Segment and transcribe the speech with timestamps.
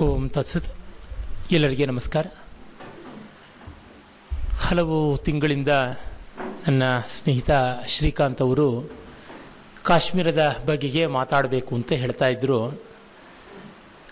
[0.00, 0.76] ಓಂ ತತ್ಸತ್.
[1.50, 2.26] ಎಲ್ಲರಿಗೆ ನಮಸ್ಕಾರ.
[4.60, 5.68] ಹಲವು ತಿಂಗಳಿಂದ
[6.68, 7.50] ನನ್ನ ಸ್ನೇಹಿತ
[7.86, 8.90] ಶ್ರೀಕಾಂತ್ ಅವರು
[9.82, 12.82] ಕಾಶ್ಮೀರದ ಬಗೆಗೆ ಮಾತಾಡಬೇಕು ಅಂತ ಹೇಳ್ತಾ ಇದ್ರು.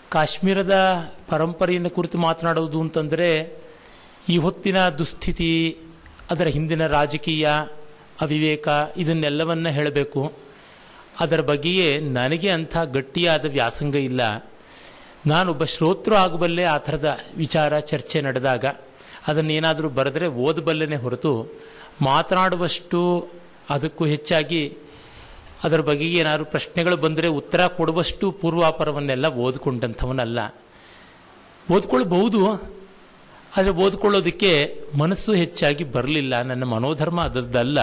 [0.09, 0.75] ಕಾಶ್ಮೀರದ
[1.29, 3.57] ಪರಂಪರೆಯನ್ನು ಕುರಿತು ಮಾತನಾಡುವುದು ಅಂತಂದರೆ,
[4.29, 5.77] ಈ ಹೊತ್ತಿನ ದುಸ್ಥಿತಿ,
[6.31, 7.49] ಅದರ ಹಿಂದಿನ ರಾಜಕೀಯ,
[8.21, 10.33] ಅವಿವೇಕ ಇದನ್ನೆಲ್ಲವನ್ನ ಹೇಳಬೇಕು.
[11.19, 14.52] ಅದರ ಬಗ್ಗೆಯೇ ನನಗೆ ಅಂಥ ಗಟ್ಟಿಯಾದ ವ್ಯಾಸಂಗ ಇಲ್ಲ.
[15.31, 18.65] ನಾನೊಬ್ಬ ಶ್ರೋತೃ ಆಗಬಲ್ಲೆ ಆ ಥರದ ವಿಚಾರ, ಚರ್ಚೆ ನಡೆದಾಗ
[19.27, 21.31] ಅದನ್ನೇನಾದರೂ ಬರೆದರೆ ಓದಬಲ್ಲೇ ಹೊರತು
[22.07, 23.01] ಮಾತನಾಡುವಷ್ಟು
[23.69, 24.63] ಅದಕ್ಕೂ ಹೆಚ್ಚಾಗಿ
[25.63, 30.39] ಅದರ ಬಗೆಗೆ ಏನಾದರೂ ಪ್ರಶ್ನೆಗಳು ಬಂದರೆ ಉತ್ತರ ಕೊಡುವಷ್ಟು ಪೂರ್ವಾಪರವನ್ನೆಲ್ಲ ಓದ್ಕೊಂಡಂಥವನಲ್ಲ.
[31.67, 32.41] ಓದ್ಕೊಳ್ಬಹುದು,
[33.57, 34.51] ಆದರೆ ಓದ್ಕೊಳ್ಳೋದಕ್ಕೆ
[35.01, 36.33] ಮನಸ್ಸು ಹೆಚ್ಚಾಗಿ ಬರಲಿಲ್ಲ.
[36.41, 37.79] ನನ್ನ ಮನೋಧರ್ಮ ಅದರದ್ದಲ್ಲ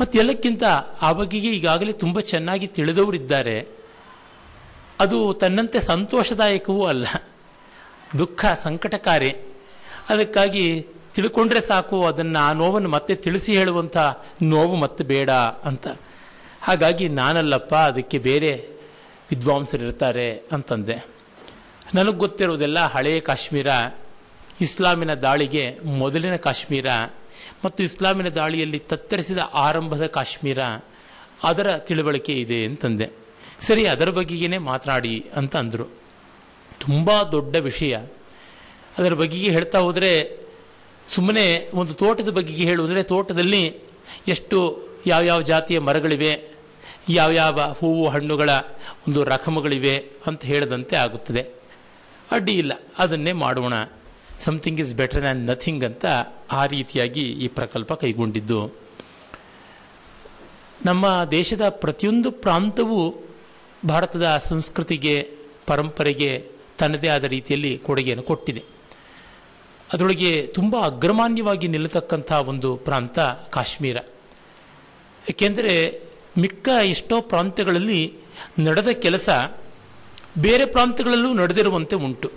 [0.00, 0.64] ಮತ್ತೆಲ್ಲಕ್ಕಿಂತ
[1.02, 3.56] ಆ ಬಗೆಗೆ ಈಗಾಗಲೇ ತುಂಬ ಚೆನ್ನಾಗಿ ತಿಳಿದವರಿದ್ದಾರೆ.
[5.00, 7.06] ಅದು ತನ್ನಂತೆ ಸಂತೋಷದಾಯಕವೂ ಅಲ್ಲ.
[8.18, 9.30] ದುಃಖ ಸಂಕಟಕಾರಿ.
[10.08, 13.96] ಅದಕ್ಕಾಗಿ ತಿಳ್ಕೊಂಡ್ರೆ ಸಾಕು, ಅದನ್ನು ಆ ನೋವನ್ನು ಮತ್ತೆ ತಿಳಿಸಿ ಹೇಳುವಂಥ
[14.42, 15.86] ನೋವು ಮತ್ತೆ ಬೇಡ ಅಂತ.
[16.62, 18.68] ಹಾಗಾಗಿ ನಾನಲ್ಲಪ್ಪ, ಅದಕ್ಕೆ ಬೇರೆ
[19.30, 21.06] ವಿದ್ವಾಂಸರಿರ್ತಾರೆ ಅಂತಂದೆ.
[21.94, 23.66] ನನಗೆ ಗೊತ್ತಿರೋದೆಲ್ಲ ಹಳೆಯ ಕಾಶ್ಮೀರ,
[24.60, 26.86] ಇಸ್ಲಾಮಿನ ದಾಳಿಗೆ ಮೊದಲಿನ ಕಾಶ್ಮೀರ,
[27.64, 30.58] ಮತ್ತು ಇಸ್ಲಾಮಿನ ದಾಳಿಯಲ್ಲಿ ತತ್ತರಿಸಿದ ಆರಂಭದ ಕಾಶ್ಮೀರ,
[31.44, 33.27] ಅದರ ತಿಳುವಳಿಕೆ ಇದೆ ಅಂತಂದೆ.
[33.60, 35.84] ಸರಿ, ಅದರ ಬಗೆಗೇನೆ ಮಾತನಾಡಿ ಅಂತ ಅಂದರು.
[36.80, 37.96] ತುಂಬ ದೊಡ್ಡ ವಿಷಯ.
[38.98, 40.40] ಅದರ ಬಗೆಗೆ ಹೇಳ್ತಾ ಹೋದರೆ
[41.08, 43.74] ಸುಮ್ಮನೆ ಒಂದು ತೋಟದ ಬಗೆಗೆ ಹೇಳುವುದ್ರೆ, ತೋಟದಲ್ಲಿ
[44.28, 46.58] ಎಷ್ಟು ಯಾವ್ಯಾವ ಜಾತಿಯ ಮರಗಳಿವೆ,
[47.08, 48.50] ಯಾವ್ಯಾವ ಹೂವು ಹಣ್ಣುಗಳ
[49.08, 51.46] ಒಂದು ರಕಮಗಳಿವೆ ಅಂತ ಹೇಳದಂತೆ ಆಗುತ್ತದೆ.
[52.30, 53.74] ಅಡ್ಡಿ ಇಲ್ಲ, ಅದನ್ನೇ ಮಾಡೋಣ.
[54.40, 56.06] Something is better than nothing ಅಂತ
[56.52, 58.72] ಆ ರೀತಿಯಾಗಿ ಈ ಪ್ರಕಲ್ಪ ಕೈಗೊಂಡಿದ್ದು.
[60.84, 63.27] ನಮ್ಮ ದೇಶದ ಪ್ರತಿಯೊಂದು ಪ್ರಾಂತವೂ
[63.86, 65.30] ಭಾರತದ ಸಂಸ್ಕೃತಿಗೆ,
[65.66, 66.46] ಪರಂಪರೆಗೆ
[66.78, 68.64] ತನ್ನದೇ ಆದ ರೀತಿಯಲ್ಲಿ ಕೊಡುಗೆಯನ್ನು ಕೊಟ್ಟಿದೆ.
[69.92, 73.18] ಅದರೊಳಗೆ ತುಂಬ ಅಗ್ರಮಾನ್ಯವಾಗಿ ನಿಲ್ಲತಕ್ಕಂಥ ಒಂದು ಪ್ರಾಂತ
[73.50, 73.96] ಕಾಶ್ಮೀರ.
[75.28, 76.02] ಏಕೆಂದರೆ
[76.38, 78.12] ಮಿಕ್ಕ ಎಷ್ಟೋ ಪ್ರಾಂತ್ಯಗಳಲ್ಲಿ
[78.58, 79.28] ನಡೆದ ಕೆಲಸ
[80.38, 82.32] ಬೇರೆ ಪ್ರಾಂತ್ಯಗಳಲ್ಲೂ ನಡೆದಿರುವಂತೆ ಉಂಟು.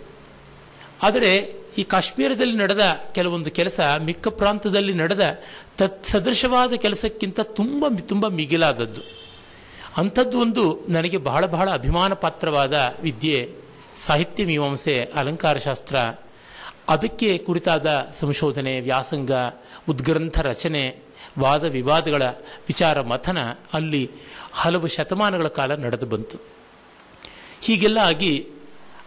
[1.03, 5.39] ಆದರೆ ಈ ಕಾಶ್ಮೀರದಲ್ಲಿ ನಡೆದ ಕೆಲವೊಂದು ಕೆಲಸ ಮಿಕ್ಕ ಪ್ರಾಂತದಲ್ಲಿ ನಡೆದ
[5.77, 9.20] ತತ್ಸದೃಶವಾದ ಕೆಲಸಕ್ಕಿಂತ ತುಂಬ ತುಂಬ ಮಿಗಿಲಾದದ್ದು.
[9.97, 13.39] ಅಂಥದ್ದು ಒಂದು ನನಗೆ ಬಹಳ ಬಹಳ ಅಭಿಮಾನ ಪಾತ್ರವಾದ ವಿದ್ಯೆ,
[13.97, 15.95] ಸಾಹಿತ್ಯ ಮೀಮಾಂಸೆ ಅಲಂಕಾರಶಾಸ್ತ್ರ
[16.89, 17.87] ಅದಕ್ಕೆ ಕುರಿತಾದ
[18.19, 19.31] ಸಂಶೋಧನೆ, ವ್ಯಾಸಂಗ,
[19.89, 20.83] ಉದ್ಗ್ರಂಥ ರಚನೆ,
[21.39, 22.23] ವಾದ ವಿವಾದಗಳ
[22.67, 23.39] ವಿಚಾರ ಮಥನ
[23.73, 24.09] ಅಲ್ಲಿ
[24.53, 26.37] ಹಲವು ಶತಮಾನಗಳ ಕಾಲ ನಡೆದು ಬಂತು.
[27.61, 28.33] ಹೀಗೆಲ್ಲ ಆಗಿ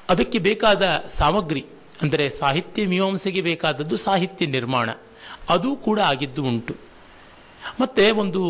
[0.08, 1.64] ಅದಕ್ಕೆ ಬೇಕಾದ ಸಾಮಗ್ರಿ,
[2.02, 4.90] ಅಂದರೆ ಸಾಹಿತ್ಯ ಮೀಮಾಂಸೆಗೆ ಬೇಕಾದದ್ದು ಸಾಹಿತ್ಯ ನಿರ್ಮಾಣ.
[5.48, 6.74] ಅದು ಕೂಡ ಆಗಿದ್ದು ಉಂಟು.
[7.80, 8.42] ಮತ್ತೆ ಒಂದು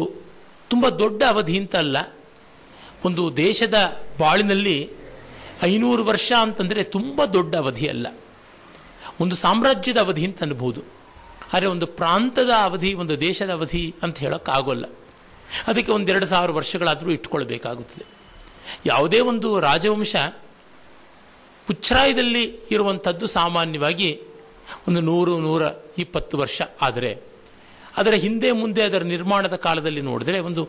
[0.71, 1.97] ತುಂಬ ದೊಡ್ಡ ಅವಧಿ ಅಂತ ಅಲ್ಲ
[3.05, 4.91] ಒಂದು ದೇಶದ ಬಾಳಿನಲ್ಲಿ
[5.63, 8.07] ಐನೂರು ವರ್ಷ ಅಂತಂದರೆ ತುಂಬ ದೊಡ್ಡ ಅವಧಿ ಅಲ್ಲ.
[9.21, 10.83] ಒಂದು ಸಾಮ್ರಾಜ್ಯದ ಅವಧಿ ಅಂತ ಅನ್ಬೋದು.
[11.53, 14.85] ಆದರೆ ಒಂದು ಪ್ರಾಂತದ ಅವಧಿ, ಒಂದು ದೇಶದ ಅವಧಿ ಅಂತ ಹೇಳೋಕ್ಕಾಗೋಲ್ಲ.
[15.67, 18.05] ಅದಕ್ಕೆ ಒಂದೆರಡು ಸಾವಿರ ವರ್ಷಗಳಾದರೂ ಇಟ್ಕೊಳ್ಬೇಕಾಗುತ್ತದೆ.
[18.87, 20.17] ಯಾವುದೇ ಒಂದು ರಾಜವಂಶ
[21.67, 24.21] ಪುಚ್ಛರಾಯದಲ್ಲಿ ಇರುವಂಥದ್ದು ಸಾಮಾನ್ಯವಾಗಿ
[24.89, 25.63] ಒಂದು ನೂರು, ನೂರ
[25.99, 26.63] ಇಪ್ಪತ್ತು ವರ್ಷ.
[26.83, 27.19] ಆದರೆ,
[27.97, 30.69] ಅದರ ಹಿಂದೆ ಮುಂದೆ ಅದರ ನಿರ್ಮಾಣದ ಕಾಲದಲ್ಲಿ ನೋಡಿದ್ರೆ ಒಂದು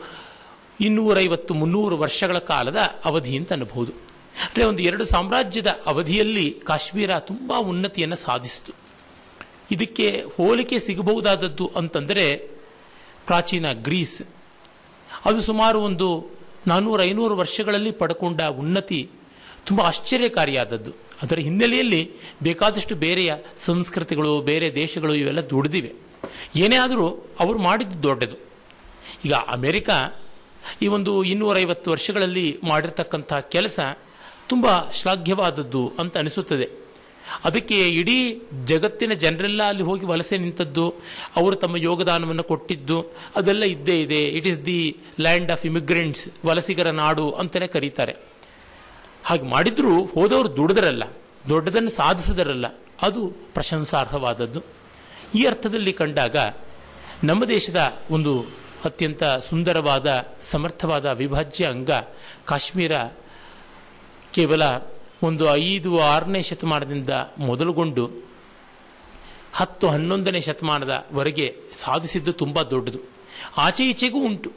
[0.81, 2.75] ಇನ್ನೂರೈವತ್ತು ಮುನ್ನೂರು ವರ್ಷಗಳ ಕಾಲದ
[3.05, 3.91] ಅವಧಿ ಅಂತ ಅನ್ನಬಹುದು
[4.41, 8.71] ಅಂದರೆ ಒಂದು ಎರಡು ಸಾಮ್ರಾಜ್ಯದ ಅವಧಿಯಲ್ಲಿ ಕಾಶ್ಮೀರ ತುಂಬ ಉನ್ನತಿಯನ್ನು ಸಾಧಿಸಿತು.
[9.71, 12.37] ಇದಕ್ಕೆ ಹೋಲಿಕೆ ಸಿಗಬಹುದಾದದ್ದು ಅಂತಂದರೆ
[13.25, 14.21] ಪ್ರಾಚೀನ ಗ್ರೀಸ್.
[15.25, 16.37] ಅದು ಸುಮಾರು ಒಂದು
[16.67, 19.09] ನಾನ್ನೂರ ಐನೂರು ವರ್ಷಗಳಲ್ಲಿ ಪಡ್ಕೊಂಡ ಉನ್ನತಿ
[19.65, 20.91] ತುಂಬ ಆಶ್ಚರ್ಯಕಾರಿಯಾದದ್ದು.
[21.21, 22.11] ಅದರ ಹಿನ್ನೆಲೆಯಲ್ಲಿ
[22.43, 25.93] ಬೇಕಾದಷ್ಟು ಬೇರೆಯ ಸಂಸ್ಕೃತಿಗಳು, ಬೇರೆ ದೇಶಗಳು ಇವೆಲ್ಲ ದುಡಿದಿವೆ.
[26.55, 27.07] ಏನೇ ಆದರೂ
[27.39, 28.35] ಅವರು ಮಾಡಿದ್ದು ದೊಡ್ಡದು.
[29.25, 29.89] ಈಗ ಅಮೆರಿಕ
[30.81, 33.79] ಈ ಒಂದು ಇನ್ನೂರೈವತ್ತು ವರ್ಷಗಳಲ್ಲಿ ಮಾಡಿರ್ತಕ್ಕಂಥ ಕೆಲಸ
[34.49, 36.85] ತುಂಬ ಶ್ಲಾಘ್ಯವಾದದ್ದು ಅಂತ ಅನಿಸುತ್ತದೆ.
[37.43, 40.89] ಅದಕ್ಕೆ ಇಡೀ ಜಗತ್ತಿನ ಜನರೆಲ್ಲ ಅಲ್ಲಿ ಹೋಗಿ ವಲಸೆ ನಿಂತದ್ದು,
[41.35, 42.97] ಅವರು ತಮ್ಮ ಯೋಗದಾನವನ್ನು ಕೊಟ್ಟಿದ್ದು,
[43.35, 44.23] ಅದೆಲ್ಲ ಇದ್ದೇ ಇದೆ.
[44.23, 48.15] It is the land of immigrants ವಲಸಿಗರ ನಾಡು ಅಂತಲೇ ಕರೀತಾರೆ.
[49.23, 51.03] ಹಾಗೆ ಮಾಡಿದ್ರು ಹೋದವರು ದುಡಿದರಲ್ಲ,
[51.49, 52.65] ದೊಡ್ಡದನ್ನು ಸಾಧಿಸಿದರಲ್ಲ,
[53.01, 54.61] ಅದು ಪ್ರಶಂಸಾರ್ಹವಾದದ್ದು.
[55.35, 56.35] ಈ ಅರ್ಥದಲ್ಲಿ ಕಂಡಾಗ
[57.23, 58.31] ನಮ್ಮ ದೇಶದ ಒಂದು
[58.85, 61.89] ಅತ್ಯಂತ ಸುಂದರವಾದ, ಸಮರ್ಥವಾದ ಅವಿಭಾಜ್ಯ ಅಂಗ
[62.45, 62.97] ಕಾಶ್ಮೀರ
[64.33, 64.61] ಕೇವಲ
[65.23, 68.11] ಒಂದು ಐದು ಆರನೇ ಶತಮಾನದಿಂದ ಮೊದಲುಗೊಂಡು
[69.53, 72.99] ಹತ್ತು ಹನ್ನೊಂದನೇ ಶತಮಾನದವರೆಗೆ ಸಾಧಿಸಿದ್ದು ತುಂಬ ದೊಡ್ಡದು.
[73.57, 74.51] ಆಚೆ ಈಚೆಗೂ ಉಂಟು.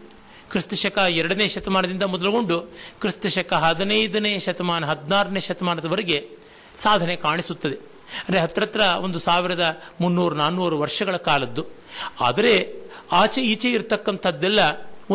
[0.51, 2.61] ಕ್ರಿಸ್ತಶಕ ಎರಡನೇ ಶತಮಾನದಿಂದ ಮೊದಲುಗೊಂಡು
[3.01, 6.31] ಕ್ರಿಸ್ತಶಕ ಹದಿನೈದನೇ ಶತಮಾನ ಹದಿನಾರನೇ ಶತಮಾನದವರೆಗೆ
[6.77, 7.98] ಸಾಧನೆ ಕಾಣಿಸುತ್ತದೆ.
[8.25, 9.65] ಅಂದರೆ ಹತ್ರತ್ರ ಒಂದು ಸಾವಿರದ
[10.03, 11.63] ಮುನ್ನೂರು, ನಾನ್ನೂರು ವರ್ಷಗಳ ಕಾಲದ್ದು.
[12.29, 12.55] ಆದರೆ
[13.21, 14.61] ಆಚೆ ಈಚೆ ಇರತಕ್ಕಂಥದ್ದೆಲ್ಲ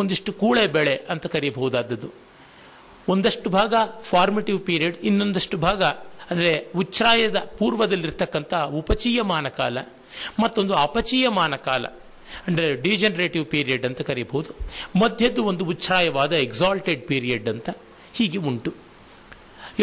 [0.00, 2.08] ಒಂದಿಷ್ಟು ಕೂಳೆ ಬೆಳೆ ಅಂತ ಕರೆಯಬಹುದಾದದ್ದು
[3.12, 3.74] ಒಂದಷ್ಟು ಭಾಗ
[4.10, 5.82] ಫಾರ್ಮೇಟಿವ್ ಪೀರಿಯಡ್ ಇನ್ನೊಂದಷ್ಟು ಭಾಗ
[6.30, 9.78] ಅಂದರೆ ಉಚ್ಛ್ರಾಯದ ಪೂರ್ವದಲ್ಲಿರ್ತಕ್ಕಂಥ ಉಪಚೀಯಮಾನ ಕಾಲ,
[10.42, 11.84] ಮತ್ತೊಂದು ಅಪಚೀಯಮಾನ ಕಾಲ,
[12.46, 14.50] ಅಂದರೆ ಡಿಜನರೇಟಿವ್ ಪೀರಿಯಡ್ ಅಂತ ಕರೀಬಹುದು.
[15.02, 17.68] ಮಧ್ಯದ್ದು ಒಂದು ಉಚ್ಛ್ರಾಯವಾದ ಎಕ್ಸಾಲ್ಟೆಡ್ ಪೀರಿಯಡ್ ಅಂತ
[18.18, 18.72] ಹೀಗೆ ಉಂಟು.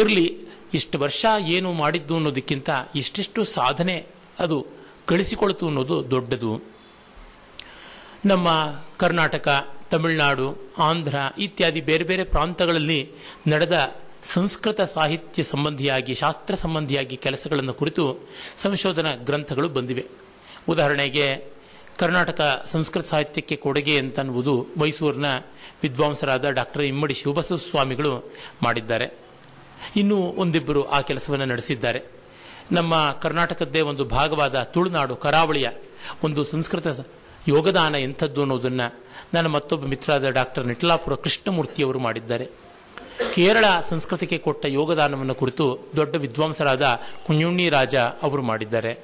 [0.00, 0.26] ಇರಲಿ
[0.74, 4.06] ಇಷ್ಟು ವರ್ಷ ಏನು ಮಾಡಿದ್ದು ಅನ್ನೋದಕ್ಕಿಂತ ಇಷ್ಟಿಷ್ಟು ಸಾಧನೆ
[4.38, 4.66] ಅದು
[5.08, 6.62] ಗಳಿಸಿಕೊಳ್ತು ಅನ್ನೋದು ದೊಡ್ಡದು.
[8.26, 8.48] ನಮ್ಮ
[8.96, 13.10] ಕರ್ನಾಟಕ, ತಮಿಳುನಾಡು, ಆಂಧ್ರ ಇತ್ಯಾದಿ ಬೇರೆ ಬೇರೆ ಪ್ರಾಂತಗಳಲ್ಲಿ
[13.46, 13.94] ನಡೆದ
[14.32, 18.28] ಸಂಸ್ಕೃತ ಸಾಹಿತ್ಯ ಸಂಬಂಧಿಯಾಗಿ, ಶಾಸ್ತ್ರ ಸಂಬಂಧಿಯಾಗಿ ಕೆಲಸಗಳನ್ನು ಕುರಿತು
[18.62, 20.06] ಸಂಶೋಧನಾ ಗ್ರಂಥಗಳು ಬಂದಿವೆ.
[20.68, 21.44] ಉದಾಹರಣೆಗೆ,
[21.98, 25.26] ಕರ್ನಾಟಕ ಸಂಸ್ಕೃತ ಸಾಹಿತ್ಯಕ್ಕೆ ಕೊಡುಗೆ ಅಂತನ್ನುವುದು ಮೈಸೂರಿನ
[25.82, 28.32] ವಿದ್ವಾಂಸರಾದ ಡಾಕ್ಟರ್ ಇಮ್ಮಡಿ ಶಿವಬಸವ ಸ್ವಾಮಿಗಳು
[28.62, 29.21] ಮಾಡಿದ್ದಾರೆ.
[29.96, 32.02] ಇನ್ನೂ ಒಂದಿಬ್ಬರು ಆ ಕೆಲಸವನ್ನು ನಡೆಸಿದ್ದಾರೆ.
[32.72, 35.68] ನಮ್ಮ ಕರ್ನಾಟಕದ್ದೇ ಒಂದು ಭಾಗವಾದ ತುಳುನಾಡು ಕರಾವಳಿಯ
[36.24, 36.86] ಒಂದು ಸಂಸ್ಕೃತ
[37.48, 39.04] ಯೋಗದಾನ ಎಂಥದ್ದು ಅನ್ನೋದನ್ನು
[39.34, 42.48] ನನ್ನ ಮತ್ತೊಬ್ಬ ಮಿತ್ರಾದ ಡಾಕ್ಟರ್ ನಿಟ್ಲಾಪುರ ಕೃಷ್ಣಮೂರ್ತಿಯವರು ಮಾಡಿದ್ದಾರೆ.
[43.34, 48.98] ಕೇರಳ ಸಂಸ್ಕೃತಿಗೆ ಕೊಟ್ಟ ಯೋಗದಾನವನ್ನು ಕುರಿತು ದೊಡ್ಡ ವಿದ್ವಾಂಸರಾದ ಕುಂಜುಣ್ಣಿ ರಾಜ ಅವರು ಮಾಡಿದ್ದಾರೆ.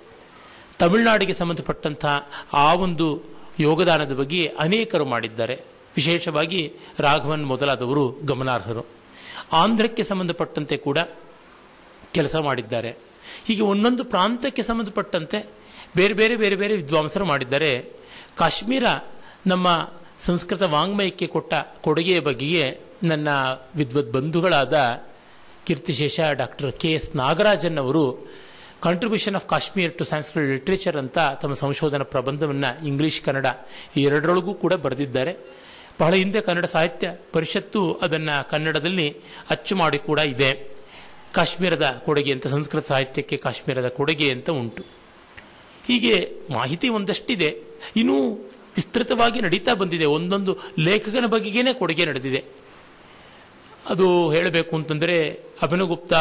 [0.79, 2.05] ತಮಿಳುನಾಡಿಗೆ ಸಂಬಂಧಪಟ್ಟಂಥ
[2.52, 3.23] ಆ ಒಂದು
[3.61, 5.61] ಯೋಗದಾನದ ಬಗ್ಗೆ ಅನೇಕರು ಮಾಡಿದ್ದಾರೆ.
[5.96, 8.98] ವಿಶೇಷವಾಗಿ ರಾಘವನ್ ಮೊದಲಾದವರು ಗಮನಾರ್ಹರು.
[9.53, 10.99] ಆಂಧ್ರಕ್ಕೆ ಸಂಬಂಧಪಟ್ಟಂತೆ ಕೂಡ
[12.12, 12.97] ಕೆಲಸ ಮಾಡಿದ್ದಾರೆ.
[13.47, 15.47] ಹೀಗೆ ಒಂದೊಂದು ಪ್ರಾಂತಕ್ಕೆ ಸಂಬಂಧಪಟ್ಟಂತೆ
[15.97, 17.85] ಬೇರೆ ಬೇರೆ ಬೇರೆ ಬೇರೆ ವಿದ್ವಾಂಸರು ಮಾಡಿದ್ದಾರೆ.
[18.37, 18.85] ಕಾಶ್ಮೀರ
[19.47, 19.91] ನಮ್ಮ
[20.21, 23.29] ಸಂಸ್ಕೃತ ವಾಂಗ್ಮಯಕ್ಕೆ ಕೊಟ್ಟ ಕೊಡುಗೆಯ ಬಗ್ಗೆಯೇ ನನ್ನ
[23.77, 25.05] ವಿದ್ವತ್ ಬಂಧುಗಳಾದ
[25.67, 28.29] ಕೀರ್ತಿಶೇಷ ಡಾಕ್ಟರ್ ಕೆ ಎಸ್ ನಾಗರಾಜನ್ ಅವರು
[28.83, 33.47] contribution of Kashmir to Sanskrit literature ಅಂತ ತಮ್ಮ ಸಂಶೋಧನಾ ಪ್ರಬಂಧವನ್ನು ಇಂಗ್ಲಿಷ್ ಕನ್ನಡ
[33.97, 35.37] ಎರಡರೊಳಗೂ ಕೂಡ ಬರೆದಿದ್ದಾರೆ.
[36.00, 39.17] ಬಹಳ ಹಿಂದೆ ಕನ್ನಡ ಸಾಹಿತ್ಯ ಪರಿಷತ್ತು ಅದನ್ನು ಕನ್ನಡದಲ್ಲಿ
[39.50, 40.50] ಅಚ್ಚು ಮಾಡಿ ಕೂಡ ಇದೆ.
[41.35, 44.83] ಕಾಶ್ಮೀರದ ಕೊಡುಗೆ ಅಂತ, ಸಂಸ್ಕೃತ ಸಾಹಿತ್ಯಕ್ಕೆ ಕಾಶ್ಮೀರದ ಕೊಡುಗೆ ಅಂತ ಉಂಟು.
[45.87, 46.15] ಹೀಗೆ
[46.50, 47.50] ಮಾಹಿತಿ ಒಂದಷ್ಟಿದೆ.
[47.97, 48.35] ಇನ್ನೂ
[48.77, 50.05] ವಿಸ್ತೃತವಾಗಿ ನಡೀತಾ ಬಂದಿದೆ.
[50.05, 52.45] ಒಂದೊಂದು ಲೇಖಕನ ಬಗೆಗೇನೆ ಕೊಡುಗೆ ನಡೆದಿದೆ.
[53.89, 55.17] ಅದು ಹೇಳಬೇಕು ಅಂತಂದರೆ
[55.62, 56.15] ಅಭಿನವಗುಪ್ತ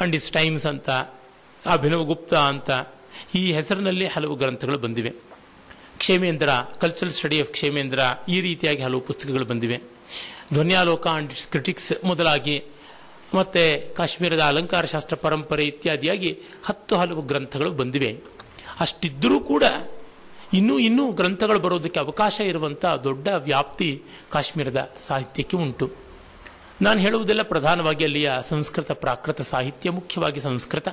[0.00, 0.90] ಅಂಡ್ ಇಸ್ ಟೈಮ್ಸ್ ಅಂತ
[1.66, 2.70] ಅಭಿನವಗುಪ್ತ ಅಂತ,
[3.34, 5.12] ಈ ಹೆಸರಿನಲ್ಲಿ ಹಲವು ಗ್ರಂಥಗಳು ಬಂದಿವೆ.
[5.98, 6.48] Kshemendra
[6.80, 9.76] cultural study of Kshemendra ಈ ರೀತಿಯಾಗಿ ಹಲವು ಪುಸ್ತಕಗಳು ಬಂದಿವೆ.
[10.52, 12.64] ಧ್ವನ್ಯಾಲೋಕ ಅಂಡ್ ಇಟ್ಸ್ ಕ್ರಿಟಿಕ್ಸ್ ಮೊದಲಾಗಿ,
[13.34, 18.20] ಮತ್ತೆ ಕಾಶ್ಮೀರದ ಅಲಂಕಾರ ಶಾಸ್ತ್ರ ಪರಂಪರೆ ಇತ್ಯಾದಿಯಾಗಿ ಹತ್ತು ಹಲವು ಗ್ರಂಥಗಳು ಬಂದಿವೆ.
[18.80, 19.64] ಅಷ್ಟಿದ್ದರೂ ಕೂಡ
[20.54, 25.92] ಇನ್ನೂ ಇನ್ನೂ ಗ್ರಂಥಗಳು ಬರೋದಕ್ಕೆ ಅವಕಾಶ ಇರುವಂಥ ದೊಡ್ಡ ವ್ಯಾಪ್ತಿ ಕಾಶ್ಮೀರದ ಸಾಹಿತ್ಯಕ್ಕೆ ಉಂಟು.
[26.82, 30.88] ನಾನು ಹೇಳುವುದೆಲ್ಲ ಪ್ರಧಾನವಾಗಿ ಅಲ್ಲಿಯ ಸಂಸ್ಕೃತ ಪ್ರಾಕೃತ ಸಾಹಿತ್ಯ, ಮುಖ್ಯವಾಗಿ ಸಂಸ್ಕೃತ.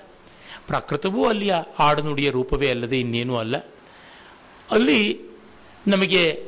[0.67, 3.55] ಪ್ರಾಕೃತವೂ ಅಲ್ಲಿಯ ಆಡುನುಡಿಯ ರೂಪವೇ ಅಲ್ಲದೆ ಇನ್ನೇನೂ ಅಲ್ಲ.
[4.71, 5.19] ಅಲ್ಲಿ
[5.87, 6.45] ನಮಗೆ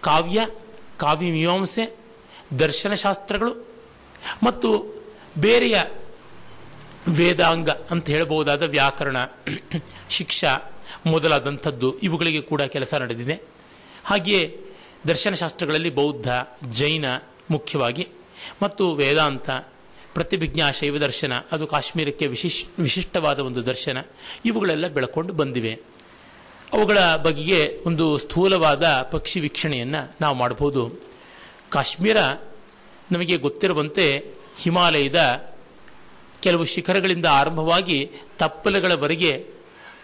[0.00, 0.46] ಕಾವ್ಯ
[0.98, 1.96] ಕಾವ್ಯ ಮೀಮಾಂಸೆ
[2.58, 3.68] ದರ್ಶನಶಾಸ್ತ್ರಗಳು
[4.42, 5.00] ಮತ್ತು
[5.38, 5.82] ಬೇರೆಯ
[7.08, 9.16] ವೇದಾಂಗ ಅಂತ ಹೇಳಬಹುದಾದ ವ್ಯಾಕರಣ,
[10.10, 10.72] ಶಿಕ್ಷಾ
[11.06, 13.42] ಮೊದಲಾದಂಥದ್ದು ಇವುಗಳಿಗೆ ಕೂಡ ಕೆಲಸ ನಡೆದಿದೆ.
[14.04, 14.56] ಹಾಗೆಯೇ
[15.08, 16.28] ದರ್ಶನಶಾಸ್ತ್ರಗಳಲ್ಲಿ ಬೌದ್ಧ,
[16.70, 17.04] ಜೈನ
[17.50, 18.08] ಮುಖ್ಯವಾಗಿ
[18.62, 19.50] ಮತ್ತು ವೇದಾಂತ
[20.14, 23.98] ಪ್ರತಿಭಿಜ್ಞಾ ಶೈವ ದರ್ಶನ, ಅದು ಕಾಶ್ಮೀರಕ್ಕೆ ವಿಶಿಷ್, ವಿಶಿಷ್ಟವಾದ ಒಂದು ದರ್ಶನ,
[24.44, 25.80] ಇವುಗಳೆಲ್ಲ ಬೆಳಕೊಂಡು ಬಂದಿವೆ.
[26.72, 31.00] ಅವುಗಳ ಬಗೆಗೆ ಒಂದು ಸ್ಥೂಲವಾದ ಪಕ್ಷಿ ವೀಕ್ಷಣೆಯನ್ನು ನಾವು ಮಾಡಬಹುದು.
[31.70, 32.16] ಕಾಶ್ಮೀರ
[33.12, 34.24] ನಮಗೆ ಗೊತ್ತಿರುವಂತೆ
[34.58, 35.50] ಹಿಮಾಲಯದ
[36.42, 39.60] ಕೆಲವು ಶಿಖರಗಳಿಂದ ಆರಂಭವಾಗಿ ತಪ್ಪಲುಗಳವರೆಗೆ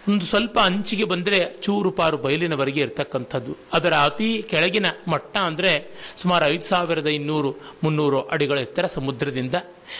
[0.09, 3.57] ಒಂದು ಸ್ವಲ್ಪ ಅಂಚಿಗೆ ಬಂದರೆ ಚೂರು ಪಾರು ಬಯಲಿನವರೆಗೆ ಇರತಕ್ಕಂಥದ್ದು.
[3.73, 5.71] ಅದರ ಅತಿ ಕೆಳಗಿನ ಮಟ್ಟ ಅಂದರೆ
[6.17, 9.55] ಸುಮಾರು ಐದು ಸಾವಿರದ ಇನ್ನೂರು ಮುನ್ನೂರು ಅಡಿಗಳ ಎತ್ತರ ಸಮುದ್ರದಿಂದ.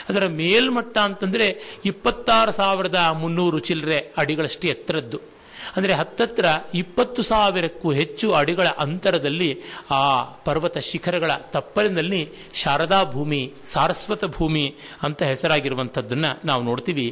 [0.09, 5.36] ಅದರ ಮೇಲ್ಮಟ್ಟ ಅಂತಂದರೆ ಇಪ್ಪತ್ತಾರು ಸಾವಿರದ ಮುನ್ನೂರು ಚಿಲ್ಲರೆ ಅಡಿಗಳಷ್ಟು ಎತ್ತರದ್ದು.
[5.75, 12.21] ಅಂದರೆ ಹತ್ತತ್ರ ಇಪ್ಪತ್ತು ಸಾವಿರಕ್ಕೂ ಹೆಚ್ಚು ಅಡಿಗಳ ಅಂತರದಲ್ಲಿ ಆ ಪರ್ವತ ಶಿಖರಗಳ ತಪ್ಪಲಿನಲ್ಲಿ
[12.53, 17.07] ಶಾರದಾ ಭೂಮಿ, ಸಾರಸ್ವತ ಭೂಮಿ ಅಂತ ಹೆಸರಾಗಿರುವಂಥದ್ದನ್ನು ನಾವು ನೋಡ್ತೀವಿ.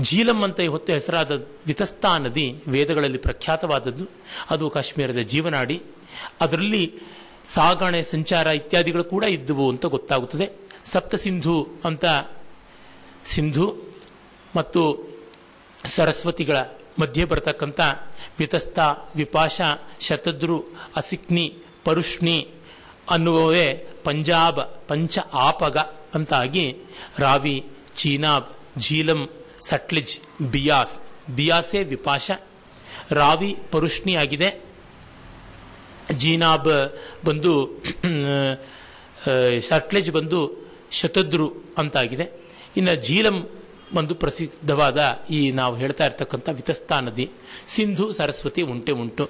[0.00, 1.32] ಜೀಲಂ ಅಂತ ಹೊತ್ತು ಹೆಸರಾದ
[1.66, 4.04] ವಿತಸ್ತಾ ನದಿ ವೇದಗಳಲ್ಲಿ ಪ್ರಖ್ಯಾತವಾದದ್ದು.
[4.50, 5.82] ಅದು ಕಾಶ್ಮೀರದ ಜೀವನಾಡಿ.
[6.40, 6.84] ಅದರಲ್ಲಿ
[7.46, 10.46] ಸಾಗಣೆ, ಸಂಚಾರ ಇತ್ಯಾದಿಗಳು ಕೂಡ ಇದ್ದುವು ಅಂತ ಗೊತ್ತಾಗುತ್ತದೆ.
[10.84, 12.04] ಸಪ್ತ ಸಿಂಧು ಅಂತ
[13.26, 13.66] ಸಿಂಧು
[14.56, 14.82] ಮತ್ತು
[15.84, 16.56] ಸರಸ್ವತಿಗಳ
[16.98, 17.80] ಮಧ್ಯೆ ಬರತಕ್ಕಂಥ
[18.38, 18.78] ವಿತಸ್ತ
[19.16, 19.60] ವಿಪಾಶ,
[20.00, 20.58] ಶತದ್ರು,
[20.96, 22.48] ಅಸಿಕ್ನಿ, ಪರುಷ್ಣಿ
[23.10, 25.76] ಅನ್ನುವವೇ ಪಂಜಾಬ್, ಪಂಚ ಆಪಗ
[26.14, 26.76] ಅಂತಾಗಿ
[27.18, 28.46] ರಾವಿ, ಚೀನಾಬ್,
[28.80, 29.28] ಝೀಲಂ,
[29.68, 31.00] ಸಟ್ಲಿಜ್, ಬಿಯಾಸ್.
[31.30, 32.30] ಬಿಯಾಸೆ ವಿಪಾಶ.
[33.10, 34.48] ರಾವಿ ಪರುಷ್ಣಿ ಆಗಿದೆ.
[36.12, 36.68] ಜೀನಾಬ್
[37.24, 37.52] ಬಂದು
[39.68, 40.40] ಸಟ್ಲೆಜ್ ಬಂದು
[40.90, 42.26] ಶತದ್ರು ಅಂತಾಗಿದೆ.
[42.76, 43.50] ಇನ್ನು ಜೀಲಂ
[43.94, 47.30] ಒಂದು ಪ್ರಸಿದ್ಧವಾದ ಈ ನಾವು ಹೇಳ್ತಾ ಇರ್ತಕ್ಕಂಥ ವಿತಸ್ತಾ ನದಿ,
[47.68, 49.24] ಸಿಂಧು ಸರಸ್ವತಿ ಉಂಟೆ ಉಂಟು.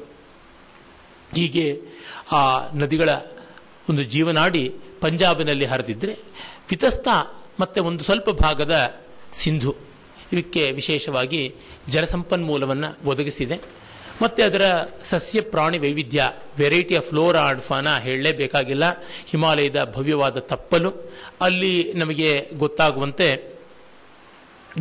[1.37, 1.81] ಹೀಗೆ
[2.33, 3.09] ಆ ನದಿಗಳ
[3.91, 6.19] ಒಂದು ಜೀವನಾಡಿ ಪಂಜಾಬಿನಲ್ಲಿ ಹರಿದಿದ್ರೆ
[6.71, 8.95] ವಿತಸ್ತಾ ಮತ್ತೆ ಒಂದು ಸ್ವಲ್ಪ ಭಾಗದ
[9.35, 9.77] ಸಿಂಧು.
[10.33, 11.55] ಇದಕ್ಕೆ ವಿಶೇಷವಾಗಿ
[11.89, 13.61] ಜಲಸಂಪನ್ಮೂಲವನ್ನು ಒದಗಿಸಿದೆ.
[14.23, 18.85] ಮತ್ತೆ ಅದರ ಸಸ್ಯ ಪ್ರಾಣಿ ವೈವಿಧ್ಯ variety of flora and fauna ಹೇಳಲೇಬೇಕಾಗಿಲ್ಲ.
[19.27, 21.13] ಹಿಮಾಲಯದ ಭವ್ಯವಾದ ತಪ್ಪಲು.
[21.41, 23.54] ಅಲ್ಲಿ ನಮಗೆ ಗೊತ್ತಾಗುವಂತೆ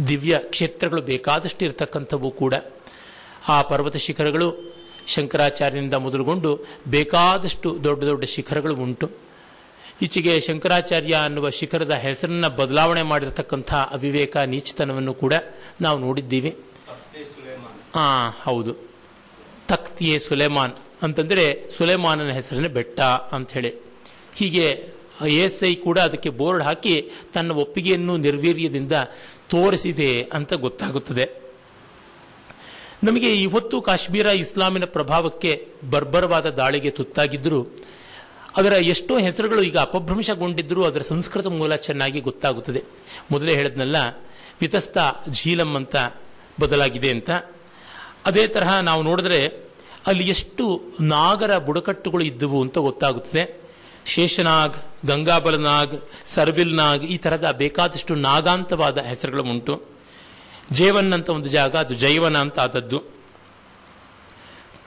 [0.07, 2.53] ದಿವ್ಯ ಕ್ಷೇತ್ರಗಳು ಬೇಕಾದಷ್ಟು ಇರತಕ್ಕಂಥವು ಕೂಡ
[3.47, 4.75] ಆ ಪರ್ವತ ಶಿಖರಗಳು
[5.07, 9.11] ಶಂಕರಾಚಾರ್ಯನಿಂದ ಮೊದಲುಗೊಂಡು ಬೇಕಾದಷ್ಟು ದೊಡ್ಡ ದೊಡ್ಡ ಶಿಖರಗಳು ಉಂಟು.
[10.01, 15.33] ಈಚೆಗೆ ಶಂಕರಾಚಾರ್ಯ ಅನ್ನುವ ಶಿಖರದ ಹೆಸರನ್ನ ಬದಲಾವಣೆ ಮಾಡಿರತಕ್ಕಂಥ ಅವಿವೇಕ ನೀಚತನವನ್ನು ಕೂಡ
[15.81, 16.57] ನಾವು ನೋಡಿದ್ದೀವಿ.
[17.95, 18.75] ಆ ಹೌದು.
[19.67, 20.71] ತಕ್ತಿಯೇ ಸುಲೇಮಾನ್
[21.01, 23.75] ಅಂತಂದ್ರೆ ಸುಲೇಮಾನನ ಹೆಸರಿನ ಬೆಟ್ಟ ಅಂತ ಹೇಳಿ.
[24.35, 24.87] ಹೀಗೆ
[25.27, 28.91] ಎಸ್ ಐ ಕೂಡ ಅದಕ್ಕೆ ಬೋರ್ಡ್ ಹಾಕಿ ತನ್ನ ಒಪ್ಪಿಗೆಯನ್ನು ನಿರ್ವೀರ್ಯದಿಂದ
[29.53, 31.43] ತೋರಿಸಿದೆ ಅಂತ ಗೊತ್ತಾಗುತ್ತದೆ.
[33.03, 37.65] ನಮಗೆ ಇವತ್ತು ಕಾಶ್ಮೀರ ಇಸ್ಲಾಮಿನ ಪ್ರಭಾವಕ್ಕೆ ಬರ್ಬರವಾದ ದಾಳಿಗೆ ತುತ್ತಾಗಿದ್ದರೂ,
[38.57, 42.83] ಅದರ ಎಷ್ಟೋ ಹೆಸರುಗಳು ಈಗ ಅಪಭ್ರಂಶಗೊಂಡಿದ್ದರೂ ಅದರ ಸಂಸ್ಕೃತ ಮೂಲ ಚೆನ್ನಾಗಿ ಗೊತ್ತಾಗುತ್ತದೆ.
[43.31, 43.95] ಮೊದಲೇ ಹೇಳದ್ನಲ್ಲ
[44.61, 44.97] ವಿತಸ್ತ
[45.31, 45.95] ಝೀಲಂ ಅಂತ
[46.59, 47.29] ಬದಲಾಗಿದೆ ಅಂತ.
[48.25, 49.47] ಅದೇ ತರಹ ನಾವು ನೋಡಿದ್ರೆ
[50.07, 53.62] ಅಲ್ಲಿ ಎಷ್ಟು ನಾಗರ ಬುಡಕಟ್ಟುಗಳು ಇದ್ದವು ಅಂತ ಗೊತ್ತಾಗುತ್ತದೆ.
[54.05, 59.81] ಶೇಷನಾಗ್, ಗಂಗಾಬಲನಾಗ್ ಸರ್ವಿಲ್ ನಾಗ್ ಈ ತರಹದ ಬೇಕಾದಷ್ಟು ನಾಗಾಂತವಾದ ಹೆಸರುಗಳು ಉಂಟು.
[60.71, 63.03] ಜೇವನ್ ಅಂತ ಒಂದು ಜಾಗ, ಅದು ಜೈವನ ಅಂತ ಆದದ್ದು.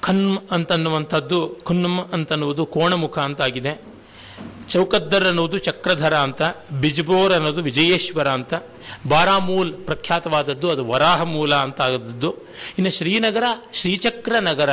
[0.01, 3.97] ಖನ್ಮ್ ಅಂತನ್ನುವಂಥದ್ದು, ಖುನ್ಮ್ ಅಂತನ್ನುವುದು ಕೋಣಮುಖ ಅಂತ ಆಗಿದೆ
[4.69, 6.43] ಚೌಕದ್ದರ್ ಅನ್ನೋದು ಚಕ್ರಧರ ಅಂತ,
[6.81, 8.55] ಬಿಜ್ಬೋರ್ ಅನ್ನೋದು ವಿಜಯೇಶ್ವರ ಅಂತ,
[9.09, 12.33] ಬಾರಾಮೂಲ್ ಪ್ರಖ್ಯಾತವಾದದ್ದು ಅದು ವರಾಹ ಮೂಲ ಅಂತ ಆದದ್ದು.
[12.79, 13.43] ಇನ್ನು ಶ್ರೀನಗರ,
[13.73, 14.71] ಶ್ರೀಚಕ್ರ ನಗರ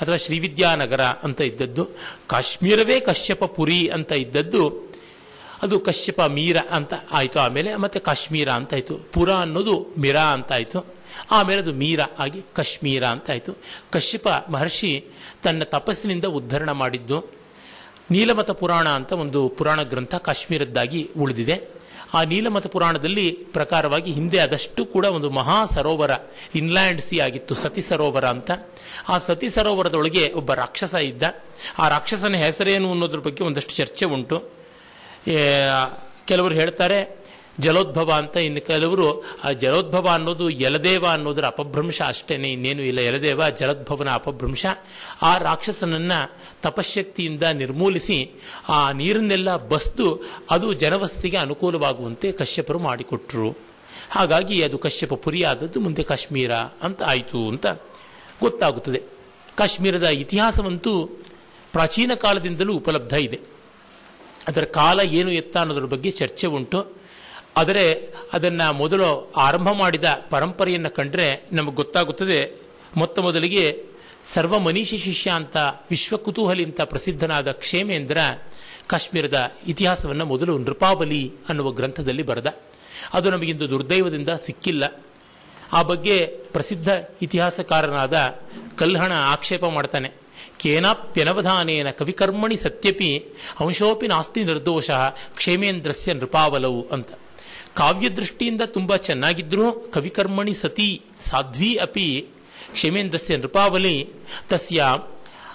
[0.00, 1.88] ಅಥವಾ ಶ್ರೀವಿದ್ಯಾನಗರ ಅಂತ ಇದ್ದದ್ದು,
[2.26, 4.94] ಕಾಶ್ಮೀರವೇ ಕಶ್ಯಪ ಪುರಿ ಅಂತ ಇದ್ದದ್ದು,
[5.62, 7.40] ಅದು ಕಶ್ಯಪ ಮೀರ ಅಂತ ಆಯಿತು.
[7.40, 8.96] ಆಮೇಲೆ ಮತ್ತೆ ಕಾಶ್ಮೀರ ಅಂತ ಆಯಿತು.
[8.96, 10.94] ಪುರ ಅನ್ನೋದು ಮಿರಾ ಅಂತ ಆಯಿತು.
[11.30, 13.56] ಆಮೇಲೆ ಅದು ಮೀರ ಆಗಿ ಕಾಶ್ಮೀರ ಅಂತ ಆಯಿತು.
[13.90, 15.04] ಕಶ್ಯಪ ಮಹರ್ಷಿ
[15.42, 17.32] ತನ್ನ ತಪಸ್ಸಿನಿಂದ ಉದ್ಧರಣ ಮಾಡಿದ್ದು.
[18.10, 21.83] ನೀಲಮತ ಪುರಾಣ ಅಂತ ಒಂದು ಪುರಾಣ ಗ್ರಂಥ ಕಾಶ್ಮೀರದ್ದಾಗಿ ಉಳಿದಿದೆ.
[22.14, 26.10] ಆ ನೀಲಮತ ಪುರಾಣದಲ್ಲಿ ಪ್ರಕಾರವಾಗಿ ಹಿಂದೆ ಅದಷ್ಟು ಕೂಡ ಒಂದು ಮಹಾ ಸರೋವರ,
[26.54, 28.50] ಇನ್ಲ್ಯಾಂಡ್ ಸಿ ಆಗಿತ್ತು, ಸತಿ ಸರೋವರ ಅಂತ.
[29.08, 31.22] ಆ ಸತಿ ಸರೋವರದೊಳಗೆ ಒಬ್ಬ ರಾಕ್ಷಸ ಇದ್ದ.
[31.78, 34.38] ಆ ರಾಕ್ಷಸನ ಹೆಸರೇನು ಅನ್ನೋದ್ರ ಬಗ್ಗೆ ಒಂದಷ್ಟು ಚರ್ಚೆ ಉಂಟು.
[36.26, 37.23] ಕೆಲವರು ಹೇಳ್ತಾರೆ
[37.60, 42.98] ಜಲೋದ್ಭವ ಅಂತ ಇನ್ನು ಕೆಲವರು, ಆ ಜಲೋದ್ಭವ ಅನ್ನೋದು ಯಲದೇವ ಅನ್ನೋದರ ಅಪಭ್ರಂಶ ಅಷ್ಟೇನೆ, ಇನ್ನೇನು ಇಲ್ಲ.
[42.98, 44.66] ಯಲದೇವ ಜಲೋದ್ಭವನ ಅಪಭ್ರಂಶ.
[45.22, 46.12] ಆ ರಾಕ್ಷಸನನ್ನ
[46.62, 48.30] ತಪಶಕ್ತಿಯಿಂದ ನಿರ್ಮೂಲಿಸಿ,
[48.68, 53.58] ಆ ನೀರನ್ನೆಲ್ಲ ಬಸ್ದು ಅದು ಜನವಸತಿಗೆ ಅನುಕೂಲವಾಗುವಂತೆ ಕಶ್ಯಪರು ಮಾಡಿಕೊಟ್ರು.
[54.10, 57.66] ಹಾಗಾಗಿ ಅದು ಕಶ್ಯಪ ಪುರಿ ಆದದ್ದು ಮುಂದೆ ಕಾಶ್ಮೀರ ಅಂತ ಆಯಿತು ಅಂತ
[58.40, 59.02] ಗೊತ್ತಾಗುತ್ತದೆ.
[59.56, 61.06] ಕಾಶ್ಮೀರದ ಇತಿಹಾಸವಂತೂ
[61.72, 63.40] ಪ್ರಾಚೀನ ಕಾಲದಿಂದಲೂ ಉಪಲಬ್ಧ ಇದೆ.
[64.48, 66.93] ಅದರ ಕಾಲ ಏನು ಎತ್ತ ಅನ್ನೋದ್ರ ಬಗ್ಗೆ ಚರ್ಚೆ ಉಂಟು.
[67.56, 72.62] ಆದರೆ ಅದನ್ನ ಮೊದಲು ಆರಂಭ ಮಾಡಿದ ಪರಂಪರೆಯನ್ನು ಕಂಡ್ರೆ ನಮಗೆ ಗೊತ್ತಾಗುತ್ತದೆ.
[72.96, 73.84] ಮೊತ್ತ ಮೊದಲಿಗೆ
[74.26, 75.56] ಸರ್ವ ಮನೀಷಿ ಶಿಷ್ಯ ಅಂತ
[75.90, 78.18] ವಿಶ್ವ ಕುತೂಹಲಿ ಅಂತ ಪ್ರಸಿದ್ಧನಾದ ಕ್ಷೇಮೇಂದ್ರ
[78.86, 82.54] ಕಾಶ್ಮೀರದ ಇತಿಹಾಸವನ್ನು ಮೊದಲು ನೃಪಾವಲಿ ಅನ್ನುವ ಗ್ರಂಥದಲ್ಲಿ ಬರೆದ.
[83.12, 85.02] ಅದು ನಮಗಿಂದು ದುರ್ದೈವದಿಂದ ಸಿಕ್ಕಿಲ್ಲ.
[85.72, 86.88] ಆ ಬಗ್ಗೆ ಪ್ರಸಿದ್ಧ
[87.22, 88.40] ಇತಿಹಾಸಕಾರನಾದ
[88.78, 90.12] ಕಲ್ಹಣ ಆಕ್ಷೇಪ ಮಾಡ್ತಾನೆ.
[90.58, 93.18] ಕೇನಾಪ್ಯನವಧಾನೇನ ಕವಿಕರ್ಮಣಿ ಸತ್ಯಪಿ,
[93.60, 94.90] ಅಂಶೋಪಿ ನಾಸ್ತಿ ನಿರ್ದೋಷ
[95.34, 97.08] ಕ್ಷೇಮೇಂದ್ರಸ್ಯ ನೃಪಾವಲವು ಅಂತ.
[97.74, 102.26] ಕಾವ್ಯದೃಷ್ಟಿಯಿಂದ ತುಂಬಾ ಚೆನ್ನಾಗಿದ್ರು ಕವಿಕರ್ಮಣಿ ಸತಿ ಸಾಧ್ವಿ ಅಪಿ
[102.72, 104.08] ಕ್ಷೇಮೇಂದ್ರಸ್ಯ ನೃಪಾವಲಿ
[104.48, 104.84] ತಸ್ಯ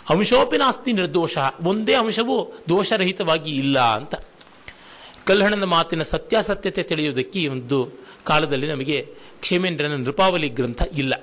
[0.10, 4.16] ಅಂಶೋಪಿ ನಾಸ್ತಿ ನಿರ್ದೋಷ, ಒಂದೇ ಅಂಶವೂ ದೋಷರಹಿತವಾಗಿ ಇಲ್ಲ ಅಂತ.
[5.26, 9.08] ಕಲ್ಹಣನ ಮಾತಿನ ಸತ್ಯಾಸತ್ಯತೆ ತಿಳಿಯುವುದಕ್ಕೆ ಈ ಒಂದು ಕಾಲದಲ್ಲಿ ನಮಗೆ
[9.42, 11.14] ಕ್ಷೇಮೇಂದ್ರನ ನೃಪಾವಲಿ ಗ್ರಂಥ ಇಲ್ಲ.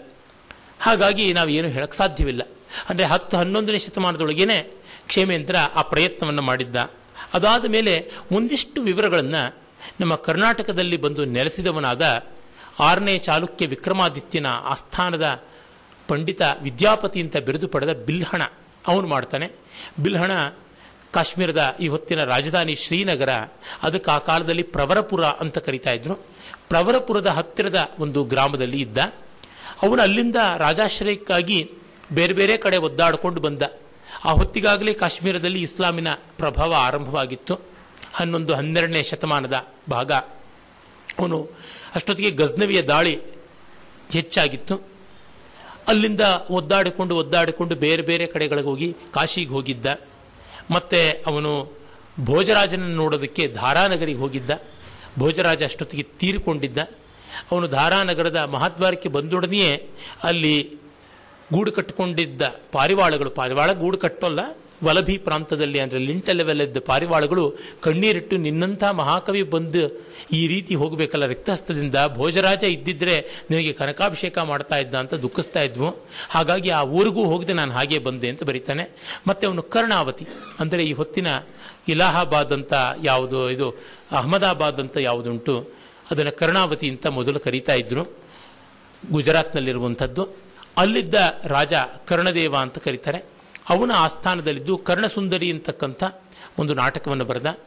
[0.81, 2.43] ಹಾಗಾಗಿ ನಾವು ಏನು ಹೇಳಕ್ ಸಾಧ್ಯವಿಲ್ಲ.
[2.89, 4.59] ಅಂದರೆ ಹತ್ತು ಹನ್ನೊಂದನೇ ಶತಮಾನದೊಳಗೇನೆ
[5.07, 6.77] ಕ್ಷೇಮೇಂದ್ರ ಆ ಪ್ರಯತ್ನವನ್ನು ಮಾಡಿದ್ದ.
[7.35, 9.66] ಅದಾದ ಮೇಲೆ ಒಂದಿಷ್ಟು ವಿವರಗಳನ್ನು
[10.01, 12.27] ನಮ್ಮ ಕರ್ನಾಟಕದಲ್ಲಿ ಬಂದು ನೆಲೆಸಿದವನಾದ
[12.81, 15.43] ಆರನೇ ಚಾಲುಕ್ಯ ವಿಕ್ರಮಾದಿತ್ಯನ ಆಸ್ಥಾನದ
[16.09, 18.43] ಪಂಡಿತ ವಿದ್ಯಾಪತಿ ಅಂತ ಬಿರುದು ಪಡೆದ ಬಿಲ್ಹಣ.
[18.87, 19.51] ಅವನು ಮಾಡ್ತಾನೆ.
[19.99, 20.33] ಬಿಲ್ಹಣ
[21.13, 23.29] ಕಾಶ್ಮೀರದ ಈ ಹೊತ್ತಿನ ರಾಜಧಾನಿ ಶ್ರೀನಗರ.
[23.83, 26.15] ಅದಕ್ಕೆ ಆ ಕಾಲದಲ್ಲಿ ಪ್ರವರಪುರ ಅಂತ ಕರಿತಾ ಇದ್ರು.
[26.69, 28.99] ಪ್ರವರಪುರದ ಹತ್ತಿರದ ಒಂದು ಗ್ರಾಮದಲ್ಲಿ ಇದ್ದ.
[29.83, 31.71] ಅವನು ಅಲ್ಲಿಂದ ರಾಜಾಶ್ರಯಕ್ಕಾಗಿ
[32.13, 33.63] ಬೇರೆ ಬೇರೆ ಕಡೆ ಒದ್ದಾಡಿಕೊಂಡು ಬಂದ.
[34.25, 37.76] ಆ ಹೊತ್ತಿಗಾಗಲೇ ಕಾಶ್ಮೀರದಲ್ಲಿ ಇಸ್ಲಾಮಿನ ಪ್ರಭಾವ ಆರಂಭವಾಗಿತ್ತು.
[38.13, 40.13] ಹನ್ನೊಂದು, ಹನ್ನೆರಡನೇ ಶತಮಾನದ ಭಾಗ.
[41.19, 41.51] ಅವನು
[41.95, 43.21] ಅಷ್ಟೊತ್ತಿಗೆ ಗಜ್ನವಿಯ ದಾಳಿ
[44.11, 44.97] ಹೆಚ್ಚಾಗಿತ್ತು.
[45.89, 49.87] ಅಲ್ಲಿಂದ ಒದ್ದಾಡಿಕೊಂಡು ಒದ್ದಾಡಿಕೊಂಡು ಬೇರೆ ಬೇರೆ ಕಡೆಗಳಿಗೆ ಹೋಗಿ ಕಾಶಿಗೆ ಹೋಗಿದ್ದ.
[50.71, 51.79] ಮತ್ತೆ ಅವನು
[52.25, 54.51] ಭೋಜರಾಜನನ್ನು ನೋಡೋದಕ್ಕೆ ಧಾರಾನಗರಿಗೆ ಹೋಗಿದ್ದ.
[55.19, 56.79] ಭೋಜರಾಜ ಅಷ್ಟೊತ್ತಿಗೆ ತೀರಿಕೊಂಡಿದ್ದ.
[57.53, 59.91] ಅವನು ಧಾರಾನಗರದ ಮಹಾದ್ವಾರಕ್ಕೆ ಬಂದೊಡನೆಯೇ
[60.23, 60.77] ಅಲ್ಲಿ
[61.53, 63.31] ಗೂಡು ಕಟ್ಟಿಕೊಂಡಿದ್ದ ಪಾರಿವಾಳಗಳು.
[63.31, 64.41] ಪಾರಿವಾಳ ಗೂಡು ಕಟ್ಟೋಲ್ಲ
[64.87, 66.01] ವಲಭಿ ಪ್ರಾಂತದಲ್ಲಿ, ಅಂದರೆ
[66.69, 67.45] ಇದ್ದ ಪಾರಿವಾಳಗಳು
[67.85, 69.83] ಕಣ್ಣೀರಿಟ್ಟು ನಿನ್ನಂಥ ಮಹಾಕವಿ ಬಂದು
[70.39, 73.17] ಈ ರೀತಿ ಹೋಗಬೇಕಲ್ಲ ರಕ್ತಹಸ್ತದಿಂದ, ಭೋಜರಾಜ ಇದ್ದಿದ್ರೆ
[73.51, 75.91] ನಿನಗೆ ಕನಕಾಭಿಷೇಕ ಮಾಡ್ತಾ ಇದ್ದ ಅಂತ ದುಃಖಿಸ್ತಾ ಇದ್ವು.
[76.35, 78.85] ಹಾಗಾಗಿ ಆ ಊರಿಗೂ ಹೋಗದೆ ನಾನು ಹಾಗೆ ಬಂದೆ ಅಂತ ಬರೀತಾನೆ.
[79.27, 80.27] ಮತ್ತೆ ಅವನು ಕರ್ಣಾವತಿ,
[80.61, 81.29] ಅಂದರೆ ಈ ಹೊತ್ತಿನ
[81.95, 83.69] ಇಲಾಹಾಬಾದ್ ಅಂತ ಯಾವುದು, ಇದು
[84.21, 85.57] ಅಹಮದಾಬಾದ್ ಅಂತ ಯಾವುದುಂಟು,
[86.11, 88.05] ಅದನ್ನು ಕರ್ಣಾವತಿ ಅಂತ ಮೊದಲು ಕರೀತಾ ಇದ್ರು,
[89.11, 90.25] ಗುಜರಾತ್ನಲ್ಲಿರುವಂಥದ್ದು.
[90.83, 91.15] ಅಲ್ಲಿದ್ದ
[91.47, 91.75] ರಾಜ
[92.09, 93.21] ಕರ್ಣದೇವ ಅಂತ ಕರೀತಾರೆ.
[93.69, 96.05] ಅವನ ಆಸ್ಥಾನದಲ್ಲಿದ್ದು ಕರ್ಣಸುಂದರಿ ಅಂತಕ್ಕಂಥ
[96.59, 97.59] ಒಂದು ನಾಟಕವನ್ನು ಬರೆದ.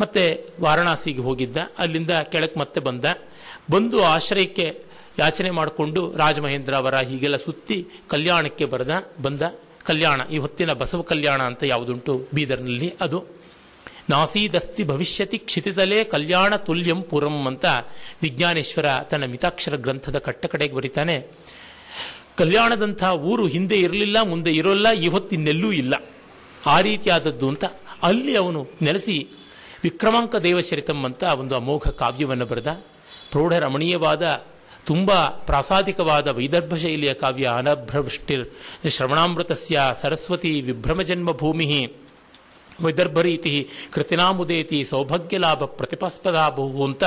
[0.00, 1.56] ಮತ್ತೆ ವಾರಣಾಸಿಗೆ ಹೋಗಿದ್ದ.
[1.78, 3.04] ಅಲ್ಲಿಂದ ಕೆಳಕ್ಕೆ ಮತ್ತೆ ಬಂದ.
[3.70, 4.82] ಬಂದು ಆಶ್ರಯಕ್ಕೆ
[5.18, 8.90] ಯಾಚನೆ ಮಾಡಿಕೊಂಡು ರಾಜಮಹೇಂದ್ರ ಅವರ ಹೀಗೆಲ್ಲ ಸುತ್ತಿ ಕಲ್ಯಾಣಕ್ಕೆ ಬರೆದ,
[9.22, 9.42] ಬಂದ.
[9.84, 13.24] ಕಲ್ಯಾಣ, ಈ ಹೊತ್ತಿನ ಬಸವ ಕಲ್ಯಾಣ ಅಂತ ಯಾವುದುಂಟು ಬೀದರ್ನಲ್ಲಿ ಅದು.
[14.10, 17.64] ನಾಸೀದಸ್ತಿ ಭವಿಷ್ಯತಿ ಕ್ಷಿತಿತಲೇ ಕಲ್ಯಾಣ ತುಲ್ಯಂ ಪುರಂ ಅಂತ
[18.22, 21.26] ವಿಜ್ಞಾನೇಶ್ವರ ತನ್ನ ಮಿತಾಕ್ಷರ ಗ್ರಂಥದ ಕಟ್ಟಕಡೆಗೆ ಬರೀತಾನೆ.
[22.38, 25.94] ಕಲ್ಯಾಣದಂಥ ಊರು ಹಿಂದೆ ಇರಲಿಲ್ಲ, ಮುಂದೆ ಇರೋಲ್ಲ ಈ ಹೊತ್ತಿನೆಲ್ಲೂ ಇಲ್ಲ.
[26.66, 27.64] ಆ ರೀತಿಯಾದದ್ದು ಅಂತ
[28.02, 29.16] ಅಲ್ಲಿ ಅವನು ನೆಲೆಸಿ
[29.82, 32.70] ವಿಕ್ರಮಾಂಕ ದೇವಚರಿತಂ ಅಂತ ಒಂದು ಅಮೋಘ ಕಾವ್ಯವನ್ನು ಬರೆದ.
[33.30, 34.24] ಪ್ರೌಢ ರಮಣೀಯವಾದ
[34.86, 38.44] ತುಂಬ ಪ್ರಾಸಾದಿಕವಾದ ವೈದರ್ಭ ಶೈಲಿಯ ಕಾವ್ಯ ಅನಭ್ರವೃಷ್ಟಿರ್
[38.88, 41.66] ಶ್ರವಣಾಮೃತಸ್ಯ ಸರಸ್ವತಿ ವಿಭ್ರಮ ಜನ್ಮ ಭೂಮಿ
[42.82, 47.04] ವೈದರ್ಭರೀತಿ ಕೃತಿನಾಮುದೇತಿ ಸೌಭಾಗ್ಯ ಲಾಭ ಪ್ರತಿಪಾಸ್ಪದ ಬಹು ಅಂತ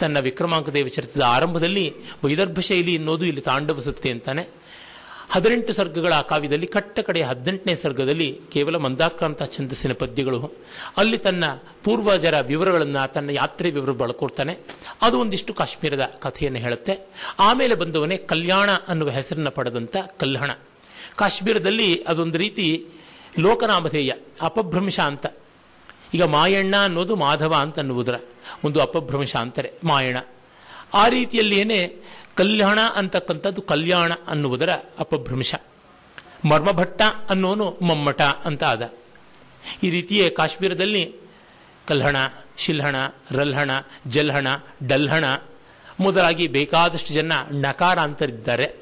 [0.00, 1.94] ತನ್ನ ವಿಕ್ರಮಾಂಕದೇವ ಚರಿತ್ರದ ಆರಂಭದಲ್ಲಿ
[2.24, 4.64] ವೈದರ್ಭ ಶೈಲಿ ಅನ್ನೋದು ಇಲ್ಲಿ ತಾಂಡವಿಸುತ್ತೆ ಅಂತಾನೆ.
[5.30, 10.52] ಹದಿನೆಂಟು ಸರ್ಗಗಳ ಆ ಕಾವ್ಯದಲ್ಲಿ ಕಟ್ಟ ಕಡೆ ಹದಿನೆಂಟನೇ ಸರ್ಗದಲ್ಲಿ ಕೇವಲ ಮಂದಾಕ್ರಾಂತ ಛಂದಸ್ಸಿನ ಪದ್ಯಗಳು.
[10.96, 11.44] ಅಲ್ಲಿ ತನ್ನ
[11.84, 14.58] ಪೂರ್ವಜರ ವಿವರಗಳನ್ನು, ತನ್ನ ಯಾತ್ರೆ ವಿವರ ಬಳಕೊಡ್ತಾನೆ.
[15.02, 16.98] ಅದು ಒಂದಿಷ್ಟು ಕಾಶ್ಮೀರದ ಕಥೆಯನ್ನು ಹೇಳುತ್ತೆ.
[17.38, 20.50] ಆಮೇಲೆ ಬಂದವನೇ ಕಲ್ಯಾಣ ಅನ್ನುವ ಹೆಸರನ್ನು ಪಡೆದಂತ ಕಲ್ಹಣ.
[21.16, 22.86] ಕಾಶ್ಮೀರದಲ್ಲಿ ಅದೊಂದು ರೀತಿ
[23.38, 24.12] ಲೋಕನಾಮಧೇಯ
[24.42, 25.26] ಅಪಭ್ರಂಶ ಅಂತ
[26.14, 28.14] ಈಗ ಮಾಯಣ್ಣ ಅನ್ನೋದು ಮಾಧವ ಅಂತ ಅನ್ನುವುದರ
[28.64, 30.18] ಒಂದು ಅಪಭ್ರಂಶ ಅಂತಾರೆ ಮಾಯಣ.
[30.94, 32.02] ಆ ರೀತಿಯಲ್ಲಿಯೇ
[32.36, 35.54] ಕಲ್ಯಾಣ ಅಂತಕ್ಕಂಥದ್ದು ಕಲ್ಯಾಣ ಅನ್ನುವುದರ ಅಪಭ್ರಂಶ
[36.44, 38.92] ಮರ್ಮಭಟ್ಟ ಅನ್ನೋನು ಮಮ್ಮಟ ಅಂತ ಆದ.
[39.82, 41.16] ಈ ರೀತಿಯೇ ಕಾಶ್ಮೀರದಲ್ಲಿ
[41.88, 42.16] ಕಲ್ಹಣ,
[42.56, 42.96] ಶಿಲ್ಹಣ,
[43.30, 43.70] ರಲ್ಹಣ,
[44.06, 44.46] ಜಲ್ಹಣ,
[44.86, 45.24] ಡಲ್ಹಣ
[46.00, 48.74] ಮೊದಲಾಗಿ ಬೇಕಾದಷ್ಟು ಜನ ನಕಾರಾಂತರಿದ್ದಾರೆ.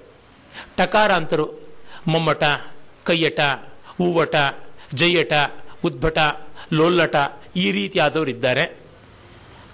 [0.76, 1.46] ಟಕಾರಾಂತರು
[2.12, 2.42] ಮಮ್ಮಟ,
[3.04, 3.40] ಕೈಯಟ
[3.98, 4.34] ಹೂವಟ,
[4.94, 5.32] ಜಯಟ,
[5.84, 6.18] ಉದ್ಭಟ,
[6.72, 7.16] ಲೋಲ್ಲಟ
[7.56, 8.64] ಈ ರೀತಿಯಾದವರಿದ್ದಾರೆ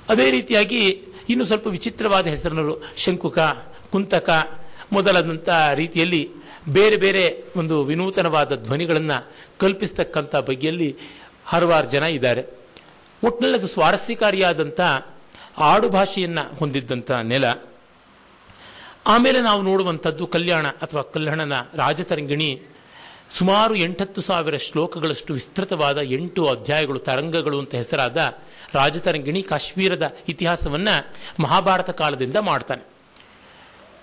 [0.08, 0.80] ಅದೇ ರೀತಿಯಾಗಿ
[1.28, 3.38] ಇನ್ನು ಸ್ವಲ್ಪ ವಿಚಿತ್ರವಾದ ಹೆಸರಿನವರು ಶಂಕುಕ,
[3.92, 4.30] ಕುಂತಕ
[4.92, 6.30] ಮೊದಲಾದಂಥ ರೀತಿಯಲ್ಲಿ
[6.68, 10.96] ಬೇರೆ ಬೇರೆ ಒಂದು ವಿನೂತನವಾದ ಧ್ವನಿಗಳನ್ನು ಕಲ್ಪಿಸ್ತಕ್ಕಂಥ ಬಗೆಯಲ್ಲಿ
[11.44, 12.42] ಹಲವಾರು ಜನ ಇದ್ದಾರೆ.
[13.24, 14.80] ಒಟ್ಟಿನಲ್ಲಿ ಅದು ಸ್ವಾರಸ್ಯಕಾರಿಯಾದಂಥ
[15.58, 17.44] ಆಡು ಭಾಷೆಯನ್ನು ಹೊಂದಿದ್ದಂಥ ನೆಲ.
[19.06, 22.62] ಆಮೇಲೆ ನಾವು ನೋಡುವಂಥದ್ದು ಕಲ್ಯಾಣ ಅಥವಾ ಕಲ್ಯಾಣನ ರಾಜತರಂಗಿಣಿ
[23.32, 28.16] ಸುಮಾರು ಎಂಟತ್ತು ಸಾವಿರ ಶ್ಲೋಕಗಳಷ್ಟು ವಿಸ್ತೃತವಾದ ಎಂಟು ಅಧ್ಯಾಯಗಳು, ತರಂಗಗಳು ಅಂತ ಹೆಸರಾದ
[28.74, 30.88] ರಾಜತರಂಗಿಣಿ ಕಾಶ್ಮೀರದ ಇತಿಹಾಸವನ್ನ
[31.40, 32.86] ಮಹಾಭಾರತ ಕಾಲದಿಂದ ಮಾಡ್ತಾನೆ.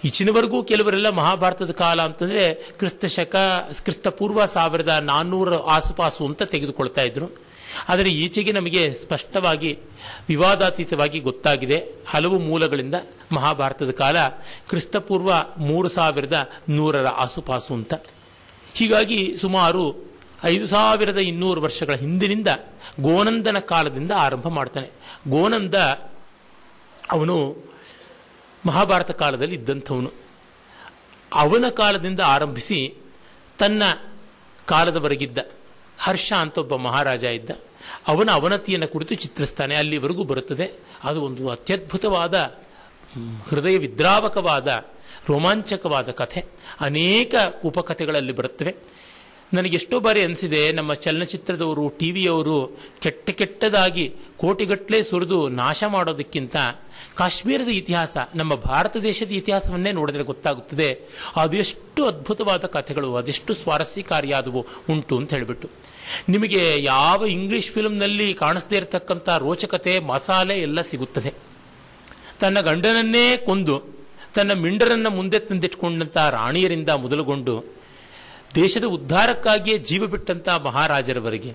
[0.04, 3.36] ಈಚಿನವರೆಗೂ ಕೆಲವರೆಲ್ಲ ಮಹಾಭಾರತದ ಕಾಲ ಅಂತಂದ್ರೆ ಕ್ರಿಸ್ತ ಶಕ,
[3.84, 7.46] ಕ್ರಿಸ್ತ ಪೂರ್ವ ಸಾವಿರದ ನಾನ್ನೂರ ಆಸುಪಾಸು ಅಂತ ತೆಗೆದುಕೊಳ್ತಾ ಇದ್ರು.
[7.90, 9.80] ಆದರೆ ಈಚೆಗೆ ನಮಗೆ ಸ್ಪಷ್ಟವಾಗಿ,
[10.28, 11.84] ವಿವಾದಾತೀತವಾಗಿ ಗೊತ್ತಾಗಿದೆ.
[12.10, 12.96] ಹಲವು ಮೂಲಗಳಿಂದ
[13.32, 14.28] ಮಹಾಭಾರತದ ಕಾಲ
[14.70, 17.94] ಕ್ರಿಸ್ತಪೂರ್ವ ಮೂರು ಸಾವಿರದ ನೂರರ ಆಸುಪಾಸು ಅಂತ.
[18.76, 19.96] ಹೀಗಾಗಿ ಸುಮಾರು
[20.44, 22.48] ಐದು ಸಾವಿರದ ಇನ್ನೂರು ವರ್ಷಗಳ ಹಿಂದಿನಿಂದ
[23.00, 24.90] ಗೋನಂದನ ಕಾಲದಿಂದ ಆರಂಭ ಮಾಡ್ತಾನೆ.
[25.28, 25.76] ಗೋನಂದ
[27.12, 27.56] ಅವನು
[28.66, 30.12] ಮಹಾಭಾರತ ಕಾಲದಲ್ಲಿ ಇದ್ದಂಥವನು.
[31.34, 32.94] ಅವನ ಕಾಲದಿಂದ ಆರಂಭಿಸಿ
[33.60, 33.84] ತನ್ನ
[34.66, 35.38] ಕಾಲದವರೆಗಿದ್ದ
[36.00, 37.50] ಹರ್ಷ ಅಂತ ಒಬ್ಬ ಮಹಾರಾಜ ಇದ್ದ.
[38.08, 39.76] ಅವನ ಅವನತಿಯನ್ನು ಕುರಿತು ಚಿತ್ರಿಸ್ತಾನೆ.
[39.76, 40.80] ಅಲ್ಲಿವರೆಗೂ ಬರುತ್ತದೆ.
[41.04, 42.65] ಅದು ಒಂದು ಅತ್ಯದ್ಭುತವಾದ
[43.50, 44.86] ಹೃದಯ ವಿದ್ರಾವಕವಾದ,
[45.30, 46.46] ರೋಮಾಂಚಕವಾದ ಕಥೆ.
[46.80, 48.76] ಅನೇಕ ಉಪಕಥೆಗಳಲ್ಲಿ ಬರುತ್ತವೆ.
[49.54, 56.56] ನನಗೆ ಎಷ್ಟೋ ಬಾರಿ ಅನಿಸಿದೆ, ನಮ್ಮ ಚಲನಚಿತ್ರದವರು, ಟಿವಿಯವರು ಕೆಟ್ಟ ಕೆಟ್ಟದಾಗಿ ಕೋಟಿಗಟ್ಟಲೆ ಸುರಿದು ನಾಶ ಮಾಡೋದಕ್ಕಿಂತ
[57.16, 61.00] ಕಾಶ್ಮೀರದ ಇತಿಹಾಸ, ನಮ್ಮ ಭಾರತ ದೇಶದ ಇತಿಹಾಸವನ್ನೇ ನೋಡಿದ್ರೆ ಗೊತ್ತಾಗುತ್ತದೆ.
[61.36, 65.70] ಅದೆಷ್ಟು ಅದ್ಭುತವಾದ ಕಥೆಗಳು, ಅದೆಷ್ಟು ಸ್ವಾರಸ್ಯಕಾರಿಯಾದವು ಉಂಟು ಅಂತ ಹೇಳಿಬಿಟ್ಟು.
[66.30, 71.55] ನಿಮಗೆ ಯಾವ ಇಂಗ್ಲಿಷ್ ಫಿಲ್ಮ್ನಲ್ಲಿ ಕಾಣಿಸದೇ ಇರತಕ್ಕಂಥ ರೋಚಕತೆ, ಮಸಾಲೆ ಎಲ್ಲ ಸಿಗುತ್ತದೆ.
[72.40, 73.76] ತನ್ನ ಗಂಡನನ್ನೇ ಕೊಂದು
[74.36, 77.54] ತನ್ನ ಮಿಂಡರನ್ನ ಮುಂದೆ ತಂದಿಟ್ಕೊಂಡಂಥ ರಾಣಿಯರಿಂದ ಮೊದಲುಗೊಂಡು
[78.56, 81.52] ದೇಶದ ಉದ್ಧಾರಕ್ಕಾಗಿಯೇ ಜೀವ ಬಿಟ್ಟಂತ ಮಹಾರಾಜರವರೆಗೆ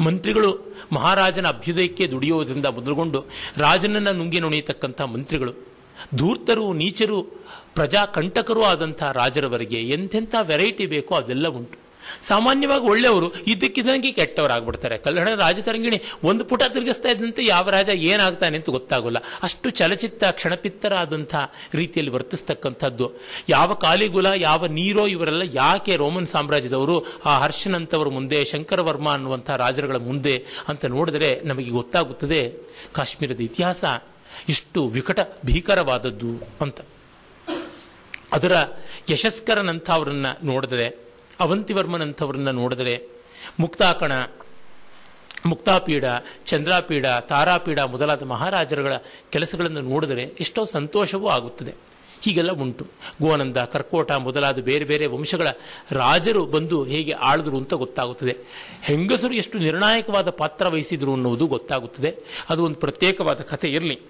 [0.00, 0.50] ಮಂತ್ರಿಗಳು
[0.92, 3.20] ಮಹಾರಾಜನ ಅಭ್ಯುದಯಕ್ಕೆ ದುಡಿಯೋದ್ರಿಂದ ಮೊದಲುಗೊಂಡು
[3.56, 5.52] ರಾಜನನ್ನ ನುಂಗಿ ನುಣಿಯತಕ್ಕಂಥ ಮಂತ್ರಿಗಳು,
[6.14, 7.22] ಧೂರ್ತರು, ನೀಚರು,
[7.74, 11.87] ಪ್ರಜಾಕಂಟಕರೂ ಆದಂಥ ರಾಜರವರೆಗೆ ಎಂಥೆಂಥ ವೆರೈಟಿ ಬೇಕೋ ಅದೆಲ್ಲ ಉಂಟು.
[12.22, 14.98] ಸಾಮಾನ್ಯವಾಗಿ ಒಳ್ಳೆಯವರು ಇದ್ದಕ್ಕಿದ್ದಂಗೆ ಕೆಟ್ಟವರಾಗ್ಬಿಡ್ತಾರೆ.
[14.98, 19.16] ಕಲ್ಯಾಣ ರಾಜತರಂಗಿಣಿ ಒಂದು ಪುಟ ತಿರುಗಿಸ್ತಾ ಇದ್ದಂತೆ ಯಾವ ರಾಜ ಏನಾಗ್ತಾನೆ ಅಂತ ಗೊತ್ತಾಗೋಲ್ಲ.
[19.42, 21.34] ಅಷ್ಟು ಚಲಚಿತ್ತ ಕ್ಷಣಪಿತ್ತರಾದಂಥ
[21.74, 23.12] ರೀತಿಯಲ್ಲಿ ವರ್ತಿಸ್ತಕ್ಕಂಥದ್ದು.
[23.48, 30.44] ಯಾವ ಕಾಲಿಗುಲ, ಯಾವ ನೀರೋ ಇವರೆಲ್ಲ ಯಾಕೆ ರೋಮನ್ ಸಾಮ್ರಾಜ್ಯದವರು, ಆ ಹರ್ಷನಂತವರ ಮುಂದೆ ಶಂಕರವರ್ಮ ಅನ್ನುವಂಥ ರಾಜರುಗಳ ಮುಂದೆ
[30.68, 32.52] ಅಂತ ನೋಡಿದರೆ ನಮಗೆ ಗೊತ್ತಾಗುತ್ತದೆ,
[32.92, 33.84] ಕಾಶ್ಮೀರದ ಇತಿಹಾಸ
[34.48, 36.80] ಇಷ್ಟು ವಿಕಟ ಭೀಕರವಾದದ್ದು ಅಂತ.
[38.32, 38.52] ಅದರ
[39.10, 41.07] ಯಶಸ್ಕರನಂಥವ್ರನ್ನ ನೋಡಿದರೆ
[41.40, 43.08] ಅವಂತಿವರ್ಮನಂಥವ್ರನ್ನ ನೋಡಿದರೆ
[43.60, 44.12] ಮುಕ್ತಾಕಣ
[45.46, 46.04] ಮುಕ್ತಾಪೀಡ
[46.46, 48.92] ಚಂದ್ರಾಪೀಡ ತಾರಾಪೀಡ ಮೊದಲಾದ ಮಹಾರಾಜರುಗಳ
[49.30, 51.74] ಕೆಲಸಗಳನ್ನು ನೋಡಿದರೆ ಎಷ್ಟೋ ಸಂತೋಷವೂ ಆಗುತ್ತದೆ.
[52.22, 52.86] ಹೀಗೆಲ್ಲ ಉಂಟು.
[53.22, 55.48] ಗೋನಂದ, ಕರ್ಕೋಟ ಮೊದಲಾದ ಬೇರೆ ಬೇರೆ ವಂಶಗಳ
[55.90, 58.36] ರಾಜರು ಬಂದು ಹೇಗೆ ಆಳಿದ್ರು ಅಂತ ಗೊತ್ತಾಗುತ್ತದೆ.
[58.82, 62.14] ಹೆಂಗಸರು ಎಷ್ಟು ನಿರ್ಣಾಯಕವಾದ ಪಾತ್ರ ವಹಿಸಿದ್ರು ಅನ್ನುವುದು ಗೊತ್ತಾಗುತ್ತದೆ.
[62.50, 64.00] ಅದು ಒಂದು ಪ್ರತ್ಯೇಕವಾದ ಕಥೆ ಇರಲಿ.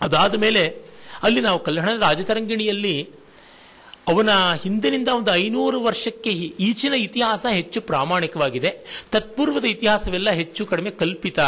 [0.00, 0.82] ಅದಾದ ಮೇಲೆ
[1.22, 3.10] ಅಲ್ಲಿ ನಾವು ಕಲ್ಯಾಣ ರಾಜತರಂಗಿಣಿಯಲ್ಲಿ
[4.08, 4.28] ಅವನ
[4.62, 9.02] ಹಿಂದಿನಿಂದ ಒಂದು ಐನೂರು ವರ್ಷಕ್ಕೆ ಈಚಿನ ಇತಿಹಾಸ ಹೆಚ್ಚು ಪ್ರಾಮಾಣಿಕವಾಗಿದೆ.
[9.10, 11.40] ತತ್ಪೂರ್ವದ ಇತಿಹಾಸವೆಲ್ಲ ಹೆಚ್ಚು ಕಡಿಮೆ ಕಲ್ಪಿತ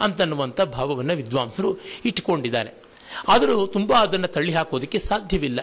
[0.00, 2.82] ಅಂತನ್ನುವಂಥ ಭಾವವನ್ನು ವಿದ್ವಾಂಸರು ಇಟ್ಟುಕೊಂಡಿದ್ದಾರೆ.
[3.28, 5.60] ಆದರೂ ತುಂಬ ಅದನ್ನು ತಳ್ಳಿ ಹಾಕೋದಕ್ಕೆ ಸಾಧ್ಯವಿಲ್ಲ.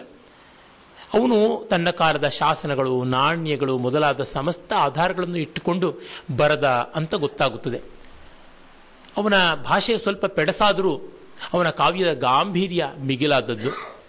[1.14, 5.94] ಅವನು ತನ್ನ ಕಾಲದ ಶಾಸನಗಳು, ನಾಣ್ಯಗಳು ಮೊದಲಾದ ಸಮಸ್ತ ಆಧಾರಗಳನ್ನು ಇಟ್ಟುಕೊಂಡು
[6.36, 7.80] ಬರದ ಅಂತ ಗೊತ್ತಾಗುತ್ತದೆ.
[9.16, 11.00] ಅವನ ಭಾಷೆ ಸ್ವಲ್ಪ ಪೆಡಸಾದರೂ
[11.52, 14.01] ಅವನ ಕಾವ್ಯದ ಗಾಂಭೀರ್ಯ ಮಿಗಿಲಾದದ್ದು.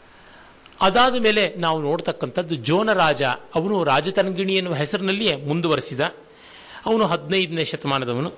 [0.83, 3.23] ಅದಾದ ಮೇಲೆ ನಾವು ನೋಡ್ತಕ್ಕಂಥದ್ದು ಜೋನರಾಜ
[3.55, 5.99] ಅವನು ರಾಜತರಂಗಿಣಿ ಎನ್ನುವ ಹೆಸರಿನಲ್ಲಿಯೇ ಮುಂದುವರೆಸಿದ.
[6.85, 8.31] ಅವನು ಹದಿನೈದನೇ ಶತಮಾನದವನು.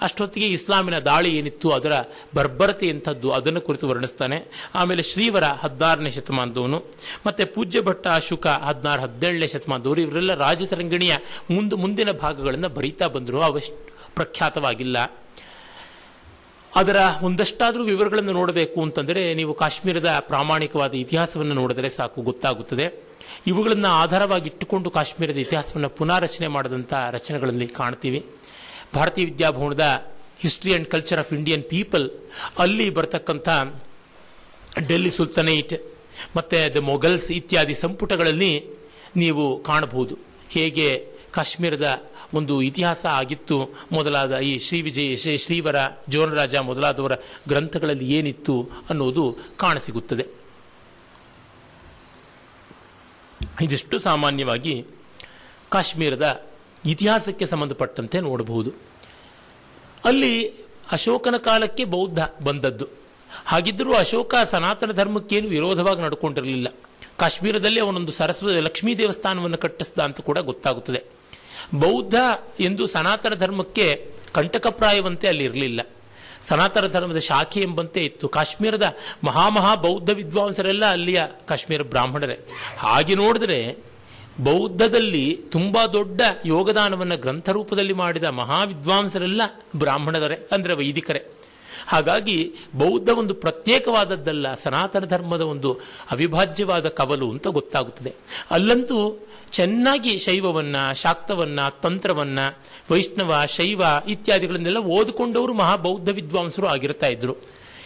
[0.00, 1.92] ಅಷ್ಟೊತ್ತಿಗೆ ಇಸ್ಲಾಮಿನ ದಾಳಿ ಏನಿತ್ತು, ಅದರ
[2.34, 4.68] ಬರ್ಬರತೆ ಎಂಥದ್ದು, ಅದನ್ನು ಕುರಿತು ವರ್ಣಿಸ್ತಾನೆ.
[4.74, 6.84] ಆಮೇಲೆ ಶ್ರೀವರ ಹದಿನಾರನೇ ಶತಮಾನದವನು.
[7.26, 11.16] ಮತ್ತೆ ಪೂಜ್ಯ ಭಟ್ಟ ಅಶುಕ ಹದಿನಾರು, ಹದಿನೇಳನೇ ಶತಮಾನದವರು, ಇವರೆಲ್ಲ ರಾಜತರಂಗಿಣಿಯ
[11.50, 13.42] ಮುಂದೆ, ಮುಂದಿನ ಭಾಗಗಳನ್ನು ಬರೀತಾ ಬಂದರು.
[13.42, 15.21] ಅವಷ್ಟು ಪ್ರಖ್ಯಾತವಾಗಿಲ್ಲ.
[16.76, 22.86] ಅದರ ಒಂದಷ್ಟಾದರೂ ವಿವರಗಳನ್ನು ನೋಡಬೇಕು ಅಂತಂದರೆ ನೀವು ಕಾಶ್ಮೀರದ ಪ್ರಾಮಾಣಿಕವಾದ ಇತಿಹಾಸವನ್ನು ನೋಡಿದರೆ ಸಾಕು, ಗೊತ್ತಾಗುತ್ತದೆ.
[23.46, 28.26] ಇವುಗಳನ್ನು ಆಧಾರವಾಗಿ ಇಟ್ಟುಕೊಂಡು ಕಾಶ್ಮೀರದ ಇತಿಹಾಸವನ್ನು ಪುನಾರಚನೆ ಮಾಡಿದಂಥ ರಚನೆಗಳಲ್ಲಿ ಕಾಣ್ತೀವಿ.
[28.94, 29.86] ಭಾರತೀಯ ವಿದ್ಯಾಭವನದ
[30.40, 32.10] history and culture of Indian people
[32.58, 33.48] ಅಲ್ಲಿ ಬರತಕ್ಕಂಥ
[34.88, 35.74] ಡೆಲ್ಲಿ ಸುಲ್ತನೈಟ್
[36.36, 38.52] ಮತ್ತು ದ ಮೊಘಲ್ಸ್ ಇತ್ಯಾದಿ ಸಂಪುಟಗಳಲ್ಲಿ
[39.16, 40.18] ನೀವು ಕಾಣಬಹುದು.
[40.50, 45.76] ಹೇಗೆ ಕಾಶ್ಮೀರದ ಒಂದು ಇತಿಹಾಸ ಆಗಿತ್ತು ಮೊದಲಾದ ಈ ಶ್ರೀ ವಿಜಯ, ಶ್ರೀ ಶ್ರೀವರ,
[46.08, 47.12] ಜೋನರಾಜ ಮೊದಲಾದವರ
[47.48, 50.26] ಗ್ರಂಥಗಳಲ್ಲಿ ಏನಿತ್ತು ಅನ್ನೋದು ಕಾಣಸಿಗುತ್ತದೆ.
[53.60, 54.86] ಇದಿಷ್ಟು ಸಾಮಾನ್ಯವಾಗಿ
[55.68, 56.46] ಕಾಶ್ಮೀರದ
[56.84, 58.72] ಇತಿಹಾಸಕ್ಕೆ ಸಂಬಂಧಪಟ್ಟಂತೆ ನೋಡಬಹುದು.
[60.04, 60.48] ಅಲ್ಲಿ
[60.92, 62.86] ಅಶೋಕನ ಕಾಲಕ್ಕೆ ಬೌದ್ಧ ಬಂದದ್ದು.
[63.44, 66.68] ಹಾಗಿದ್ದರೂ ಅಶೋಕ ಸನಾತನ ಧರ್ಮಕ್ಕೇನು ವಿರೋಧವಾಗಿ ನಡ್ಕೊಂಡಿರಲಿಲ್ಲ.
[67.16, 71.21] ಕಾಶ್ಮೀರದಲ್ಲಿ ಅವನೊಂದು ಸರಸ್ವತಿ ಲಕ್ಷ್ಮೀ ದೇವಸ್ಥಾನವನ್ನು ಕಟ್ಟಿಸಿದ ಅಂತ ಕೂಡ ಗೊತ್ತಾಗುತ್ತದೆ.
[71.74, 72.14] ಬೌದ್ಧ
[72.60, 75.80] ಎಂದು ಸನಾತನ ಧರ್ಮಕ್ಕೆ ಕಂಟಕಪ್ರಾಯವಂತೆ ಅಲ್ಲಿ ಇರಲಿಲ್ಲ.
[76.48, 78.28] ಸನಾತನ ಧರ್ಮದ ಶಾಖೆ ಎಂಬಂತೆ ಇತ್ತು.
[78.28, 82.38] ಕಾಶ್ಮೀರದ ಮಹಾಮಹಾ ಬೌದ್ಧ ವಿದ್ವಾಂಸರೆಲ್ಲ ಅಲ್ಲಿಯ ಕಾಶ್ಮೀರ ಬ್ರಾಹ್ಮಣರೇ.
[82.78, 83.76] ಹಾಗೆ ನೋಡಿದ್ರೆ
[84.40, 89.42] ಬೌದ್ಧದಲ್ಲಿ ತುಂಬಾ ದೊಡ್ಡ ಯೋಗದಾನವನ್ನು ಗ್ರಂಥ ರೂಪದಲ್ಲಿ ಮಾಡಿದ ಮಹಾವಿದ್ವಾಂಸರೆಲ್ಲ
[89.76, 91.22] ಬ್ರಾಹ್ಮಣರೇ, ಅಂದ್ರೆ ವೈದಿಕರೇ.
[91.86, 95.80] ಹಾಗಾಗಿ ಬೌದ್ಧ ಒಂದು ಪ್ರತ್ಯೇಕವಾದದ್ದಲ್ಲ, ಸನಾತನ ಧರ್ಮದ ಒಂದು
[96.10, 98.14] ಅವಿಭಾಜ್ಯವಾದ ಕವಲು ಅಂತ ಗೊತ್ತಾಗುತ್ತದೆ.
[98.50, 102.38] ಅಲ್ಲಂತೂ ಚೆನ್ನಾಗಿ ಶೈವವನ್ನ, ಶಾಕ್ತವನ್ನ, ತಂತ್ರವನ್ನ,
[102.90, 107.36] ವೈಷ್ಣವ, ಶೈವ ಇತ್ಯಾದಿಗಳನ್ನೆಲ್ಲ ಓದಿಕೊಂಡವರು ಮಹಾಬೌದ್ಧ ವಿದ್ವಾಂಸರು ಆಗಿರ್ತಾ ಇದ್ರು.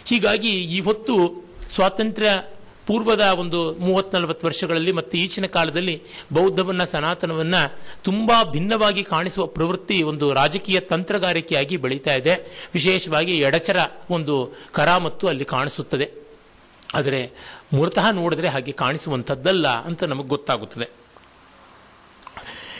[0.05, 2.43] ಹೀಗಾಗಿ ಈ ಹೊತ್ತು ಸ್ವಾತಂತ್ರ್ಯ
[2.87, 6.01] ಪೂರ್ವದ ಒಂದು ಮೂವತ್ ನಲವತ್ತು ವರ್ಷಗಳಲ್ಲಿ ಮತ್ತೆ ಈಚಿನ ಕಾಲದಲ್ಲಿ
[6.33, 7.55] ಬೌದ್ಧವನ್ನ, ಸನಾತನವನ್ನ
[8.01, 12.69] ತುಂಬಾ ಭಿನ್ನವಾಗಿ ಕಾಣಿಸುವ ಪ್ರವೃತ್ತಿ ಒಂದು ರಾಜಕೀಯ ತಂತ್ರಗಾರಿಕೆಯಾಗಿ ಬೆಳೀತಾ ಇದೆ.
[12.73, 13.77] ವಿಶೇಷವಾಗಿ ಎಡಚರ
[14.09, 16.11] ಒಂದು ಕರಾಮತ್ತು ಅಲ್ಲಿ ಕಾಣಿಸುತ್ತದೆ.
[16.95, 17.31] ಆದರೆ
[17.73, 21.06] ಮೂಲತಃ ನೋಡಿದ್ರೆ ಹಾಗೆ ಕಾಣಿಸುವಂಥದ್ದಲ್ಲ ಅಂತ ನಮಗೆ ಗೊತ್ತಾಗುತ್ತದೆ.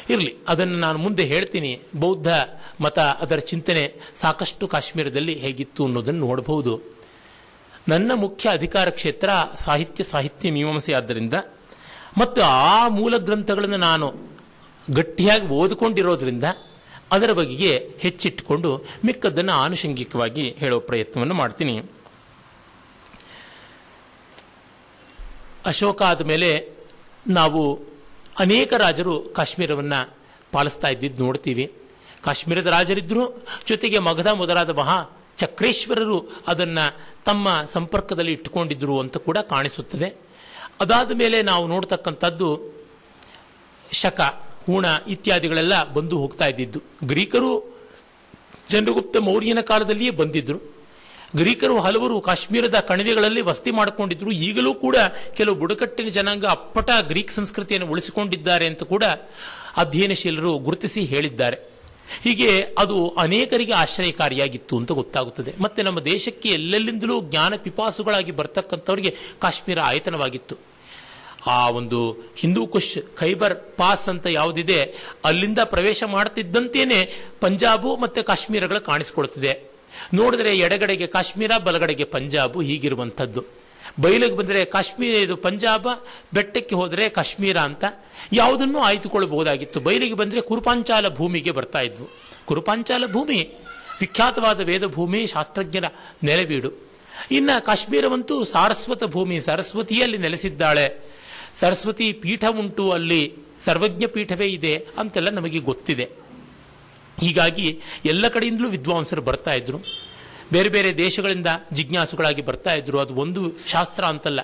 [0.10, 0.36] ಇರಲಿ.
[0.48, 1.82] ಅದನ್ನು ನಾನು ಮುಂದೆ ಹೇಳ್ತೀನಿ.
[1.96, 2.28] ಬೌದ್ಧ
[2.82, 6.98] ಮತ ಅದರ ಚಿಂತನೆ ಸಾಕಷ್ಟು ಕಾಶ್ಮೀರದಲ್ಲಿ ಹೇಗಿತ್ತು ಅನ್ನೋದನ್ನು ನೋಡಬಹುದು.
[7.88, 11.34] ನನ್ನ ಮುಖ್ಯ ಅಧಿಕಾರ ಕ್ಷೇತ್ರ ಸಾಹಿತ್ಯ ಸಾಹಿತ್ಯ ಮೀಮಾಂಸೆ ಆದ್ದರಿಂದ
[12.17, 14.13] ಮತ್ತು ಆ ಮೂಲ ಗ್ರಂಥಗಳನ್ನು ನಾನು
[14.93, 16.43] ಗಟ್ಟಿಯಾಗಿ ಓದಿಕೊಂಡಿರೋದ್ರಿಂದ
[17.12, 21.84] ಅದರ ಬಗೆಗೆ ಹೆಚ್ಚಿಟ್ಟುಕೊಂಡು ಮಿಕ್ಕದ್ದನ್ನು ಆನುಷಂಗಿಕವಾಗಿ ಹೇಳೋ ಪ್ರಯತ್ನವನ್ನು ಮಾಡ್ತೀನಿ.
[25.65, 26.70] ಅಶೋಕ ಆದ ಮೇಲೆ
[27.28, 27.80] ನಾವು
[28.39, 30.17] ಅನೇಕ ರಾಜರು ಕಾಶ್ಮೀರವನ್ನು
[30.52, 31.73] ಪಾಲಿಸ್ತಾ ಇದ್ದಿದ್ದು ನೋಡ್ತೀವಿ.
[32.21, 35.06] ಕಾಶ್ಮೀರದ ರಾಜರಿದ್ದರು ಜೊತೆಗೆ ಮಗಧ ಮೊದಲಾದ ಮಹಾ
[35.38, 40.21] ಚಕ್ರೇಶ್ವರರು ಅದನ್ನು ತಮ್ಮ ಸಂಪರ್ಕದಲ್ಲಿ ಇಟ್ಟುಕೊಂಡಿದ್ದರು ಅಂತ ಕೂಡ ಕಾಣಿಸುತ್ತದೆ.
[40.80, 42.78] ಅದಾದ ಮೇಲೆ ನಾವು ನೋಡ್ತಕ್ಕಂಥದ್ದು
[43.91, 44.21] ಶಕ,
[44.65, 46.82] ಹೂಣ ಇತ್ಯಾದಿಗಳೆಲ್ಲ ಬಂದು ಹೋಗ್ತಾ ಇದ್ದಿದ್ದು.
[47.04, 47.78] ಗ್ರೀಕರು,
[48.69, 50.77] ಚಂದ್ರಗುಪ್ತ ಮೌರ್ಯನ ಕಾಲದಲ್ಲಿಯೇ ಬಂದಿದ್ರು.
[51.36, 54.32] ಗ್ರೀಕರು ಹಲವರು ಕಾಶ್ಮೀರದ ಕಣಿವೆಗಳಲ್ಲಿ ವಸತಿ ಮಾಡಿಕೊಂಡಿದ್ರು.
[54.32, 54.96] ಈಗಲೂ ಕೂಡ
[55.38, 59.04] ಕೆಲವು ಬುಡಕಟ್ಟಿನ ಜನಾಂಗ ಅಪ್ಪಟ ಗ್ರೀಕ್ ಸಂಸ್ಕೃತಿಯನ್ನು ಉಳಿಸಿಕೊಂಡಿದ್ದಾರೆ ಅಂತ ಕೂಡ
[59.78, 61.58] ಅಧ್ಯಯನಶೀಲರು ಗುರುತಿಸಿ ಹೇಳಿದ್ದಾರೆ.
[62.24, 65.54] ಹೀಗೆ ಅದು ಅನೇಕರಿಗೆ ಆಶ್ರಯಕಾರಿಯಾಗಿತ್ತು ಅಂತ ಗೊತ್ತಾಗುತ್ತದೆ.
[65.60, 70.58] ಮತ್ತೆ ನಮ್ಮ ದೇಶಕ್ಕೆ ಎಲ್ಲೆಲ್ಲಿಂದಲೂ ಜ್ಞಾನ ಪಿಪಾಸುಗಳಾಗಿ ಬರ್ತಕ್ಕಂಥವರಿಗೆ ಕಾಶ್ಮೀರ ಆಯತನವಾಗಿತ್ತು.
[71.48, 79.77] ಆ ಒಂದು ಹಿಂದೂ ಕುಶ್ ಖೈಬರ್ ಪಾಸ್ ಅಂತ ಯಾವುದಿದೆ, ಅಲ್ಲಿಂದ ಪ್ರವೇಶ ಮಾಡುತ್ತಿದ್ದಂತೆಯೇ ಪಂಜಾಬು ಮತ್ತೆ ಕಾಶ್ಮೀರಗಳು ಕಾಣಿಸಿಕೊಳ್ತಿದೆ
[80.14, 83.44] ನೋಡಿದ್ರೆ ಎಡಗಡೆಗೆ ಕಾಶ್ಮೀರ, ಬಲಗಡೆಗೆ ಪಂಜಾಬು ಹೀಗಿರುವಂಥದ್ದು.
[84.02, 85.88] ಬಯಲಿಗೆ ಬಂದರೆ ಕಾಶ್ಮೀರ ಇದು ಪಂಜಾಬ,
[86.34, 87.84] ಬೆಟ್ಟಕ್ಕೆ ಹೋದರೆ ಕಾಶ್ಮೀರ ಅಂತ
[88.34, 92.08] ಯಾವುದನ್ನು ಆಯ್ದುಕೊಳ್ಳಬಹುದಾಗಿತ್ತು ಬಯಲಿಗೆ ಬಂದರೆ ಕುರುಪಾಂಚಾಲ ಭೂಮಿಗೆ ಬರ್ತಾ ಇದ್ವು.
[92.46, 93.50] ಕುರುಪಾಂಚಾಲ ಭೂಮಿ,
[94.00, 95.84] ವಿಖ್ಯಾತವಾದ ವೇದ ಭೂಮಿ ಶಾಸ್ತ್ರಜ್ಞರ
[96.24, 96.72] ನೆಲೆಬೀಡು.
[97.32, 101.16] ಇನ್ನು ಕಾಶ್ಮೀರವಂತೂ ಸಾರಸ್ವತ ಭೂಮಿ, ಸರಸ್ವತಿಯಲ್ಲಿ ನೆಲೆಸಿದ್ದಾಳೆ.
[101.56, 103.34] ಸರಸ್ವತಿ ಪೀಠ ಉಂಟು ಅಲ್ಲಿ,
[103.66, 106.10] ಸರ್ವಜ್ಞ ಪೀಠವೇ ಇದೆ ಅಂತೆಲ್ಲ ನಮಗೆ ಗೊತ್ತಿದೆ.
[107.19, 109.80] ಹೀಗಾಗಿ ಎಲ್ಲ ಕಡೆಯಿಂದಲೂ ವಿದ್ವಾಂಸರು ಬರ್ತಾ ಇದ್ರು.
[110.51, 112.99] ಬೇರೆ ಬೇರೆ ದೇಶಗಳಿಂದ ಜಿಜ್ಞಾಸುಗಳಾಗಿ ಬರ್ತಾ ಇದ್ರು.
[112.99, 114.39] ಅದು ಒಂದು ಶಾಸ್ತ್ರ ಅಂತಲ್ಲ.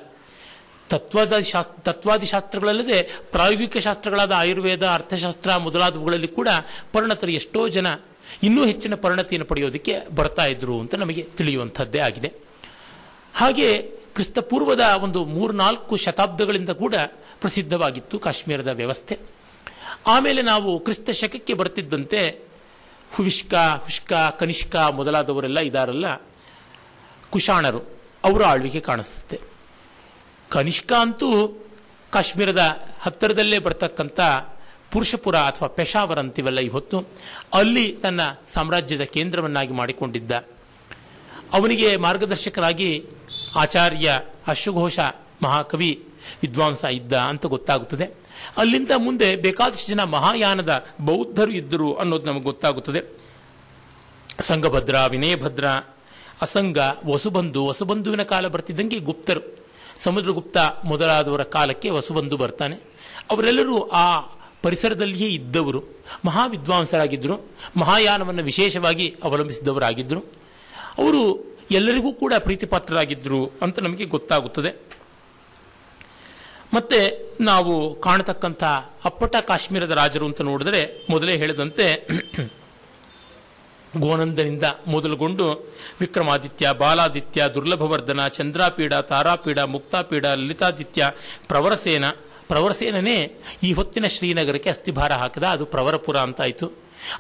[0.90, 6.48] ತತ್ವದ ಶಾಸ್ತ್ರ ತತ್ವಾದಿ ಶಾಸ್ತ್ರಗಳಲ್ಲದೆ ಪ್ರಾಯೋಗಿಕ ಶಾಸ್ತ್ರಗಳಾದ ಆಯುರ್ವೇದ, ಅರ್ಥಶಾಸ್ತ್ರ ಮೊದಲಾದವುಗಳಲ್ಲಿ ಕೂಡ
[6.94, 7.88] ಪರಿಣತರು ಎಷ್ಟೋ ಜನ
[8.44, 12.34] ಇನ್ನೂ ಹೆಚ್ಚಿನ ಪರಿಣತಿಯನ್ನು ಪಡೆಯೋದಕ್ಕೆ ಬರ್ತಾ ಇದ್ರು ಅಂತ ನಮಗೆ ತಿಳಿಯುವಂಥದ್ದೇ ಆಗಿದೆ.
[13.36, 16.96] ಹಾಗೆ ಕ್ರಿಸ್ತಪೂರ್ವದ ಒಂದು ಮೂರ್ನಾಲ್ಕು ಶತಾಬ್ದಗಳಿಂದ ಕೂಡ
[17.42, 19.18] ಪ್ರಸಿದ್ಧವಾಗಿತ್ತು ಕಾಶ್ಮೀರದ ವ್ಯವಸ್ಥೆ.
[20.08, 22.53] ಆಮೇಲೆ ನಾವು ಕ್ರಿಸ್ತ ಶಕಕ್ಕೆ ಬರ್ತಿದ್ದಂತೆ
[23.14, 26.22] ಹುವಿಷ್ಕ, ಹುಷ್ಕ, ಕನಿಷ್ಕ ಮೊದಲಾದವರೆಲ್ಲ ಇದಾರಲ್ಲ,
[27.30, 27.80] ಕುಶಾಣರು,
[28.24, 29.40] ಅವರ ಆಳ್ವಿಕೆ ಕಾಣಿಸುತ್ತೆ
[30.50, 31.30] ಕನಿಷ್ಕ ಅಂತೂ
[32.12, 34.20] ಕಾಶ್ಮೀರದ ಹತ್ತಿರದಲ್ಲೇ ಬರ್ತಕ್ಕಂಥ
[34.92, 36.98] ಪುರುಷಪುರ ಅಥವಾ ಪೆಶಾವರ್ ಅಂತೀವಲ್ಲ ಇವತ್ತು,
[37.54, 38.22] ಅಲ್ಲಿ ತನ್ನ
[38.54, 40.32] ಸಾಮ್ರಾಜ್ಯದ ಕೇಂದ್ರವನ್ನಾಗಿ ಮಾಡಿಕೊಂಡಿದ್ದ.
[41.54, 43.06] ಅವನಿಗೆ ಮಾರ್ಗದರ್ಶಕರಾಗಿ
[43.60, 45.00] ಆಚಾರ್ಯ ಅಶ್ವಘೋಷ
[45.44, 46.08] ಮಹಾಕವಿ
[46.42, 48.23] ವಿದ್ವಾಂಸ ಇದ್ದ ಅಂತ ಗೊತ್ತಾಗುತ್ತದೆ.
[48.58, 53.18] ಅಲ್ಲಿಂದ ಮುಂದೆ ಬೇಕಾದಷ್ಟು ಜನ ಮಹಾಯಾನದ ಬೌದ್ಧರು ಇದ್ದರು ಅನ್ನೋದು ನಮಗೆ ಗೊತ್ತಾಗುತ್ತದೆ.
[54.40, 55.68] ಸಂಘಭದ್ರ ವಿನಯಭದ್ರ
[56.42, 59.70] ಅಸಂಗ ವಸುಬಂಧು, ವಸುಬಂಧುವಿನ ಕಾಲ ಬರ್ತಿದ್ದಂಗೆ ಗುಪ್ತರು.
[60.04, 62.76] ಸಮುದ್ರಗುಪ್ತ ಮೊದಲಾದವರ ಕಾಲಕ್ಕೆ ವಸುಬಂಧು ಬರ್ತಾನೆ.
[63.32, 64.20] ಅವರೆಲ್ಲರೂ ಆ
[64.62, 65.84] ಪರಿಸರದಲ್ಲಿಯೇ ಇದ್ದವರು.
[66.26, 67.52] ಮಹಾವಿದ್ವಾಂಸರಾಗಿದ್ದರು.
[67.78, 70.20] ಮಹಾಯಾನವನ್ನು ವಿಶೇಷವಾಗಿ ಅವಲಂಬಿಸಿದವರಾಗಿದ್ದರು.
[70.98, 74.93] ಅವರು ಎಲ್ಲರಿಗೂ ಕೂಡ ಪ್ರೀತಿಪಾತ್ರರಾಗಿದ್ದರು ಅಂತ ನಮಗೆ ಗೊತ್ತಾಗುತ್ತದೆ.
[76.74, 77.00] ಮತ್ತೆ
[77.42, 78.64] ನಾವು ಕಾಣತಕ್ಕಂಥ
[79.06, 81.86] ಅಪ್ಪಟ ಕಾಶ್ಮೀರದ ರಾಜರು ಅಂತ ನೋಡಿದರೆ ಮೊದಲೇ ಹೇಳಿದಂತೆ
[83.98, 91.12] ಗೋನಂದನಿಂದ ಮೊದಲುಗೊಂಡು ವಿಕ್ರಮಾದಿತ್ಯ, ಬಾಲಾದಿತ್ಯ, ದುರ್ಲಭವರ್ಧನ, ಚಂದ್ರಾಪೀಡ, ತಾರಾಪೀಡ, ಮುಕ್ತಾಪೀಡ, ಲಲಿತಾದಿತ್ಯ,
[91.48, 92.06] ಪ್ರವರಸೇನ.
[92.48, 95.44] ಪ್ರವರಸೇನನೇ ಈ ಹೊತ್ತಿನ ಶ್ರೀನಗರಕ್ಕೆ ಅಸ್ಥಿಭಾರ ಹಾಕಿದ.
[95.44, 96.72] ಅದು ಪ್ರವರಪುರ ಅಂತ ಆಯಿತು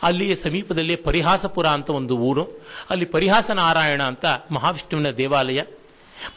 [0.03, 2.43] ಅಲ್ಲಿ ಸಮೀಪದಲ್ಲಿ ಪರಿಹಾಸಪುರ ಅಂತ ಒಂದು ಊರು.
[2.89, 5.61] ಅಲ್ಲಿ ಪರಿಹಾಸ ನಾರಾಯಣ ಅಂತ ಮಹಾವಿಷ್ಣುವಿನ ದೇವಾಲಯ.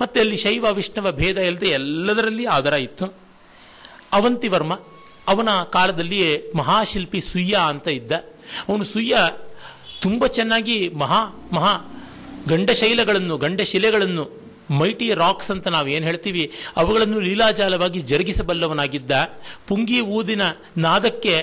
[0.01, 3.07] ಮತ್ತೆ ಅಲ್ಲಿ ಶೈವ, ವಿಷ್ಣುವ ಭೇದ ಇಲ್ಲದೆ ಎಲ್ಲದರಲ್ಲಿ ಆಧಾರ ಇತ್ತು.
[4.13, 4.75] ಅವಂತಿವರ್ಮ
[5.29, 8.13] ಅವನ ಕಾಲದಲ್ಲಿಯೇ ಮಹಾಶಿಲ್ಪಿ ಸುಯ್ಯ ಅಂತ ಇದ್ದ.
[8.69, 9.17] ಅವನು ಸುಯ್ಯ
[10.01, 11.75] ತುಂಬ ಚೆನ್ನಾಗಿ ಮಹಾ ಮಹಾ
[12.49, 14.25] ಗಂಡಶೈಲಗಳನ್ನು, ಗಂಡಶಿಲೆಗಳನ್ನು,
[14.71, 19.11] ಮೈಟಿ ರಾಕ್ಸ್ ಅಂತ ನಾವು ಏನು ಹೇಳ್ತೀವಿ, ಅವುಗಳನ್ನು ಲೀಲಾಜಾಲವಾಗಿ ಜರುಗಿಸಬಲ್ಲವನಾಗಿದ್ದ.
[19.69, 20.43] ಪುಂಗಿ ಊದಿನ
[20.77, 21.35] ನಾದಕ್ಕೆ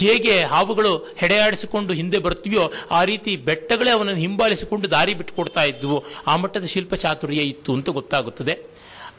[0.00, 6.64] ಹೇಗೆ ಹಾವುಗಳು ಹೆಡೆಯಾಡಿಸಿಕೊಂಡು ಹಿಂದೆ ಬರ್ತೀವೋ ಆ ರೀತಿ ಬೆಟ್ಟಗಳೇ ಅವನನ್ನು ಹಿಂಬಾಲಿಸಿಕೊಂಡು ದಾರಿ ಬಿಟ್ಟುಕೊಡ್ತಾ ಇದ್ವು ಆ ಮಟ್ಟದ
[6.64, 8.54] ಶಿಲ್ಪ ಚಾತುರ್ಯ ಇತ್ತು ಅಂತ ಗೊತ್ತಾಗುತ್ತದೆ.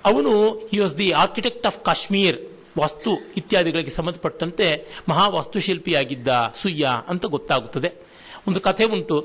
[0.05, 2.37] ಅವನು he was the architect of Kashmir
[2.77, 7.93] ವಾಸ್ತು ಇತ್ಯಾದಿಗಳಿಗೆ ಸಂಬಂಧಪಟ್ಟಂತೆ ಮಹಾ ವಾಸ್ತುಶಿಲ್ಪಿಯಾಗಿದ್ದ ಸುಯ್ಯ ಅಂತ ಗೊತ್ತಾಗುತ್ತದೆ.
[8.47, 9.17] ಒಂದು ಕಥೆ ಉಂಟು.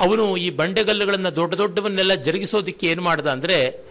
[0.00, 3.86] ಅವನು ಈ ಬಂಡೆಗಲ್ಲುಗಳನ್ನು ದೊಡ್ಡ ದೊಡ್ಡವನ್ನೆಲ್ಲ ಜರುಗಿಸೋದಕ್ಕೆ ಏನು ಮಾಡ್ದ ಅಂದರೆ,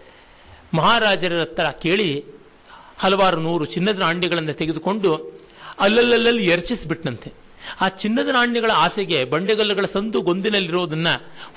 [0.73, 2.25] ಮಹಾರಾಜರ ಹತ್ರ ಕೇಳಿ
[2.97, 5.42] ಹಲವಾರು ನೂರು ಚಿನ್ನದ ಅಂಡೆಗಳನ್ನು ತೆಗೆದುಕೊಂಡು
[5.79, 7.33] ಅಲ್ಲಲ್ಲಲ್ಲಿ ಎರಚಿಸ್ಬಿಟ್ನಂತೆ.
[7.81, 11.07] ಆ ಚಿನ್ನದ ನಾಣ್ಯಗಳ ಆಸೆಗೆ ಬಂಡೆಗಲ್ಲುಗಳ ಸಂದು ಗೊಂದಿನಲ್ಲಿರೋದನ್ನ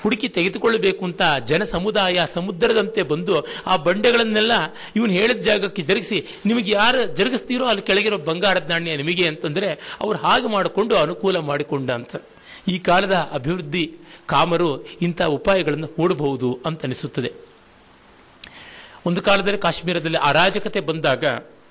[0.01, 4.51] ಹುಡುಕಿ ತೆಗೆದುಕೊಳ್ಳಬೇಕು ಅಂತ ಜನ ಸಮುದಾಯ ಸಮುದ್ರದಂತೆ ಬಂದು ಆ ಬಂಡೆಗಳನ್ನೆಲ್ಲ
[4.95, 10.47] ಇವನು ಹೇಳಿದ ಜಾಗಕ್ಕೆ ಜರುಗಿಸಿ, ನಿಮಗೆ ಯಾರು ಜರುಗಿಸ್ತೀರೋ ಅಲ್ಲಿ ಕೆಳಗಿರೋ ಬಂಗಾರದ ನಾಣ್ಯ ನಿಮಗೆ ಅಂತಂದ್ರೆ ಅವ್ರು ಹಾಗೆ
[10.47, 12.15] ಮಾಡಿಕೊಂಡು ಅನುಕೂಲ ಮಾಡಿಕೊಂಡ ಅಂತ.
[12.67, 13.93] ಈ ಕಾಲದ ಅಭಿವೃದ್ಧಿ
[14.25, 17.31] ಕಾಮರು ಇಂಥ ಉಪಾಯಗಳನ್ನು ಹೂಡಬಹುದು ಅಂತ ಅನಿಸುತ್ತದೆ.
[19.05, 21.25] ಒಂದು ಕಾಲದಲ್ಲಿ ಕಾಶ್ಮೀರದಲ್ಲಿ ಅರಾಜಕತೆ ಬಂದಾಗ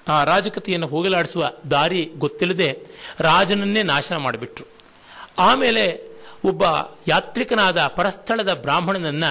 [0.09, 2.79] ಆ ರಾಜಕತೆಯನ್ನು ಹೋಗಲಾಡಿಸುವ ದಾರಿ ಗೊತ್ತಿಲ್ಲದೆ
[3.21, 4.67] ರಾಜನನ್ನೇ ನಾಶನ ಮಾಡಿಬಿಟ್ರು.
[5.39, 6.65] ಆಮೇಲೆ ಒಬ್ಬ
[7.09, 9.25] ಯಾತ್ರಿಕನಾದ ಪರಸ್ಥಳದ ಬ್ರಾಹ್ಮಣನನ್ನ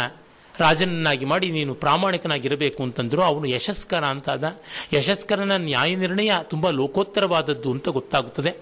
[0.60, 3.24] ರಾಜನನ್ನಾಗಿ ಮಾಡಿ ನೀನು ಪ್ರಾಮಾಣಿಕನಾಗಿರಬೇಕು ಅಂತಂದ್ರು.
[3.24, 4.60] ಅವನು ಯಶಸ್ಕರ ಅಂತಾದ.
[4.94, 8.56] ಯಶಸ್ಕರನ ನ್ಯಾಯ ನಿರ್ಣಯ ತುಂಬಾ ಲೋಕೋತ್ತರವಾದದ್ದು ಅಂತ ಗೊತ್ತಾಗುತ್ತದೆ.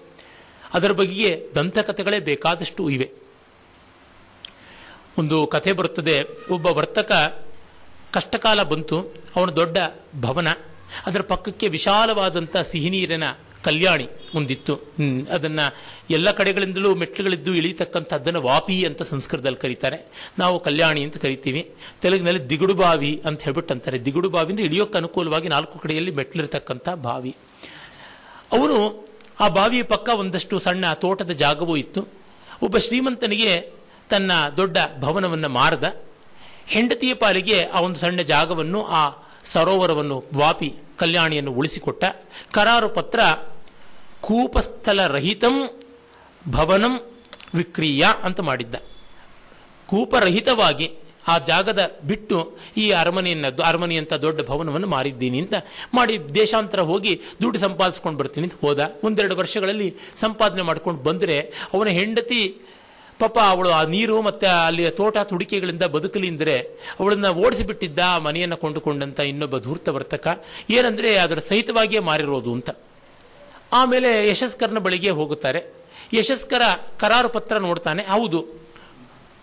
[0.74, 3.10] ಅದರ ಬಗೆಗೆ ದಂತಕಥೆಗಳೇ ಬೇಕಾದಷ್ಟು ಇವೆ.
[5.18, 6.22] ಒಂದು ಕಥೆ ಬರುತ್ತದೆ.
[6.50, 7.12] ಒಬ್ಬ ವರ್ತಕ
[8.12, 9.14] ಕಷ್ಟಕಾಲ ಬಂತು.
[9.36, 9.78] ಅವನ ದೊಡ್ಡ
[10.20, 10.48] ಭವನ.
[11.06, 13.22] ಅದರ ಪಕ್ಕಕ್ಕೆ ವಿಶಾಲವಾದಂಥ ಸಿಹಿ ನೀರಿನ
[13.62, 14.74] ಕಲ್ಯಾಣಿ ಒಂದಿತ್ತು
[15.30, 15.60] ಅದನ್ನ
[16.10, 20.12] ಎಲ್ಲ ಕಡೆಗಳಿಂದಲೂ ಮೆಟ್ಲುಗಳಿದ್ದು ಇಳಿತಕ್ಕಂಥದ್ದನ್ನು ವಾಪಿ ಅಂತ ಸಂಸ್ಕೃತದಲ್ಲಿ ಕರೀತಾರೆ.
[20.38, 21.70] ನಾವು ಕಲ್ಯಾಣಿ ಅಂತ ಕರಿತೀವಿ.
[22.02, 27.36] ತೆಲುಗಿನಲ್ಲಿ ದಿಗುಡು ಬಾವಿ ಅಂತ ಹೇಳ್ಬಿಟ್ಟು ಅಂತಾರೆ ದಿಗುಡು ಬಾವಿ ಅಂದ್ರೆ ಇಳಿಯೋಕೆ ಅನುಕೂಲವಾಗಿ ನಾಲ್ಕು ಕಡೆಯಲ್ಲಿ ಮೆಟ್ಲಿರ್ತಕ್ಕಂಥ ಬಾವಿ.
[28.52, 29.08] ಅವನು
[29.40, 32.08] ಆ ಬಾವಿಯ ಪಕ್ಕ ಒಂದಷ್ಟು ಸಣ್ಣ ತೋಟದ ಜಾಗವೂ ಇತ್ತು.
[32.62, 33.70] ಒಬ್ಬ ಶ್ರೀಮಂತನಿಗೆ
[34.10, 36.02] ತನ್ನ ದೊಡ್ಡ ಭವನವನ್ನು ಮಾರದ
[36.66, 42.04] ಹೆಂಡತಿಯ ಪಾಲಿಗೆ ಆ ಒಂದು ಸಣ್ಣ ಜಾಗವನ್ನು ಆ ಸರೋವರವನ್ನು ವಾಪಿ ಕಲ್ಯಾಣಿಯನ್ನು ಉಳಿಸಿಕೊಟ್ಟ.
[42.52, 43.20] ಕರಾರು ಪತ್ರ
[44.20, 45.56] ಕೂಪಸ್ಥಲ ರಹಿತಂ
[46.50, 46.94] ಭವನಂ
[47.54, 48.74] ವಿಕ್ರಿಯ ಅಂತ ಮಾಡಿದ್ದ.
[49.86, 50.86] ಕೂಪರಹಿತವಾಗಿ
[51.32, 52.38] ಆ ಜಾಗದ ಬಿಟ್ಟು
[52.76, 55.54] ಈ ಅರಮನೆಯನ್ನ ಅರಮನೆ ಅಂತ ದೊಡ್ಡ ಭವನವನ್ನು ಮಾರಿದ್ದೀನಿ ಅಂತ
[55.94, 58.80] ಮಾಡಿ ದೇಶಾಂತರ ಹೋಗಿ ದುಡ್ಡು ಸಂಪಾದಿಸ್ಕೊಂಡು ಬರ್ತೀನಿ ಅಂತ ಹೋದ.
[59.04, 59.88] ಒಂದೆರಡು ವರ್ಷಗಳಲ್ಲಿ
[60.20, 61.38] ಸಂಪಾದನೆ ಮಾಡ್ಕೊಂಡು ಬಂದರೆ
[61.74, 62.42] ಅವನ ಹೆಂಡತಿ
[63.20, 66.54] ಪಾಪ ಅವಳು ಆ ನೀರು ಮತ್ತೆ ಅಲ್ಲಿ ತೋಟ ತುಡಿಕೆಗಳಿಂದ ಬದುಕಲಿ ಅಂದರೆ
[67.00, 70.26] ಅವಳನ್ನ ಓಡಿಸಿಬಿಟ್ಟಿದ್ದ ಆ ಮನೆಯನ್ನು ಕೊಂಡುಕೊಂಡಂತ ಇನ್ನೊಬ್ಬ ಧೂರ್ತ ವರ್ತಕ
[70.70, 72.70] ಏನಂದ್ರೆ ಅದರ ಸಹಿತವಾಗಿಯೇ ಮಾರಿರೋದು ಅಂತ.
[73.72, 75.60] ಆಮೇಲೆ ಯಶಸ್ಕರನ ಬಳಿಗೆ ಹೋಗುತ್ತಾರೆ.
[76.14, 76.62] ಯಶಸ್ಕರ
[76.96, 78.40] ಕರಾರು ಪತ್ರ ನೋಡ್ತಾನೆ ಹೌದು.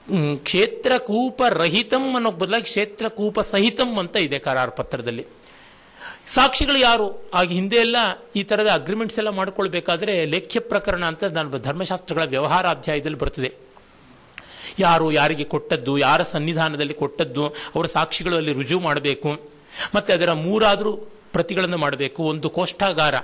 [0.10, 5.26] ಹ್ಮ್, ಕ್ಷೇತ್ರ ಕೂಪ ರಹಿತಂ ಅನ್ನೋ ಬದಲಾಗಿ ಕ್ಷೇತ್ರ ಕೂಪ ಸಹಿತಂ ಅಂತ ಇದೆ ಕರಾರು ಪತ್ರದಲ್ಲಿ.
[6.36, 7.30] ಸಾಕ್ಷಿಗಳು ಯಾರು?
[7.34, 7.98] ಆಗ ಹಿಂದೆ ಎಲ್ಲ
[8.36, 13.54] ಈ ಥರದ ಅಗ್ರಿಮೆಂಟ್ಸ್ ಎಲ್ಲ ಮಾಡ್ಕೊಳ್ಬೇಕಾದ್ರೆ ಲೇಖ್ಯ ಪ್ರಕರಣ ಅಂತ ನಾನು ಧರ್ಮಶಾಸ್ತ್ರಗಳ ವ್ಯವಹಾರ ಅಧ್ಯಾಯದಲ್ಲಿ ಬರ್ತದೆ.
[14.80, 19.32] ಯಾರು ಯಾರಿಗೆ ಕೊಟ್ಟದ್ದು, ಯಾರ ಸನ್ನಿಧಾನದಲ್ಲಿ ಕೊಟ್ಟದ್ದು, ಅವರ ಸಾಕ್ಷಿಗಳು ಅಲ್ಲಿ ರುಜು ಮಾಡಬೇಕು.
[19.96, 20.94] ಮತ್ತೆ ಅದರ ಮೂರಾದರೂ
[21.34, 22.24] ಪ್ರತಿಗಳನ್ನು ಮಾಡಬೇಕು.
[22.24, 23.16] ಒಂದು ಕೋಷ್ಠಾಗಾರ.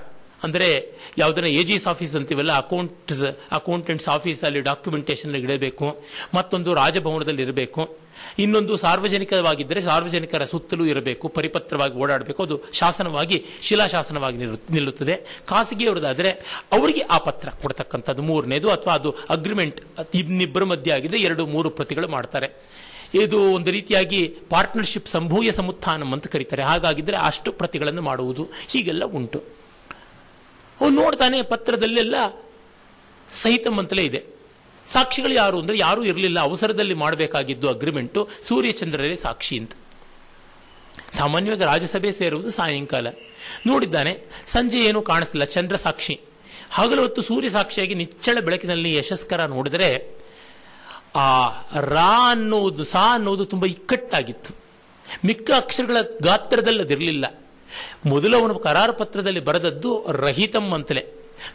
[0.44, 6.04] ಅಂದರೆ ಯಾವುದನ್ನ ಜಿಸ್ ಆಫೀಸ್ ಅಂತೀವಲ್ಲ ಅಕೌಂಟ್ ಅಕೌಂಟೆಂಟ್ಸ್ ಆಫೀಸಲ್ಲಿ ಅಲ್ಲಿ ಡಾಕ್ಯುಮೆಂಟೇಶನ್ ಇಡಬೇಕು.
[6.34, 8.07] ಮತ್ತೊಂದು ರಾಜಭವನದಲ್ಲಿ ಇರಬೇಕು.
[8.40, 12.44] ಇನ್ನೊಂದು ಸಾರ್ವಜನಿಕವಾಗಿದ್ದರೆ ಸಾರ್ವಜನಿಕರ ಸುತ್ತಲೂ ಇರಬೇಕು, ಪರಿಪತ್ರವಾಗಿ ಓಡಾಡಬೇಕು.
[12.44, 15.42] ಅದು ಶಾಸನವಾಗಿ, ಶಿಲಾಶಾಸನವಾಗಿ ನಿಲ್ಲು- ನಿಲ್ಲುತ್ತದೆ.
[15.46, 16.32] ಖಾಸಗಿಯವರದಾದರೆ
[16.72, 19.82] ಅವರಿಗೆ ಆ ಪತ್ರ ಕೊಡ್ತಕ್ಕಂಥದ್ದು ಮೂರನೇದು, ಅಥವಾ ಅದು ಅಗ್ರಿಮೆಂಟ್
[20.14, 22.50] ಇನ್ನಿಬ್ಬರ ಮಧ್ಯೆ ಆಗಿದೆ ಎರಡು, ಮೂರು ಪ್ರತಿಗಳು ಮಾಡ್ತಾರೆ.
[23.14, 26.64] ಇದು ಒಂದು ರೀತಿಯಾಗಿ ಪಾರ್ಟ್ನರ್ಶಿಪ್ ಸಂಭೂಯ ಸಮುತ್ಥಾನಂ ಅಂತ ಕರೀತಾರೆ.
[26.64, 29.44] ಹಾಗಾಗಿದ್ರೆ ಅಷ್ಟು ಪ್ರತಿಗಳನ್ನು ಮಾಡುವುದು ಹೀಗೆಲ್ಲ ಉಂಟು.
[30.82, 32.16] ಅವನು ನೋಡ್ತಾನೆ ಪತ್ರದಲ್ಲೆಲ್ಲ
[33.32, 34.37] ಸಹಿತಂ ಅಂತಲೇ ಇದೆ.
[34.94, 39.74] ಸಾಕ್ಷಿಗಳು ಯಾರು ಅಂದರೆ ಯಾರೂ ಇರಲಿಲ್ಲ, ಅವಸರದಲ್ಲಿ ಮಾಡಬೇಕಾಗಿದ್ದು ಅಗ್ರಿಮೆಂಟು ಸೂರ್ಯಚಂದ್ರರೇ ಸಾಕ್ಷಿ ಅಂತ.
[41.18, 43.08] ಸಾಮಾನ್ಯವಾಗಿ ರಾಜ್ಯಸಭೆ ಸೇರುವುದು ಸಾಯಂಕಾಲ.
[43.68, 44.14] ನೋಡಿದ್ದಾನೆ,
[44.48, 46.16] ಸಂಜೆ ಏನೂ ಕಾಣಿಸಲಿಲ್ಲ, ಚಂದ್ರ ಸಾಕ್ಷಿ.
[46.70, 49.90] ಹಗಲು ಹೊತ್ತು ಸೂರ್ಯ ಸಾಕ್ಷಿಯಾಗಿ ನಿಚ್ಚಳ ಬೆಳಕಿನಲ್ಲಿ ಯಶಸ್ಕರ ನೋಡಿದರೆ,
[51.16, 51.28] ಆ
[51.94, 54.54] ರಾ ಅನ್ನೋದು, ಸಾ ಅನ್ನೋದು ತುಂಬ ಇಕ್ಕಟ್ಟಾಗಿತ್ತು.
[55.26, 57.26] ಮಿಕ್ಕ ಅಕ್ಷರಗಳ ಗಾತ್ರದಲ್ಲಿ ಅದಿರಲಿಲ್ಲ
[58.06, 59.90] ಮೊದಲು ಅವನು ಕರಾರು ಪತ್ರದಲ್ಲಿ ಬರೆದದ್ದು
[60.24, 61.04] ರಹಿತಂ ಅಂತಲೇ.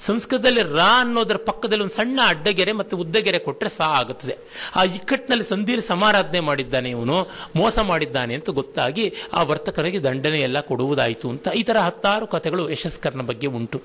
[0.01, 4.37] ಸಂಸ್ಕೃತದಲ್ಲಿ ರ ಅನ್ನೋದರ ಪಕ್ಕದಲ್ಲಿ ಒಂದು ಸಣ್ಣ ಅಡ್ಡಗೆರೆ ಮತ್ತು ಉದ್ದಗೆರೆ ಕೊಟ್ಟರೆ ಸಾ ಆಗುತ್ತದೆ.
[4.77, 11.31] ಆ ಇಕ್ಕಟ್ಟಿನಲ್ಲಿ ಸಂಧಿಯಲ್ಲಿ ಸಮಾರಾಧನೆ ಮಾಡಿದ್ದಾನೆ ಇವನು, ಮೋಸ ಮಾಡಿದ್ದಾನೆ ಅಂತ ಗೊತ್ತಾಗಿ ಆ ವರ್ತಕರಿಗೆ ದಂಡನೆ ಎಲ್ಲ ಕೊಡುವುದಾಯಿತು
[11.31, 13.83] ಅಂತ ಈ ಥರ ಹತ್ತಾರು ಕಥೆಗಳು ಯಶಸ್ಕರನ ಬಗ್ಗೆ ಉಂಟು.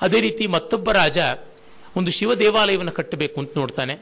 [0.00, 1.18] ಅದೇ ರೀತಿ ಮತ್ತೊಬ್ಬ ರಾಜ
[1.96, 3.94] ಒಂದು ಶಿವ ದೇವಾಲಯವನ್ನು ಕಟ್ಟಬೇಕು ಅಂತ ನೋಡ್ತಾನೆ.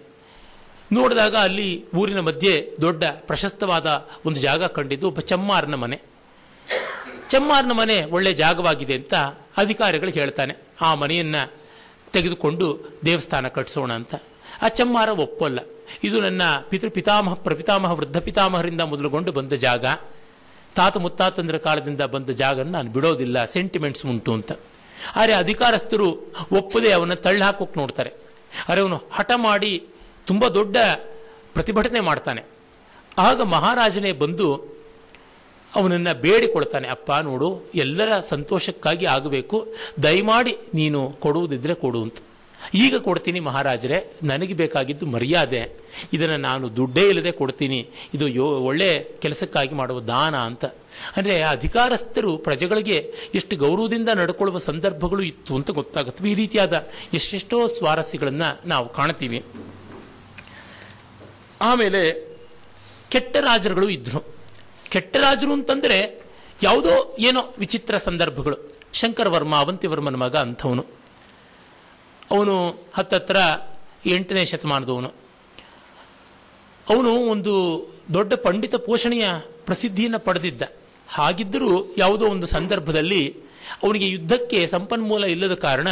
[0.93, 6.01] ನೋಡಿದಾಗ ಅಲ್ಲಿ ಊರಿನ ಮಧ್ಯೆ ದೊಡ್ಡ ಪ್ರಶಸ್ತವಾದ ಒಂದು ಜಾಗ ಕಂಡಿದ್ದು, ಒಬ್ಬ ಚಮ್ಮಾರನ ಮನೆ.
[7.29, 9.15] ಚಮ್ಮಾರನ ಮನೆ ಒಳ್ಳೆ ಜಾಗವಾಗಿದೆ ಅಂತ
[9.57, 11.53] ಅಧಿಕಾರಿಗಳು ಹೇಳ್ತಾನೆ, ಆ ಮನೆಯನ್ನು
[12.13, 14.15] ತೆಗೆದುಕೊಂಡು ದೇವಸ್ಥಾನ ಕಟ್ಟಿಸೋಣ ಅಂತ.
[14.63, 15.59] ಆ ಚಮ್ಮಾರ ಒಪ್ಪಲ್ಲ.
[16.05, 19.87] ಇದು ನನ್ನ ಪಿತೃ ಪಿತಾಮಹ, ಪ್ರಪಿತಾಮಹ, ವೃದ್ಧ ಪಿತಾಮಹರಿಂದ ಮೊದಲುಗೊಂಡು ಬಂದ ಜಾಗ.
[20.75, 24.53] ತಾತ ಮುತ್ತಾತಂದ್ರ ಕಾಲದಿಂದ ಬಂದ ಜಾಗ ನಾನು ಬಿಡೋದಿಲ್ಲ, ಸೆಂಟಿಮೆಂಟ್ಸ್ ಉಂಟು ಅಂತ.
[25.17, 28.11] ಆದರೆ ಅಧಿಕಾರಸ್ಥರು ಒಪ್ಪದೆ ಅವನ್ನ ತಳ್ಳಿ ಹಾಕೋಕ್ ನೋಡ್ತಾರೆ.
[28.69, 29.85] ಅರೆ ಅವನು ಹಠ ಮಾಡಿ
[30.27, 30.77] ತುಂಬ ದೊಡ್ಡ
[31.53, 32.43] ಪ್ರತಿಭಟನೆ ಮಾಡ್ತಾನೆ.
[33.19, 34.72] ಆಗ ಮಹಾರಾಜನೇ ಬಂದು
[35.75, 39.69] ಅವನನ್ನ ಬೇಡಿಕೊಳ್ತಾನೆ, ಅಪ್ಪ, ನೋಡು, ಎಲ್ಲರ ಸಂತೋಷಕ್ಕಾಗಿ ಆಗಬೇಕು.
[40.03, 42.17] ದಯಮಾಡಿ ನೀನು ಕೊಡುವುದಿದ್ರೆ ಕೊಡು ಅಂತ.
[42.75, 45.77] ಈಗ ಕೊಡ್ತೀನಿ ಮಹಾರಾಜರೇ, ನನಗೆ ಬೇಕಾಗಿದ್ದು ಮರ್ಯಾದೆ.
[46.13, 47.89] ಇದನ್ನು ನಾನು ದುಡ್ಡೇ ಇಲ್ಲದೆ ಕೊಡ್ತೀನಿ.
[48.15, 50.65] ಇದು ಯೋ, ಒಳ್ಳೆ ಕೆಲಸಕ್ಕಾಗಿ ಮಾಡುವ ದಾನ ಅಂತ.
[51.17, 56.31] ಅಂದರೆ ಅಧಿಕಾರಸ್ಥರು ಪ್ರಜೆಗಳಿಗೆ ಎಷ್ಟು ಗೌರವದಿಂದ ನಡ್ಕೊಳ್ಳುವ ಸಂದರ್ಭಗಳು ಇತ್ತು ಅಂತ ಗೊತ್ತಾಗುತ್ತೆ.
[56.31, 59.45] ಈ ರೀತಿಯಾದ ಎಷ್ಟೆಷ್ಟೋ ಸ್ವಾರಸ್ಯಗಳನ್ನು ನಾವು ಕಾಣ್ತೀವಿ.
[61.61, 62.29] ಆಮೇಲೆ
[63.11, 64.32] ಕೆಟ್ಟ ರಾಜರುಗಳು ಇದ್ರು.
[64.93, 66.23] ಕೆಟ್ಟ ರಾಜರು ಅಂತಂದ್ರೆ
[66.63, 68.73] ಯಾವುದೋ ಏನೋ ವಿಚಿತ್ರ ಸಂದರ್ಭಗಳು.
[68.93, 70.87] ಶಂಕರ ವರ್ಮ ಅವಂತಿವರ್ಮನ ಮಗ ಅಂಥವನು.
[72.31, 73.37] ಅವನು ಹತ್ತತ್ರ
[74.07, 75.09] ಎಂಟನೇ ಶತಮಾನದವನು.
[76.89, 77.53] ಅವನು ಒಂದು
[78.15, 79.29] ದೊಡ್ಡ ಪಂಡಿತ ಪೋಷಣೆಯ
[79.67, 80.63] ಪ್ರಸಿದ್ಧಿಯನ್ನು ಪಡೆದಿದ್ದ.
[81.09, 83.37] ಹಾಗಿದ್ದರೂ ಯಾವುದೋ ಒಂದು ಸಂದರ್ಭದಲ್ಲಿ
[83.83, 85.89] ಅವನಿಗೆ ಯುದ್ಧಕ್ಕೆ ಸಂಪನ್ಮೂಲ ಇಲ್ಲದ ಕಾರಣ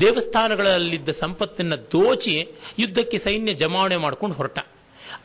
[0.00, 4.58] ದೇವಸ್ಥಾನಗಳಲ್ಲಿದ್ದ ಸಂಪತ್ತನ್ನು ದೋಚಿ ಯುದ್ಧಕ್ಕೆ ಸೈನ್ಯ ಜಮಾವಣೆ ಮಾಡ್ಕೊಂಡು ಹೊರಟ.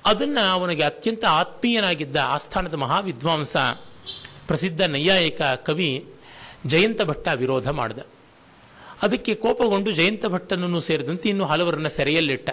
[0.05, 3.57] ಅದನ್ನ ಅವನಿಗೆ ಅತ್ಯಂತ ಆತ್ಮೀಯನಾಗಿದ್ದ ಆಸ್ಥಾನದ ಮಹಾವಿದ್ವಾಂಸ
[4.47, 6.05] ಪ್ರಸಿದ್ಧ ನೈಯಾಯಿಕ ಕವಿ
[6.65, 7.97] ಜಯಂತ ಭಟ್ಟ ವಿರೋಧ ಮಾಡಿದ.
[9.01, 12.49] ಅದಕ್ಕೆ ಕೋಪಗೊಂಡು ಜಯಂತ ಭಟ್ಟನನ್ನು ಸೇರಿದಂತೆ ಇನ್ನು ಹಲವರನ್ನ ಸೆರೆಯಲ್ಲಿಟ್ಟ.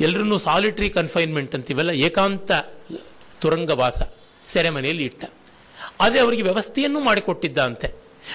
[0.00, 2.50] ಎಲ್ಲರನ್ನೂ ಸಾಲಿಟರಿ ಕನ್ಫೈನ್ಮೆಂಟ್ ಅಂತೀವಲ್ಲ, ಏಕಾಂತ
[3.40, 4.02] ತುರಂಗವಾಸ
[4.46, 5.24] ಸೆರೆಮನೆಯಲ್ಲಿ ಇಟ್ಟ.
[6.00, 7.94] ಆದರೆ ಅವರಿಗೆ ವ್ಯವಸ್ಥೆಯನ್ನು ಮಾಡಿಕೊಟ್ಟಿದ್ದ ಅಂತೆ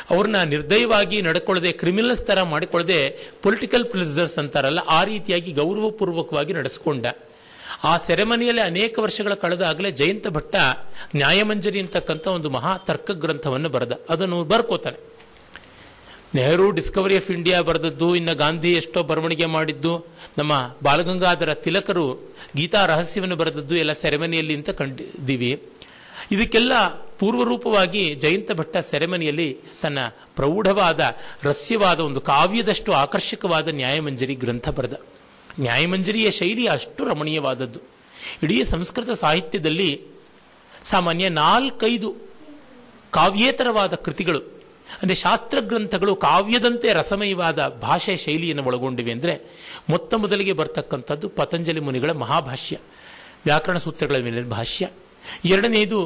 [0.09, 7.05] ಅವ್ರನ್ನ ನಿರ್ದಯವಾಗಿ ನಡ್ಕೊಳ್ಳದೆ ಕ್ರಿಮಿನಲ್ಸ್ ತರ ಮಾಡಿಕೊಳ್ಳದೆ ಪೊಲಿಟಿಕಲ್ ಪ್ರಿಸರ್ಸ್ ಅಂತಾರಲ್ಲ, ಆ ರೀತಿಯಾಗಿ ಗೌರವಪೂರ್ವಕವಾಗಿ ನಡೆಸಿಕೊಂಡ.
[7.83, 10.55] ಆ ಸೆರೆಮನಿಯಲ್ಲಿ ಅನೇಕ ವರ್ಷಗಳ ಕಳೆದಾಗಲೇ ಜಯಂತ ಭಟ್ಟ
[11.15, 13.99] ನ್ಯಾಯಮಂಜರಿ ಅಂತಕ್ಕಂಥ ಒಂದು ಮಹಾ ತರ್ಕ ಗ್ರಂಥವನ್ನು ಬರೆದ.
[14.09, 15.15] ಅದನ್ನು ಬರ್ಕೋತಾನೆ.
[16.35, 23.35] ನೆಹರು ಡಿಸ್ಕವರಿ ಆಫ್ ಇಂಡಿಯಾ ಬರೆದದ್ದು, ಇನ್ನು ಗಾಂಧಿ ಎಷ್ಟೋ ಬರವಣಿಗೆ ಮಾಡಿದ್ದು, ನಮ್ಮ ಬಾಲಗಂಗಾಧರ ತಿಲಕರು ಗೀತಾ ರಹಸ್ಯವನ್ನು
[23.35, 25.63] ಬರೆದದ್ದು ಎಲ್ಲ ಸೆರೆಮನಿಯಲ್ಲಿ ಅಂತ ಕಂಡಿದ್ದೀವಿ.
[26.31, 26.87] ಇದಕ್ಕೆಲ್ಲ
[27.19, 29.99] ಪೂರ್ವರೂಪವಾಗಿ ಜಯಂತ ಭಟ್ಟ ಸೆರೆಮನಿಯಲ್ಲಿ ತನ್ನ
[30.35, 34.93] ಪ್ರೌಢವಾದ, ರಸ್ಯವಾದ ಒಂದು ಕಾವ್ಯದಷ್ಟು ಆಕರ್ಷಕವಾದ ನ್ಯಾಯಮಂಜರಿ ಗ್ರಂಥ ಬರೆದ.
[35.63, 37.79] ನ್ಯಾಯಮಂಜರಿಯ ಶೈಲಿ ಅಷ್ಟು ರಮಣೀಯವಾದದ್ದು.
[38.43, 39.89] ಇಡೀ ಸಂಸ್ಕೃತ ಸಾಹಿತ್ಯದಲ್ಲಿ
[40.91, 42.09] ಸಾಮಾನ್ಯ ನಾಲ್ಕೈದು
[43.17, 44.41] ಕಾವ್ಯೇತರವಾದ ಕೃತಿಗಳು,
[44.95, 49.33] ಅಂದರೆ ಶಾಸ್ತ್ರ ಗ್ರಂಥಗಳು ಕಾವ್ಯದಂತೆ ರಸಮಯವಾದ ಭಾಷೆ ಶೈಲಿಯನ್ನು ಒಳಗೊಂಡಿವೆ ಅಂದರೆ
[49.91, 52.75] ಮೊತ್ತ ಮೊದಲಿಗೆ ಬರ್ತಕ್ಕಂಥದ್ದು ಪತಂಜಲಿ ಮುನಿಗಳ ಮಹಾಭಾಷ್ಯ,
[53.47, 54.85] ವ್ಯಾಕರಣ ಸೂತ್ರಗಳ ಮೇಲೆ ಭಾಷ್ಯ
[55.53, 55.99] ಎರಡನೆಯದು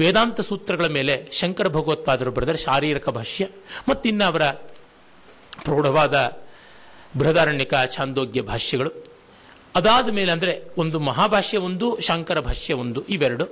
[0.00, 3.44] ವೇದಾಂತ ಸೂತ್ರಗಳ ಮೇಲೆ ಶಂಕರ ಭಗವತ್ಪಾದರು ಬರೆದರೆ ಶಾರೀರಿಕ ಭಾಷ್ಯ,
[3.88, 4.44] ಮತ್ತಿನ್ನ ಅವರ
[5.64, 6.14] ಪ್ರೌಢವಾದ
[7.16, 8.90] ಬೃಹದಾರಣ್ಯಕ ಛಾಂದೋಗ್ಯ ಭಾಷ್ಯಗಳು.
[9.74, 13.44] ಅದಾದ ಮೇಲೆ ಅಂದರೆ ಒಂದು ಮಹಾಭಾಷ್ಯ ಒಂದು, ಶಂಕರ ಭಾಷ್ಯ ಒಂದು, ಇವೆರಡು.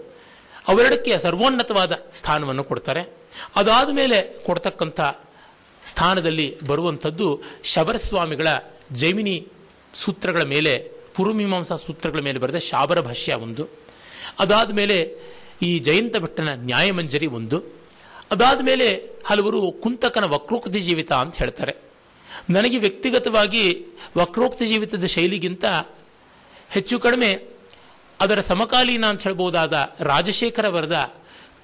[0.68, 3.12] ಅವೆರಡಕ್ಕೆ ಸರ್ವೋನ್ನತವಾದ ಸ್ಥಾನವನ್ನು ಕೊಡ್ತಾರೆ.
[3.56, 5.00] ಅದಾದ ಮೇಲೆ ಕೊಡ್ತಕ್ಕಂಥ
[5.86, 8.46] ಸ್ಥಾನದಲ್ಲಿ ಬರುವಂಥದ್ದು ಶಬರಸ್ವಾಮಿಗಳ
[8.92, 9.48] ಜೈಮಿನಿ
[9.94, 13.68] ಸೂತ್ರಗಳ ಮೇಲೆ ಪೂರ್ವಮೀಮಾಂಸಾ ಸೂತ್ರಗಳ ಮೇಲೆ ಬರೆದ ಶಾಬರ ಭಾಷ್ಯ ಒಂದು.
[14.38, 15.16] ಅದಾದ ಮೇಲೆ
[15.62, 17.58] ಈ ಜಯಂತ ಭಟ್ಟನ ನ್ಯಾಯಮಂಜರಿ ಒಂದು.
[18.30, 18.86] ಅದಾದ ಮೇಲೆ
[19.24, 21.91] ಹಲವರು ಕುಂತಕನ ವಕ್ರೋಕ್ತಿ ಜೀವಿತ ಅಂತ ಹೇಳ್ತಾರೆ.
[22.50, 23.86] ನನಗೆ ವ್ಯಕ್ತಿಗತವಾಗಿ
[24.18, 25.64] ವಕ್ರೋಕ್ತ ಜೀವಿತದ ಶೈಲಿಗಿಂತ
[26.70, 27.52] ಹೆಚ್ಚು ಕಡಿಮೆ
[28.20, 31.14] ಅದರ ಸಮಕಾಲೀನ ಅಂತ ಹೇಳ್ಬೋದಾದ ರಾಜಶೇಖರ ವರದ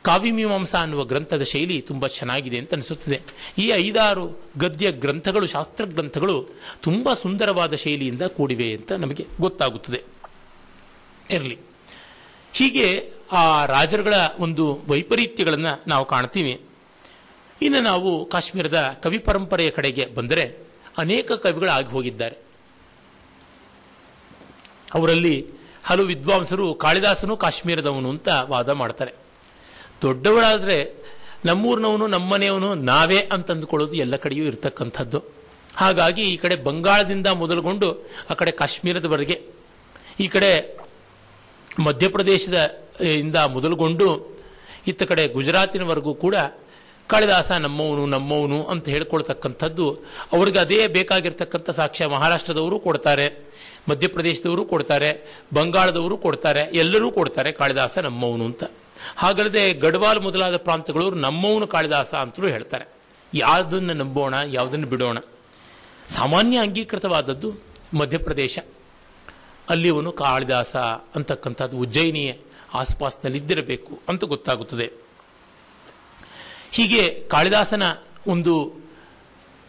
[0.03, 3.21] ಕಾವ್ಯಮೀಮಾಂಸ ಅನ್ನುವ ಗ್ರಂಥದ ಶೈಲಿ ತುಂಬ ಚೆನ್ನಾಗಿದೆ ಅಂತ ಅನಿಸುತ್ತದೆ.
[3.59, 6.49] ಈ ಐದಾರು ಗದ್ಯ ಗ್ರಂಥಗಳು, ಶಾಸ್ತ್ರ ಗ್ರಂಥಗಳು
[6.83, 10.03] ತುಂಬ ಸುಂದರವಾದ ಶೈಲಿಯಿಂದ ಕೂಡಿವೆ ಅಂತ ನಮಗೆ ಗೊತ್ತಾಗುತ್ತದೆ.
[11.31, 11.59] ಇರಲಿ.
[12.53, 16.61] ಹೀಗೆ ಆ ರಾಜರುಗಳ ಒಂದು ವೈಪರೀತ್ಯಗಳನ್ನು ನಾವು ಕಾಣ್ತೀವಿ.
[17.63, 20.45] ಇನ್ನು ನಾವು ಕಾಶ್ಮೀರದ ಕವಿ ಪರಂಪರೆಯ ಕಡೆಗೆ ಬಂದರೆ
[20.99, 22.37] ಅನೇಕ ಕವಿಗಳು ಆಗಿ ಹೋಗಿದ್ದಾರೆ.
[24.95, 25.37] ಅವರಲ್ಲಿ
[25.85, 29.13] ಹಲವು ವಿದ್ವಾಂಸರು ಕಾಳಿದಾಸನು ಕಾಶ್ಮೀರದವನು ಅಂತ ವಾದ ಮಾಡ್ತಾರೆ.
[30.03, 30.79] ದೊಡ್ಡವಳಾದರೆ
[31.45, 35.19] ನಮ್ಮೂರಿನವನು, ನಮ್ಮನೆಯವನು ನಾವೇ ಅಂತ ಅಂದುಕೊಳ್ಳೋದು ಎಲ್ಲ ಕಡೆಯೂ ಇರತಕ್ಕಂಥದ್ದು.
[35.77, 37.89] ಹಾಗಾಗಿ ಈ ಕಡೆ ಬಂಗಾಳದಿಂದ ಮೊದಲುಗೊಂಡು
[38.31, 39.37] ಆ ಕಡೆ ಕಾಶ್ಮೀರದವರೆಗೆ,
[40.21, 40.51] ಈ ಕಡೆ
[41.87, 42.59] ಮಧ್ಯಪ್ರದೇಶದ
[43.21, 44.09] ಇಂದ ಮೊದಲುಗೊಂಡು
[44.87, 46.35] ಇತ್ತ ಕಡೆ ಗುಜರಾತಿನವರೆಗೂ ಕೂಡ
[47.09, 49.99] ಕಾಳಿದಾಸ ನಮ್ಮವನು ನಮ್ಮವನು ಅಂತ ಹೇಳ್ಕೊಳ್ತಕ್ಕಂಥದ್ದು
[50.33, 53.51] ಅವ್ರಿಗೆ ಅದೇ ಬೇಕಾಗಿರ್ತಕ್ಕಂಥ ಸಾಕ್ಷ್ಯ ಮಹಾರಾಷ್ಟ್ರದವರು ಕೊಡ್ತಾರೆ,
[53.91, 58.65] ಮಧ್ಯಪ್ರದೇಶದವರು ಕೊಡ್ತಾರೆ, ಬಂಗಾಳದವರು ಕೊಡ್ತಾರೆ, ಎಲ್ಲರೂ ಕೊಡ್ತಾರೆ ಕಾಳಿದಾಸ ನಮ್ಮವನು ಅಂತ.
[59.17, 62.85] ಹಾಗಲ್ಲದೆ ಗಡ್ವಾಲ್ ಮೊದಲಾದ ಪ್ರಾಂತಗಳವರು ನಮ್ಮವನು ಕಾಳಿದಾಸ ಅಂತಲೂ ಹೇಳ್ತಾರೆ.
[63.35, 65.19] ಯಾವುದನ್ನು ನಂಬೋಣ, ಯಾವುದನ್ನು ಬಿಡೋಣ.
[66.09, 67.53] ಸಾಮಾನ್ಯ ಅಂಗೀಕೃತವಾದದ್ದು
[67.95, 68.59] ಮಧ್ಯಪ್ರದೇಶ.
[69.69, 70.77] ಅಲ್ಲಿ ಅವನು ಕಾಳಿದಾಸ
[71.15, 72.33] ಅಂತಕ್ಕಂಥದ್ದು ಉಜ್ಜಯಿನಿಯ
[72.75, 75.08] ಆಸ್ಪಾಸ್ನಲ್ಲಿದ್ದಿರಬೇಕು ಅಂತ ಗೊತ್ತಾಗುತ್ತದೆ.
[76.77, 77.03] ಹೀಗೆ
[77.33, 77.83] ಕಾಳಿದಾಸನ
[78.27, 78.55] ಒಂದು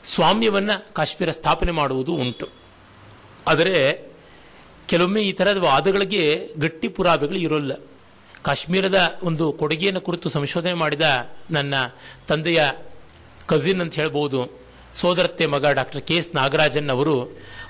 [0.04, 2.48] ಸ್ವಾಮ್ಯವನ್ನು ಕಾಶ್ಮೀರ ಸ್ಥಾಪನೆ ಮಾಡುವುದು ಉಂಟು.
[3.48, 3.76] ಆದರೆ
[4.88, 6.24] ಕೆಲವೊಮ್ಮೆ ಈ ಥರದ ವಾದಗಳಿಗೆ
[6.60, 7.74] ಗಟ್ಟಿ ಪುರಾವೆಗಳು ಇರೋಲ್ಲ.
[8.44, 11.08] ಕಾಶ್ಮೀರದ ಒಂದು ಕೊಡುಗೆಯನ್ನು ಕುರಿತು ಸಂಶೋಧನೆ ಮಾಡಿದ
[11.52, 11.74] ನನ್ನ
[12.28, 12.62] ತಂದೆಯ
[13.48, 14.40] ಕಸಿನ್ ಅಂತ ಹೇಳ್ಬೋದು,
[15.02, 17.16] ಸೋದರತ್ತೆ ಮಗ ಡಾಕ್ಟರ್ ಕೆ ಎಸ್ ನಾಗರಾಜನ್ ಅವರು,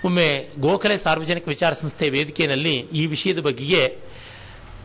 [0.05, 0.27] ಒಮ್ಮೆ
[0.59, 3.81] ಗೋಖಲೆ ಸಾರ್ವಜನಿಕ ವಿಚಾರ ಸಂಸ್ಥೆ ವೇದಿಕೆಯಲ್ಲಿ ಈ ವಿಷಯದ ಬಗ್ಗೆ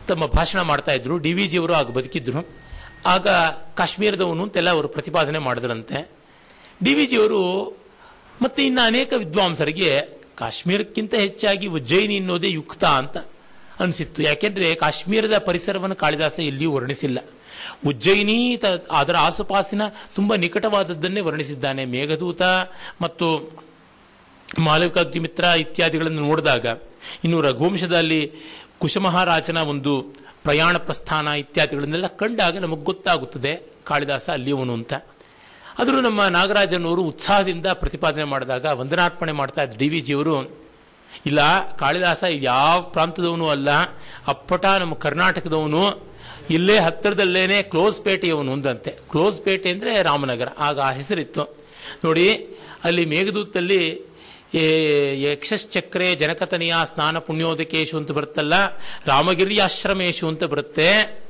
[0.07, 1.17] ತಮ್ಮ ಭಾಷಣ ಮಾಡ್ತಾ ಇದ್ರು.
[1.17, 2.41] ಡಿ ವಿ ಜಿ ಅವರು ಆಗ ಬದುಕಿದ್ರು.
[3.05, 3.27] ಆಗ
[3.75, 6.11] ಕಾಶ್ಮೀರದವನು ಅಂತೆಲ್ಲ ಅವರು ಪ್ರತಿಪಾದನೆ ಮಾಡಿದ್ರಂತೆ.
[6.83, 7.69] ಡಿ ವಿ ಜಿ ಅವರು,
[8.41, 10.01] ಮತ್ತೆ ಇನ್ನು ಅನೇಕ ವಿದ್ವಾಂಸರಿಗೆ
[10.35, 13.17] ಕಾಶ್ಮೀರಕ್ಕಿಂತ ಹೆಚ್ಚಾಗಿ ಉಜ್ಜಯಿನಿ ಅನ್ನೋದೇ ಯುಕ್ತ ಅಂತ
[13.79, 14.23] ಅನಿಸಿತ್ತು.
[14.23, 17.19] ಯಾಕೆಂದ್ರೆ ಕಾಶ್ಮೀರದ ಪರಿಸರವನ್ನು ಕಾಳಿದಾಸ ಎಲ್ಲಿಯೂ ವರ್ಣಿಸಿಲ್ಲ.
[17.87, 19.81] ಉಜ್ಜಯಿನಿ ಅದರ ಆಸುಪಾಸಿನ
[20.15, 21.85] ತುಂಬಾ ನಿಕಟವಾದದ್ದನ್ನೇ ವರ್ಣಿಸಿದ್ದಾನೆ.
[21.85, 22.41] ಮೇಘದೂತ
[23.01, 23.27] ಮತ್ತು
[24.59, 26.65] ಮಾಲವಿಕಾಗ್ನಿಮಿತ್ರ ಇತ್ಯಾದಿಗಳನ್ನು ನೋಡಿದಾಗ
[27.23, 28.31] ಇನ್ನು ರಘುವಂಶದಲ್ಲಿ
[28.79, 29.93] ಕುಶಮಹಾರಾಜನ ಒಂದು
[30.45, 33.53] ಪ್ರಯಾಣ ಪ್ರಸ್ಥಾನ ಇತ್ಯಾದಿಗಳನ್ನೆಲ್ಲ ಕಂಡಾಗ ನಮಗೆ ಗೊತ್ತಾಗುತ್ತದೆ,
[33.85, 34.93] ಕಾಳಿದಾಸ ಅಲ್ಲಿಯವನು ಅಂತ.
[35.79, 40.35] ಆದರೂ ನಮ್ಮ ನಾಗರಾಜನವರು ಉತ್ಸಾಹದಿಂದ ಪ್ರತಿಪಾದನೆ ಮಾಡಿದಾಗ, ವಂದನಾರ್ಪಣೆ ಮಾಡ್ತಾ ಇದ್ದ ಡಿ ವಿ ಜಿಯವರು,
[41.25, 41.39] ಇಲ್ಲ,
[41.77, 43.69] ಕಾಳಿದಾಸ ಯಾವ ಪ್ರಾಂತದವನು ಅಲ್ಲ,
[44.27, 45.83] ಅಪ್ಪಟ ನಮ್ಮ ಕರ್ನಾಟಕದವನು,
[46.49, 48.91] ಇಲ್ಲೇ ಹತ್ತಿರದಲ್ಲೇನೆ ಕ್ಲೋಸ್ ಪೇಟೆಯವನು ಅಂದಂತೆ.
[49.11, 51.43] ಕ್ಲೋಸ್ ಪೇಟೆ ಅಂದರೆ ರಾಮನಗರ, ಆಗ ಆ ಹೆಸರಿತ್ತು.
[52.03, 52.27] ನೋಡಿ,
[52.83, 53.81] ಅಲ್ಲಿ ಮೇಘದೂತಲ್ಲಿ
[55.13, 58.53] ಯಕ್ಷಶ್ಚಕ್ರೆ ಜನಕತನಿಯ ಸ್ನಾನ ಪುಣ್ಯೋದಕೇಶು ಅಂತ ಬರುತ್ತಲ್ಲ,
[59.05, 61.25] ರಾಮಗಿರಿ ಆಶ್ರಮೇಶು ಅಂತ ಬರುತ್ತೆ.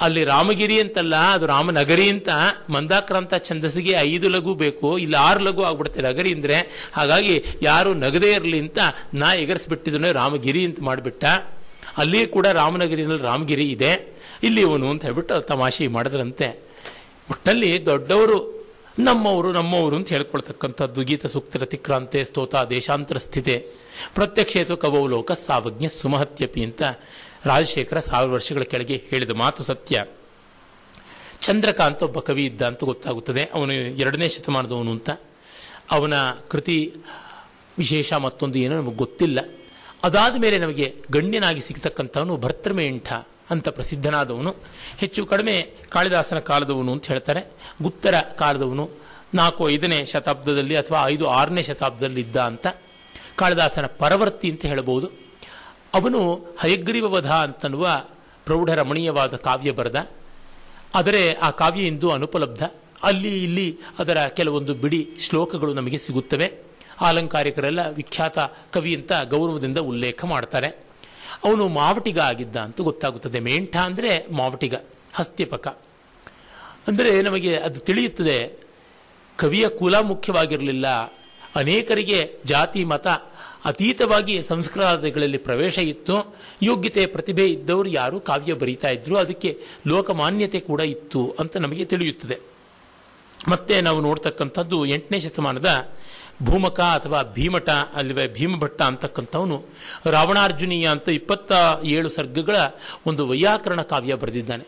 [0.00, 2.28] ಅಲ್ಲಿ ರಾಮಗಿರಿ ಅಂತಲ್ಲ, ಅದು ರಾಮನಗರಿ ಅಂತ,
[2.70, 8.58] ಮಂದಾಕ್ರಾಂತ ಛಂದಸ್ಸಿಗೆ ಐದು ಲಘು ಬೇಕು, ಇಲ್ಲ ಆರು ಲಘು ಆಗ್ಬಿಡುತ್ತೆ ನಗರಿ ಅಂದ್ರೆ, ಹಾಗಾಗಿ ಯಾರು ನಗದೇ ಇರಲಿ
[8.58, 8.78] ಅಂತ
[9.14, 11.24] ನಾ ಎಗರಿಸ್ಬಿಟ್ಟಿದ್ದನು ರಾಮಗಿರಿ ಅಂತ ಮಾಡಿಬಿಟ್ಟ.
[11.96, 14.18] ಅಲ್ಲಿ ಕೂಡ ರಾಮನಗರಿನಲ್ಲಿ ರಾಮಗಿರಿ ಇದೆ.
[14.42, 16.66] ಇಲ್ಲಿ ಇವನು ಅಂತ ಹೇಳ್ಬಿಟ್ಟು ತಮಾಷೆ ಮಾಡಿದ್ರಂತೆ.
[17.30, 18.55] ಒಟ್ಟಲ್ಲಿ ದೊಡ್ಡವರು
[18.98, 23.66] ನಮ್ಮವರು ನಮ್ಮವರು ಅಂತ ಹೇಳ್ಕೊಳ್ತಕ್ಕಂಥದ್ದು ಗೀತ ಸೂಕ್ತ ರತಿಕ್ರಾಂತೆ ಸ್ತೋತ ದೇಶಾಂತರ ಸ್ಥಿತೆ.
[24.14, 26.82] ಪ್ರತ್ಯಕ್ಷೇತು ಕವೌಲೋಕ ಸಾವಜ್ಞ ಸುಮಹತ್ಯಪಿ ಅಂತ
[27.44, 30.04] ರಾಜಶೇಖರ ಸಾವಿರ ವರ್ಷಗಳ ಕೆಳಗೆ ಹೇಳಿದ ಮಾತು ಸತ್ಯ.
[31.40, 33.44] ಚಂದ್ರಕಾಂತ್ ಒಬ್ಬ ಕವಿ ಇದ್ದ ಅಂತ ಗೊತ್ತಾಗುತ್ತದೆ.
[33.44, 35.10] ಅವನು ಎರಡನೇ ಶತಮಾನದವನು ಅಂತ.
[35.90, 36.14] ಅವನ
[36.48, 36.92] ಕೃತಿ
[37.78, 39.38] ವಿಶೇಷ ಮತ್ತೊಂದು ಏನೋ ನಮಗೆ ಗೊತ್ತಿಲ್ಲ.
[40.02, 43.12] ಅದಾದ ಮೇಲೆ ನಮಗೆ ಗಣ್ಯನಾಗಿ ಸಿಗ್ತಕ್ಕಂಥವನು ಭರ್ತೃಮೇಂಠ.
[43.50, 44.54] ಅಂತ ಪ್ರಸಿದ್ಧನಾದವನು.
[44.98, 47.52] ಹೆಚ್ಚು ಕಡಿಮೆ ಕಾಳಿದಾಸನ ಕಾಲದವನು ಅಂತ ಹೇಳ್ತಾರೆ.
[47.82, 48.90] ಗುಪ್ತರ ಕಾಲದವನು
[49.34, 52.66] ನಾಲ್ಕು ಐದನೇ ಶತಾಬ್ದದಲ್ಲಿ ಅಥವಾ ಐದು ಆರನೇ ಶತಾಬ್ದದಲ್ಲಿ ಇದ್ದ ಅಂತ.
[53.36, 55.10] ಕಾಳಿದಾಸನ ಪರವರ್ತಿ ಅಂತ ಹೇಳಬಹುದು
[55.94, 58.04] ಅವನು ಹಯಗ್ರೀವ ವಧ ಅಂತನ್ನುವ
[58.44, 60.08] ಪ್ರೌಢ ರಮಣೀಯವಾದ ಕಾವ್ಯ ಬರೆದ.
[60.94, 62.62] ಆದರೆ ಆ ಕಾವ್ಯ ಇಂದು ಅನುಪಲಬ್ಧ.
[63.02, 66.52] ಅಲ್ಲಿ ಇಲ್ಲಿ ಅದರ ಕೆಲವೊಂದು ಬಿಡಿ ಶ್ಲೋಕಗಳು ನಮಗೆ ಸಿಗುತ್ತವೆ.
[67.00, 68.38] ಆಲಂಕಾರಿಕರೆಲ್ಲ ವಿಖ್ಯಾತ
[68.72, 70.85] ಕವಿ ಅಂತ ಗೌರವದಿಂದ ಉಲ್ಲೇಖ ಮಾಡ್ತಾರೆ.
[71.44, 73.40] ಅವನು ಮಾವಟಿಗ ಆಗಿದ್ದ ಅಂತ ಗೊತ್ತಾಗುತ್ತದೆ.
[73.40, 74.74] ಮೇಂಠ ಅಂದರೆ ಮಾವಟಿಗ,
[75.14, 75.68] ಹಸ್ತಿಪಕ.
[76.88, 78.52] ಅಂದರೆ ನಮಗೆ ಅದು ತಿಳಿಯುತ್ತದೆ,
[79.36, 80.86] ಕವಿಯ ಕುಲ ಮುಖ್ಯವಾಗಿರಲಿಲ್ಲ.
[81.54, 83.06] ಅನೇಕರಿಗೆ ಜಾತಿ, ಮತ,
[83.64, 86.36] ಅತೀತವಾಗಿ ಸಂಸ್ಕಾರಗಳಲ್ಲಿ ಪ್ರವೇಶ ಇತ್ತು.
[86.62, 92.38] ಯೋಗ್ಯತೆ, ಪ್ರತಿಭೆ ಇದ್ದವರು ಯಾರು ಕಾವ್ಯ ಬರೀತಾ ಇದ್ರು, ಅದಕ್ಕೆ ಲೋಕಮಾನ್ಯತೆ ಕೂಡ ಇತ್ತು ಅಂತ ನಮಗೆ ತಿಳಿಯುತ್ತದೆ.
[93.48, 95.94] ಮತ್ತೆ ನಾವು ನೋಡ್ತಕ್ಕಂಥದ್ದು ಎಂಟನೇ ಶತಮಾನದ
[96.42, 99.64] ಭೂಮಕ ಅಥವಾ ಭೀಮಟ ಅಲ್ಲವೇ ಭೀಮಭಟ್ಟ ಅಂತಕ್ಕಂಥವನು
[100.04, 101.52] ರಾವಣಾರ್ಜುನೀಯ ಅಂತ ಇಪ್ಪತ್ತ
[101.84, 102.56] ಏಳು ಸರ್ಗಗಳ
[103.06, 104.64] ಒಂದು ವೈಯಾಕರಣ ಕಾವ್ಯ ಬರೆದಿದ್ದಾನೆ.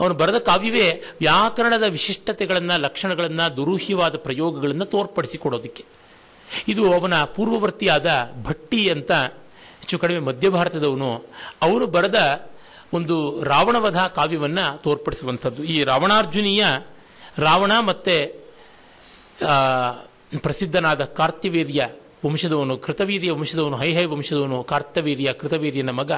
[0.00, 5.84] ಅವನು ಬರೆದ ಕಾವ್ಯವೇ ವ್ಯಾಕರಣದ ವಿಶಿಷ್ಟತೆಗಳನ್ನು, ಲಕ್ಷಣಗಳನ್ನು, ದುರೂಹ್ಯವಾದ ಪ್ರಯೋಗಗಳನ್ನು ತೋರ್ಪಡಿಸಿಕೊಡೋದಕ್ಕೆ.
[6.68, 11.26] ಇದು ಅವನ ಪೂರ್ವವರ್ತಿಯಾದ ಭಟ್ಟಿ ಅಂತ ಹೆಚ್ಚು ಕಡಿಮೆ ಮಧ್ಯ ಭಾರತದವನು,
[11.62, 12.48] ಅವನು ಬರೆದ
[12.92, 15.64] ಒಂದು ರಾವಣವಧ ಕಾವ್ಯವನ್ನು ತೋರ್ಪಡಿಸುವಂಥದ್ದು.
[15.64, 16.66] ಈ ರಾವಣಾರ್ಜುನೀಯ
[17.38, 18.42] ರಾವಣ ಮತ್ತೆ
[20.38, 21.88] ಪ್ರಸಿದ್ಧನಾದ ಕಾರ್ತಿವೀರ್ಯ
[22.26, 26.12] ವಂಶದವನು, ಕೃತವೀರ್ಯ ವಂಶದವನು ಹೈಹೈ ವಂಶದವನು, ಕಾರ್ತವೀರ್ಯ, ಕೃತವೀರ್ಯನ ಮಗ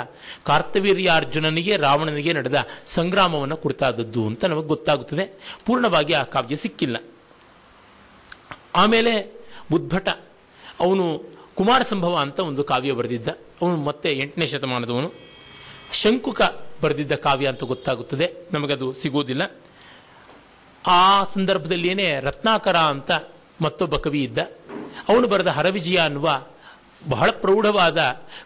[0.45, 2.55] ಕಾರ್ತವೀರ್ಯ ಅರ್ಜುನನಿಗೆ ರಾವಣನಿಗೆ ನಡೆದ
[2.87, 5.57] ಸಂಗ್ರಾಮವನ್ನು ಕುರಿತಾದದ್ದು ಅಂತ ನಮಗೆ ಗೊತ್ತಾಗುತ್ತದೆ.
[5.67, 6.97] ಪೂರ್ಣವಾಗಿ ಆ ಕಾವ್ಯ ಸಿಕ್ಕಿಲ್ಲ.
[8.75, 9.43] ಆಮೇಲೆ
[9.73, 10.09] ಉದ್ಭಟ.
[10.81, 11.23] ಅವನು
[11.55, 13.29] ಕುಮಾರ ಸಂಭವ ಅಂತ ಒಂದು ಕಾವ್ಯ ಬರೆದಿದ್ದ.
[13.63, 15.13] ಅವನು ಮತ್ತೆ ಎಂಟನೇ ಶತಮಾನದವನು.
[15.93, 16.43] ಶಂಕುಕ
[16.83, 18.33] ಬರೆದಿದ್ದ ಕಾವ್ಯ ಅಂತ ಗೊತ್ತಾಗುತ್ತದೆ.
[18.53, 19.61] ನಮಗದು ಸಿಗುವುದಿಲ್ಲ.
[20.87, 23.11] ಆ ಸಂದರ್ಭದಲ್ಲಿಯೇ ರತ್ನಾಕರ ಅಂತ
[23.61, 24.39] ಮತ್ತೊಬ್ಬ ಕವಿ ಇದ್ದ.
[25.09, 26.43] ಅವನು ಬರೆದ ಹರವಿಜಯ ಅನ್ನುವ
[27.09, 27.99] ಬಹಳ ಪ್ರೌಢವಾದ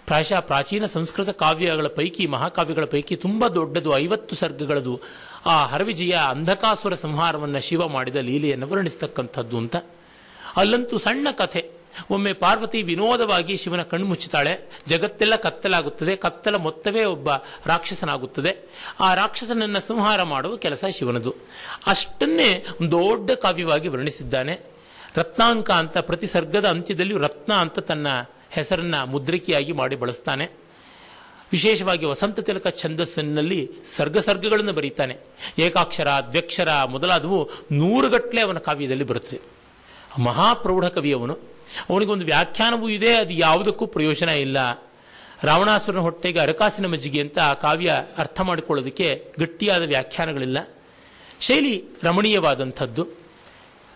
[0.07, 5.01] ಪ್ರಾಯಶಃ ಪ್ರಾಚೀನ ಸಂಸ್ಕೃತ ಕಾವ್ಯಗಳ ಪೈಕಿ, ಮಹಾಕಾವ್ಯಗಳ ಪೈಕಿ ತುಂಬ ದೊಡ್ಡದು, ಐವತ್ತು ಸರ್ಗಗಳದು.
[5.47, 9.77] ಆ ಹರವಿಜಯ ಅಂಧಕಾಸುರ ಸಂಹಾರವನ್ನು ಶಿವ ಮಾಡಿದ ಲೀಲೆಯನ್ನು ವರ್ಣಿಸ್ತಕ್ಕಂಥದ್ದು ಅಂತ.
[10.57, 11.71] ಅಲ್ಲಂತೂ ಸಣ್ಣ ಕಥೆ.
[12.11, 17.33] ಒಮ್ಮೆ ಪಾರ್ವತಿ ವಿನೋದವಾಗಿ ಶಿವನ ಕಣ್ಣು ಮುಚ್ಚುತ್ತಾಳೆ ಜಗತ್ತೆಲ್ಲ ಕತ್ತಲಾಗುತ್ತದೆ, ಕತ್ತಲ ಮೊತ್ತವೇ ಒಬ್ಬ
[17.67, 18.57] ರಾಕ್ಷಸನಾಗುತ್ತದೆ.
[19.01, 21.35] ಆ ರಾಕ್ಷಸನನ್ನ ಸಂಹಾರ ಮಾಡುವ ಕೆಲಸ ಶಿವನದು.
[21.87, 24.78] ಅಷ್ಟನ್ನೇ ದೊಡ್ಡ ಕಾವ್ಯವಾಗಿ ವರ್ಣಿಸಿದ್ದಾನೆ.
[25.19, 28.07] ರತ್ನಾಂಕ ಅಂತ ಪ್ರತಿ ಸರ್ಗದ ಅಂತ್ಯದಲ್ಲಿ ರತ್ನ ಅಂತ ತನ್ನ
[28.51, 30.45] ಹೆಸರನ್ನ ಮುದ್ರಿಕೆಯಾಗಿ ಮಾಡಿ ಬಳಸ್ತಾನೆ.
[31.53, 35.17] ವಿಶೇಷವಾಗಿ ವಸಂತ ತಿಲಕ ಛಂದಸ್ಸಿನಲ್ಲಿ ಸರ್ಗ ಸರ್ಗಗಳನ್ನು ಬರೀತಾನೆ.
[35.59, 39.41] ಏಕಾಕ್ಷರ, ದ್ವ್ಯಕ್ಷರ ಮೊದಲಾದವು ನೂರುಗಟ್ಟಲೆ ಅವನ ಕಾವ್ಯದಲ್ಲಿ ಬರುತ್ತದೆ.
[40.23, 41.39] ಮಹಾಪ್ರೌಢ ಕವಿ ಅವನು.
[41.91, 44.85] ಅವನಿಗೊಂದು ವ್ಯಾಖ್ಯಾನವೂ ಇದೆ, ಅದು ಯಾವುದಕ್ಕೂ ಪ್ರಯೋಜನ ಇಲ್ಲ.
[45.43, 50.59] ರಾವಣಾಸುರನ ಹೊಟ್ಟೆಗೆ ಅರಕಾಸಿನ ಮಜ್ಜಿಗೆ ಅಂತ ಆ ಕಾವ್ಯ ಅರ್ಥ ಮಾಡಿಕೊಳ್ಳೋದಕ್ಕೆ ಗಟ್ಟಿಯಾದ ವ್ಯಾಖ್ಯಾನಗಳಿಲ್ಲ.
[51.41, 53.28] ಶೈಲಿ ರಮಣೀಯವಾದಂಥದ್ದು.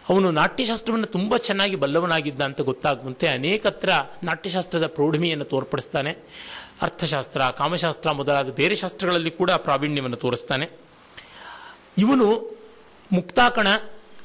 [0.08, 3.90] ಅವನು ನಾಟ್ಯಶಾಸ್ತ್ರವನ್ನು ತುಂಬ ಚೆನ್ನಾಗಿ ಬಲ್ಲವನಾಗಿದ್ದ ಅಂತ ಗೊತ್ತಾಗುವಂತೆ ಅನೇಕತ್ರ
[4.22, 6.16] ನಾಟ್ಯಶಾಸ್ತ್ರದ ಪ್ರೌಢಿಮೆಯನ್ನು ತೋರ್ಪಡಿಸ್ತಾನೆ.
[6.82, 10.68] ಅರ್ಥಶಾಸ್ತ್ರ, ಕಾಮಶಾಸ್ತ್ರ ಮೊದಲಾದ ಬೇರೆ ಶಾಸ್ತ್ರಗಳಲ್ಲಿ ಕೂಡ ಪ್ರಾವೀಣ್ಯವನ್ನು ತೋರಿಸ್ತಾನೆ.
[11.98, 12.58] ಇವನು
[13.12, 13.66] ಮುಕ್ತಾಕಣ,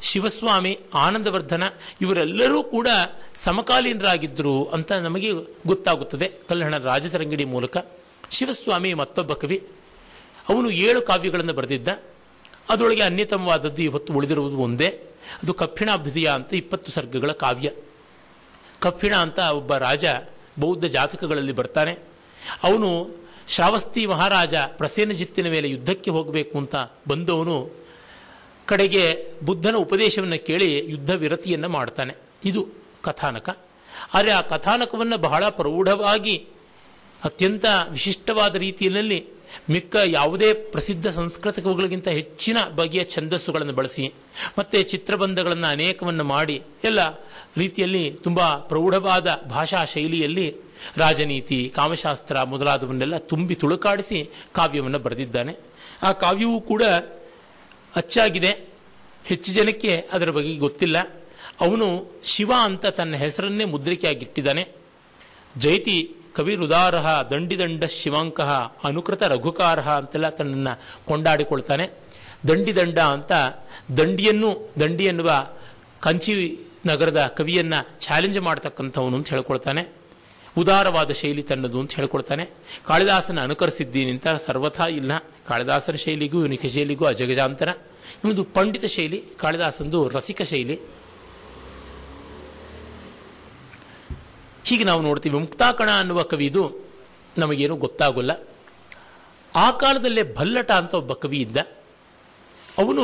[0.01, 1.63] ಶಿವಸ್ವಾಮಿ, ಆನಂದವರ್ಧನ
[2.01, 2.87] ಇವರೆಲ್ಲರೂ ಕೂಡ
[3.35, 5.33] ಸಮಕಾಲೀನರಾಗಿದ್ದರು ಅಂತ ನಮಗೆ
[5.67, 7.77] ಗೊತ್ತಾಗುತ್ತದೆ ಕಲ್ಯಾಣ ರಾಜತರಂಗಿಣಿ ಮೂಲಕ.
[8.31, 9.67] ಶಿವಸ್ವಾಮಿ ಮತ್ತೊಬ್ಬ ಕವಿ.
[10.49, 11.87] ಅವನು ಏಳು ಕಾವ್ಯಗಳನ್ನು ಬರೆದಿದ್ದ.
[12.69, 15.06] ಅದರೊಳಗೆ ಅನ್ಯತಮವಾದದ್ದು ಇವತ್ತು ಉಳಿದಿರುವುದು ಒಂದೇ.
[15.43, 17.71] ಅದು ಕಪ್ಪಿಣಾಭ್ಯುದಯ ಅಂತ ಇಪ್ಪತ್ತು ಸರ್ಗಗಳ ಕಾವ್ಯ.
[18.79, 20.05] ಕಪ್ಪಿಣ ಅಂತ ಒಬ್ಬ ರಾಜ
[20.59, 21.97] ಬೌದ್ಧ ಜಾತಕಗಳಲ್ಲಿ ಬರ್ತಾನೆ.
[22.63, 23.09] ಅವನು
[23.47, 26.75] ಶ್ರಾವಸ್ತಿ ಮಹಾರಾಜ ಪ್ರಸೇನಜಿತ್ತಿನ ಮೇಲೆ ಯುದ್ಧಕ್ಕೆ ಹೋಗಬೇಕು ಅಂತ
[27.07, 27.71] ಬಂದವನು
[28.65, 32.13] ಕಡೆಗೆ ಬುದ್ಧನ ಉಪದೇಶವನ್ನು ಕೇಳಿ ಯುದ್ಧ ವಿರತಿಯನ್ನು ಮಾಡ್ತಾನೆ.
[32.45, 32.67] ಇದು
[33.03, 33.57] ಕಥಾನಕ.
[34.13, 36.47] ಆದರೆ ಆ ಕಥಾನಕವನ್ನು ಬಹಳ ಪ್ರೌಢವಾಗಿ
[37.23, 39.36] ಅತ್ಯಂತ ವಿಶಿಷ್ಟವಾದ ರೀತಿಯಲ್ಲಿ
[39.69, 44.13] ಮಿಕ್ಕ ಯಾವುದೇ ಪ್ರಸಿದ್ಧ ಸಂಸ್ಕೃತ ಕವಿಗಳಿಗಿಂತ ಹೆಚ್ಚಿನ ಬಗೆಯ ಛಂದಸ್ಸುಗಳನ್ನು ಬಳಸಿ,
[44.59, 46.99] ಮತ್ತೆ ಚಿತ್ರಬಂಧಗಳನ್ನು ಅನೇಕವನ್ನು ಮಾಡಿ, ಎಲ್ಲ
[47.57, 50.55] ರೀತಿಯಲ್ಲಿ ತುಂಬಾ ಪ್ರೌಢವಾದ ಭಾಷಾ ಶೈಲಿಯಲ್ಲಿ
[50.97, 55.55] ರಾಜನೀತಿ ಕಾಮಶಾಸ್ತ್ರ ಮೊದಲಾದವನ್ನೆಲ್ಲ ತುಂಬಿ ತುಳುಕಾಡಿಸಿ ಕಾವ್ಯವನ್ನು ಬರೆದಿದ್ದಾನೆ.
[56.03, 56.83] ಆ ಕಾವ್ಯವೂ ಕೂಡ
[57.95, 58.69] ಅಚ್ಚಾಗಿದೆ.
[59.25, 60.97] ಹೆಚ್ಚು ಜನಕ್ಕೆ ಅದರ ಬಗ್ಗೆ ಗೊತ್ತಿಲ್ಲ.
[61.61, 64.67] ಅವನು ಶಿವ ಅಂತ ತನ್ನ ಹೆಸರನ್ನೇ ಮುದ್ರಿಕೆಯಾಗಿಟ್ಟಿದ್ದಾನೆ.
[65.57, 68.49] ಜೈತಿ ಕವಿರುದಾರಹ, ದಂಡಿದಂಡ ಶಿವಾಂಕಃ
[68.83, 71.89] ಅನುಕೃತ ರಘುಕಾರಹ ಅಂತೆಲ್ಲ ತನ್ನನ್ನು ಕೊಂಡಾಡಿಕೊಳ್ತಾನೆ.
[72.47, 73.31] ದಂಡಿದಂಡ ಅಂತ
[73.97, 75.47] ದಂಡಿಯನ್ನು, ದಂಡಿ ಎನ್ನುವ
[75.99, 79.87] ಕಂಚಿ ನಗರದ ಕವಿಯನ್ನ ಚಾಲೆಂಜ್ ಮಾಡ್ತಕ್ಕಂಥವನು ಅಂತ ಹೇಳ್ಕೊಳ್ತಾನೆ.
[80.57, 82.49] ಉದಾರವಾದ ಶೈಲಿ ತನ್ನದು ಅಂತ ಹೇಳ್ಕೊಳ್ತಾನೆ.
[82.85, 85.11] ಕಾಳಿದಾಸನ ಅನುಕರಿಸಿದ್ದೀನಿ ಅಂತ ಸರ್ವಥಾ ಇಲ್ಲ.
[85.47, 87.67] ಕಾಳಿದಾಸನ ಶೈಲಿಗೂ ಇವನಿಕ ಶೈಲಿಗೂ ಅಜಗಜಾಂತರ.
[88.23, 90.79] ಇವೊಂದು ಪಂಡಿತ ಶೈಲಿ, ಕಾಳಿದಾಸಂದು ರಸಿಕ ಶೈಲಿ.
[94.67, 96.63] ಹೀಗೆ ನಾವು ನೋಡ್ತೀವಿ, ಮುಕ್ತಾಕಣ ಅನ್ನುವ ಕವಿದು
[97.37, 98.31] ನಮಗೇನು ಗೊತ್ತಾಗಲ್ಲ.
[99.55, 101.57] ಆ ಕಾಲದಲ್ಲೇ ಭಲ್ಲಟ ಅಂತ ಒಬ್ಬ ಕವಿ ಇದ್ದ.
[102.77, 103.03] ಅವನು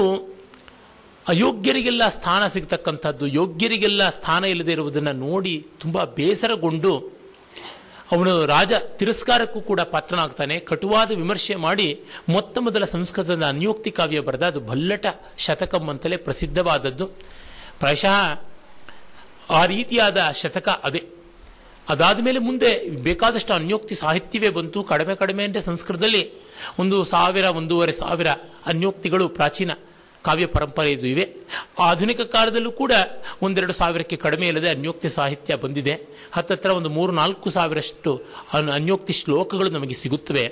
[1.27, 6.91] ಅಯೋಗ್ಯರಿಗೆಲ್ಲ ಸ್ಥಾನ ಸಿಗ್ತಕ್ಕಂಥದ್ದು, ಯೋಗ್ಯರಿಗೆಲ್ಲ ಸ್ಥಾನ ಇಲ್ಲದೆ ಇರುವುದನ್ನು ನೋಡಿ ತುಂಬ ಬೇಸರಗೊಂಡು
[8.11, 10.59] ಅವನು ರಾಜ ತಿರಸ್ಕಾರಕ್ಕೂ ಕೂಡ ಪಾತ್ರನಾಗ್ತಾನೆ.
[10.59, 11.87] ಕಟುವಾದ ವಿಮರ್ಶೆ ಮಾಡಿ
[12.29, 15.05] ಮೊತ್ತ ಮೊದಲ ಸಂಸ್ಕೃತದ ಅನ್ಯೋಕ್ತಿ ಕಾವ್ಯ ಬರೆದ, ಅದು ಭಲ್ಲಟ
[15.37, 17.07] ಶತಕಂ ಅಂತಲೇ ಪ್ರಸಿದ್ಧವಾದದ್ದು.
[17.79, 18.17] ಪ್ರಾಯಶಃ
[19.49, 21.03] ಆ ರೀತಿಯಾದ ಶತಕ ಅದೇ.
[21.89, 22.69] ಅದಾದ ಮೇಲೆ ಮುಂದೆ
[23.07, 24.83] ಬೇಕಾದಷ್ಟು ಅನ್ಯೋಕ್ತಿ ಸಾಹಿತ್ಯವೇ ಬಂತು.
[24.91, 26.23] ಕಡಿಮೆ ಕಡಿಮೆ ಅಂದರೆ ಸಂಸ್ಕೃತದಲ್ಲಿ
[26.81, 28.29] ಒಂದು ಸಾವಿರ, ಒಂದೂವರೆ ಸಾವಿರ
[28.71, 29.71] ಅನ್ಯೋಕ್ತಿಗಳು ಪ್ರಾಚೀನ
[30.25, 31.25] ಕಾವ್ಯ ಪರಂಪರೆ ಇದು ಇವೆ.
[31.79, 32.93] ಆಧುನಿಕ ಕಾಲದಲ್ಲೂ ಕೂಡ
[33.41, 35.93] ಒಂದೆರಡು ಸಾವಿರಕ್ಕೆ ಕಡಿಮೆ ಇಲ್ಲದೆ ಅನ್ಯೋಕ್ತಿ ಸಾಹಿತ್ಯ ಬಂದಿದೆ.
[36.35, 38.11] ಹತ್ತತ್ರ ಒಂದು ಮೂರು, ನಾಲ್ಕು ಸಾವಿರಷ್ಟು
[38.79, 40.45] ಅನ್ಯೋಕ್ತಿ ಶ್ಲೋಕಗಳು ನಮಗೆ ಸಿಗುತ್ತವೆ.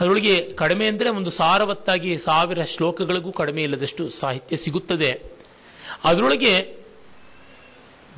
[0.00, 5.10] ಅದರೊಳಗೆ ಕಡಿಮೆ ಅಂದರೆ ಒಂದು ಸಾರವತ್ತಾಗಿ ಸಾವಿರ ಶ್ಲೋಕಗಳಿಗೂ ಕಡಿಮೆ ಇಲ್ಲದಷ್ಟು ಸಾಹಿತ್ಯ ಸಿಗುತ್ತದೆ.
[6.04, 6.52] ಅದರೊಳಗೆ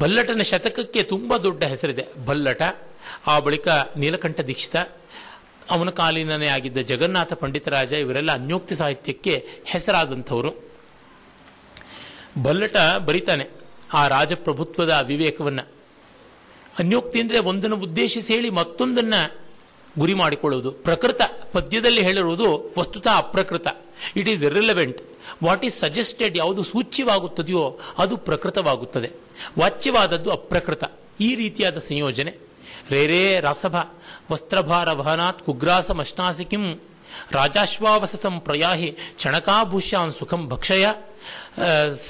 [0.00, 2.24] ಬಲ್ಲಟನ ಶತಕಕ್ಕೆ ತುಂಬ ದೊಡ್ಡ ಹೆಸರಿದೆ.
[2.26, 2.62] ಬಲ್ಲಟ,
[3.26, 4.76] ಆ ಬಳಿಕ ನೀಲಕಂಠ ದೀಕ್ಷಿತ,
[5.70, 10.70] ಅವನ ಕಾಲೀನನೇ ಆಗಿದ್ದ ಜಗನ್ನಾಥ ಪಂಡಿತರಾಜ ಇವರೆಲ್ಲ ಅನ್ಯೋಕ್ತಿ ಸಾಹಿತ್ಯಕ್ಕೆ ಹೆಸರಾದಂಥವರು.
[12.42, 13.48] ಬಲ್ಲಟ ಬರಿತಾನೆ
[13.92, 15.60] ಆ ರಾಜಪ್ರಭುತ್ವದ ವಿವೇಕವನ್ನ.
[16.78, 19.14] ಅನ್ಯೋಕ್ತಿ ಅಂದ್ರೆ ಒಂದನ್ನು ಉದ್ದೇಶಿಸಿ ಹೇಳಿ ಮತ್ತೊಂದನ್ನ
[19.98, 20.70] ಗುರಿ ಮಾಡಿಕೊಳ್ಳುವುದು.
[20.70, 21.20] ಪ್ರಕೃತ
[21.52, 23.66] ಪದ್ಯದಲ್ಲಿ ಹೇಳಿರುವುದು ವಸ್ತುತ ಅಪ್ರಕೃತ.
[24.16, 25.09] It is irrelevant
[25.44, 29.10] what is suggested ಯಾವುದು ಸೂಚ್ಯವಾಗುತ್ತದೆಯೋ ಅದು ಪ್ರಕೃತವಾಗುತ್ತದೆ.
[29.58, 30.84] ವಾಚ್ಯವಾದದ್ದು ಅಪ್ರಕೃತ.
[31.20, 32.32] ಈ ರೀತಿಯಾದ ಸಂಯೋಜನೆ.
[32.90, 33.76] ರೇರೇ ರಾಸಭ
[34.32, 36.64] ವಸ್ತ್ರಭಾರ ವಹನಾತ್ ಕುಗ್ರಾಸಮಶ್ನಾಸಿ ಕಿಂ
[37.30, 40.84] ರಾಜಾಶ್ವಾವಸತಂ ಪ್ರಯಾಹಿ ಚಣಕಾಭೂಷ್ಯಾನ್ ಸುಖಂ ಭಕ್ಷಯ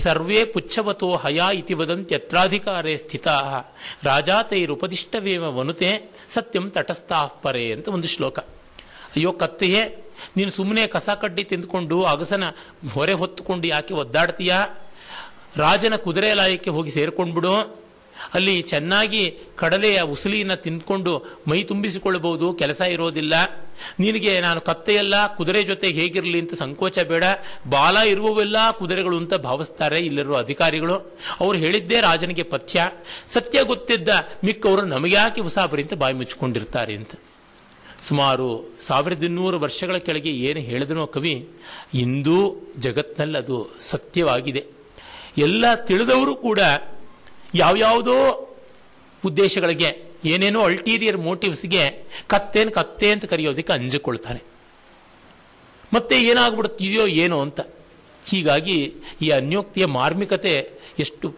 [0.02, 5.90] ಸರ್ವೇ ಪುಚ್ಛವತೋ ಹಯಾ ಇತಿ ವದಂತ್ಯತ್ರಾಧಿಕಾರೇ ರಾಜಾ ರಾಜಾತೈರುಪದಿಷ್ಟವೇವ ವನುತೆ
[6.34, 8.38] ಸತ್ಯಂ ತಟಸ್ಥಾ ಪರೆ ಅಂತ ಒಂದು ಶ್ಲೋಕ.
[9.16, 9.82] ಅಯ್ಯೋ ಕತ್ತೆಯೇ
[10.36, 12.44] ನೀನು ಸುಮ್ಮನೆ ಕಸ ಕಡ್ಡಿ ತಿಂದ್ಕೊಂಡು ಅಗಸನ
[12.92, 14.88] ಹೊರೆ ಹೊತ್ತುಕೊಂಡು ಯಾಕೆ ಒದ್ದಾಡ್ತೀಯಾ?
[15.56, 17.80] ರಾಜನ ಕುದುರೆ ಲಾಯಕ್ಕೆ ಹೋಗಿ ಸೇರ್ಕೊಂಡ್ಬಿಡು
[18.34, 23.34] ಅಲ್ಲಿ ಚೆನ್ನಾಗಿ ಕಡಲೆಯ ಉಸುಲಿನ ತಿಂದ್ಕೊಂಡು ಮೈ ತುಂಬಿಸಿಕೊಳ್ಳಬಹುದು, ಕೆಲಸ ಇರೋದಿಲ್ಲ.
[24.00, 27.24] ನಿನಗೆ ನಾನು ಕತ್ತೆಯಲ್ಲ, ಕುದುರೆ ಜೊತೆ ಹೇಗಿರಲಿ ಅಂತ ಸಂಕೋಚ ಬೇಡ.
[27.68, 31.18] ಬಾಲ ಇರುವವೆಲ್ಲ ಕುದುರೆಗಳು ಅಂತ ಭಾವಿಸ್ತಾರೆ ಇಲ್ಲಿರುವ ಅಧಿಕಾರಿಗಳು.
[31.40, 32.90] ಅವ್ರು ಹೇಳಿದ್ದೇ ರಾಜನಿಗೆ ಪಥ್ಯ.
[33.28, 34.08] ಸತ್ಯ ಗೊತ್ತಿದ್ದ
[34.44, 37.10] ಮಿಕ್ಕವರು ನಮಗ್ಯಾಕೆ ಉಸಾಬರಿ ಅಂತ ಬಾಯಿ ಮುಚ್ಚಿಕೊಂಡಿರ್ತಾರೆ ಅಂತ.
[38.02, 41.48] ಸುಮಾರು ಸಾವಿರದ ಇನ್ನೂರು ವರ್ಷಗಳ ಕೆಳಗೆ ಏನು ಹೇಳಿದನೋ ಕವಿ,
[41.94, 44.66] ಇಂದೂ ಜಗತ್ನಲ್ಲಿ ಅದು ಸತ್ಯವಾಗಿದೆ.
[45.38, 46.58] ಎಲ್ಲ ತಿಳಿದವರು ಕೂಡ
[47.54, 48.16] ಯಾವ್ಯಾವುದೋ
[49.24, 54.42] ಉದ್ದೇಶಗಳಿಗೆ, ಏನೇನೋ ಅಲ್ಟೀರಿಯರ್ ಮೋಟಿವ್ಸ್ಗೆ ಕತ್ತೇನು ಕತ್ತೆ ಅಂತ ಕರೆಯೋದಕ್ಕೆ ಅಂಜಿಕೊಳ್ತಾನೆ.
[55.94, 57.60] ಮತ್ತೆ ಏನಾಗ್ಬಿಡುತ್ತಿದೆಯೋ ಏನೋ ಅಂತ.
[58.26, 61.34] ಹೀಗಾಗಿ ಈ ಅನ್ಯೋಕ್ತಿಯ ಮಾರ್ಮಿಕತೆ ಎಷ್ಟು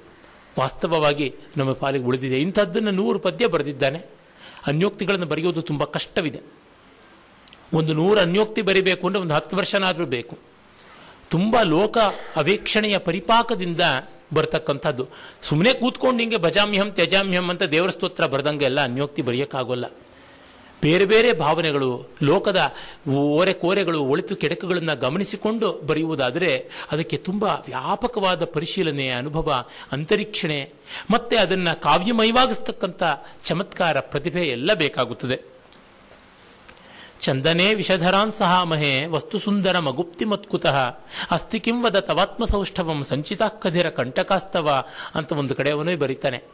[0.59, 2.41] ವಾಸ್ತವವಾಗಿ ನಮ್ಮ ಪಾಲಿಗೆ ಉಳಿದಿದೆ.
[2.41, 4.22] ಇಂಥದ್ದನ್ನು ನೂರು ಪದ್ಯ ಬರೆದಿದ್ದಾನೆ.
[4.67, 6.41] ಅನ್ಯೋಕ್ತಿಗಳನ್ನು ಬರೆಯೋದು ತುಂಬ ಕಷ್ಟವಿದೆ.
[7.75, 10.39] ಒಂದು ನೂರು ಅನ್ಯೋಕ್ತಿ ಬರಿಬೇಕು ಅಂದರೆ ಒಂದು ಹತ್ತು ವರ್ಷನಾದರೂ ಬೇಕು.
[11.31, 11.99] ತುಂಬ ಲೋಕ
[12.37, 13.81] ಅವೇಕ್ಷಣೆಯ ಪರಿಪಾಕದಿಂದ
[14.35, 15.09] ಬರ್ತಕ್ಕಂಥದ್ದು.
[15.43, 19.85] ಸುಮ್ಮನೆ ಕೂತ್ಕೊಂಡು ಹಿಂಗೆ ಭಜಾಮ್ಯಂ ತ್ಯಜಾಮ್ಯಂ ಅಂತ ದೇವರ ಸ್ತೋತ್ರ ಬರೆದಂಗೆಲ್ಲ ಅನ್ಯೋಕ್ತಿ ಬರೆಯೋಕ್ಕಾಗೋಲ್ಲ.
[20.83, 22.75] ಬೇರೆ ಬೇರೆ ಭಾವನೆಗಳು, ಲೋಕದ
[23.11, 30.73] ಓರೆ ಕೋರೆಗಳು, ಒಳಿತು ಕೆಡಕುಗಳನ್ನು ಗಮನಿಸಿಕೊಂಡು ಬರೆಯುವುದಾದರೆ ಅದಕ್ಕೆ ತುಂಬ ವ್ಯಾಪಕವಾದ ಪರಿಶೀಲನೆ, ಅನುಭವ, ಅಂತರೀಕ್ಷಣೆ,
[31.11, 33.03] ಮತ್ತೆ ಅದನ್ನು ಕಾವ್ಯಮಯವಾಗಿಸ್ತಕ್ಕಂಥ
[33.45, 35.53] ಚಮತ್ಕಾರ, ಪ್ರತಿಭೆ ಎಲ್ಲ ಬೇಕಾಗುತ್ತದೆ.
[37.21, 40.77] ಚಂದನೆ ವಿಷಧರಾನ್ ಸಹಾಮಹೆ ವಸ್ತು ಸುಂದರ ಮಗುಪ್ತಿ ಮತ್ಕುತಃ,
[41.31, 46.52] ಅಸ್ತಿ ಕಿಂವದ ತವಾತ್ಮ ತವಾತ್ಮಸೌಷ್ಠವಂ ಸಂಚಿತ ಕಧಿರ ಕಂಟಕಾಸ್ತವ ಅಂತ ಒಂದು ಕಡೆ ಅವನೇ ಬರೀತಾನೆ.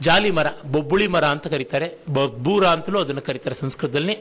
[0.00, 1.98] ಜಾಲಿ ಮರ, ಬೊಬ್ಬುಳಿ ಮರ ಅಂತ ಕರೀತಾರೆ.
[2.08, 4.18] ಬಬ್ಬೂರ ಅಂತಲೂ ಅದನ್ನು ಕರೀತಾರೆ ಸಂಸ್ಕೃತದಲ್ಲಿ.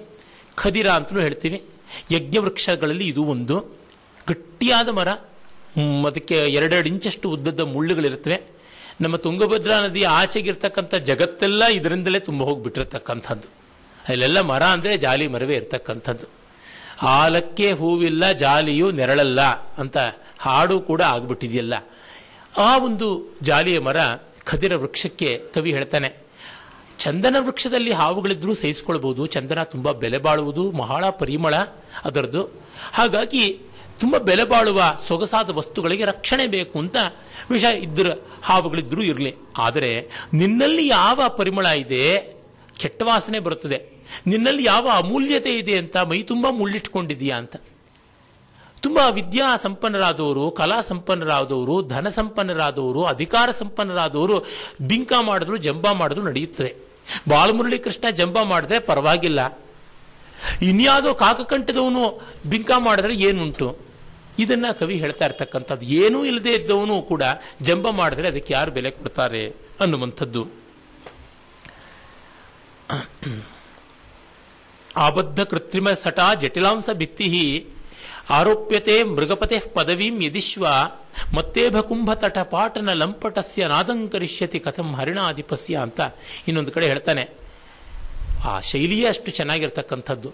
[0.55, 1.63] ಖದಿರ ಅಂತಲೂ ಹೇಳ್ತೀವಿ
[2.11, 3.77] ಯಜ್ಞ ವೃಕ್ಷಗಳಲ್ಲಿ ಇದು ಒಂದು.
[4.27, 5.07] ಗಟ್ಟಿಯಾದ ಮರ.
[6.07, 8.41] ಅದಕ್ಕೆ ಎರಡೆರಡು ಇಂಚಷ್ಟು ಉದ್ದದ ಮುಳ್ಳುಗಳಿರುತ್ತವೆ.
[9.01, 13.47] ನಮ್ಮ ತುಂಗಭದ್ರಾ ನದಿ ಆಚೆಗಿರ್ತಕ್ಕಂಥ ಜಗತ್ತೆಲ್ಲ ಇದರಿಂದಲೇ ತುಂಬ ಹೋಗಿಬಿಟ್ಟಿರ್ತಕ್ಕಂಥದ್ದು.
[14.07, 16.25] ಅಲ್ಲೆಲ್ಲ ಮರ ಅಂದರೆ ಜಾಲಿ ಮರವೇ ಇರ್ತಕ್ಕಂಥದ್ದು.
[17.01, 19.41] ಆಲಕ್ಕೆ ಹೂವಿಲ್ಲ, ಜಾಲಿಯು ನೆರಳಲ್ಲ
[19.77, 19.97] ಅಂತ
[20.39, 21.73] ಹಾಡು ಕೂಡ ಆಗ್ಬಿಟ್ಟಿದೆಯಲ್ಲ.
[22.57, 23.97] ಆ ಒಂದು ಜಾಲಿಯ ಮರ
[24.45, 26.25] ಖದಿರ ವೃಕ್ಷಕ್ಕೆ ಕವಿ ಹೇಳ್ತಾನೆ,
[26.99, 31.55] ಚಂದನ ವೃಕ್ಷದಲ್ಲಿ ಹಾವುಗಳಿದ್ರೂ ಸಹಿಸಿಕೊಳ್ಬಹುದು, ಚಂದನ ತುಂಬಾ ಬೆಲೆ ಬಾಳುವುದು ಬಹಳ ಪರಿಮಳ
[32.03, 32.61] ಅದರದ್ದು.
[32.93, 33.59] ಹಾಗಾಗಿ
[33.99, 36.95] ತುಂಬಾ ಬೆಲೆ ಬಾಳುವ ಸೊಗಸಾದ ವಸ್ತುಗಳಿಗೆ ರಕ್ಷಣೆ ಬೇಕು ಅಂತ
[37.51, 38.07] ವಿಷ ಇದ್ರ
[38.43, 39.35] ಹಾವುಗಳಿದ್ರೂ ಇರಲಿ.
[39.57, 42.35] ಆದರೆ ನಿನ್ನಲ್ಲಿ ಯಾವ ಪರಿಮಳ ಇದೆ?
[42.77, 43.95] ಕೆಟ್ಟ ವಾಸನೆ ಬರುತ್ತದೆ.
[44.27, 47.55] ನಿನ್ನಲ್ಲಿ ಯಾವ ಅಮೂಲ್ಯತೆ ಇದೆ ಅಂತ ಮೈ ತುಂಬಾ ಮುಳ್ಳಿಟ್ಕೊಂಡಿದೀಯಾ ಅಂತ.
[48.85, 54.39] ತುಂಬಾ ವಿದ್ಯಾ ಸಂಪನ್ನರಾದವರು, ಕಲಾ ಸಂಪನ್ನರಾದವರು, ಧನ ಸಂಪನ್ನರಾದವರು, ಅಧಿಕಾರ ಸಂಪನ್ನರಾದವರು
[54.81, 56.75] ಬಿಂಕ ಮಾಡಿದ್ರು, ಜಂಬ ಮಾಡಿದ್ರು ನಡೆಯುತ್ತದೆ.
[57.29, 59.59] ಬಾಲಮುರಳಿ ಕೃಷ್ಣ ಜಂಬ ಮಾಡಿದ್ರೆ ಪರವಾಗಿಲ್ಲ.
[60.61, 63.77] ಇನ್ಯಾವುದೋ ಕಾಕಕಂಠದವನು ಬಿಂಕ ಮಾಡಿದ್ರೆ ಏನುಂಟು?
[64.39, 65.85] ಇದನ್ನ ಕವಿ ಹೇಳ್ತಾ ಇರ್ತಕ್ಕಂಥದ್ದು.
[65.85, 67.23] ಏನೂ ಇಲ್ಲದೆ ಇದ್ದವನು ಕೂಡ
[67.61, 70.47] ಜಂಬ ಮಾಡಿದ್ರೆ ಅದಕ್ಕೆ ಯಾರು ಬೆಲೆ ಕೊಡ್ತಾರೆ ಅನ್ನುವಂಥದ್ದು.
[74.97, 77.67] ಆಬದ್ಧ ಕೃತ್ರಿಮ ಸಟ ಜಟಿಲಾಂಶ ಭಿತ್ತಿ
[78.29, 80.65] ಆರೋಪ್ಯತೆ ಮೃಗಪತೆ ಪದವೀಂ ಯದಿಶ್ವ
[81.33, 85.99] ಮತ್ತೇಭ ಕುಂಭ ತಟ ಪಾಟನ ಲಂಪಟಸ್ಯ ನಾದಂಕರಿಷ್ಯತಿ ಕಥಂ ಹರಿಣಾಧಿಪಸ್ಯ ಅಂತ
[86.47, 87.23] ಇನ್ನೊಂದು ಕಡೆ ಹೇಳ್ತಾನೆ.
[88.45, 90.31] ಆ ಶೈಲಿಯೇ ಅಷ್ಟು ಚೆನ್ನಾಗಿರ್ತಕ್ಕಂಥದ್ದು.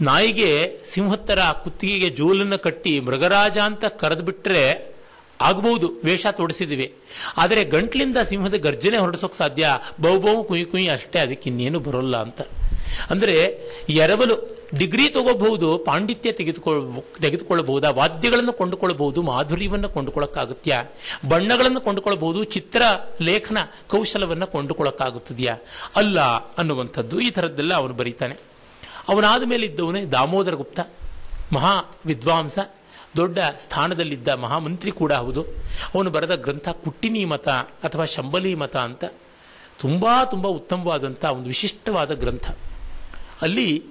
[0.00, 0.50] ನಾಯಿಗೆ
[0.92, 4.92] ಸಿಂಹತ್ತರ ಕುತ್ತಿಗೆಗೆ ಜೋಲನ್ನು ಕಟ್ಟಿ ಮೃಗರಾಜ ಅಂತ ಕರೆದು ಬಿಟ್ರೆ
[5.40, 6.94] ಆಗಬಹುದು, ವೇಷ ತೊಡಿಸಿದಿವಿ.
[7.36, 9.68] ಆದರೆ ಗಂಟ್ಲಿಂದ ಸಿಂಹದ ಗರ್ಜನೆ ಹೊರಡಿಸೋಕೆ ಸಾಧ್ಯ?
[10.00, 12.40] ಬಹುಬಹು ಕುಯ್ ಕುಯ್ ಅಷ್ಟೇ, ಅದಕ್ಕೆ ಇನ್ನೇನು ಬರೋಲ್ಲ ಅಂತ.
[13.10, 13.36] ಅಂದರೆ
[13.90, 17.90] ಎರವಲು ಡಿಗ್ರಿ ತಗೋಬಹುದು, ಪಾಂಡಿತ್ಯ ತೆಗೆದುಕೊಳ್, ತೆಗೆದುಕೊಳ್ಳಬಹುದಾ?
[17.90, 20.82] ವಾದ್ಯಗಳನ್ನು ಕೊಂಡುಕೊಳ್ಳಬಹುದು, ಮಾಧುರ್ಯವನ್ನು ಕೊಂಡುಕೊಳ್ಳೋಕ್ಕಾಗುತ್ತ್ಯಾ?
[21.28, 22.82] ಬಣ್ಣಗಳನ್ನು ಕೊಂಡುಕೊಳ್ಳಬಹುದು, ಚಿತ್ರ,
[23.20, 23.58] ಲೇಖನ,
[23.88, 25.56] ಕೌಶಲವನ್ನು ಕೊಂಡುಕೊಳ್ಳಕ್ಕಾಗುತ್ತದೆಯಾ?
[25.96, 26.20] ಅಲ್ಲ
[26.54, 28.36] ಅನ್ನುವಂಥದ್ದು ಈ ಥರದ್ದೆಲ್ಲ ಅವನು ಬರೀತಾನೆ.
[29.08, 30.80] ಅವನಾದ ಮೇಲೆ ಇದ್ದವನೇ ದಾಮೋದರ ಗುಪ್ತ
[31.52, 32.58] ಮಹಾ ವಿದ್ವಾಂಸ,
[33.16, 35.42] ದೊಡ್ಡ ಸ್ಥಾನದಲ್ಲಿದ್ದ ಮಹಾಮಂತ್ರಿ ಕೂಡ ಹೌದು.
[35.94, 39.04] ಅವನು ಬರೆದ ಗ್ರಂಥ ಕುಟ್ಟಿನಿ ಮತ ಅಥವಾ ಶಂಬಲಿ ಮತ ಅಂತ
[39.80, 42.50] ತುಂಬಾ ತುಂಬಾ ಉತ್ತಮವಾದಂಥ ಒಂದು ವಿಶಿಷ್ಟವಾದ ಗ್ರಂಥ.
[43.42, 43.84] ಅಲ್ಲಿ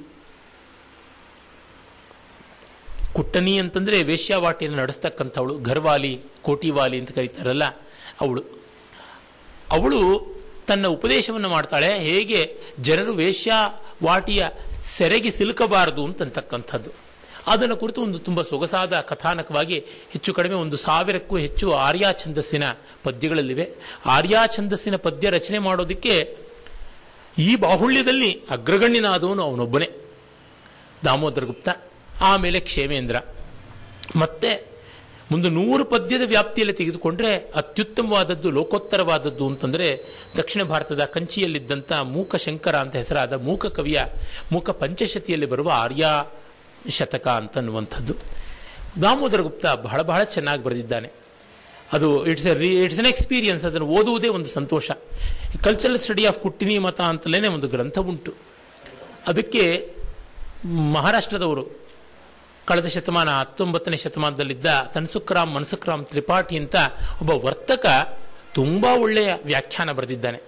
[3.14, 7.64] ಕುಟ್ಟನಿ ಅಂತಂದ್ರೆ ವೇಶ್ಯಾವಾಟಿಯನ್ನು ನಡೆಸ್ತಕ್ಕಂಥವಳು, ಘರ್ವಾಲಿ, ಕೋಟಿವಾಲಿ ಅಂತ ಕರೀತಾರಲ್ಲ,
[8.22, 8.44] ಅವಳು.
[9.72, 10.02] ಅವಳು
[10.68, 14.48] ತನ್ನ ಉಪದೇಶವನ್ನು ಮಾಡ್ತಾಳೆ, ಹೇಗೆ ಜನರು ವೇಶ್ಯಾವಾಟಿಯ
[14.84, 16.92] ಸೆರೆಗೆ ಸಿಲುಕಬಾರದು ಅಂತಕ್ಕಂಥದ್ದು
[17.48, 19.80] ಅದನ್ನು ಕುರಿತು ಒಂದು ತುಂಬ ಸೊಗಸಾದ ಕಥಾನಕವಾಗಿ
[20.12, 22.64] ಹೆಚ್ಚು ಕಡಿಮೆ ಒಂದು ಸಾವಿರಕ್ಕೂ ಹೆಚ್ಚು ಆರ್ಯ ಛಂದಸ್ಸಿನ
[23.04, 23.76] ಪದ್ಯಗಳಲ್ಲಿವೆ.
[24.06, 26.38] ಆರ್ಯ ಛಂದಸ್ಸಿನ ಪದ್ಯ ರಚನೆ ಮಾಡೋದಕ್ಕೆ
[27.38, 29.90] ಈ ಬಾಹುಳ್ಯದಲ್ಲಿ ಅಗ್ರಗಣ್ಯನಾದವನು ಅವನೊಬ್ಬನೇ.
[31.06, 31.70] ದಾಮೋದರ ಗುಪ್ತ.
[32.22, 33.16] ಆಮೇಲೆ ಕ್ಷೇಮೇಂದ್ರ.
[34.16, 34.72] ಮತ್ತೆ
[35.32, 40.04] ಒಂದು ನೂರು ಪದ್ಯದ ವ್ಯಾಪ್ತಿಯಲ್ಲಿ ತೆಗೆದುಕೊಂಡ್ರೆ ಅತ್ಯುತ್ತಮವಾದದ್ದು, ಲೋಕೋತ್ತರವಾದದ್ದು ಅಂತಂದ್ರೆ
[40.38, 44.04] ದಕ್ಷಿಣ ಭಾರತದ ಕಂಚಿಯಲ್ಲಿದ್ದಂಥ ಮೂಕ ಶಂಕರ ಅಂತ ಹೆಸರಾದ ಮೂಕ ಕವಿಯ
[44.52, 46.08] ಮೂಕ ಪಂಚಶತಿಯಲ್ಲಿ ಬರುವ ಆರ್ಯ
[46.90, 48.14] ಶತಕ ಅಂತನ್ನುವಂಥದ್ದು.
[49.02, 51.12] ದಾಮೋದರ ಗುಪ್ತ ಬಹಳ ಬಹಳ ಚೆನ್ನಾಗಿ ಬರೆದಿದ್ದಾನೆ.
[51.94, 54.92] ಅದು ಇಟ್ಸ್ ಇಟ್ಸ್ ಎನ್ ಎಕ್ಸ್ಪೀರಿಯನ್ಸ್ ಅದನ್ನು ಓದುವುದೇ ಒಂದು ಸಂತೋಷ.
[55.64, 58.34] Cultural study of Kuttanimata ಅಂತಲೇ ಒಂದು ಗ್ರಂಥ ಉಂಟು
[59.28, 59.94] ಅದಕ್ಕೆ
[60.66, 61.81] ಮಹಾರಾಷ್ಟ್ರದವರು
[62.72, 66.76] ಕಳೆದ ಶತಮಾನ, ಹತ್ತೊಂಬತ್ತನೇ ಶತಮಾನದಲ್ಲಿದ್ದ ತನ್ಸುಕ್ರಾಮ್ ಮನ್ಸುಕ್ರಾಮ್ ತ್ರಿಪಾಠಿ ಅಂತ
[67.22, 67.86] ಒಬ್ಬ ವರ್ತಕ
[68.54, 70.40] ತುಂಬಾ ಒಳ್ಳೆಯ ವ್ಯಾಖ್ಯಾನ ಬರೆದಿದ್ದಾನೆ.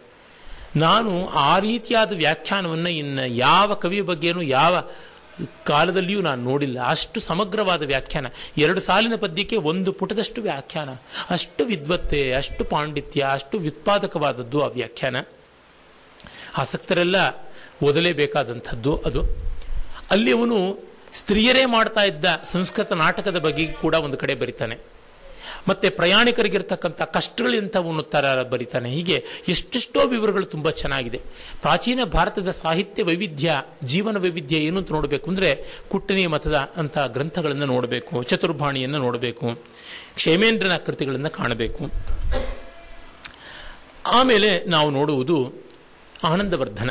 [0.76, 4.90] ನಾನು ಆ ರೀತಿಯಾದ ವ್ಯಾಖ್ಯಾನವನ್ನು ಇನ್ನು ಯಾವ ಕವಿಯ ಬಗ್ಗೆನೂ ಯಾವ
[5.66, 6.82] ಕಾಲದಲ್ಲಿಯೂ ನಾನು ನೋಡಿಲ್ಲ.
[6.86, 8.26] ಅಷ್ಟು ಸಮಗ್ರವಾದ ವ್ಯಾಖ್ಯಾನ.
[8.58, 10.90] ಎರಡು ಸಾಲಿನ ಪದ್ಯಕ್ಕೆ ಒಂದು ಪುಟದಷ್ಟು ವ್ಯಾಖ್ಯಾನ.
[11.30, 15.16] ಅಷ್ಟು ವಿದ್ವತ್ತೆ, ಅಷ್ಟು ಪಾಂಡಿತ್ಯ, ಅಷ್ಟು ವ್ಯುತ್ಪಾದಕವಾದದ್ದು ಆ ವ್ಯಾಖ್ಯಾನ.
[16.58, 17.16] ಆಸಕ್ತರೆಲ್ಲ
[17.84, 19.22] ಓದಲೇಬೇಕಾದಂಥದ್ದು ಅದು.
[20.12, 24.78] ಅಲ್ಲಿ ಅವನು ಸ್ತ್ರೀಯರೇ ಮಾಡ್ತಾ ಇದ್ದ ಸಂಸ್ಕೃತ ನಾಟಕದ ಬಗ್ಗೆ ಕೂಡ ಒಂದು ಕಡೆ ಬರಿತಾನೆ.
[25.68, 28.90] ಮತ್ತೆ ಪ್ರಯಾಣಿಕರಿಗಿರ್ತಕ್ಕಂಥ ಕಷ್ಟಗಳಂಥವನ್ನು ತರ ಬರಿತಾನೆ.
[28.90, 31.18] ಹೀಗೆ ಎಷ್ಟೆಷ್ಟೋ ವಿವರಗಳು ತುಂಬ ಚೆನ್ನಾಗಿದೆ.
[31.62, 38.24] ಪ್ರಾಚೀನ ಭಾರತದ ಸಾಹಿತ್ಯ ವೈವಿಧ್ಯ, ಜೀವನ ವೈವಿಧ್ಯ ಏನು ಅಂತ ನೋಡಬೇಕು ಅಂದ್ರೆ ಕುಟ್ಟನಿ ಮತದ ಅಂತ ಗ್ರಂಥಗಳನ್ನು ನೋಡಬೇಕು,
[38.24, 39.56] ಚತುರ್ಭಾಣಿಯನ್ನು ನೋಡಬೇಕು,
[40.16, 41.90] ಕ್ಷೇಮೇಂದ್ರನ ಕೃತಿಗಳನ್ನು ಕಾಣಬೇಕು.
[44.06, 45.54] ಆಮೇಲೆ ನಾವು ನೋಡುವುದು
[46.24, 46.90] ಆನಂದವರ್ಧನ.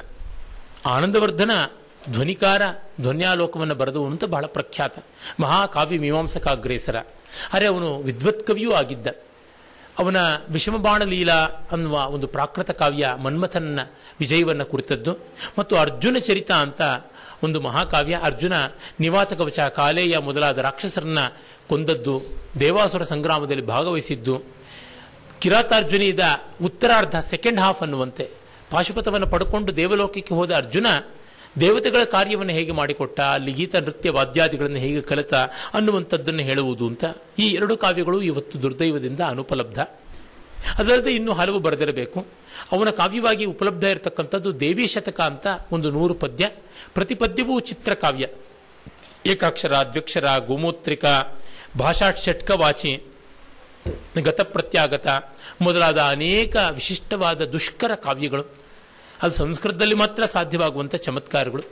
[0.86, 1.50] ಆನಂದವರ್ಧನ
[2.10, 2.62] ಧ್ವನಿಕಾರ,
[3.00, 5.04] ಧ್ವನ್ಯಾಲೋಕವನ್ನು ಬರೆದು ಅಂತ ಬಹಳ ಪ್ರಖ್ಯಾತ.
[5.40, 6.96] ಮಹಾಕಾವ್ಯ ಮೀಮಾಂಸಕ ಅಗ್ರೇಸರ
[7.52, 9.06] ಅರೆ ಅವನು ವಿದ್ವತ್ ಕವಿಯೂ ಆಗಿದ್ದ.
[9.98, 10.16] ಅವನ
[10.50, 11.34] ವಿಷಮಬಾಣ ಲೀಲಾ
[11.72, 13.80] ಅನ್ನುವ ಒಂದು ಪ್ರಾಕೃತ ಕಾವ್ಯ ಮನ್ಮಥನ
[14.20, 15.16] ವಿಜಯವನ್ನು ಕುರಿತದ್ದು.
[15.58, 16.82] ಮತ್ತು ಅರ್ಜುನ ಚರಿತ ಅಂತ
[17.42, 18.20] ಒಂದು ಮಹಾಕಾವ್ಯ.
[18.22, 18.52] ಅರ್ಜುನ
[19.00, 21.18] ನಿವಾತ ಕವಚ ಕಾಲೇಯ ಮೊದಲಾದ ರಾಕ್ಷಸರನ್ನ
[21.68, 22.22] ಕೊಂದದ್ದು,
[22.60, 24.42] ದೇವಾಸುರ ಸಂಗ್ರಾಮದಲ್ಲಿ ಭಾಗವಹಿಸಿದ್ದು.
[25.40, 26.20] ಕಿರಾತಾರ್ಜುನಿಯದ
[26.64, 28.30] ಉತ್ತರಾರ್ಧ ಸೆಕೆಂಡ್ ಹಾಫ್ ಅನ್ನುವಂತೆ
[28.70, 30.86] ಪಾಶುಪಥವನ್ನು ಪಡ್ಕೊಂಡು ದೇವಲೋಕಕ್ಕೆ ಹೋದ ಅರ್ಜುನ
[31.60, 35.34] ದೇವತೆಗಳ ಕಾರ್ಯವನ್ನು ಹೇಗೆ ಮಾಡಿಕೊಟ್ಟ, ಅಲ್ಲಿ ಗೀತ ನೃತ್ಯ ವಾದ್ಯಾದಿಗಳನ್ನು ಹೇಗೆ ಕಲಿತ
[35.74, 37.04] ಅನ್ನುವಂಥದ್ದನ್ನು ಹೇಳುವುದು ಅಂತ
[37.38, 39.78] ಈ ಎರಡು ಕಾವ್ಯಗಳು ಇವತ್ತು ದುರ್ದೈವದಿಂದ ಅನುಪಲಬ್ಧ.
[40.78, 42.26] ಅದಲ್ಲದೆ ಇನ್ನೂ ಹಲವು ಬರೆದಿರಬೇಕು.
[42.72, 46.48] ಅವನ ಕಾವ್ಯವಾಗಿ ಉಪಲಬ್ಧ ಇರತಕ್ಕಂಥದ್ದು ದೇವಿ ಶತಕ ಅಂತ ಒಂದು ನೂರು ಪದ್ಯ.
[46.94, 48.28] ಪ್ರತಿ ಪದ್ಯವೂ ಚಿತ್ರಕಾವ್ಯ.
[49.26, 51.04] ಏಕಾಕ್ಷರ ದ್ವಿಕ್ಷರ ಗೋಮೂತ್ರಿಕ
[51.78, 53.02] ಭಾಷಾ ಷಟ್ಕವಾಚಿ
[54.22, 55.06] ಗತಪ್ರತ್ಯಾಗತ
[55.60, 58.61] ಮೊದಲಾದ ಅನೇಕ ವಿಶಿಷ್ಟವಾದ ದುಷ್ಕರ ಕಾವ್ಯಗಳು.
[59.22, 61.62] ಅದು ಸಂಸ್ಕೃತದಲ್ಲಿ ಮಾತ್ರ ಸಾಧ್ಯವಾಗುವಂಥ ಚಮತ್ಕಾರಗಳು.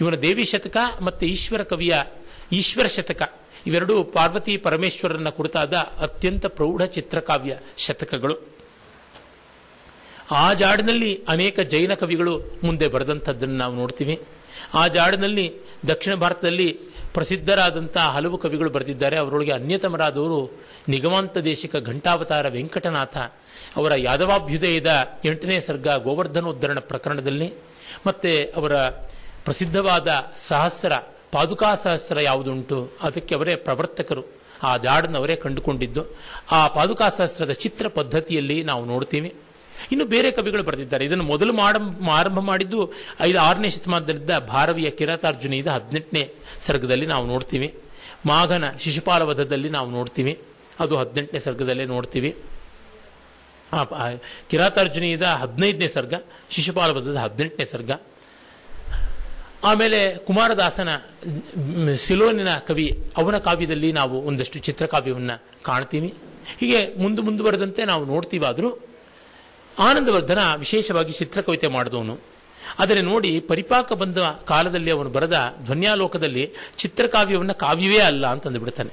[0.00, 1.94] ಇವನ ದೇವಿ ಶತಕ ಮತ್ತು ಈಶ್ವರ ಕವಿಯ
[2.52, 3.22] ಈಶ್ವರ ಶತಕ,
[3.66, 8.36] ಇವೆರಡೂ ಪಾರ್ವತಿ ಪರಮೇಶ್ವರನ ಕುರಿತಾದ ಅತ್ಯಂತ ಪ್ರೌಢ ಚಿತ್ರಕಾವ್ಯ ಶತಕಗಳು.
[10.30, 14.20] ಆ ಜಾಡಿನಲ್ಲಿ ಅನೇಕ ಜೈನ ಕವಿಗಳು ಮುಂದೆ ಬರೆದಂಥದ್ದನ್ನು ನಾವು ನೋಡ್ತೀವಿ.
[14.74, 15.46] ಆ ಜಾಡಿನಲ್ಲಿ
[15.88, 16.68] ದಕ್ಷಿಣ ಭಾರತದಲ್ಲಿ
[17.14, 19.16] ಪ್ರಸಿದ್ಧರಾದಂತಹ ಹಲವು ಕವಿಗಳು ಬರೆದಿದ್ದಾರೆ.
[19.16, 23.16] ಅವರೊಳಗೆ ಅನ್ಯತಮರಾದವರು ನಿಗಮಾಂತ ದೇಶಿಕ ಘಂಟಾವತಾರ ವೆಂಕಟನಾಥ,
[23.76, 24.90] ಅವರ ಯಾದವಾಭ್ಯುದಯದ
[25.24, 27.52] ಎಂಟನೇ ಸರ್ಗ ಗೋವರ್ಧನೋದ್ಧರಣ ಪ್ರಕರಣದಲ್ಲಿ,
[28.06, 28.76] ಮತ್ತೆ ಅವರ
[29.44, 30.92] ಪ್ರಸಿದ್ಧವಾದ ಸಹಸ್ರ,
[31.32, 34.42] ಪಾದುಕಾ ಸಹಸ್ರ ಯಾವುದುಂಟು, ಅದಕ್ಕೆ ಅವರೇ ಪ್ರವರ್ತಕರು.
[34.62, 36.04] ಆ ಜಾಡನ್ನು ಅವರೇ ಕಂಡುಕೊಂಡಿದ್ದು.
[36.52, 39.34] ಆ ಪಾದುಕಾ ಸಹಸ್ರದ ಚಿತ್ರ ಪದ್ಧತಿಯಲ್ಲಿ ನಾವು ನೋಡ್ತೀವಿ.
[39.90, 41.04] ಇನ್ನು ಬೇರೆ ಕವಿಗಳು ಬರೆದಿದ್ದಾರೆ.
[41.04, 41.76] ಇದನ್ನು ಮೊದಲು ಮಾಡ,
[42.12, 42.80] ಆರಂಭ ಮಾಡಿದ್ದು
[43.20, 46.24] ಐದು, ಆರನೇ ಶತಮಾನದಲ್ಲಿದ್ದ ಭಾರವಿಯ ಕಿರಾತಾರ್ಜುನಿಯಿಂದ ಹದಿನೆಂಟನೇ
[46.60, 47.68] ಸರ್ಗದಲ್ಲಿ ನಾವು ನೋಡ್ತೀವಿ.
[48.26, 50.32] ಮಾಘನ ಶಿಶುಪಾಲ ವಧದಲ್ಲಿ ನಾವು ನೋಡ್ತೀವಿ.
[50.80, 52.30] ಅದು ಹದಿನೆಂಟನೇ ಸರ್ಗದಲ್ಲೇ ನೋಡ್ತೀವಿ.
[54.50, 56.14] ಕಿರಾತಾರ್ಜುನಿಯದ ಹದಿನೈದನೇ ಸರ್ಗ,
[56.50, 57.90] ಶಿಶುಪಾಲ ವಧದ ಹದಿನೆಂಟನೇ ಸರ್ಗ.
[59.64, 60.90] ಆಮೇಲೆ ಕುಮಾರದಾಸನ
[61.96, 66.14] ಸಿಲೋನಿನ ಕವಿ, ಅವನ ಕಾವ್ಯದಲ್ಲಿ ನಾವು ಒಂದಷ್ಟು ಚಿತ್ರಕಾವ್ಯವನ್ನು ಕಾಣ್ತೀವಿ.
[66.60, 68.70] ಹೀಗೆ ಮುಂದೆ ಮುಂದುವರೆದಂತೆ ನಾವು ನೋಡ್ತೀವಾದರೂ
[69.78, 72.20] ಆನಂದವರ್ಧನ ವಿಶೇಷವಾಗಿ ಚಿತ್ರಕವಿತೆ ಮಾಡಿದವನು.
[72.78, 78.90] ಆದರೆ ನೋಡಿ, ಪರಿಪಾಕ ಬಂದ ಕಾಲದಲ್ಲಿ ಅವನು ಬರೆದ ಧ್ವನ್ಯಾಲೋಕದಲ್ಲಿ ಚಿತ್ರಕಾವ್ಯವನ್ನು ಕಾವ್ಯವೇ ಅಲ್ಲ ಅಂತಂದು ಬಿಡ್ತಾನೆ.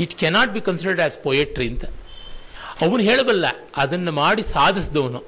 [0.00, 1.84] It cannot be considered as poetry ಅಂತ.
[2.80, 3.46] ಅವನು ಹೇಳಬಲ್ಲ,
[3.76, 5.24] ಅದನ್ನು ಮಾಡಿ ಸಾಧಿಸಿದವನು.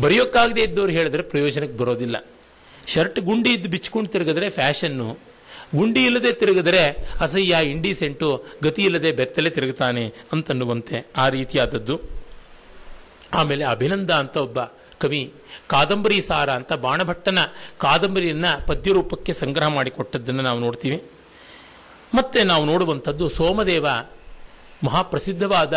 [0.00, 2.24] ಬರೆಯೋಕ್ಕಾಗದೇ ಇದ್ದವರು ಹೇಳಿದ್ರೆ ಪ್ರಯೋಜನಕ್ಕೆ ಬರೋದಿಲ್ಲ.
[2.86, 5.18] ಶರ್ಟ್ ಗುಂಡಿ ಇದ್ದು ಬಿಚ್ಕೊಂಡು ತಿರುಗಿದ್ರೆ ಫ್ಯಾಷನ್ನು.
[5.74, 6.86] ಗುಂಡಿ ಇಲ್ಲದೆ ತಿರುಗಿದ್ರೆ
[7.20, 12.21] ಅಸಹ್ಯ ಇಂಡಿಸೆಂಟು ಗತಿ ಇಲ್ಲದೆ ಬೆತ್ತಲೆ ತಿರುಗುತ್ತಾನೆ ಅಂತನ್ನುವಂತೆ ಆ ರೀತಿಯಾದದ್ದು.
[13.34, 14.58] ಆಮೇಲೆ ಅಭಿನಂದ ಅಂತ ಒಬ್ಬ
[14.98, 15.34] ಕವಿ,
[15.66, 17.38] ಕಾದಂಬರಿ ಸಾರ ಅಂತ ಬಾಣಭಟ್ಟನ
[17.78, 21.10] ಕಾದಂಬರಿಯನ್ನ ಪದ್ಯರೂಪಕ್ಕೆ ಸಂಗ್ರಹ ಮಾಡಿಕೊಟ್ಟದ್ದನ್ನು ನಾವು ನೋಡ್ತೀವಿ.
[22.14, 23.86] ಮತ್ತೆ ನಾವು ನೋಡುವಂಥದ್ದು ಸೋಮದೇವ
[24.84, 25.74] ಮಹಾಪ್ರಸಿದ್ಧವಾದ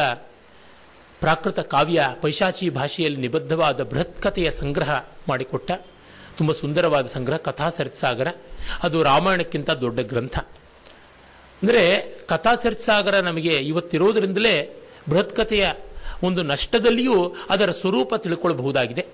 [1.20, 5.72] ಪ್ರಾಕೃತ ಕಾವ್ಯ, ಪೈಶಾಚಿ ಭಾಷೆಯಲ್ಲಿ ನಿಬದ್ಧವಾದ ಬೃಹತ್ ಕಥೆಯ ಸಂಗ್ರಹ ಮಾಡಿಕೊಟ್ಟ,
[6.38, 8.28] ತುಂಬ ಸುಂದರವಾದ ಸಂಗ್ರಹ, ಕಥಾ ಸರಿತ್ಸಾಗರ.
[8.84, 10.38] ಅದು ರಾಮಾಯಣಕ್ಕಿಂತ ದೊಡ್ಡ ಗ್ರಂಥ.
[11.62, 15.72] ಅಂದರೆ ಕಥಾ ಸರಿತ್ಸಾಗರ ನಮಗೆ ಇವತ್ತಿರೋದ್ರಿಂದಲೇ ಬೃಹತ್ ಕಥೆಯ
[16.24, 19.06] ಒಂದು ನಷ್ಟದಲ್ಲಿಯೂ ಅದರ ಸ್ವರೂಪ ತಿಳ್ಕೊಳ್ಬಹುದಾಗಿದೆ.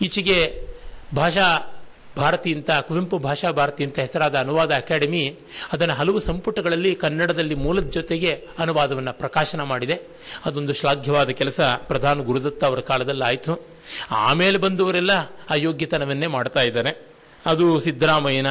[0.00, 0.68] ಈಚೆಗೆ
[1.16, 1.70] ಭಾಷಾ
[2.16, 5.36] ಭಾರತಿ ಅಂತ, ಕುವೆಂಪು ಭಾಷಾ ಭಾರತಿ ಅಂತ ಹೆಸರಾದ ಅನುವಾದ ಅಕಾಡೆಮಿ
[5.72, 10.00] ಅದನ್ನು ಹಲವು ಸಂಪುಟಗಳಲ್ಲಿ ಕನ್ನಡದಲ್ಲಿ ಮೂಲದ ಜೊತೆಗೆ ಅನುವಾದವನ್ನು ಪ್ರಕಾಶನ ಮಾಡಿದೆ.
[10.44, 13.66] ಅದೊಂದು ಶ್ಲಾಘ್ಯವಾದ ಕೆಲಸ ಪ್ರಧಾನ ಗುರುದತ್ತ ಅವರ ಕಾಲದಲ್ಲಿ ಆಯಿತು.
[14.10, 15.12] ಆಮೇಲೆ ಬಂದವರೆಲ್ಲ
[15.50, 17.06] ಅಯೋಗ್ಯತನವನ್ನೇ ಮಾಡ್ತಾ ಇದ್ದಾನೆ
[17.46, 18.46] ಅದು ಸಿದ್ದರಾಮಯ್ಯನ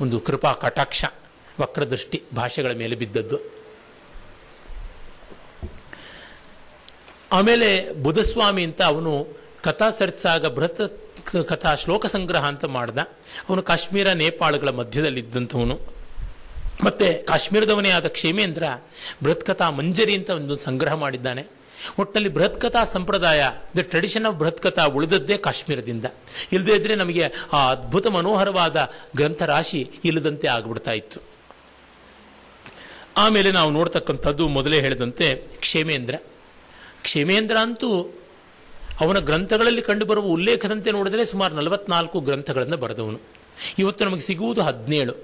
[0.00, 1.04] ಒಂದು ಕೃಪಾ ಕಟಾಕ್ಷ,
[1.60, 3.55] ವಕ್ರದೃಷ್ಟಿ ಭಾಷೆಗಳ ಮೇಲೆ ಬಿದ್ದದ್ದು.
[7.32, 9.26] ಆಮೇಲೆ ಬುಧಸ್ವಾಮಿ ಅಂತ ಅವನು
[9.62, 11.02] ಕಥಾ ಸರಿಸಾಗ ಬೃಹತ್
[11.48, 12.98] ಕಥಾ ಶ್ಲೋಕ ಸಂಗ್ರಹ ಅಂತ ಮಾಡ್ದ.
[13.48, 15.80] ಅವನು ಕಾಶ್ಮೀರ ನೇಪಾಳಗಳ ಮಧ್ಯದಲ್ಲಿದ್ದಂಥವನು.
[16.84, 18.62] ಮತ್ತೆ ಕಾಶ್ಮೀರದವನೇ ಆದ ಕ್ಷೇಮೇಂದ್ರ
[19.22, 21.46] ಬೃಹತ್ ಕಥಾ ಮಂಜರಿ ಅಂತ ಒಂದು ಸಂಗ್ರಹ ಮಾಡಿದ್ದಾನೆ.
[21.98, 26.04] ಒಟ್ಟಿನಲ್ಲಿ ಬೃಹತ್ ಕಥಾ ಸಂಪ್ರದಾಯ ದ ಟ್ರೆಡಿಷನ್ ಆಫ್ ಬೃಹತ್ ಕಥಾ ಉಳಿದದ್ದೇ ಕಾಶ್ಮೀರದಿಂದ.
[26.52, 31.20] ಇಲ್ಲದೇ ಇದ್ರೆ ನಮಗೆ ಆ ಅದ್ಭುತ ಮನೋಹರವಾದ ಗ್ರಂಥ ರಾಶಿ ಇಲ್ಲದಂತೆ ಆಗ್ಬಿಡ್ತಾ ಇತ್ತು.
[33.16, 36.14] ಆಮೇಲೆ ನಾವು ನೋಡ್ತಕ್ಕಂಥದ್ದು ಮೊದಲೇ ಹೇಳಿದಂತೆ ಕ್ಷೇಮೇಂದ್ರ.
[37.06, 37.90] ಕ್ಷೇಮೇಂದ್ರ ಅಂತೂ
[39.00, 43.20] ಅವನ ಗ್ರಂಥಗಳಲ್ಲಿ ಕಂಡುಬರುವ ಉಲ್ಲೇಖದಂತೆ ನೋಡಿದರೆ ಸುಮಾರು ನಲವತ್ನಾಲ್ಕು ಗ್ರಂಥಗಳನ್ನು ಬರೆದವನು.
[43.78, 45.14] ಇವತ್ತು ನಮಗೆ ಸಿಗುವುದು ಹದಿನೇಳು.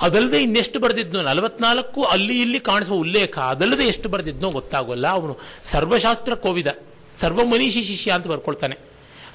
[0.00, 5.06] ಅದಲ್ಲದೆ ಇನ್ನೆಷ್ಟು ಬರೆದಿದ್ನೋ, ನಲವತ್ನಾಲ್ಕು ಅಲ್ಲಿ ಇಲ್ಲಿ ಕಾಣಿಸುವ ಉಲ್ಲೇಖ, ಅದಲ್ಲದೆ ಎಷ್ಟು ಬರೆದಿದ್ನೋ ಗೊತ್ತಾಗೋಲ್ಲ.
[5.06, 6.66] ಅವನು ಸರ್ವಶಾಸ್ತ್ರ ಕೋವಿದ,
[7.16, 8.76] ಸರ್ವಮನೀಷಿ ಶಿಷ್ಯ ಅಂತ ಬರ್ಕೊಳ್ತಾನೆ.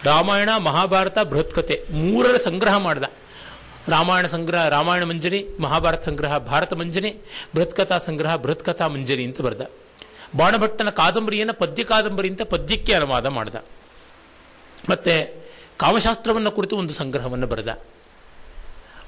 [0.04, 3.04] ರಾಮಾಯಣ, ಮಹಾಭಾರತ, ಬೃಹತ್ಕತೆ, ಮೂರರ ಸಂಗ್ರಹ ಮಾಡಿದ.
[3.88, 7.14] ರಾಮಾಯಣ ಸಂಗ್ರಹ, ರಾಮಾಯಣ ಮಂಜರಿ, ಮಹಾಭಾರತ ಸಂಗ್ರಹ, ಭಾರತ ಮಂಜರಿ,
[7.56, 9.72] ಬೃಹತ್ಕಥಾ ಸಂಗ್ರಹ, ಬೃಹತ್ಕಥಾ ಮಂಜರಿ ಅಂತ ಬರೆದ.
[10.36, 13.56] ಬಾಣಭಟ್ಟನ ಕಾದಂಬರಿಯನ್ನು ಪದ್ಯ ಕಾದಂಬರಿ ಅಂತ ಪದ್ಯಕ್ಕೆ ಅನುವಾದ ಮಾಡಿದ.
[14.90, 15.40] ಮತ್ತೆ
[15.78, 17.80] ಕಾಮಶಾಸ್ತ್ರವನ್ನು ಕುರಿತು ಒಂದು ಸಂಗ್ರಹವನ್ನು ಬರೆದ.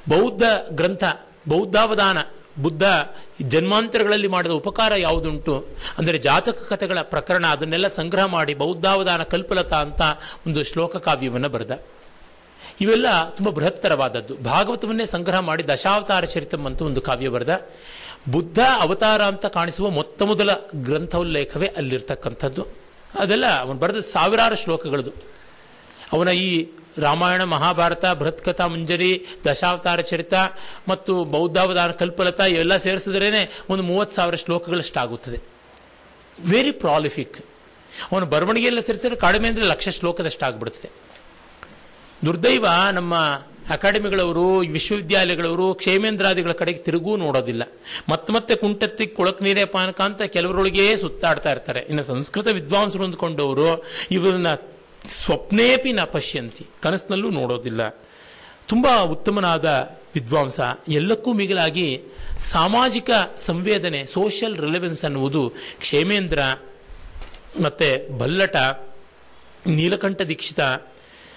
[0.10, 1.04] ಬೌದ್ಧ ಗ್ರಂಥ,
[1.48, 2.18] ಬೌದ್ಧಾವಧಾನ,
[2.62, 2.84] ಬುದ್ಧ
[3.42, 5.68] ಜನ್ಮಾಂತರಗಳಲ್ಲಿ ಮಾಡಿದ ಉಪಕಾರ ಯಾವುದುಂಟು?
[5.98, 10.02] ಅಂದರೆ ಜಾತಕ ಕಥೆಗಳ ಪ್ರಕರಣ, ಅದನ್ನೆಲ್ಲ ಸಂಗ್ರಹ ಮಾಡಿ ಬೌದ್ಧಾವಧಾನ, ಕಲ್ಪಲತಾ ಅಂತ
[10.48, 11.80] ಒಂದು ಶ್ಲೋಕ ಕಾವ್ಯವನ್ನು ಬರೆದ.
[12.82, 14.38] ಇವೆಲ್ಲ ತುಂಬ ಬೃಹತ್ತರವಾದದ್ದು.
[14.38, 17.62] ಭಾಗವತವನ್ನೇ ಸಂಗ್ರಹ ಮಾಡಿ ದಶಾವತಾರ ಚರಿತಂ ಅಂತ ಒಂದು ಕಾವ್ಯ ಬರೆದ.
[18.30, 22.68] ಬುದ್ಧ ಅವತಾರ ಅಂತ ಕಾಣಿಸುವ ಮೊತ್ತ ಮೊದಲ ಗ್ರಂಥೋಲ್ಲೇಖವೇ ಅಲ್ಲಿರ್ತಕ್ಕಂಥದ್ದು.
[23.20, 25.12] ಅದೆಲ್ಲ ಅವನು ಬರೆದ ಸಾವಿರಾರು ಶ್ಲೋಕಗಳದು.
[26.14, 30.34] ಅವನ ಈ ರಾಮಾಯಣ, ಮಹಾಭಾರತ, ಬೃಹತ್ಕಥಾ, ಮುಂಜರಿ, ದಶಾವತಾರ ಚರಿತ
[30.88, 35.38] ಮತ್ತು ಬೌದ್ಧಾವತಾರ ಕಲ್ಪಲತಾ ಇವೆಲ್ಲ ಸೇರಿಸಿದ್ರೇನೆ ಒಂದು ಮೂವತ್ತು ಸಾವಿರ ಶ್ಲೋಕಗಳಷ್ಟಾಗುತ್ತದೆ.
[36.52, 37.46] ವೆರಿ ಪ್ರಾಲಿಫಿಕ್
[38.12, 41.11] ಅವನು ಬರವಣಿಗೆಯಲ್ಲಿ ಸೇರಿಸಿದ್ರೆ ಕಡಿಮೆ ಅಂದರೆ ಲಕ್ಷ ಶ್ಲೋಕದಷ್ಟಾಗ್ಬಿಡುತ್ತದೆ.
[42.26, 43.16] ದುರ್ದೈವ ನಮ್ಮ
[43.70, 47.64] ಅಕಾಡೆಮಿಗಳವರು, ವಿಶ್ವವಿದ್ಯಾಲಯಗಳವರು, ಕ್ಷೇಮೇಂದ್ರಾದಿಗಳ ಕಡೆಗೆ ತಿರುಗೂ ನೋಡೋದಿಲ್ಲ.
[48.10, 51.80] ಮತ್ತೆ ಮತ್ತೆ ಕುಂಟತ್ತಿ ಕೊಳಕ್ ನೀರೇ ಪಾನಕ ಅಂತ ಕೆಲವರೊಳಗೆ ಸುತ್ತಾಡ್ತಾ ಇರ್ತಾರೆ.
[51.80, 54.54] ಇನ್ನು ಸಂಸ್ಕೃತ ವಿದ್ವಾಂಸರು ಅಂದ್ಕೊಂಡವರು, ಇವರನ್ನ
[55.10, 56.66] ಸ್ವಪ್ನೇಪಿ ನ ಪಶ್ಯಂತಿ.
[56.82, 57.90] ಕನಸಿನಲ್ಲೂ ನೋಡೋದಿಲ್ಲ.
[58.68, 59.66] ತುಂಬಾ ಉತ್ತಮನಾದ
[60.16, 60.60] ವಿದ್ವಾಂಸ.
[60.88, 62.02] ಎಲ್ಲಕ್ಕೂ ಮಿಗಿಲಾಗಿ
[62.38, 66.40] ಸಾಮಾಜಿಕ ಸಂವೇದನೆ ಸೋಷಿಯಲ್ ರಿಲೆವೆನ್ಸ್ ಅನ್ನುವುದು ಕ್ಷೇಮೇಂದ್ರ
[67.64, 68.56] ಮತ್ತೆ ಬಲ್ಲಟ,
[69.68, 70.60] ನೀಲಕಂಠ ದೀಕ್ಷಿತ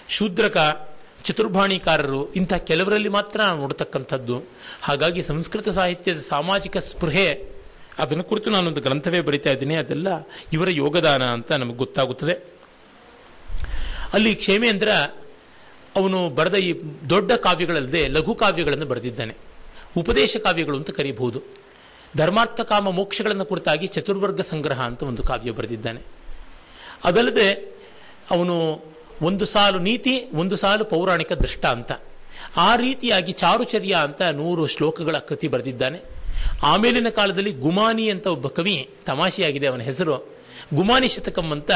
[0.09, 0.89] ಶೂದ್ರಕ,
[1.23, 4.43] ಚತುರ್ಭಾಣಿಕಾರರು, ಇಂಥ ಕೆಲವರಲ್ಲಿ ಮಾತ್ರ ನಾವು ನೋಡತಕ್ಕಂಥದ್ದು.
[4.81, 7.55] ಹಾಗಾಗಿ ಸಂಸ್ಕೃತ ಸಾಹಿತ್ಯದ ಸಾಮಾಜಿಕ ಸ್ಪೃಹೆ,
[7.97, 9.75] ಅದನ್ನು ಕುರಿತು ನಾನೊಂದು ಗ್ರಂಥವೇ ಬರಿತಾ ಇದ್ದೀನಿ.
[9.75, 10.07] ಅದೆಲ್ಲ
[10.53, 12.33] ಇವರ ಯೋಗದಾನ ಅಂತ ನಮಗೆ ಗೊತ್ತಾಗುತ್ತದೆ.
[14.13, 14.89] ಅಲ್ಲಿ ಕ್ಷೇಮೇಂದ್ರ
[15.95, 19.35] ಅವನು ಬರೆದ ಈ ದೊಡ್ಡ ಕಾವ್ಯಗಳಲ್ಲದೆ ಲಘು ಕಾವ್ಯಗಳನ್ನು ಬರೆದಿದ್ದಾನೆ.
[19.97, 21.41] ಉಪದೇಶ ಕಾವ್ಯಗಳು ಅಂತ ಕರೀಬಹುದು.
[22.17, 26.01] ಧರ್ಮಾರ್ಥ ಕಾಮ ಮೋಕ್ಷಗಳನ್ನು ಕುರಿತಾಗಿ ಚತುರ್ವರ್ಗ ಸಂಗ್ರಹ ಅಂತ ಒಂದು ಕಾವ್ಯ ಬರೆದಿದ್ದಾನೆ.
[27.03, 27.53] ಅದಲ್ಲದೆ
[28.31, 28.83] ಅವನು
[29.21, 31.91] ಒಂದು ಸಾಲು ನೀತಿ, ಒಂದು ಸಾಲು ಪೌರಾಣಿಕ ದೃಷ್ಟಾಂತ
[32.57, 36.01] ಆ ರೀತಿಯಾಗಿ ಚಾರುಚರ್ಯ ಅಂತ ನೂರು ಶ್ಲೋಕಗಳ ಕೃತಿ ಬರೆದಿದ್ದಾನೆ.
[36.63, 40.35] ಆಮೇಲಿನ ಕಾಲದಲ್ಲಿ ಗುಮಾನಿ ಅಂತ ಒಬ್ಬ ಕವಿ ತಮಾಷೆಯಾಗಿದೆ, ಅವನ ಹೆಸರು.
[40.73, 41.71] ಗುಮಾನಿ ಶತಕಂ ಅಂತ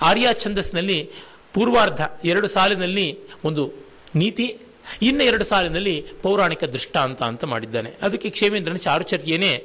[0.00, 1.10] ಆರ್ಯ ಛಂದಸ್ನಲ್ಲಿ
[1.54, 3.72] ಪೂರ್ವಾರ್ಧ, ಎರಡು ಸಾಲಿನಲ್ಲಿ ಒಂದು
[4.14, 4.56] ನೀತಿ,
[5.02, 7.92] ಇನ್ನು ಎರಡು ಸಾಲಿನಲ್ಲಿ ಪೌರಾಣಿಕ ದೃಷ್ಟಾಂತ ಅಂತ ಮಾಡಿದ್ದಾನೆ.
[8.02, 9.64] ಅದಕ್ಕೆ ಕ್ಷೇಮೇಂದ್ರನ ಚಾರುಚರ್ಯನೇ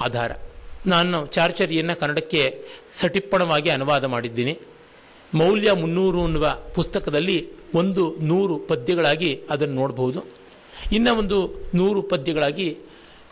[0.00, 0.32] ಆಧಾರ.
[0.86, 4.58] ನಾನು ಚಾರುಚರ್ಯನ್ನ ಕನ್ನಡಕ್ಕೆ ಸಟಿಪ್ಪಣವಾಗಿ ಅನುವಾದ ಮಾಡಿದ್ದೀನಿ.
[5.34, 10.24] ಮೌಲ್ಯ ಮುನ್ನೂರು ಅನ್ನುವ ಪುಸ್ತಕದಲ್ಲಿ ಒಂದು ನೂರು ಪದ್ಯಗಳಾಗಿ ಅದನ್ನು ನೋಡಬಹುದು.
[10.92, 12.76] ಇನ್ನ ಒಂದು ನೂರು ಪದ್ಯಗಳಾಗಿ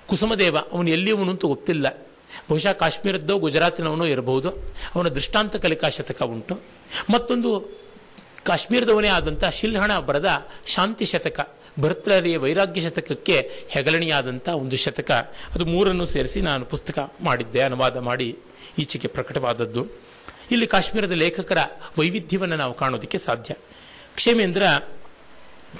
[0.06, 2.08] ಕುಸುಮದೇವ, ಅವನು ಎಲ್ಲಿಯವನು ಅಂತ ಗೊತ್ತಿಲ್ಲ.
[2.50, 4.50] ಬಹುಶಃ ಕಾಶ್ಮೀರದ್ದೋ ಗುಜರಾತಿನವನೋ ಇರಬಹುದು.
[4.94, 6.60] ಅವನ ದೃಷ್ಟಾಂತ ಕಲಿಕಾ ಶತಕ ಉಂಟು.
[7.10, 7.80] ಮತ್ತೊಂದು
[8.44, 10.26] ಕಾಶ್ಮೀರದವನೇ ಆದಂಥ ಶಿಲ್ಹಣ ಬರೆದ
[10.66, 15.10] ಶಾಂತಿ ಶತಕ ಭರ್ತೃಹರಿಯ ವೈರಾಗ್ಯ ಶತಕಕ್ಕೆ ಹೆಗಲಣಿಯಾದಂಥ ಒಂದು ಶತಕ.
[15.54, 18.38] ಅದು ಮೂರನ್ನು ಸೇರಿಸಿ ನಾನು ಪುಸ್ತಕ ಮಾಡಿದ್ದೆ, ಅನುವಾದ ಮಾಡಿ
[18.78, 19.86] ಈಚೆಗೆ ಪ್ರಕಟವಾದದ್ದು.
[20.50, 21.58] ಇಲ್ಲಿ ಕಾಶ್ಮೀರದ ಲೇಖಕರ
[21.98, 23.54] ವೈವಿಧ್ಯವನ್ನು ನಾವು ಕಾಣೋದಕ್ಕೆ ಸಾಧ್ಯ.
[24.14, 24.62] ಕ್ಷೇಮೇಂದ್ರ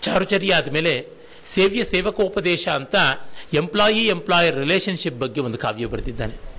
[0.01, 1.07] ಚಾರುಚರ್ಯ ಆದಮೇಲೆ
[1.47, 2.95] ಸೇವ್ಯ ಸೇವಕೋಪದೇಶ ಅಂತ
[3.55, 6.51] ಎಂಪ್ಲಾಯಿ ಎಂಪ್ಲಾಯರ್ ರಿಲೇಶನ್ಶಿಪ್ ಬಗ್ಗೆ ಒಂದು ಕಾವ್ಯ ಬರೆದಿದ್ದಾನೆ.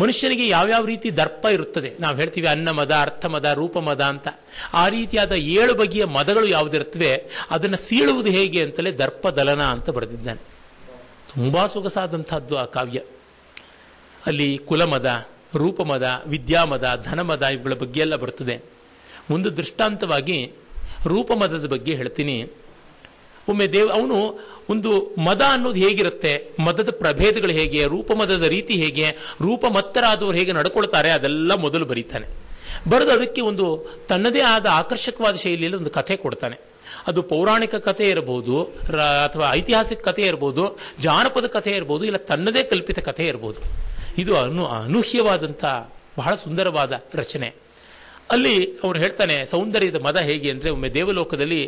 [0.00, 1.92] ಮನುಷ್ಯನಿಗೆ ಯಾವ್ಯಾವ ರೀತಿ ದರ್ಪ ಇರುತ್ತದೆ?
[2.00, 4.28] ನಾವು ಹೇಳ್ತೀವಿ ಅನ್ನ ಮದ, ಅರ್ಥ ಮದ, ರೂಪ ಮದ ಅಂತ.
[4.74, 7.24] ಆ ರೀತಿಯಾದ ಏಳು ಬಗೆಯ ಮದಗಳು ಯಾವುದಿರುತ್ತವೆ?
[7.50, 10.40] ಅದನ್ನು ಸೀಳುವುದು ಹೇಗೆ ಅಂತಲೇ ದರ್ಪ ದಲನ ಅಂತ ಬರೆದಿದ್ದಾನೆ.
[11.34, 13.00] ತುಂಬಾ ಸೊಗಸಾದಂತಹದ್ದು ಆ ಕಾವ್ಯ.
[14.26, 18.60] ಅಲ್ಲಿ ಕುಲಮದ ರೂಪಮದ, ವಿದ್ಯಾಮದ, ಧನಮದ ಇವುಗಳ ಬಗ್ಗೆ ಎಲ್ಲ ಬರ್ತದೆ.
[19.30, 20.52] ಒಂದು ದೃಷ್ಟಾಂತವಾಗಿ
[21.06, 22.46] ರೂಪಮದದ ಬಗ್ಗೆ ಹೇಳ್ತೀನಿ.
[23.48, 24.38] ಒಮ್ಮೆ ದೇವ್, ಅವನು
[24.68, 26.50] ಒಂದು ಮದ ಅನ್ನೋದು ಹೇಗಿರುತ್ತೆ?
[26.60, 27.84] ಮದದ ಪ್ರಭೇದಗಳು ಹೇಗೆ?
[27.84, 29.10] ರೂಪಮದದ ರೀತಿ ಹೇಗೆ?
[29.42, 31.10] ರೂಪಮತ್ತರಾದವರು ಹೇಗೆ ನಡ್ಕೊಳ್ತಾರೆ?
[31.10, 32.26] ಅದೆಲ್ಲ ಮೊದಲು ಬರೀತಾನೆ.
[32.90, 36.56] ಬರೆದು ಅದಕ್ಕೆ ಒಂದು ತನ್ನದೇ ಆದ ಆಕರ್ಷಕವಾದ ಶೈಲಿಯಲ್ಲಿ ಒಂದು ಕಥೆ ಕೊಡ್ತಾನೆ.
[37.06, 38.62] ಅದು ಪೌರಾಣಿಕ ಕಥೆ ಇರಬಹುದು
[39.24, 43.60] ಅಥವಾ ಐತಿಹಾಸಿಕ ಕಥೆ ಇರಬಹುದು ಜಾನಪದ ಕಥೆ ಇರಬಹುದು ಇಲ್ಲ ತನ್ನದೇ ಕಲ್ಪಿತ ಕಥೆ ಇರಬಹುದು
[44.18, 45.64] ಇದು ಅನು ಅನೂಹ್ಯವಾದಂಥ
[46.16, 47.48] ಬಹಳ ಸುಂದರವಾದ ರಚನೆ.
[48.30, 51.60] ಅಲ್ಲಿ ಅವನು ಹೇಳ್ತಾನೆ, ಸೌಂದರ್ಯದ ಮದ ಹೇಗೆ ಅಂದರೆ ಒಮ್ಮೆ ದೇವಲೋಕದಲ್ಲಿ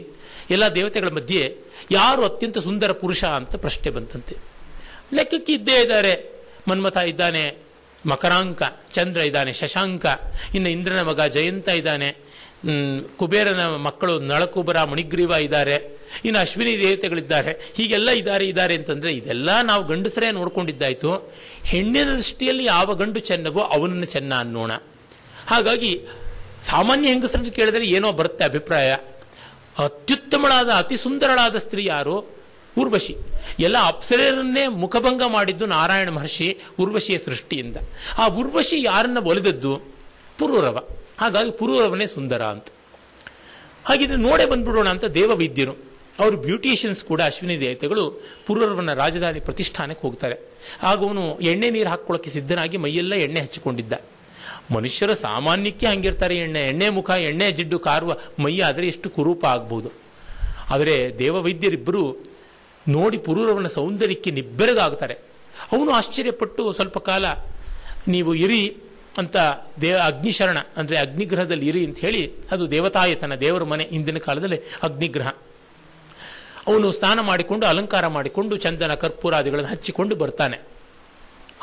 [0.50, 1.42] ಎಲ್ಲ ದೇವತೆಗಳ ಮಧ್ಯೆ
[1.90, 4.34] ಯಾರು ಅತ್ಯಂತ ಸುಂದರ ಪುರುಷ ಅಂತ ಪ್ರಶ್ನೆ ಬಂತಂತೆ.
[5.14, 6.12] ಲೆಕ್ಕಕ್ಕೆ ಇದ್ದೇ ಇದ್ದಾರೆ.
[6.68, 7.44] ಮನ್ಮಥ ಇದ್ದಾನೆ,
[8.06, 10.06] ಮಕರಾಂಕ, ಚಂದ್ರ ಇದ್ದಾನೆ, ಶಶಾಂಕ,
[10.54, 12.10] ಇನ್ನು ಇಂದ್ರನ ಮಗ ಜಯಂತ ಇದ್ದಾನೆ.
[13.16, 16.00] ಕುಬೇರನ ಮಕ್ಕಳು ನಳಕುಬರ ಮಣಿಗ್ರೀವ ಇದ್ದಾರೆ.
[16.24, 17.72] ಇನ್ನು ಅಶ್ವಿನಿ ದೇವತೆಗಳಿದ್ದಾರೆ.
[17.74, 21.34] ಹೀಗೆಲ್ಲ ಇದ್ದಾರೆ ಇದ್ದಾರೆ ಅಂತಂದ್ರೆ ಇದೆಲ್ಲ ನಾವು ಗಂಡಸರೇ ನೋಡ್ಕೊಂಡಿದ್ದಾಯಿತು.
[21.64, 24.72] ಹೆಣ್ಣಿನ ದೃಷ್ಟಿಯಲ್ಲಿ ಯಾವ ಗಂಡು ಚೆನ್ನವೋ ಅವನನ್ನು ಚೆನ್ನ ಅನ್ನೋಣ.
[25.46, 26.00] ಹಾಗಾಗಿ
[26.62, 28.96] ಸಾಮಾನ್ಯ ಹೆಂಗಸರನ್ನು ಕೇಳಿದರೆ ಏನೋ ಬರುತ್ತೆ ಅಭಿಪ್ರಾಯ.
[29.78, 32.40] ಅತ್ಯುತ್ತಮಳಾದ, ಅತಿ ಸುಂದರಳಾದ ಸ್ತ್ರೀ ಯಾರು?
[32.78, 33.16] ಉರ್ವಶಿ.
[33.58, 37.76] ಎಲ್ಲ ಅಪ್ಸರನ್ನೇ ಮುಖಭಂಗ ಮಾಡಿದ್ದು ನಾರಾಯಣ ಮಹರ್ಷಿ ಉರ್ವಶಿಯ ಸೃಷ್ಟಿಯಿಂದ.
[38.18, 39.76] ಆ ಉರ್ವಶಿ ಯಾರನ್ನ ಒಲಿದದ್ದು?
[40.38, 40.88] ಪುರೂರವ.
[41.20, 42.66] ಹಾಗಾಗಿ ಪುರೂರವನೇ ಸುಂದರ ಅಂತ.
[43.88, 45.74] ಹಾಗಿದ್ರೆ ನೋಡೇ ಬಂದ್ಬಿಡೋಣ ಅಂತ ದೇವವೈದ್ಯರು,
[46.22, 48.04] ಅವರು ಬ್ಯೂಟಿಷಿಯನ್ಸ್ ಕೂಡ ಅಶ್ವಿನಿ ದೇವತೆಗಳು
[48.46, 50.36] ಪುರೂರವನ ರಾಜಧಾನಿ ಪ್ರತಿಷ್ಠಾನಕ್ಕೆ ಹೋಗ್ತಾರೆ.
[50.88, 53.94] ಆಗ ಅವನು ಎಣ್ಣೆ ನೀರು ಹಾಕೊಳ್ಳೋಕೆ ಸಿದ್ಧನಾಗಿ ಮೈಯೆಲ್ಲ ಎಣ್ಣೆ ಹಚ್ಚಿಕೊಂಡಿದ್ದ.
[54.74, 58.12] ಮನುಷ್ಯರ ಸಾಮಾನ್ಯಕ್ಕೆ ಹಂಗಿರ್ತಾರೆ ಎಣ್ಣೆ ಎಣ್ಣೆ ಮುಖ, ಎಣ್ಣೆ ಜಿಡ್ಡು, ಕಾರುವ
[58.44, 59.90] ಮೈ ಆದರೆ ಎಷ್ಟು ಕುರೂಪ ಆಗ್ಬೋದು.
[60.74, 62.02] ಆದರೆ ದೇವವೈದ್ಯರಿಬ್ಬರು
[62.96, 65.16] ನೋಡಿ ಪುರೂರವನ ಸೌಂದರ್ಯಕ್ಕೆ ನಿಬ್ಬೆರಗಾಗ್ತಾರೆ.
[65.74, 67.24] ಅವನು ಆಶ್ಚರ್ಯಪಟ್ಟು ಸ್ವಲ್ಪ ಕಾಲ,
[68.14, 68.62] ನೀವು ಇರಿ
[69.20, 69.36] ಅಂತ
[69.80, 75.30] ದೇವ ಅಗ್ನಿಶರಣ, ಅಂದರೆ ಅಗ್ನಿಗ್ರಹದಲ್ಲಿ ಇರಿ ಅಂತ ಹೇಳಿ, ಅದು ದೇವತಾಯತನ ದೇವರ ಮನೆ ಹಿಂದಿನ ಕಾಲದಲ್ಲಿ ಅಗ್ನಿಗ್ರಹ.
[76.66, 80.58] ಅವನು ಸ್ನಾನ ಮಾಡಿಕೊಂಡು, ಅಲಂಕಾರ ಮಾಡಿಕೊಂಡು, ಚಂದನ ಕರ್ಪೂರಾದಿಗಳನ್ನು ಹಚ್ಚಿಕೊಂಡು ಬರ್ತಾನೆ.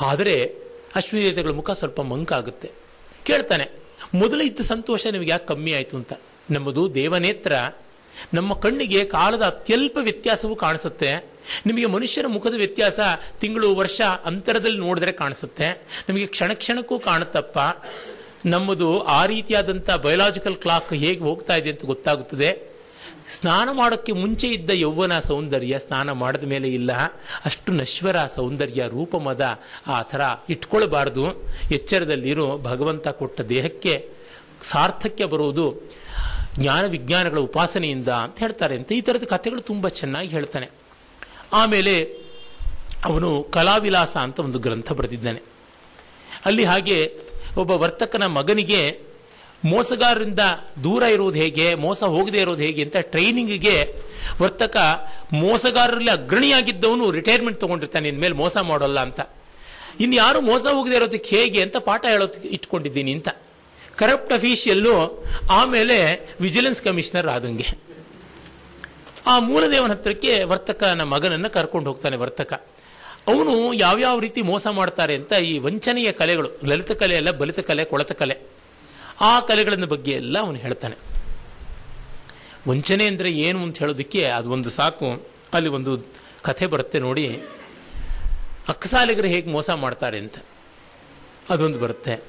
[0.02, 0.36] ಆದರೆ
[0.96, 2.70] ಅಶ್ವಿದೇವತೆಗಳ ಮುಖ ಸ್ವಲ್ಪ ಮಂಕಾಗುತ್ತೆ.
[3.26, 3.66] ಕೇಳ್ತಾನೆ,
[4.14, 6.14] ಮೊದಲು ಇದ್ದ ಸಂತೋಷ ನಿಮಗೆ ಯಾಕೆ ಕಮ್ಮಿ ಆಯಿತು ಅಂತ?
[6.50, 7.54] ನಮ್ಮದು ದೇವನೇತ್ರ,
[8.34, 11.10] ನಮ್ಮ ಕಣ್ಣಿಗೆ ಕಾಲದ ಅತ್ಯಲ್ಪ ವ್ಯತ್ಯಾಸವೂ ಕಾಣಿಸುತ್ತೆ.
[11.66, 13.00] ನಿಮಗೆ ಮನುಷ್ಯನ ಮುಖದ ವ್ಯತ್ಯಾಸ
[13.40, 15.68] ತಿಂಗಳು, ವರ್ಷ, ಅಂತರದಲ್ಲಿ ನೋಡಿದ್ರೆ ಕಾಣಿಸುತ್ತೆ.
[16.08, 17.60] ನಿಮಗೆ ಕ್ಷಣ ಕ್ಷಣಕ್ಕೂ ಕಾಣುತ್ತಪ್ಪ,
[18.46, 22.78] ನಮ್ಮದು ಆ ರೀತಿಯಾದಂಥ ಬಯೋಲಾಜಿಕಲ್ ಕ್ಲಾಕ್ ಹೇಗೆ ಹೋಗ್ತಾ ಇದೆ ಅಂತ ಗೊತ್ತಾಗುತ್ತದೆ.
[23.30, 26.92] ಸ್ನಾನ ಮಾಡೋಕ್ಕೆ ಮುಂಚೆ ಇದ್ದ ಯೌವನ ಸೌಂದರ್ಯ ಸ್ನಾನ ಮಾಡಿದ ಮೇಲೆ ಇಲ್ಲ.
[27.46, 31.26] ಅಷ್ಟು ನಶ್ವರ ಸೌಂದರ್ಯ, ರೂಪಮದ ಆ ಥರ ಇಟ್ಕೊಳ್ಬಾರ್ದು.
[31.72, 34.10] ಎಚ್ಚರದಲ್ಲಿರೋ, ಭಗವಂತ ಕೊಟ್ಟ ದೇಹಕ್ಕೆ
[34.64, 35.66] ಸಾರ್ಥಕ್ಯ ಬರುವುದು
[36.60, 38.76] ಜ್ಞಾನ ವಿಜ್ಞಾನಗಳ ಉಪಾಸನೆಯಿಂದ ಅಂತ ಹೇಳ್ತಾರೆ.
[38.76, 40.70] ಅಂತ ಈ ಥರದ ಕಥೆಗಳು ತುಂಬ ಚೆನ್ನಾಗಿ ಹೇಳ್ತಾನೆ.
[41.54, 41.96] ಆಮೇಲೆ
[43.06, 45.42] ಅವನು ಕಲಾವಿಲಾಸ ಅಂತ ಒಂದು ಗ್ರಂಥ ಬರೆದಿದ್ದಾನೆ.
[46.46, 47.14] ಅಲ್ಲಿ ಹಾಗೆ
[47.58, 49.08] ಒಬ್ಬ ವರ್ತಕನ ಮಗನಿಗೆ
[49.66, 50.40] ಮೋಸಗಾರರಿಂದ
[50.84, 53.96] ದೂರ ಇರೋದು ಹೇಗೆ, ಮೋಸ ಹೋಗದೆ ಇರೋದು ಹೇಗೆ ಅಂತ ಟ್ರೈನಿಂಗ್ಗೆ
[54.42, 54.78] ವರ್ತಕ
[55.34, 59.20] ಮೋಸಗಾರರಲ್ಲಿ ಅಗ್ರಣಿಯಾಗಿದ್ದವನು ರಿಟೈರ್ಮೆಂಟ್ ತಗೊಂಡಿರ್ತಾನೆ, ಇನ್ಮೇಲೆ ಮೋಸ ಮಾಡೋಲ್ಲ ಅಂತ.
[60.00, 63.30] ಇನ್ನು ಯಾರು ಮೋಸ ಹೋಗದೆ ಇರೋದಕ್ಕೆ ಹೇಗೆ ಅಂತ ಪಾಠ ಹೇಳೋದಕ್ಕೆ ಇಟ್ಕೊಂಡಿದ್ದೀನಿ ಅಂತ.
[63.96, 67.87] ಕರಪ್ಟ್ ಅಫೀಷಿಯಲ್ಲು ಆಮೇಲೆ ವಿಜಿಲೆನ್ಸ್ ಕಮಿಷನರ್ ಆದಂಗೆ.
[69.28, 72.54] ಆ ಮೂಲದೇವನ ಹತ್ರಕ್ಕೆ ವರ್ತಕನ ಮಗನನ್ನ ಕರ್ಕೊಂಡು ಹೋಗ್ತಾನೆ ವರ್ತಕ.
[73.28, 78.12] ಅವನು ಯಾವ್ಯಾವ ರೀತಿ ಮೋಸ ಮಾಡ್ತಾರೆ ಅಂತ ಈ ವಂಚನೆಯ ಕಲೆಗಳು, ಲಲಿತ ಕಲೆ ಅಲ್ಲ, ಬಲಿತ ಕಲೆ, ಕೊಳತ
[78.12, 78.38] ಕಲೆ.
[79.22, 80.96] ಆ ಕಲೆಗಳನ್ನ ಬಗ್ಗೆ ಎಲ್ಲ ಅವನು ಹೇಳ್ತಾನೆ.
[82.70, 85.28] ವಂಚನೆ ಅಂದರೆ ಏನು ಅಂತ ಹೇಳೋದಕ್ಕೆ ಅದು ಒಂದು ಸಾಕು.
[85.54, 86.06] ಅಲ್ಲಿ ಒಂದು
[86.42, 87.40] ಕಥೆ ಬರುತ್ತೆ ನೋಡಿ.
[88.68, 90.38] ಅಕ್ಕಸಾಲಿಗರು ಹೇಗೆ ಮೋಸ ಮಾಡ್ತಾರೆ ಅಂತ.
[91.50, 92.24] ಅದೊಂದು ಬರುತ್ತೆ.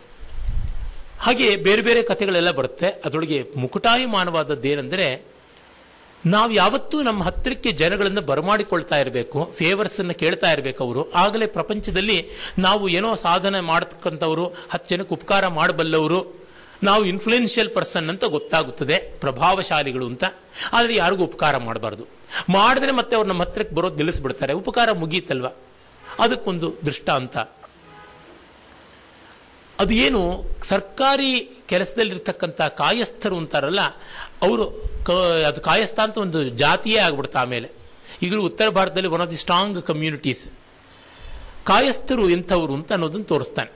[1.19, 2.87] ಹಾಗೆ ಬೇರೆ ಬೇರೆ ಕಥೆಗಳೆಲ್ಲ ಬರುತ್ತೆ.
[3.05, 5.38] ಅದರೊಳಗೆ ಮುಕುಟಾಯಮಾನವಾದದ್ದೇನೆಂದರೆ
[6.27, 11.13] ನಾವು ಯಾವತ್ತೂ ನಮ್ಮ ಹತ್ತಿರಕ್ಕೆ ಜನಗಳನ್ನು ಬರಮಾಡಿಕೊಳ್ತಾ ಇರಬೇಕು ಫೇವರ್ಸ್ ಅನ್ನು ಕೇಳ್ತಾ ಇರಬೇಕು ಅವರು.
[11.13, 16.41] ಆಗಲೇ ಪ್ರಪಂಚದಲ್ಲಿ ನಾವು ಏನೋ ಸಾಧನೆ ಮಾಡತಕ್ಕಂಥವ್ರು, ಹತ್ತು ಜನಕ್ಕೆ ಉಪಕಾರ ಮಾಡಬಲ್ಲವರು,
[16.83, 20.25] ನಾವು ಇನ್ಫ್ಲೂಯೆನ್ಷಿಯಲ್ ಪರ್ಸನ್ ಅಂತ ಗೊತ್ತಾಗುತ್ತದೆ, ಪ್ರಭಾವಶಾಲಿಗಳು ಅಂತ.
[20.73, 22.05] ಆದರೆ ಯಾರಿಗೂ ಉಪಕಾರ ಮಾಡಬಾರ್ದು.
[22.49, 24.53] ಮಾಡಿದ್ರೆ ಮತ್ತೆ ಅವ್ರು ನಮ್ಮ ಹತ್ತಿರಕ್ಕೆ ಬರೋದು ನಿಲ್ಲಿಸ್ಬಿಡ್ತಾರೆ.
[24.53, 25.47] ಉಪಕಾರ ಮುಗೀತಲ್ವ?
[26.19, 27.37] ಅದಕ್ಕೊಂದು ದೃಷ್ಟಾಂತ.
[29.81, 33.81] ಅದು ಏನು ಸರ್ಕಾರಿ ಕೆಲಸದಲ್ಲಿರ್ತಕ್ಕಂಥ ಕಾಯಸ್ಥರು ಅಂತಾರಲ್ಲ
[34.43, 34.69] ಅವರು
[35.49, 37.71] ಅದು ಕಾಯಸ್ಥ ಅಂತ ಒಂದು ಜಾತಿಯೇ ಆಗ್ಬಿಡ್ತಾ ಆಮೇಲೆ.
[38.23, 40.49] ಈಗಲೂ ಉತ್ತರ ಭಾರತದಲ್ಲಿ one of the strong communities
[41.65, 43.71] ಕಾಯಸ್ಥರು ಎಂಥವ್ರು ಅಂತ ಅನ್ನೋದನ್ನು ತೋರಿಸ್ತಾನೆ.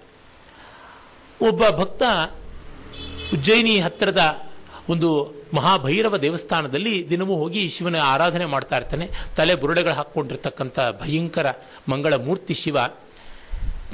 [1.49, 2.03] ಒಬ್ಬ ಭಕ್ತ
[3.33, 4.51] ಉಜ್ಜಯಿನಿ ಹತ್ತಿರದ
[4.89, 9.09] ಒಂದು ಮಹಾಭೈರವ ದೇವಸ್ಥಾನದಲ್ಲಿ ದಿನವೂ ಹೋಗಿ ಶಿವನ ಆರಾಧನೆ ಮಾಡ್ತಾ ಇರ್ತಾನೆ.
[9.37, 11.53] ತಲೆ ಬುರುಡೆಗಳು ಹಾಕ್ಕೊಂಡಿರ್ತಕ್ಕಂಥ ಭಯಂಕರ
[11.89, 12.79] ಮಂಗಳ ಮೂರ್ತಿ ಶಿವ.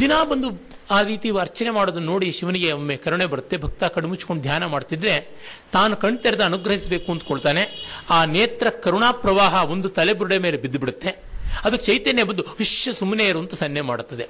[0.00, 3.56] ದಿನ ಬಂದು ಆ ರೀತಿ ಅರ್ಚನೆ ಮಾಡೋದನ್ನು ನೋಡಿ ಶಿವನಿಗೆ ಒಮ್ಮೆ ಕರುಣೆ ಬರುತ್ತೆ.
[3.56, 5.38] ಭಕ್ತ ಕಣ್ಮುಚ್ಕೊಂಡು ಧ್ಯಾನ ಮಾಡ್ತಿದ್ರೆ
[5.72, 7.92] ತಾನು ಕಣ್ ತೆರೆದು ಅನುಗ್ರಹಿಸಬೇಕು ಅಂದ್ಕೊಳ್ತಾನೆ.
[8.10, 11.24] ಆ ನೇತ್ರ ಕರುಣಾ ಪ್ರವಾಹ ಒಂದು ತಲೆಬುರುಡೆ ಮೇಲೆ ಬಿದ್ದು ಬಿಡುತ್ತೆ
[11.64, 14.26] ಅದಕ್ಕೆ ಚೈತನ್ಯ ಬಂದು ವಿಶ್ವ ಸುಮ್ಮನೆ ಇರು ಅಂತ ಸನ್ನೆ ಮಾಡುತ್ತದೆ.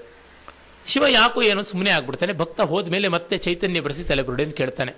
[0.86, 2.32] ಶಿವ ಯಾಕೋ ಏನೋ ಸುಮ್ಮನೆ ಆಗ್ಬಿಡ್ತಾನೆ.
[2.32, 4.92] ಭಕ್ತ ಹೋದ ಮೇಲೆ ಮತ್ತೆ ಚೈತನ್ಯ ಬರೆಸಿ ತಲೆಬುರುಡೆ ಅಂತ ಕೇಳ್ತಾನೆ.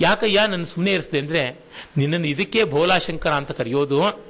[0.00, 1.60] ಯಾಕಯ್ಯ ನನ್ನ ಸುಮ್ಮನೆ ಇರಿಸಿದೆ ಅಂದ್ರೆ
[1.96, 4.27] ನಿನ್ನನ್ನು ಇದಕ್ಕೆ ಭೋಲಾಶಂಕರ ಅಂತ ಕರೆಯೋದು.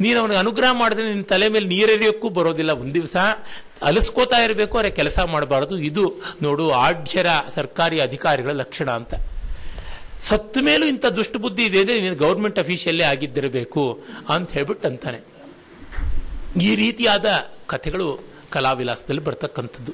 [0.00, 2.72] ನೀನು ಅವನಿಗೆ ಅನುಗ್ರಹ ಮಾಡಿದ್ರೆ ನಿನ್ನ ತಲೆ ಮೇಲೆ ನೀರೆರಿಯೋಕ್ಕೂ ಬರೋದಿಲ್ಲ.
[2.72, 3.16] ಒಂದು ದಿವಸ
[3.82, 5.78] ಅಲಿಸ್ಕೋತಾ ಇರಬೇಕು, ಅವರೇ ಕೆಲಸ ಮಾಡಬಾರದು.
[5.78, 6.04] ಇದು
[6.42, 9.14] ನೋಡು, ಆಢ್ಯರ ಸರ್ಕಾರಿ ಅಧಿಕಾರಿಗಳ ಲಕ್ಷಣ ಅಂತ.
[10.22, 15.20] ಸತ್ತ ಮೇಲೂ ಇಂಥ ದುಷ್ಟ ಬುದ್ಧಿ ಇದೆ ಅಂದರೆ ನೀನು ಗೌರ್ಮೆಂಟ್ ಅಫೀಷಿಯಲ್ಲೇ ಆಗಿದ್ದಿರಬೇಕು ಅಂತ ಹೇಳ್ಬಿಟ್ಟು ಅಂತಾನೆ.
[16.62, 17.26] ಈ ರೀತಿಯಾದ
[17.66, 18.06] ಕಥೆಗಳು
[18.50, 19.92] ಕಲಾವಿಲಾಸದಲ್ಲಿ ಬರ್ತಕ್ಕಂಥದ್ದು.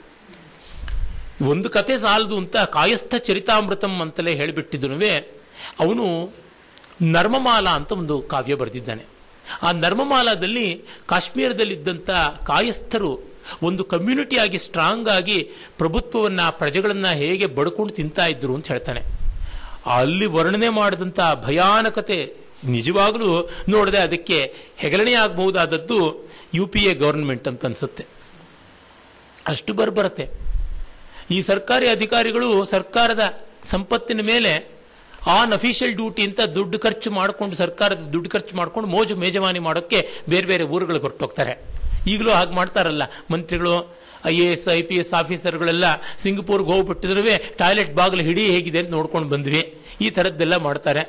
[1.50, 4.96] ಒಂದು ಕತೆ ಸಾಲದು ಅಂತ ಕಾಯಸ್ಥ ಚರಿತಾಮೃತಂ ಅಂತಲೇ ಹೇಳಿಬಿಟ್ಟಿದ್ರು
[5.80, 6.04] ಅವನು
[7.02, 9.04] ನರ್ಮಮಾಲ ಅಂತ ಒಂದು ಕಾವ್ಯ ಬರೆದಿದ್ದಾನೆ.
[9.62, 12.10] ಆ ನರ್ಮಮಾಲಾದಲ್ಲಿ ಕಾಶ್ಮೀರದಲ್ಲಿದ್ದಂಥ
[12.46, 13.32] ಕಾಯಸ್ಥರು
[13.62, 15.42] ಒಂದು ಕಮ್ಯುನಿಟಿ ಆಗಿ ಸ್ಟ್ರಾಂಗ್ ಆಗಿ
[15.78, 19.00] ಪ್ರಭುತ್ವವನ್ನ, ಪ್ರಜೆಗಳನ್ನ ಹೇಗೆ ಬಡ್ಕೊಂಡು ತಿಂತಾ ಇದ್ರು ಅಂತ ಹೇಳ್ತಾನೆ.
[19.96, 22.34] ಅಲ್ಲಿ ವರ್ಣನೆ ಮಾಡಿದಂಥ ಭಯಾನಕತೆ
[22.64, 28.06] ನಿಜವಾಗ್ಲೂ ನೋಡದೆ ಅದಕ್ಕೆ ಹೆಗಲಣೆ ಆಗಬಹುದಾದದ್ದು ಯು ಪಿ ಎ ಗವರ್ಮೆಂಟ್ ಅಂತ ಅನ್ಸುತ್ತೆ.
[29.48, 30.30] ಅಷ್ಟು ಬರ್ಬರತೆ
[31.30, 34.81] ಈ ಸರ್ಕಾರಿ ಅಧಿಕಾರಿಗಳು ಸರ್ಕಾರದ ಸಂಪತ್ತಿನ ಮೇಲೆ
[35.26, 40.46] ಆನ್ ಅಫಿಷಿಯಲ್ ಡ್ಯೂಟಿ ಅಂತ ದುಡ್ಡು ಖರ್ಚು ಮಾಡಿಕೊಂಡು ಸರ್ಕಾರದ ದುಡ್ಡು ಖರ್ಚು ಮಾಡಿಕೊಂಡು ಮೋಜು ಮೇಜವಾನಿ ಮಾಡೋಕ್ಕೆ ಬೇರೆ
[40.46, 41.54] ಬೇರೆ ಊರುಗಳಿಗೆ ಹೊರಟೋಗ್ತಾರೆ
[42.12, 43.02] ಈಗಲೂ ಹಾಗೆ ಮಾಡ್ತಾರಲ್ಲ.
[43.30, 43.74] ಮಂತ್ರಿಗಳು
[44.26, 45.84] I A S I P S ಆಫೀಸರ್ಗಳೆಲ್ಲ
[46.18, 49.62] ಸಿಂಗಪೂರ್ಗೆ ಹೋಗ್ಬಿಟ್ಟಿದ್ರೆ ಟಾಯ್ಲೆಟ್ ಬಾಗಿಲು ಹಿಡಿ ಹೇಗಿದೆ ಅಂತ ನೋಡ್ಕೊಂಡು ಬಂದ್ವಿ.
[50.00, 51.02] ಈ ಥರದ್ದೆಲ್ಲ ಮಾಡ್ತಾರೆ.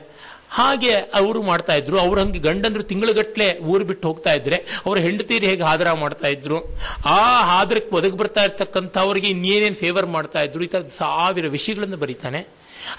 [0.50, 2.00] ಹಾಗೆ ಅವರು ಮಾಡ್ತಾ ಇದ್ರು.
[2.00, 6.58] ಅವ್ರ ಹಂಗೆ ಗಂಡಂದ್ರು ತಿಂಗಳಗಟ್ಲೆ ಊರು ಬಿಟ್ಟು ಹೋಗ್ತಾ ಇದ್ರೆ ಅವ್ರ ಹೆಂಡತೀರಿ ಹೇಗೆ ಹಾದರ ಮಾಡ್ತಾ ಇದ್ರು.
[7.06, 7.20] ಆ
[7.52, 10.64] ಹಾದರಕ್ಕೆ ಒದಗಿ ಬರ್ತಾ ಇರ್ತಕ್ಕಂಥವ್ರಿಗೆ ಇನ್ನೇನೇನು ಫೇವರ್ ಮಾಡ್ತಾ ಇದ್ರು.
[10.64, 12.42] ಈ ಥರದ ಸಾವಿರ ವಿಷಯಗಳನ್ನು ಬರೀತಾನೆ.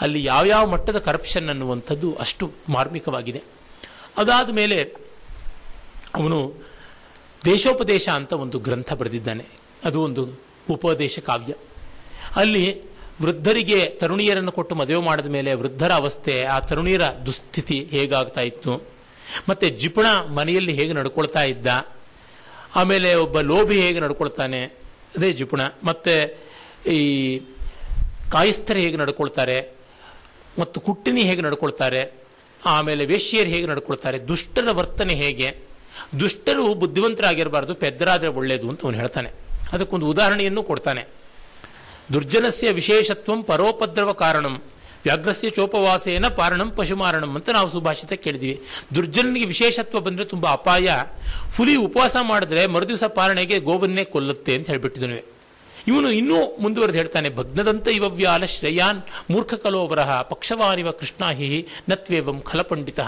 [0.00, 3.42] ಅಲ್ಲಿ ಯಾವ್ಯಾವ ಮಟ್ಟದ ಕರಪ್ಷನ್ ಅನ್ನುವಂಥದ್ದು ಅಷ್ಟು ಮಾರ್ಮಿಕವಾಗಿದೆ.
[4.16, 4.80] ಅದಾದ ಮೇಲೆ
[6.14, 6.54] ಅವನು
[7.44, 9.44] ದೇಶೋಪದೇಶ ಅಂತ ಒಂದು ಗ್ರಂಥ ಬರೆದಿದ್ದಾನೆ.
[9.84, 10.28] ಅದು ಒಂದು
[10.70, 11.54] ಉಪದೇಶ ಕಾವ್ಯ.
[12.36, 12.82] ಅಲ್ಲಿ
[13.22, 18.88] ವೃದ್ಧರಿಗೆ ತರುಣಿಯರನ್ನು ಕೊಟ್ಟು ಮದುವೆ ಮಾಡಿದ ಮೇಲೆ ವೃದ್ಧರ ಅವಸ್ಥೆ, ಆ ತರುಣಿಯರ ದುಸ್ಥಿತಿ ಹೇಗಾಗ್ತಾ ಇತ್ತು?
[19.48, 21.66] ಮತ್ತೆ ಜಿಪುಣ ಮನೆಯಲ್ಲಿ ಹೇಗೆ ನಡ್ಕೊಳ್ತಾ ಇದ್ದ?
[22.76, 24.64] ಆಮೇಲೆ ಒಬ್ಬ ಲೋಭಿ ಹೇಗೆ ನಡ್ಕೊಳ್ತಾನೆ?
[25.16, 25.60] ಅದೇ ಜಿಪುಣ.
[25.82, 26.38] ಮತ್ತೆ
[26.86, 27.38] ಈ
[28.32, 29.73] ಕಾಯಸ್ಥರು ಹೇಗೆ ನಡ್ಕೊಳ್ತಾರೆ?
[30.58, 32.12] ಮತ್ತು ಕುಟ್ಟಿನಿ ಹೇಗೆ ನಡ್ಕೊಳ್ತಾರೆ?
[32.66, 34.28] ಆಮೇಲೆ ವೇಶ್ಯರು ಹೇಗೆ ನಡ್ಕೊಳ್ತಾರೆ?
[34.28, 35.56] ದುಷ್ಟರ ವರ್ತನೆ ಹೇಗೆ?
[36.20, 39.30] ದುಷ್ಟರು ಬುದ್ಧಿವಂತರಾಗಿರಬಾರ್ದು, ಪೆದ್ದರಾದ್ರೆ ಒಳ್ಳೆಯದು ಅಂತ ಅವನು ಹೇಳ್ತಾನೆ.
[39.72, 41.04] ಅದಕ್ಕೊಂದು ಉದಾಹರಣೆಯನ್ನು ಕೊಡ್ತಾನೆ.
[42.12, 44.62] ದುರ್ಜನಸ್ಯ ವಿಶೇಷತ್ವಂ ಪರೋಪದ್ರವ ಕಾರಣಂ,
[45.04, 48.62] ವ್ಯಾಘ್ರಸ್ಯ ಚೋಪವಾಸೇನ ಪಾರಣಂ ಪಶುಮಾರಣಂ ಅಂತ ನಾವು ಸುಭಾಷಿತ ಕೇಳಿದ್ವಿ.
[48.94, 50.88] ದುರ್ಜನನಿಗೆ ವಿಶೇಷತ್ವ ಬಂದ್ರೆ ತುಂಬಾ ಅಪಾಯ.
[51.56, 55.24] ಹುಲಿ ಉಪವಾಸ ಮಾಡಿದ್ರೆ ಮರುದಿವಸ ಪಾರಣೆಗೆ ಗೋವನ್ನೇ ಕೊಲ್ಲುತ್ತೆ ಅಂತ ಹೇಳ್ಬಿಟ್ಟಿದ್ವಿ
[55.88, 59.54] ಇವನು ಇನ್ನೂ ಮುಂದುವರೆದು ಹೇಳ್ತಾನೆ, ಭಗ್ನದಂತ ಇವವ್ಯಾಲ ಶ್ರೇಯಾನ್ ಮೂರ್ಖ
[60.30, 63.00] ಪಕ್ಷವಾನಿವ ಕೃಷ್ಣಾಹಿ ನತ್ವೇವಂ ಖಲಪಂಡಿತ.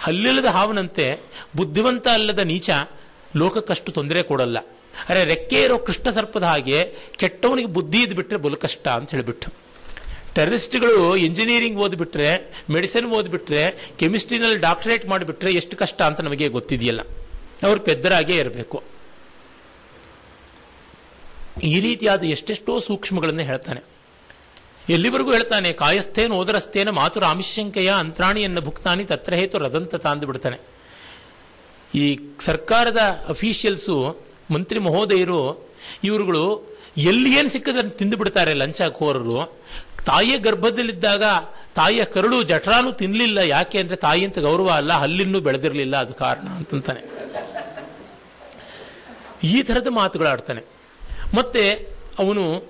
[0.00, 1.20] ಹಲ್ಲಿಲ್ಲದ ಹಾವನಂತೆ
[1.56, 2.70] ಬುದ್ಧಿವಂತ ಅಲ್ಲದ ನೀಚ
[3.36, 4.58] ಲೋಕಕ್ಕಷ್ಟು ತೊಂದರೆ ಕೊಡಲ್ಲ.
[5.08, 9.52] ಅರೆ ರೆಕ್ಕೆ ಇರೋ ಕೃಷ್ಣ ಸರ್ಪದ ಹಾಗೆ ಕೆಟ್ಟವನಿಗೆ ಬುದ್ಧಿ ಇದ್ ಬಿಟ್ರೆ ಬಲು ಕಷ್ಟ ಅಂತ ಹೇಳಿಬಿಟ್ಟು.
[10.34, 17.00] ಟೆರರಿಸ್ಟ್ಗಳು ಇಂಜಿನಿಯರಿಂಗ್ ಓದ್ಬಿಟ್ರೆ, ಮೆಡಿಸಿನ್ ಓದ್ಬಿಟ್ರೆ, ಕೆಮಿಸ್ಟ್ರಿನಲ್ಲಿ ಡಾಕ್ಟರೇಟ್ ಮಾಡಿಬಿಟ್ರೆ ಎಷ್ಟು ಕಷ್ಟ ಅಂತ ನಮಗೆ ಗೊತ್ತಿದೆಯಲ್ಲ.
[17.62, 18.82] ಅವ್ರು ಪೆದ್ದರಾಗೇ ಇರಬೇಕು.
[21.62, 23.80] ಈ ರೀತಿಯಾದ ಎಷ್ಟೆಷ್ಟೋ ಸೂಕ್ಷ್ಮಗಳನ್ನು ಹೇಳ್ತಾನೆ.
[24.88, 30.58] ಎಲ್ಲಿವರೆಗೂ ಹೇಳ್ತಾನೆ, ಕಾಯಸ್ಥೇನ ಓದರಸ್ಥೇನ ಮಾತು ರಾಮಿಶಂಕೆಯ ಅಂತ್ರಾಣಿಯನ್ನು ಭುಕ್ತಾನಿ ತತ್ರ ಹೇತು ರದಂತ ತಾಂದು ಬಿಡ್ತಾನೆ.
[31.94, 33.96] ಈ ಸರ್ಕಾರದ ಅಫೀಷಿಯಲ್ಸು,
[34.50, 35.40] ಮಂತ್ರಿ ಮಹೋದಯರು,
[36.04, 36.44] ಇವರುಗಳು
[36.96, 39.56] ಎಲ್ಲಿ ಏನು ಸಿಕ್ಕದನ್ನು ತಿಂದು ಬಿಡ್ತಾರೆ ಲಂಚಕೋರರು
[40.06, 41.24] ತಾಯಿಯ ಗರ್ಭದಲ್ಲಿದ್ದಾಗ
[41.74, 47.02] ತಾಯಿಯ ಕರುಳು ಜಠರಾನು ತಿನ್ನಲಿಲ್ಲ ಯಾಕೆ ಅಂದ್ರೆ ತಾಯಿ ಅಂತ ಗೌರವ ಅಲ್ಲ, ಹಲ್ಲಿನ್ನೂ ಬೆಳೆದಿರಲಿಲ್ಲ, ಅದು ಕಾರಣ ಅಂತಂತಾನೆ.
[49.44, 50.75] ಈ ಥರದ ಮಾತುಗಳಾಡ್ತಾನೆ.
[51.34, 52.62] ಮತ್ತೆ ಅವನು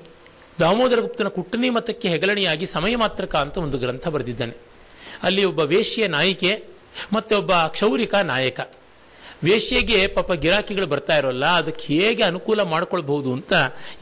[0.61, 4.53] ದಾಮೋದರ ಗುಪ್ತನ ಕುಟ್ಟನಿ ಮತಕ್ಕೆ ಹೆಗಲಣಿಯಾಗಿ ಸಮಯ ಮಾತ್ರಕ ಅಂತ ಒಂದು ಗ್ರಂಥ ಬರೆದಿದ್ದಾನೆ.
[5.23, 6.63] ಅಲ್ಲಿ ಒಬ್ಬ ವೇಶ್ಯ ನಾಯಿಕೆ,
[7.13, 8.61] ಮತ್ತೆ ಒಬ್ಬ ಕ್ಷೌರಿಕ ನಾಯಕ.
[9.45, 13.53] ವೇಶ್ಯೆಗೆ ಪಾಪ ಗಿರಾಕಿಗಳು ಬರ್ತಾ ಇರೋಲ್ಲ, ಅದಕ್ಕೆ ಹೇಗೆ ಅನುಕೂಲ ಮಾಡ್ಕೊಳ್ಬಹುದು ಅಂತ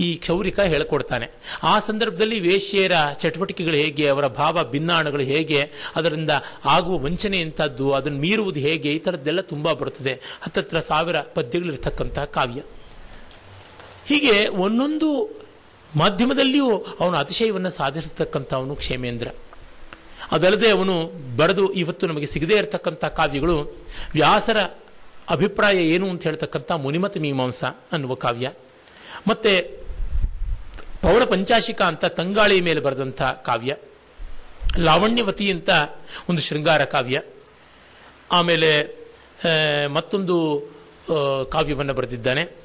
[0.00, 1.30] ಈ ಕ್ಷೌರಿಕ ಹೇಳ್ಕೊಡ್ತಾನೆ.
[1.62, 6.30] ಆ ಸಂದರ್ಭದಲ್ಲಿ ವೇಶ್ಯೆಯರ ಚಟುವಟಿಕೆಗಳು ಹೇಗೆ, ಅವರ ಭಾವ ಭಿನ್ನಾಣಗಳು ಹೇಗೆ, ಅದರಿಂದ
[6.64, 10.20] ಆಗುವ ವಂಚನೆ ಎಂಥದ್ದು, ಅದನ್ನು ಮೀರುವುದು ಹೇಗೆ, ಈ ಥರದ್ದೆಲ್ಲ ತುಂಬ ಬರುತ್ತದೆ.
[10.42, 12.62] ಹತ್ತತ್ರ ಸಾವಿರ ಪದ್ಯಗಳಿರ್ತಕ್ಕಂತಹ ಕಾವ್ಯ.
[14.07, 15.09] ಹೀಗೆ ಒಂದೊಂದು
[15.96, 19.28] ಮಾಧ್ಯಮದಲ್ಲಿಯೂ ಅವನು ಅತಿಶಯವನ್ನು ಸಾಧಿಸತಕ್ಕಂಥವನು ಕ್ಷೇಮೇಂದ್ರ.
[20.30, 20.94] ಅದಲ್ಲದೆ ಅವನು
[21.36, 23.57] ಬರೆದು ಇವತ್ತು ನಮಗೆ ಸಿಗದೇ ಇರತಕ್ಕಂಥ ಕಾವ್ಯಗಳು
[24.12, 24.59] ವ್ಯಾಸರ
[25.30, 28.50] ಅಭಿಪ್ರಾಯ ಏನು ಅಂತ ಹೇಳ್ತಕ್ಕಂಥ ಮುನಿಮತ ಮೀಮಾಂಸ ಅನ್ನುವ ಕಾವ್ಯ.
[29.28, 29.61] ಮತ್ತೆ
[31.02, 33.76] ಪೌರ ಪಂಚಾಶಿಕ ಅಂತ ತಂಗಾಳಿ ಮೇಲೆ ಬರೆದಂಥ ಕಾವ್ಯ.
[34.78, 35.70] ಲಾವಣ್ಯವತಿ ಅಂತ
[36.28, 37.20] ಒಂದು ಶೃಂಗಾರ ಕಾವ್ಯ.
[38.32, 38.70] ಆಮೇಲೆ
[39.86, 40.36] ಮತ್ತೊಂದು
[41.52, 42.64] ಕಾವ್ಯವನ್ನು ಬರೆದಿದ್ದಾನೆ.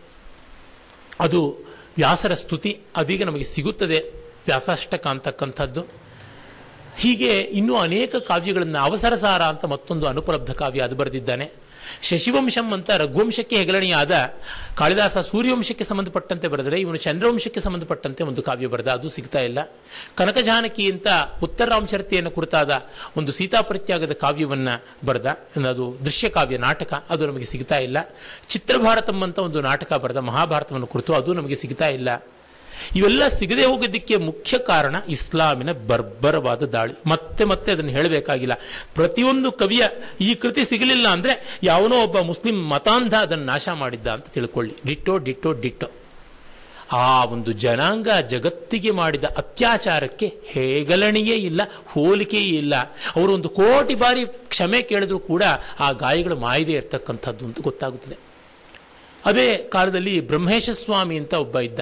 [1.19, 1.55] ಅದು
[1.97, 3.99] ವ್ಯಾಸರ ಸ್ತುತಿ ಅದೀಗ ನಮಗೆ ಸಿಗುತ್ತದೆ.
[4.45, 5.81] ವ್ಯಾಸಾಷ್ಟಕ ಅಂತಕ್ಕಂಥದ್ದು.
[6.97, 11.68] ಹೀಗೆ ಇನ್ನೂ ಅನೇಕ ಕಾವ್ಯಗಳನ್ನು ಅವಸರಸಾರ ಅಂತ ಮತ್ತೊಂದು ಅನುಪಲಬ್ಧ ಕಾವ್ಯ ಅದು ಬರೆದಿದ್ದಾನೆ.
[12.01, 14.11] ಶಶಿವಂಶಂ ಅಂತ ರಘುವಂಶಕ್ಕೆ ಹೆಗಲಣಿಯಾದ
[14.75, 19.59] ಕಾಳಿದಾಸ ಸೂರ್ಯವಂಶಕ್ಕೆ ಸಂಬಂಧಪಟ್ಟಂತೆ ಬರೆದರೆ, ಇವನು ಚಂದ್ರವಂಶಕ್ಕೆ ಸಂಬಂಧಪಟ್ಟಂತೆ ಒಂದು ಕಾವ್ಯ ಬರೆದ, ಅದು ಸಿಗ್ತಾ ಇಲ್ಲ.
[20.15, 21.07] ಕನಕಜಾನಕಿ ಅಂತ
[21.43, 22.71] ಉತ್ತರ ರಾಮಚರಿತೆಯನ್ನು ಕುರಿತಾದ
[23.17, 24.69] ಒಂದು ಸೀತಾಪ್ರತ್ಯಾಗದ ಕಾವ್ಯವನ್ನ
[25.05, 25.25] ಬರೆದ,
[25.69, 27.97] ಅದು ದೃಶ್ಯ ಕಾವ್ಯ ನಾಟಕ, ಅದು ನಮಗೆ ಸಿಗ್ತಾ ಇಲ್ಲ.
[28.49, 32.09] ಚಿತ್ರಭಾರತಂ ಅಂತ ಒಂದು ನಾಟಕ ಬರೆದ, ಮಹಾಭಾರತವನ್ನು ಕುರಿತು ಅದು ನಮಗೆ ಸಿಗ್ತಾ ಇಲ್ಲ.
[32.95, 36.93] ಇವೆಲ್ಲ ಸಿಗದೆ ಹೋಗೋದಕ್ಕೆ ಮುಖ್ಯ ಕಾರಣ ಇಸ್ಲಾಮಿನ ಬರ್ಬರವಾದ ದಾಳಿ.
[37.05, 38.53] ಮತ್ತೆ ಮತ್ತೆ ಅದನ್ನು ಹೇಳಬೇಕಾಗಿಲ್ಲ.
[38.93, 39.83] ಪ್ರತಿಯೊಂದು ಕವಿಯ
[40.21, 44.75] ಈ ಕೃತಿ ಸಿಗಲಿಲ್ಲ ಅಂದ್ರೆ ಯಾವನೋ ಒಬ್ಬ ಮುಸ್ಲಿಂ ಮತಾಂಧ ಅದನ್ನು ನಾಶ ಮಾಡಿದ್ದ ಅಂತ ತಿಳ್ಕೊಳ್ಳಿ.
[44.85, 45.87] Ditto ditto ditto.
[46.91, 52.75] ಆ ಒಂದು ಜನಾಂಗ ಜಗತ್ತಿಗೆ ಮಾಡಿದ ಅತ್ಯಾಚಾರಕ್ಕೆ ಹೇಗಲಣಿಯೇ ಇಲ್ಲ, ಹೋಲಿಕೆಯೇ ಇಲ್ಲ.
[53.15, 55.43] ಅವರು ಒಂದು ಕೋಟಿ ಬಾರಿ ಕ್ಷಮೆ ಕೇಳಿದ್ರು ಕೂಡ
[55.79, 58.17] ಆ ಗಾಯಗಳು ಮಾಯದೇ ಇರ್ತಕ್ಕಂಥದ್ದು ಅಂತ ಗೊತ್ತಾಗುತ್ತದೆ.
[59.25, 61.79] ಅದೇ ಕಾಲದಲ್ಲಿ ಬ್ರಹ್ಮೇಶ ಸ್ವಾಮಿ ಅಂತ ಒಬ್ಬ ಇದ್ದ.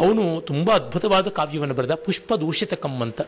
[0.00, 1.94] ಅವನು ತುಂಬ ಅದ್ಭುತವಾದ ಕಾವ್ಯವನ್ನು ಬರೆದ.
[1.94, 3.20] ಪುಷ್ಪ ದೂಷಿತ ಕಮ್ಮಂತ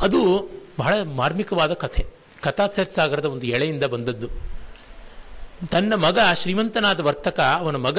[0.00, 2.06] ಅದು ಬಹಳ ಮಾರ್ಮಿಕವಾದ ಕಥೆ.
[2.42, 4.28] ಕಥಾ ಸಾಗರದ ಒಂದು ಎಳೆಯಿಂದ ಬಂದದ್ದು.
[5.70, 7.98] ತನ್ನ ಮಗ, ಶ್ರೀಮಂತನಾದ ವರ್ತಕ, ಅವನ ಮಗ,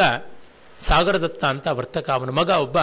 [0.87, 2.77] ಸಾಗರದತ್ತ ಅಂತ ವರ್ತಕ, ಅವನ ಮಗ ಒಬ್ಬ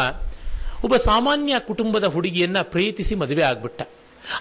[0.85, 3.83] ಒಬ್ಬ ಸಾಮಾನ್ಯ ಕುಟುಂಬದ ಹುಡುಗಿಯನ್ನ ಪ್ರೀತಿಸಿ ಮದುವೆ ಆಗ್ಬಿಟ್ಟ.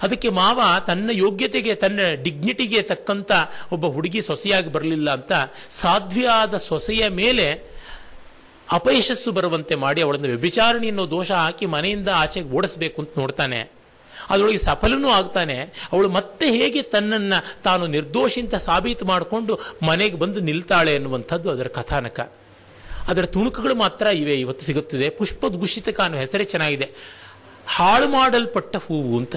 [0.02, 3.32] ಅದಕ್ಕೆ ಮಾವ ತನ್ನ ಯೋಗ್ಯತೆಗೆ, ತನ್ನ ಡಿಗ್ನಿಟಿಗೆ ತಕ್ಕಂತ
[3.72, 5.32] ಒಬ್ಬ ಹುಡುಗಿ ಸೊಸೆಯಾಗಿ ಬರಲಿಲ್ಲ ಅಂತ
[5.70, 7.75] ಸಾಧ್ವಿಯಾದ ಸೊಸೆಯ ಮೇಲೆ
[8.72, 13.76] ಅಪಯಶಸ್ಸು ಬರುವಂತೆ ಮಾಡಿ ಅವಳನ್ನು ವ್ಯಭಿಚಾರಣಿ ಅನ್ನೋ ದೋಷ ಹಾಕಿ ಮನೆಯಿಂದ ಆಚೆಗೆ ಓಡಿಸ್ಬೇಕು ಅಂತ ನೋಡ್ತಾನೆ.
[14.30, 15.60] ಅದರೊಳಗೆ ಸಫಲನೂ ಆಗ್ತಾನೆ.
[15.92, 17.32] ಅವಳು ಮತ್ತೆ ಹೇಗೆ ತನ್ನನ್ನ
[17.64, 22.32] ತಾನು ನಿರ್ದೋಷಿ ಅಂತ ಸಾಬೀತು ಮಾಡಿಕೊಂಡು ಮನೆಗೆ ಬಂದು ನಿಲ್ತಾಳೆ ಅನ್ನುವಂಥದ್ದು ಅದರ ಕಥಾನಕ.
[23.08, 25.08] ಅದರ ತುಣುಕುಗಳು ಮಾತ್ರ ಇವೆ, ಇವತ್ತು ಸಿಗುತ್ತದೆ.
[25.08, 26.90] ಪುಷ್ಪ ದೂಷಿತಕ ಅನ್ನೋ ಹೆಸರೇ ಚೆನ್ನಾಗಿದೆ.
[27.66, 29.36] ಹಾಳು ಮಾಡಲ್ಪಟ್ಟ ಹೂವು ಅಂತ.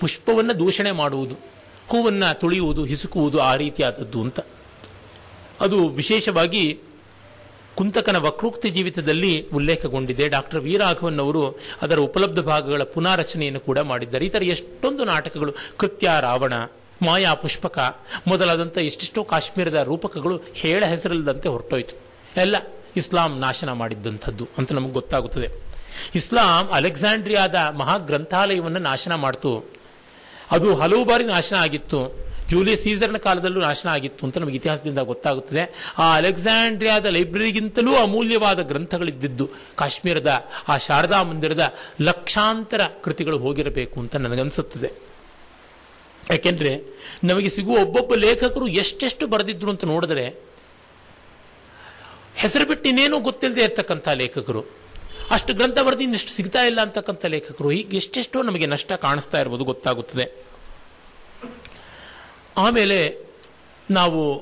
[0.00, 1.34] ಪುಷ್ಪವನ್ನು ದೂಷಣೆ ಮಾಡುವುದು,
[1.88, 4.40] ಹೂವನ್ನು ತುಳಿಯುವುದು, ಹಿಸುಕುವುದು ಆ ರೀತಿಯಾದದ್ದು ಅಂತ.
[5.60, 6.78] ಅದು ವಿಶೇಷವಾಗಿ
[7.74, 10.28] ಕುಂತಕನ ವಕ್ರೋಕ್ತಿ ಜೀವಿತದಲ್ಲಿ ಉಲ್ಲೇಖಗೊಂಡಿದೆ.
[10.28, 14.26] ಡಾಕ್ಟರ್ ವೀರಾಘವನ್ ಅವರು ಅದರ ಉಪಲಬ್ಧ ಭಾಗಗಳ ಪುನಾರಚನೆಯನ್ನು ಕೂಡ ಮಾಡಿದ್ದಾರೆ.
[14.26, 15.54] ಈ ಥರ ಎಷ್ಟೊಂದು ನಾಟಕಗಳು.
[15.76, 16.52] ಕೃತ್ಯ, ರಾವಣ,
[17.02, 17.78] ಮಾಯಾ ಪುಷ್ಪಕ
[18.26, 22.00] ಮೊದಲಾದಂಥ ಎಷ್ಟೆಷ್ಟೋ ಕಾಶ್ಮೀರದ ರೂಪಕಗಳು ಹೇಳ ಹೆಸರಿಲ್ಲದಂತೆ ಹೊರಟೋಯ್ತು.
[22.40, 22.56] ಎಲ್ಲ
[22.96, 25.48] ಇಸ್ಲಾಂ ನಾಶನ ಮಾಡಿದ್ದಂಥದ್ದು ಅಂತ ನಮಗೆ ಗೊತ್ತಾಗುತ್ತದೆ.
[26.14, 29.64] ಇಸ್ಲಾಂ ಅಲೆಕ್ಸಾಂಡ್ರಿಯಾದ ಮಹಾಗ್ರಂಥಾಲಯವನ್ನು ನಾಶನ ಮಾಡ್ತು.
[30.50, 32.29] ಅದು ಹಲವು ಬಾರಿ ನಾಶನ ಆಗಿತ್ತು.
[32.50, 35.92] ಜೂಲಿಯಸ್ ಸೀಸರ್ನ ಕಾಲದಲ್ಲೂ ನಾಶನ ಆಗಿತ್ತು ಅಂತ ನಮಗೆ ಇತಿಹಾಸದಿಂದ ಗೊತ್ತಾಗುತ್ತದೆ.
[35.98, 44.90] ಆ ಅಲೆಕ್ಸಾಂಡ್ರಿಯಾದ ಲೈಬ್ರರಿಗಿಂತಲೂ ಅಮೂಲ್ಯವಾದ ಗ್ರಂಥಗಳಿದ್ದಿದ್ದು, ಕಾಶ್ಮೀರದ, ಆ ಶಾರದಾ ಮಂದಿರದ ಲಕ್ಷಾಂತರ ಕೃತಿಗಳು ಹೋಗಿರಬೇಕು ಅಂತ ನನಗನ್ಸುತ್ತದೆ.
[46.30, 50.28] ಯಾಕೆಂದ್ರೆ, ನಮಗೆ ಸಿಗುವ ಒಬ್ಬೊಬ್ಬ ಲೇಖಕರು ಎಷ್ಟೆಷ್ಟು ಬರೆದಿದ್ರು ಅಂತ ನೋಡಿದ್ರೆ,
[52.36, 54.64] ಹೆಸರು ಬಿಟ್ಟು ಇನ್ನೇನು ಗೊತ್ತಿಲ್ಲದೆ ಇರ್ತಕ್ಕಂಥ ಲೇಖಕರು.
[55.30, 60.49] ಅಷ್ಟು ಗ್ರಂಥ ಬರೆದಿ ಇನ್ನಷ್ಟು ಸಿಗ್ತಾ ಇಲ್ಲ ಅಂತಕ್ಕಂಥ ಲೇಖಕರು, ಹೀಗೆ ಎಷ್ಟೆಷ್ಟೋ ನಮಗೆ ನಷ್ಟ ಕಾಣಿಸ್ತಾ ಇರ್ಬೋದು ಗೊತ್ತಾಗುತ್ತದೆ.
[62.60, 63.16] ಆಮೇಲೆ
[63.90, 64.40] ನಾವು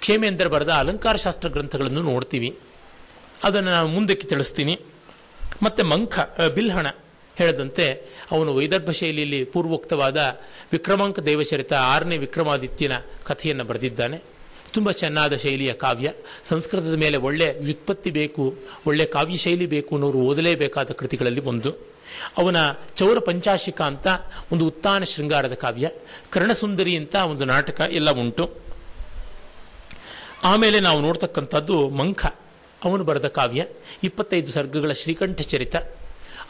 [0.00, 2.58] ಕ್ಷೇಮೇಂದ್ರ ಬರೆದ ಅಲಂಕಾರ ಶಾಸ್ತ್ರ ಗ್ರಂಥಗಳನ್ನು ನೋಡ್ತೀವಿ.
[3.44, 4.80] ಅದನ್ನು ನಾನು ಮುಂದಕ್ಕೆ ತಿಳಿಸ್ತೀನಿ.
[5.62, 6.18] ಮತ್ತೆ ಮಂಖ
[6.54, 6.86] ಬಿಲ್ಹಣ
[7.36, 7.92] ಹೇಳದಂತೆ
[8.30, 10.40] ಅವನು ವೈದರ್ಭ ಶೈಲಿಯಲ್ಲಿ ಪೂರ್ವೋಕ್ತವಾದ
[10.72, 12.92] ವಿಕ್ರಮಾಂಕ ದೇವಚರಿತ ಆರನೇ ವಿಕ್ರಮಾದಿತ್ಯನ
[13.24, 14.18] ಕಥೆಯನ್ನು ಬರೆದಿದ್ದಾನೆ.
[14.72, 16.12] ತುಂಬ ಚೆನ್ನಾದ ಶೈಲಿಯ ಕಾವ್ಯ.
[16.48, 18.54] ಸಂಸ್ಕೃತದ ಮೇಲೆ ಒಳ್ಳೆ ವ್ಯುತ್ಪತ್ತಿ ಬೇಕು,
[18.86, 21.89] ಒಳ್ಳೆ ಕಾವ್ಯ ಶೈಲಿ ಬೇಕು ಅನ್ನೋರು ಓದಲೇಬೇಕಾದ ಕೃತಿಗಳಲ್ಲಿ ಒಂದು.
[22.38, 22.56] ಅವನ
[22.96, 24.06] ಚೌರ ಪಂಚಾಶಿಕ ಅಂತ
[24.52, 25.90] ಒಂದು ಉತ್ತಾನ ಶೃಂಗಾರದ ಕಾವ್ಯ,
[26.30, 28.44] ಕರ್ಣಸುಂದರಿ ಅಂತ ಒಂದು ನಾಟಕ ಎಲ್ಲ ಉಂಟು.
[30.42, 32.26] ಆಮೇಲೆ ನಾವು ನೋಡ್ತಕ್ಕಂಥದ್ದು ಮಂಖ,
[32.84, 33.66] ಅವನು ಬರೆದ ಕಾವ್ಯ,
[34.04, 35.76] ಇಪ್ಪತ್ತೈದು ಸರ್ಗಗಳ ಶ್ರೀಕಂಠ ಚರಿತ,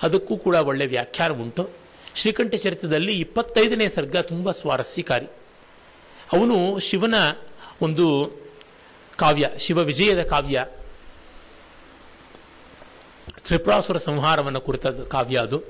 [0.03, 1.71] ಅದಕ್ಕೂ ಕೂಡ ಒಳ್ಳೆ ವ್ಯಾಖ್ಯಾನ ಉಂಟು.
[2.15, 5.27] ಶ್ರೀಕಂಠ ಚರಿತದಲ್ಲಿ ಇಪ್ಪತ್ತೈದನೇ ಸರ್ಗ ತುಂಬ ಸ್ವಾರಸ್ಯಕಾರಿ.
[6.33, 7.15] ಅವನು ಶಿವನ
[7.83, 8.07] ಒಂದು
[9.17, 10.65] ಕಾವ್ಯ, ಶಿವ ವಿಜಯದ ಕಾವ್ಯ
[13.51, 15.63] ತ್ರಿಪುರಾಸುರ ಸಂಹಾರವನ್ನು ಕುರಿತ ಕಾವ್ಯ ಅದು.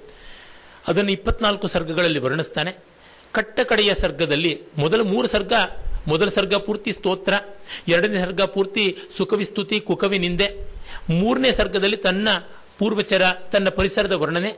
[0.89, 2.73] ಅದನ್ನು ಇಪ್ಪತ್ನಾಲ್ಕು ಸರ್ಗಗಳಲ್ಲಿ ವರ್ಣಿಸ್ತಾನೆ.
[3.33, 5.53] ಕಟ್ಟ ಕಡೆಯ ಸರ್ಗದಲ್ಲಿ ಮೊದಲ ಮೂರು ಸರ್ಗ,
[6.07, 7.33] ಮೊದಲ ಸರ್ಗ ಪೂರ್ತಿ ಸ್ತೋತ್ರ,
[7.89, 10.69] ಎರಡನೇ ಸರ್ಗ ಪೂರ್ತಿ ಸುಖವಿಸ್ತುತಿ, ಕುಕವಿ ನಿಂದೆ.
[11.11, 12.29] ಮೂರನೇ ಸರ್ಗದಲ್ಲಿ ತನ್ನ
[12.79, 14.55] ಪೂರ್ವಚರ, ತನ್ನ ಪರಿಸರದ ವರ್ಣನೆ.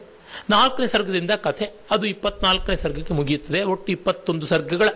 [0.50, 3.62] ನಾಲ್ಕನೇ ಸರ್ಗದಿಂದ ಕಥೆ, ಅದು ಇಪ್ಪತ್ನಾಲ್ಕನೇ ಸರ್ಗಕ್ಕೆ ಮುಗಿಯುತ್ತದೆ.
[3.62, 4.88] ಒಟ್ಟು ಇಪ್ಪತ್ತೊಂದು ಸರ್ಗಗಳ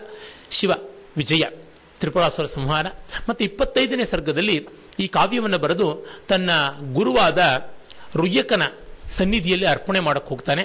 [0.49, 0.71] ಶಿವ
[1.17, 1.43] ವಿಜಯ,
[1.99, 2.85] ತ್ರಿಪುರಾಸುರ ಸಂಹಾರ.
[3.29, 4.67] ಮತ್ತು ಇಪ್ಪತ್ತೈದನೇ ಸರ್ಗದಲ್ಲಿ
[4.99, 6.49] ಈ ಕಾವ್ಯವನ್ನು ಬರೆದು ತನ್ನ
[6.93, 7.39] ಗುರುವಾದ
[8.15, 8.63] ರುಯ್ಯಕನ
[9.09, 10.61] ಸನ್ನಿಧಿಯಲ್ಲಿ ಅರ್ಪಣೆ ಮಾಡಕ್ಕೆ ಹೋಗ್ತಾನೆ.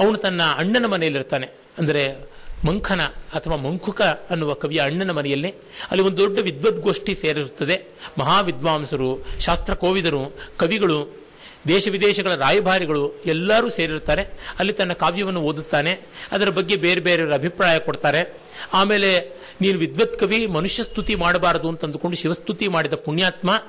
[0.00, 1.48] ಅವನು ತನ್ನ ಅಣ್ಣನ ಮನೆಯಲ್ಲಿರ್ತಾನೆ.
[1.78, 2.34] ಅಂದರೆ
[2.66, 5.50] ಮಂಖನ ಅಥವಾ ಮಂಕುಕ ಅನ್ನುವ ಕವಿಯ ಅಣ್ಣನ ಮನೆಯಲ್ಲಿ.
[5.90, 7.82] ಅಲ್ಲಿ ಒಂದು ದೊಡ್ಡ ವಿದ್ವದ್ಗೋಷ್ಠಿ ಸೇರಿರುತ್ತದೆ.
[8.18, 11.24] ಮಹಾವಿದ್ವಾಂಸರು ಶಾಸ್ತ್ರ ಕೋವಿದರು ಕವಿಗಳು,
[11.68, 14.22] ದೇಶ ವಿದೇಶಗಳ ರಾಯಭಾರಿಗಳು ಎಲ್ಲರೂ ಸೇರಿರ್ತಾರೆ.
[14.58, 16.00] ಅಲ್ಲಿ ತನ್ನ ಕಾವ್ಯವನ್ನು ಓದುತ್ತಾನೆ.
[16.32, 18.34] ಅದರ ಬಗ್ಗೆ ಬೇರೆ ಬೇರೆಯವರ ಅಭಿಪ್ರಾಯ ಕೊಡ್ತಾರೆ.
[18.72, 19.20] ಆಮೇಲೆ,
[19.60, 23.62] ನೀನು ವಿದ್ವತ್ ಕವಿ ಮನುಷ್ಯ ಸ್ತುತಿ ಮಾಡಬಾರದು ಅಂತಂದುಕೊಂಡು ಶಿವಸ್ತುತಿ ಮಾಡಿದ ಪುಣ್ಯಾತ್ಮ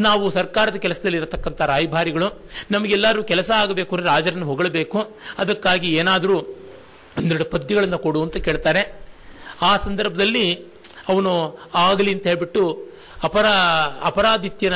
[0.00, 2.28] ನಾವು ಸರ್ಕಾರದ ಕೆಲಸದಲ್ಲಿ ಇರತಕ್ಕಂಥ ರಾಯಭಾರಿಗಳು
[2.70, 4.98] ನಮಗೆಲ್ಲರೂ ಕೆಲಸ ಆಗಬೇಕು ಅಂದರೆ ರಾಜರನ್ನು ಹೊಗಳಬೇಕು.
[5.38, 6.38] ಅದಕ್ಕಾಗಿ ಏನಾದರೂ
[7.18, 8.82] ಒಂದೆರಡು ಪದ್ಯಗಳನ್ನು ಕೊಡು ಅಂತ ಕೇಳ್ತಾರೆ.
[9.62, 10.46] ಆ ಸಂದರ್ಭದಲ್ಲಿ
[11.08, 11.32] ಅವನು
[11.74, 12.62] ಆಗಲಿ ಅಂತ ಹೇಳ್ಬಿಟ್ಟು
[13.24, 13.46] ಅಪರ,
[14.02, 14.74] ಅಪರಾಧಿತ್ಯನ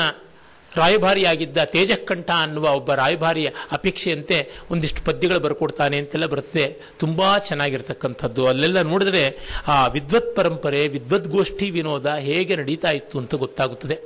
[0.77, 6.65] ರಾಯಭಾರಿಯಾಗಿದ್ದ ತೇಜಕ್ಕಂಠ ಅನ್ನುವ ಒಬ್ಬ ರಾಯಭಾರಿಯ ಅಪೇಕ್ಷೆಯಂತೆ ಒಂದಿಷ್ಟು ಪದ್ಯಗಳು ಬರ್ಕೊಡ್ತಾನೆ ಅಂತೆಲ್ಲ ಬರುತ್ತೆ
[6.99, 8.47] ತುಂಬಾ ಚೆನ್ನಾಗಿರ್ತಕ್ಕಂಥದ್ದು.
[8.47, 9.23] ಅಲ್ಲೆಲ್ಲ ನೋಡಿದ್ರೆ
[9.69, 13.99] ಆ ವಿದ್ವತ್ ಪರಂಪರೆ, ವಿದ್ವದ್ಗೋಷ್ಠಿ ವಿನೋದ ಹೇಗೆ ನಡೀತಾ ಇತ್ತು ಅಂತ ಗೊತ್ತಾಗುತ್ತದೆ.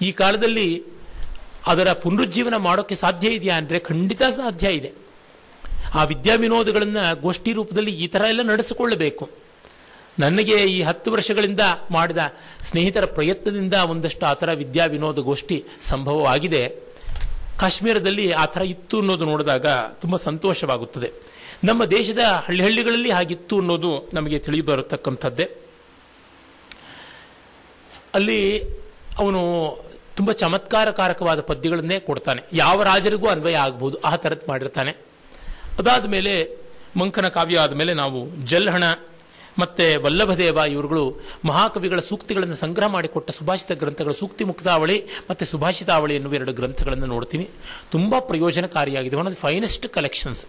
[0.00, 0.82] ಈ ಕಾಲದಲ್ಲಿ
[1.66, 4.92] ಅದರ ಪುನರುಜ್ಜೀವನ ಮಾಡೋಕ್ಕೆ ಸಾಧ್ಯ ಇದೆಯಾ ಅಂದರೆ ಖಂಡಿತ ಸಾಧ್ಯ ಇದೆ.
[5.94, 9.30] ಆ ವಿದ್ಯಾ ವಿನೋದಗಳನ್ನು ಗೋಷ್ಠಿ ರೂಪದಲ್ಲಿ ಈ ಥರ ಎಲ್ಲ ನಡೆಸಿಕೊಳ್ಳಬೇಕು.
[10.18, 11.60] ನನಗೆ ಈ ಹತ್ತು ವರ್ಷಗಳಿಂದ
[11.90, 12.18] ಮಾಡಿದ
[12.62, 16.68] ಸ್ನೇಹಿತರ ಪ್ರಯತ್ನದಿಂದ ಒಂದಷ್ಟು ಆ ಥರ ವಿದ್ಯಾ ವಿನೋದ ಗೋಷ್ಠಿ ಸಂಭವವಾಗಿದೆ.
[17.58, 19.66] ಕಾಶ್ಮೀರದಲ್ಲಿ ಆ ಥರ ಇತ್ತು ಅನ್ನೋದು ನೋಡಿದಾಗ
[20.00, 21.10] ತುಂಬ ಸಂತೋಷವಾಗುತ್ತದೆ.
[21.64, 25.50] ನಮ್ಮ ದೇಶದ ಹಳ್ಳಿ ಹಳ್ಳಿಗಳಲ್ಲಿ ಹಾಗಿತ್ತು ಅನ್ನೋದು ನಮಗೆ ತಿಳಿದು ಬರತಕ್ಕಂಥದ್ದೇ.
[28.14, 28.62] ಅಲ್ಲಿ
[29.18, 29.40] ಅವನು
[30.20, 32.40] ತುಂಬ ಚಮತ್ಕಾರಕಾರಕವಾದ ಪದ್ಯಗಳನ್ನೇ ಕೊಡ್ತಾನೆ.
[32.52, 34.92] ಯಾವ ರಾಜರಿಗೂ ಅನ್ವಯ ಆಗ್ಬೋದು, ಆ ಥರದ್ದು ಮಾಡಿರ್ತಾನೆ.
[35.78, 36.32] ಅದಾದ ಮೇಲೆ
[36.96, 38.84] ಮಂಕನ ಕಾವ್ಯ ಆದಮೇಲೆ ನಾವು ಜಲ್ಹಣ
[39.58, 41.04] ಮತ್ತೆ ವಲ್ಲಭದೇವ ಇವರುಗಳು
[41.44, 44.96] ಮಹಾಕವಿಗಳ ಸೂಕ್ತಿಗಳನ್ನು ಸಂಗ್ರಹ ಮಾಡಿಕೊಟ್ಟ ಸುಭಾಷಿತ ಗ್ರಂಥಗಳು ಸೂಕ್ತಿ ಮುಕ್ತಾವಳಿ
[45.30, 47.46] ಮತ್ತೆ ಸುಭಾಷಿತಾವಳಿ ಎನ್ನುವ ಎರಡು ಗ್ರಂಥಗಳನ್ನು ನೋಡ್ತೀವಿ
[47.92, 49.16] ತುಂಬಾ ಪ್ರಯೋಜನಕಾರಿಯಾಗಿದೆ.
[49.16, 50.44] ಒನ್ ಆಫ್ ಫೈನೆಸ್ಟ್ ಕಲೆಕ್ಷನ್ಸ್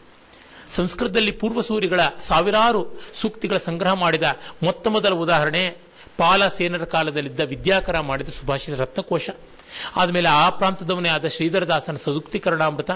[0.76, 2.84] ಸಂಸ್ಕೃತದಲ್ಲಿ ಪೂರ್ವಸೂರಿಗಳ ಸಾವಿರಾರು
[3.22, 4.24] ಸೂಕ್ತಿಗಳ ಸಂಗ್ರಹ ಮಾಡಿದ
[4.64, 5.64] ಮೊತ್ತ ಮೊದಲ ಉದಾಹರಣೆ,
[6.18, 9.30] ಪಾಲ ಸೇನರ ಕಾಲದಲ್ಲಿದ್ದ ವಿದ್ಯಾಕರ ಮಾಡಿದ ಸುಭಾಷಿತ ರತ್ನಕೋಶ.
[9.96, 12.92] ಆದಮೇಲೆ ಆ ಪ್ರಾಂತದವನೇ ಆದ ಶ್ರೀಧರದಾಸನ ಸದುಕ್ತೀಕರಣಾಮೃತ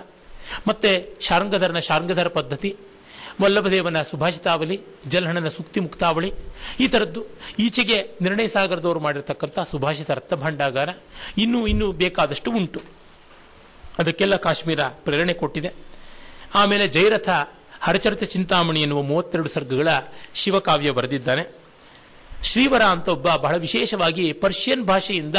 [0.68, 2.76] ಮತ್ತೆ ಶಾರಂಗಧರನ ಶಾರಂಗಧರ ಪದ್ಧತಿ,
[3.42, 6.34] ವಲ್ಲಭದೇವನ ಸುಭಾಷಿತಾವಳಿ, ಜಲಹಣನ ಸುಕ್ತಿ ಮುಕ್ತಾವಳಿ,
[6.80, 7.26] ಈ ಥರದ್ದು
[7.60, 10.90] ಈಚೆಗೆ ನಿರ್ಣಯ ಸಾಗರದವರು ಮಾಡಿರತಕ್ಕಂಥ ಸುಭಾಷಿತ ಭಂಡಾಗಾರ
[11.38, 12.82] ಇನ್ನೂ ಇನ್ನೂ ಬೇಕಾದಷ್ಟು ಉಂಟು.
[14.00, 15.74] ಅದಕ್ಕೆಲ್ಲ ಕಾಶ್ಮೀರ ಪ್ರೇರಣೆ ಕೊಟ್ಟಿದೆ.
[16.56, 17.30] ಆಮೇಲೆ ಜಯರಥ
[17.82, 19.88] ಹರಚರಿತ ಚಿಂತಾಮಣಿ ಎನ್ನುವ ಮೂವತ್ತೆರಡು ಸರ್ಗಗಳ
[20.34, 21.66] ಶಿವಕಾವ್ಯ ಬರೆದಿದ್ದಾನೆ.
[22.44, 25.36] ಶ್ರೀವರ ಅಂತ ಒಬ್ಬ ಬಹಳ ವಿಶೇಷವಾಗಿ ಪರ್ಷಿಯನ್ ಭಾಷೆಯಿಂದ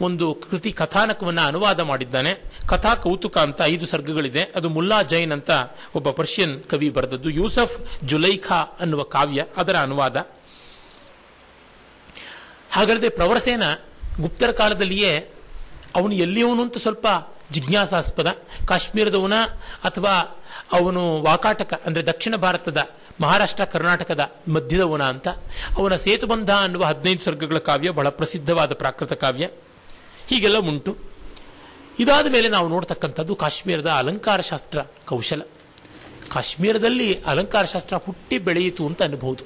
[0.00, 2.34] ಒಂದು ಕೃತಿ ಕಥಾನಕವನ್ನು ಅನುವಾದ ಮಾಡಿದ್ದಾನೆ.
[2.66, 4.42] ಕಥಾ ಕೌತುಕ ಅಂತ ಐದು ಸರ್ಗಗಳಿದೆ.
[4.42, 5.50] ಅದು ಮುಲ್ಲಾ ಜೈನ್ ಅಂತ
[5.94, 7.30] ಒಬ್ಬ ಪರ್ಷಿಯನ್ ಕವಿ ಬರೆದದ್ದು.
[7.30, 10.16] ಯೂಸಫ್ ಜುಲೈಖಾ ಅನ್ನುವ ಕಾವ್ಯ, ಅದರ ಅನುವಾದ.
[12.72, 13.62] ಹಾಗಲ್ಲದೆ ಪ್ರವರಸೇನ
[14.20, 15.16] ಗುಪ್ತರ ಕಾಲದಲ್ಲಿಯೇ
[15.96, 17.06] ಅವನು ಎಲ್ಲಿಯವನು ಅಂತ ಸ್ವಲ್ಪ
[17.52, 18.26] ಜಿಜ್ಞಾಸಾಸ್ಪದ.
[18.66, 19.32] ಕಾಶ್ಮೀರದವನ
[19.84, 20.42] ಅಥವಾ
[20.72, 22.78] ಅವನು ವಾಕಾಟಕ, ಅಂದ್ರೆ ದಕ್ಷಿಣ ಭಾರತದ,
[23.20, 25.28] ಮಹಾರಾಷ್ಟ್ರ, ಕರ್ನಾಟಕದ ಮಧ್ಯದವನ ಅಂತ.
[25.78, 29.48] ಅವನ ಸೇತುಬಂಧ ಅನ್ನುವ ಹದಿನೈದು ಸರ್ಗಗಳ ಕಾವ್ಯ ಬಹಳ ಪ್ರಸಿದ್ಧವಾದ ಪ್ರಾಕೃತ ಕಾವ್ಯ.
[30.28, 30.92] ಹೀಗೆಲ್ಲ ಉಂಟು.
[32.02, 34.78] ಇದಾದ ಮೇಲೆ ನಾವು ನೋಡ್ತಕ್ಕಂಥದ್ದು ಕಾಶ್ಮೀರದ ಅಲಂಕಾರ ಶಾಸ್ತ್ರ
[35.10, 35.42] ಕೌಶಲ.
[36.32, 39.44] ಕಾಶ್ಮೀರದಲ್ಲಿ ಅಲಂಕಾರ ಶಾಸ್ತ್ರ ಹುಟ್ಟಿ ಬೆಳೆಯಿತು ಅಂತ ಅನ್ಬಹುದು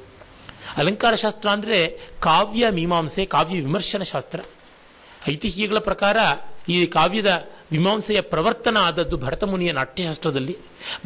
[0.77, 1.79] ಅಲಂಕಾರ ಶಾಸ್ತ್ರ ಅಂದರೆ
[2.21, 4.41] ಕಾವ್ಯ ಮೀಮಾಂಸೆ, ಕಾವ್ಯ ವಿಮರ್ಶನ ಶಾಸ್ತ್ರ.
[5.29, 6.17] ಐತಿಹ್ಯಗಳ ಪ್ರಕಾರ
[6.69, 7.31] ಈ ಕಾವ್ಯದ
[7.73, 10.55] ಮೀಮಾಂಸೆಯ ಪ್ರವರ್ತನ ಆದದ್ದು ಭರತಮುನಿಯ ನಾಟ್ಯಶಾಸ್ತ್ರದಲ್ಲಿ.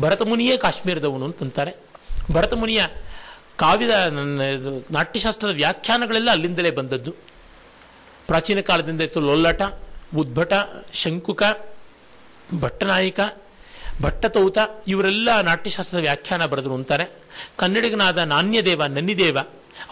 [0.01, 1.73] ಭರತಮುನಿಯೇ ಕಾಶ್ಮೀರದವನು ಅಂತಂತಾರೆ
[2.33, 2.83] ಭರತಮುನಿಯ
[3.57, 3.95] ಕಾವ್ಯದ
[4.91, 7.13] ನಾಟ್ಯಶಾಸ್ತ್ರದ ವ್ಯಾಖ್ಯಾನಗಳೆಲ್ಲ ಅಲ್ಲಿಂದಲೇ ಬಂದದ್ದು.
[8.27, 9.63] ಪ್ರಾಚೀನ ಕಾಲದಿಂದ ಇತ್ತು ಲೊಲ್ಲಟ,
[10.17, 10.53] ಉದ್ಭಟ,
[10.93, 11.43] ಶಂಕುಕ,
[12.61, 13.21] ಭಟ್ಟನಾಯಿಕ,
[14.03, 17.05] ಭಟ್ಟತೌತ, ಇವರೆಲ್ಲ ನಾಟ್ಯಶಾಸ್ತ್ರದ ವ್ಯಾಖ್ಯಾನ ಬರೆದರು ಅಂತಾರೆ.
[17.57, 19.39] ಕನ್ನಡಿಗನಾದ ನಾಣ್ಯದೇವ ನನ್ನಿದೇವ,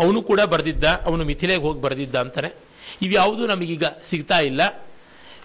[0.00, 2.48] ಅವನು ಕೂಡ ಬರೆದಿದ್ದ, ಅವನು ಮಿಥಿಲೆಗೆ ಹೋಗಿ ಬರೆದಿದ್ದ ಅಂತಾರೆ.
[3.02, 4.60] ಇವ್ಯಾವುದೂ ನಮಗೀಗ ಸಿಗ್ತಾ ಇಲ್ಲ.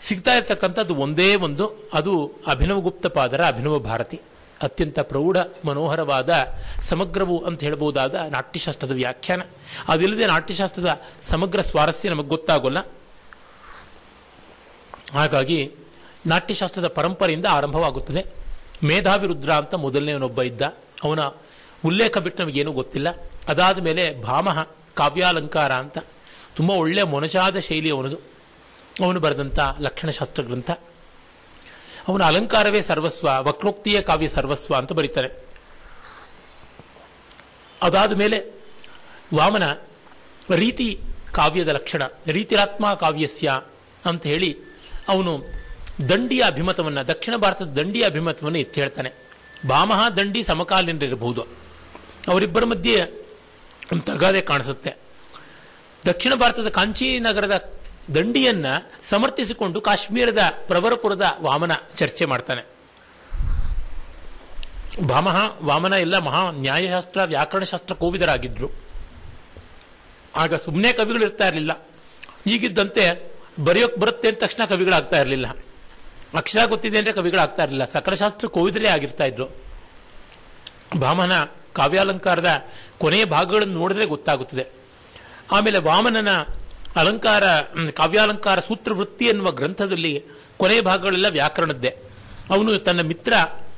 [0.07, 4.21] ಸಿಗ್ತಾ ಇರತಕ್ಕಂಥದ್ದು ಒಂದೇ ಒಂದು, ಅದು ಅಭಿನವಗುಪ್ತ ಪಾದರ ಅಭಿನವ ಭಾರತಿ.
[4.61, 6.33] ಅತ್ಯಂತ ಪ್ರೌಢ, ಮನೋಹರವಾದ,
[6.81, 9.41] ಸಮಗ್ರವು ಅಂತ ಹೇಳಬಹುದಾದ ನಾಟ್ಯಶಾಸ್ತ್ರದ ವ್ಯಾಖ್ಯಾನ.
[9.87, 12.77] ಅದಿಲ್ಲದೆ ನಾಟ್ಯಶಾಸ್ತ್ರದ ಸಮಗ್ರ ಸ್ವಾರಸ್ಯ ನಮಗೆ ಗೊತ್ತಾಗೋಲ್ಲ.
[15.13, 15.71] ಹಾಗಾಗಿ
[16.25, 18.25] ನಾಟ್ಯಶಾಸ್ತ್ರದ ಪರಂಪರೆಯಿಂದ ಆರಂಭವಾಗುತ್ತದೆ.
[18.83, 20.61] ಮೇಧಾವಿರುದ್ರ ಅಂತ ಮೊದಲನೇವನೊಬ್ಬ ಇದ್ದ.
[21.03, 21.19] ಅವನ
[21.85, 23.07] ಉಲ್ಲೇಖ ಬಿಟ್ಟು ನಮಗೇನೂ ಗೊತ್ತಿಲ್ಲ.
[23.47, 24.63] ಅದಾದ ಮೇಲೆ ಭಾಮಹ,
[24.93, 25.97] ಕಾವ್ಯಾಲಂಕಾರ ಅಂತ
[26.55, 28.17] ತುಂಬ ಒಳ್ಳೆಯ ಮೊನಚಾದ ಶೈಲಿ ಅವನದು.
[29.05, 30.71] ಅವನು ಬರೆದಂಥ ಲಕ್ಷಣಶಾಸ್ತ್ರ ಗ್ರಂಥ
[32.07, 35.45] ಅವನ ಅಲಂಕಾರವೇ ಸರ್ವಸ್ವ, ವಕ್ರೋಕ್ತಿಯ ಕಾವ್ಯ ಸರ್ವಸ್ವ ಅಂತ ಬರೀತಾರೆ.
[37.83, 38.61] ಅದಾದ ಮೇಲೆ
[39.35, 39.71] ವಾಮನ
[40.55, 40.99] ರೀತಿ
[41.33, 43.61] ಕಾವ್ಯದ ಲಕ್ಷಣ, ರೀತಿರಾತ್ಮ ಕಾವ್ಯಸ್ಯ
[44.05, 44.57] ಅಂತ ಹೇಳಿ
[45.07, 45.43] ಅವನು
[46.09, 49.11] ದಂಡಿಯ ಅಭಿಮತವನ್ನು, ದಕ್ಷಿಣ ಭಾರತದ ದಂಡಿಯ ಅಭಿಮತವನ್ನು ಎತ್ತಿ ಹೇಳ್ತಾನೆ.
[49.67, 51.41] ಬಾಮಹ, ದಂಡಿ, ಸಮಕಾಲೀನರಿರಬಹುದು.
[52.27, 53.03] ಅವರಿಬ್ಬರ ಮಧ್ಯೆ
[53.91, 54.95] ಒಂದು ತಗಾದೆ ಕಾಣಿಸುತ್ತೆ.
[56.05, 57.76] ದಕ್ಷಿಣ ಭಾರತದ ಕಾಂಚೀ ನಗರದ
[58.15, 58.65] ದಂಡಿಯನ್ನ
[59.09, 62.77] ಸಮರ್ಥಿಸಿಕೊಂಡು ಕಾಶ್ಮೀರದ ಪ್ರವರಪುರದ ವಾಮನ ಚರ್ಚೆ ಮಾಡ್ತಾನೆ.
[65.07, 68.69] ಭಾಮಹ ವಾಮನ ಎಲ್ಲ ಮಹಾ ನ್ಯಾಯಶಾಸ್ತ್ರ ವ್ಯಾಕರಣಶಾಸ್ತ್ರ ಕೋವಿದರಾಗಿದ್ರು.
[70.35, 71.87] ಆಗ ಸುಮ್ಮನೆ ಕವಿಗಳು ಇರ್ತಾ ಇರಲಿಲ್ಲ.
[72.47, 73.31] ಈಗಿದ್ದಂತೆ
[73.63, 75.47] ಬರೆಯೋಕ್ ಬರುತ್ತೆ ಅಂದ ತಕ್ಷಣ ಕವಿಗಳಾಗ್ತಾ ಇರಲಿಲ್ಲ.
[76.35, 77.85] ಅಕ್ಷರ ಗೊತ್ತಿದೆ ಅಂದ್ರೆ ಕವಿಗಳಾಗ್ತಾ ಇರಲಿಲ್ಲ.
[77.85, 79.63] ಸಕಲಶಾಸ್ತ್ರ ಕೋವಿದರೇ ಆಗಿರ್ತಾ ಇದ್ರು.
[81.01, 81.31] ಭಾಮನ
[81.73, 82.65] ಕಾವ್ಯಾಲಂಕಾರದ
[82.97, 84.67] ಕೊನೆಯ ಭಾಗಗಳನ್ನು ನೋಡಿದ್ರೆ ಗೊತ್ತಾಗುತ್ತದೆ.
[85.51, 86.41] ಆಮೇಲೆ ವಾಮನನ
[86.97, 87.43] ಅಲಂಕಾರ
[87.91, 90.23] ಕಾವ್ಯಾಲಂಕಾರ ಸೂತ್ರವೃತ್ತಿ ಎನ್ನುವ ಗ್ರಂಥದಲ್ಲಿ
[90.57, 91.97] ಕೊನೆ ಭಾಗಗಳೆಲ್ಲ ವ್ಯಾಕರಣದ್ದೇ.
[92.49, 93.33] ಅವನು ತನ್ನ ಮಿತ್ರ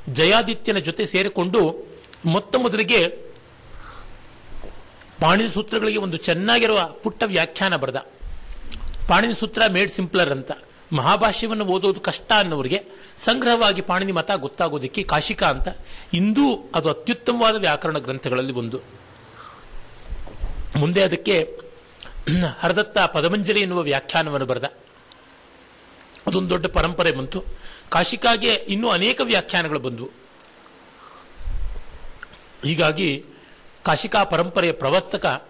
[0.08, 1.90] ಜಯಾದಿತ್ಯನ ಜೊತೆ ಸೇರಿಕೊಂಡು
[2.24, 3.06] ಮೊತ್ತ ಮೊದಲಿಗೆ
[5.20, 7.96] ಪಾಣಿನಿ ಸೂತ್ರಗಳಿಗೆ ಒಂದು ಚೆನ್ನಾಗಿರುವ ಪುಟ್ಟ ವ್ಯಾಖ್ಯಾನ ಬರೆದ.
[9.08, 10.52] ಪಾಣಿನಿ ಸೂತ್ರ ಮೇಡ್ ಸಿಂಪ್ಲರ್ ಅಂತ.
[10.92, 12.82] ಮಹಾಭಾಷ್ಯವನ್ನು ಓದೋದು ಕಷ್ಟ ಅನ್ನೋರಿಗೆ
[13.24, 15.68] ಸಂಗ್ರಹವಾಗಿ ಪಾಣಿನಿ ಮತ ಗೊತ್ತಾಗೋದಕ್ಕೆ ಕಾಶಿಕಾ ಅಂತ.
[16.14, 18.80] ಇಂದೂ ಅದು ಅತ್ಯುತ್ತಮವಾದ ವ್ಯಾಕರಣ ಗ್ರಂಥಗಳಲ್ಲಿ ಒಂದು.
[20.76, 21.58] ಮುಂದೆ ಅದಕ್ಕೆ
[22.60, 24.64] ಹರದತ್ತ ಪದಮಂಜಲಿ ಎನ್ನುವ ವ್ಯಾಖ್ಯಾನವನ್ನು ಬರೆದ.
[26.26, 27.44] ಅದೊಂದು ದೊಡ್ಡ ಪರಂಪರೆ ಬಂತು.
[27.88, 30.10] ಕಾಶಿಕಾಗೆ ಇನ್ನೂ ಅನೇಕ ವ್ಯಾಖ್ಯಾನಗಳು ಬಂದವು.
[32.64, 33.24] ಹೀಗಾಗಿ
[33.84, 35.48] ಕಾಶಿಕಾ ಪರಂಪರೆಯ ಪ್ರವರ್ತಕ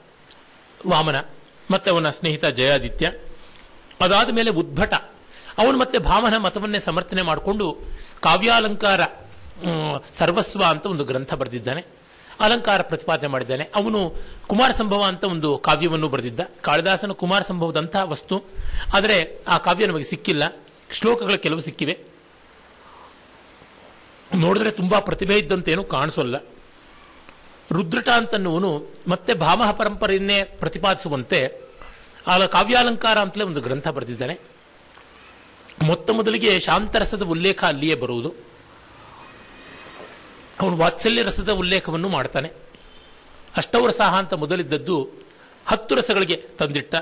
[0.87, 1.21] ವಾಮನ,
[1.71, 3.13] ಮತ್ತೆ ಅವನ ಸ್ನೇಹಿತ ಜಯಾದಿತ್ಯ,
[4.01, 4.95] ಅದಾದ ಮೇಲೆ ಉದ್ಭಟ.
[5.59, 7.79] ಅವನು ಮತ್ತೆ ಭಾವನ ಮತವನ್ನೇ ಸಮರ್ಥನೆ ಮಾಡಿಕೊಂಡು
[8.21, 9.01] ಕಾವ್ಯಾಲಂಕಾರ
[10.19, 12.00] ಸರ್ವಸ್ವ ಅಂತ ಒಂದು ಗ್ರಂಥ ಬರೆದಿದ್ದಾನೆ.
[12.41, 13.71] ಅಲಂಕಾರ ಪ್ರತಿಪಾದನೆ ಮಾಡಿದ್ದಾನೆ.
[13.75, 14.15] ಅವನು
[14.47, 16.41] ಕುಮಾರ ಸಂಭವ ಅಂತ ಒಂದು ಕಾವ್ಯವನ್ನು ಬರೆದಿದ್ದ.
[16.61, 18.45] ಕಾಳಿದಾಸನ ಕುಮಾರ ಸಂಭವದಂತಹ ವಸ್ತು.
[18.95, 20.43] ಆದರೆ ಆ ಕಾವ್ಯ ನಮಗೆ ಸಿಕ್ಕಿಲ್ಲ.
[20.93, 21.99] ಶ್ಲೋಕಗಳು ಕೆಲವು ಸಿಕ್ಕಿವೆ.
[24.35, 26.37] ನೋಡಿದ್ರೆ ತುಂಬಾ ಪ್ರತಿಭೆ ಇದ್ದಂತೇನು ಕಾಣಿಸೋಲ್ಲ.
[27.73, 31.71] ರುದ್ರಟ ಅಂತನ್ನುವನು ಮತ್ತೆ ಭಾಮಹ ಪರಂಪರೆಯನ್ನೇ ಪ್ರತಿಪಾದಿಸುವಂತೆ
[32.27, 34.39] ಆ ಕಾವ್ಯಾಲಂಕಾರ ಅಂತಲೇ ಒಂದು ಗ್ರಂಥ ಬರೆದಿದ್ದಾನೆ.
[35.83, 38.50] ಮೊತ್ತ ಮೊದಲಿಗೆ ಶಾಂತರಸದ ಉಲ್ಲೇಖ ಅಲ್ಲಿಯೇ ಬರುವುದು.
[40.61, 42.51] ಅವನು ವಾತ್ಸಲ್ಯ ರಸದ ಉಲ್ಲೇಖವನ್ನು ಮಾಡ್ತಾನೆ.
[43.57, 45.11] ಅಷ್ಟವರಸಾಹ ಅಂತ ಮೊದಲಿದ್ದದ್ದು
[45.67, 46.95] ಹತ್ತು ರಸಗಳಿಗೆ ತಂದಿಟ್ಟ.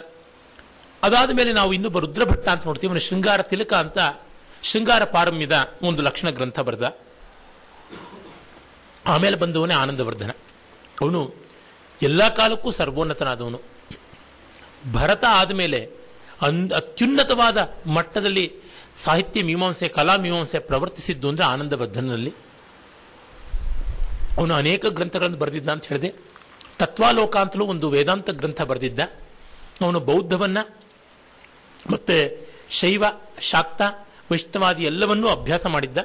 [1.02, 2.90] ಅದಾದ ಮೇಲೆ ನಾವು ಇನ್ನೊಬ್ಬ ರುದ್ರಭಟ್ಟ ಅಂತ ನೋಡ್ತೀವಿ.
[2.90, 3.98] ಅವನು ಶೃಂಗಾರ ತಿಲಕ ಅಂತ
[4.62, 6.96] ಶೃಂಗಾರ ಪಾರಮ್ಯದ ಒಂದು ಲಕ್ಷಣ ಗ್ರಂಥ ಬರೆದ.
[9.06, 10.30] ಆಮೇಲೆ ಬಂದವನೇ ಆನಂದವರ್ಧನ.
[11.00, 11.34] ಅವನು
[12.02, 13.60] ಎಲ್ಲ ಕಾಲಕ್ಕೂ ಸರ್ವೋನ್ನತನಾದವನು.
[14.92, 15.90] ಭರತ ಆದಮೇಲೆ
[16.42, 18.52] ಅನ್ ಅತ್ಯುನ್ನತವಾದ ಮಟ್ಟದಲ್ಲಿ
[18.96, 22.34] ಸಾಹಿತ್ಯ ಮೀಮಾಂಸೆ, ಕಲಾ ಮೀಮಾಂಸೆ ಪ್ರವರ್ತಿಸಿದ್ದು ಅಂದರೆ ಆನಂದವರ್ಧನಲ್ಲಿ
[24.38, 26.14] ಅವನು ಅನೇಕ ಗ್ರಂಥಗಳನ್ನು ಬರೆದಿದ್ದ ಅಂತ ಹೇಳಿದೆ.
[26.78, 29.00] ತತ್ವಾಲೋಕ ಅಂತಲೂ ಒಂದು ವೇದಾಂತ ಗ್ರಂಥ ಬರೆದಿದ್ದ.
[29.80, 30.58] ಅವನು ಬೌದ್ಧವನ್ನ,
[31.92, 33.04] ಮತ್ತೆ ಶೈವ,
[33.40, 33.82] ಶಾಕ್ತ,
[34.32, 35.98] ವೈಷ್ಣವಾದಿ ಎಲ್ಲವನ್ನೂ ಅಭ್ಯಾಸ ಮಾಡಿದ್ದ.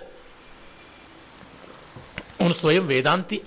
[2.42, 3.44] ಅವನು ಸ್ವಯಂ ವೇದಾಂತಿ.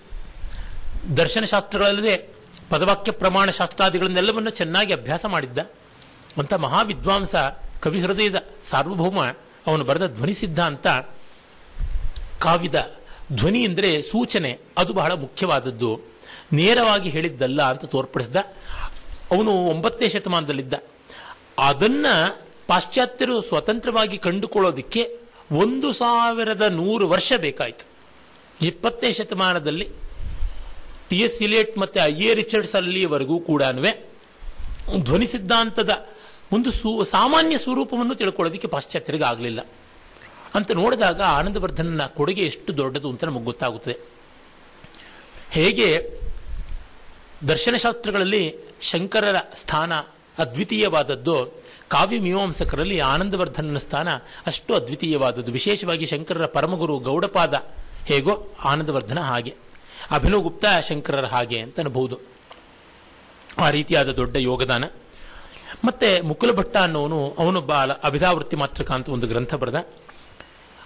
[1.17, 2.35] ದರ್ಶನಶಾಸ್ತ್ರಗಳಲ್ಲದೆ
[2.71, 5.59] ಪದವಾಕ್ಯ ಪ್ರಮಾಣ ಶಾಸ್ತ್ರಾದಿಗಳನ್ನೆಲ್ಲವನ್ನು ಚೆನ್ನಾಗಿ ಅಭ್ಯಾಸ ಮಾಡಿದ್ದ.
[6.39, 7.35] ಅಂತ ಮಹಾವಿದ್ವಾಂಸ
[7.81, 9.25] ಕವಿ ಹೃದಯದ ಸಾರ್ವಭೌಮ
[9.67, 10.87] ಅವನು ಬರೆದ ಧ್ವನಿಸಿದ್ಧ ಅಂತ
[12.39, 12.96] ಕಾವ್ಯದ
[13.33, 14.59] ಧ್ವನಿ ಅಂದರೆ ಸೂಚನೆ.
[14.79, 16.01] ಅದು ಬಹಳ ಮುಖ್ಯವಾದದ್ದು.
[16.53, 18.37] ನೇರವಾಗಿ ಹೇಳಿದ್ದಲ್ಲ ಅಂತ ತೋರ್ಪಡಿಸಿದ.
[19.31, 20.75] ಅವನು ಒಂಬತ್ತನೇ ಶತಮಾನದಲ್ಲಿದ್ದ.
[21.59, 22.07] ಅದನ್ನ
[22.67, 25.19] ಪಾಶ್ಚಾತ್ಯರು ಸ್ವತಂತ್ರವಾಗಿ ಕಂಡುಕೊಳ್ಳೋದಕ್ಕೆ
[25.53, 27.87] ಒಂದು ಸಾವಿರದ ನೂರು ವರ್ಷ ಬೇಕಾಯಿತು.
[28.67, 29.89] ಇಪ್ಪತ್ತನೇ ಶತಮಾನದಲ್ಲಿ
[31.09, 33.63] ಟಿ ಎಸ್ ಸಿಲೇಟ್ ಮತ್ತೆ ಐ ಎ ರಿಚರ್ಡ್ಸ್ ಅಲ್ಲಿವರೆಗೂ ಕೂಡ
[35.03, 36.07] ಧ್ವನಿ ಸಿದ್ಧಾಂತದ
[36.53, 39.67] ಒಂದು ಸು ಸಾಮಾನ್ಯ ಸ್ವರೂಪವನ್ನು ತಿಳ್ಕೊಳ್ಳೋದಕ್ಕೆ ಪಾಶ್ಚಾತ್ಯರಿಗೆ ಆಗಲಿಲ್ಲ
[40.57, 43.97] ಅಂತ ನೋಡಿದಾಗ ಆನಂದವರ್ಧನನ ಕೊಡುಗೆ ಎಷ್ಟು ದೊಡ್ಡದು ಅಂತ ನಮಗೆ ಗೊತ್ತಾಗುತ್ತದೆ.
[45.51, 46.19] ಹೇಗೆ
[47.49, 49.93] ದರ್ಶನಶಾಸ್ತ್ರಗಳಲ್ಲಿ ಶಂಕರರ ಸ್ಥಾನ
[50.39, 54.09] ಅದ್ವಿತೀಯವಾದದ್ದು, ಕಾವ್ಯ ಮೀಮಾಂಸಕರಲ್ಲಿ ಆನಂದವರ್ಧನನ ಸ್ಥಾನ
[54.47, 55.53] ಅಷ್ಟು ಅದ್ವಿತೀಯವಾದದ್ದು.
[55.53, 57.55] ವಿಶೇಷವಾಗಿ ಶಂಕರರ ಪರಮಗುರು ಗೌಡಪಾದ
[58.05, 59.55] ಹೇಗೋ ಆನಂದವರ್ಧನ ಹಾಗೆ.
[60.11, 62.19] ಅಭಿನವ್ ಗುಪ್ತ ಶಂಕರರ ಹಾಗೆ ಅಂತ ಅನ್ಬಹುದು.
[63.59, 64.85] ಆ ರೀತಿಯಾದ ದೊಡ್ಡ ಯೋಗದಾನ.
[65.85, 69.75] ಮತ್ತೆ ಮುಕುಲ ಭಟ್ಟ ಅನ್ನೋನು ಅವನೊಬ್ಬ ಅಭಿಧಾವೃತ್ತಿ ಮಾತ್ರಕ ಅಂತ ಒಂದು ಗ್ರಂಥ ಬರೆದ.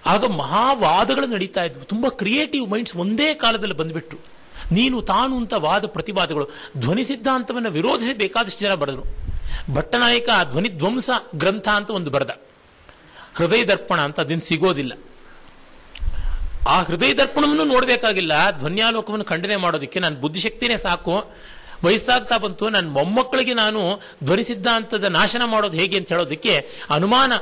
[0.05, 1.83] ಆಗ ಮಹಾವಾದಗಳು ನಡೀತಾ ಇದ್ವು.
[1.83, 4.19] ತುಂಬಾ ಕ್ರಿಯೇಟಿವ್ ಮೈಂಡ್ಸ್ ಒಂದೇ ಕಾಲದಲ್ಲಿ ಬಂದ್ಬಿಟ್ರು.
[4.71, 6.49] ನೀನು ತಾನು ಅಂತ ವಾದ ಪ್ರತಿವಾದಗಳು.
[6.77, 9.03] ಧ್ವನಿ ಸಿದ್ಧಾಂತವನ್ನು ವಿರೋಧಿಸಿ ಬೇಕಾದಷ್ಟು ಜನ ಬರೆದರು.
[9.73, 12.29] ಭಟ್ಟನಾಯಕ ಧ್ವನಿ ಧ್ವಂಸ ಗ್ರಂಥ ಅಂತ ಒಂದು ಬರೆದ.
[13.35, 14.93] ಹೃದಯ ದರ್ಪಣ ಅಂತ ಅದನ್ನು ಸಿಗೋದಿಲ್ಲ.
[16.67, 18.51] ಆ ಹೃದಯ ದರ್ಪಣವನ್ನು ನೋಡಬೇಕಾಗಿಲ್ಲ.
[18.51, 21.23] ಧ್ವನ್ಯಾಲೋಕವನ್ನು ಖಂಡನೆ ಮಾಡೋದಕ್ಕೆ ನನ್ನ ಬುದ್ಧಿಶಕ್ತಿನೇ ಸಾಕು.
[21.83, 22.69] ವಯಸ್ಸಾಗ್ತಾ ಬಂತು.
[22.69, 27.33] ನನ್ನ ಮೊಮ್ಮಕ್ಕಳಿಗೆ ನಾನು ಧ್ವನಿ ಸಿದ್ಧಾಂತದ ನಾಶನ ಮಾಡೋದು ಹೇಗೆ ಅಂತ ಹೇಳೋದಕ್ಕೆ ಅನುಮಾನ.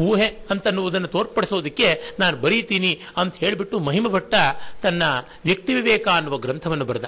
[0.00, 4.34] ಊಹೆ ಅಂತನ್ನುವುದನ್ನು ತೋರ್ಪಡಿಸೋದಕ್ಕೆ ನಾನು ಬರೀತೀನಿ ಅಂತ ಹೇಳಿಬಿಟ್ಟು ಮಹಿಮ ಭಟ್ಟ
[4.82, 5.02] ತನ್ನ
[5.44, 7.04] ವ್ಯಕ್ತಿ ವಿವೇಕ ಅನ್ನುವ ಗ್ರಂಥವನ್ನು ಬರೆದ.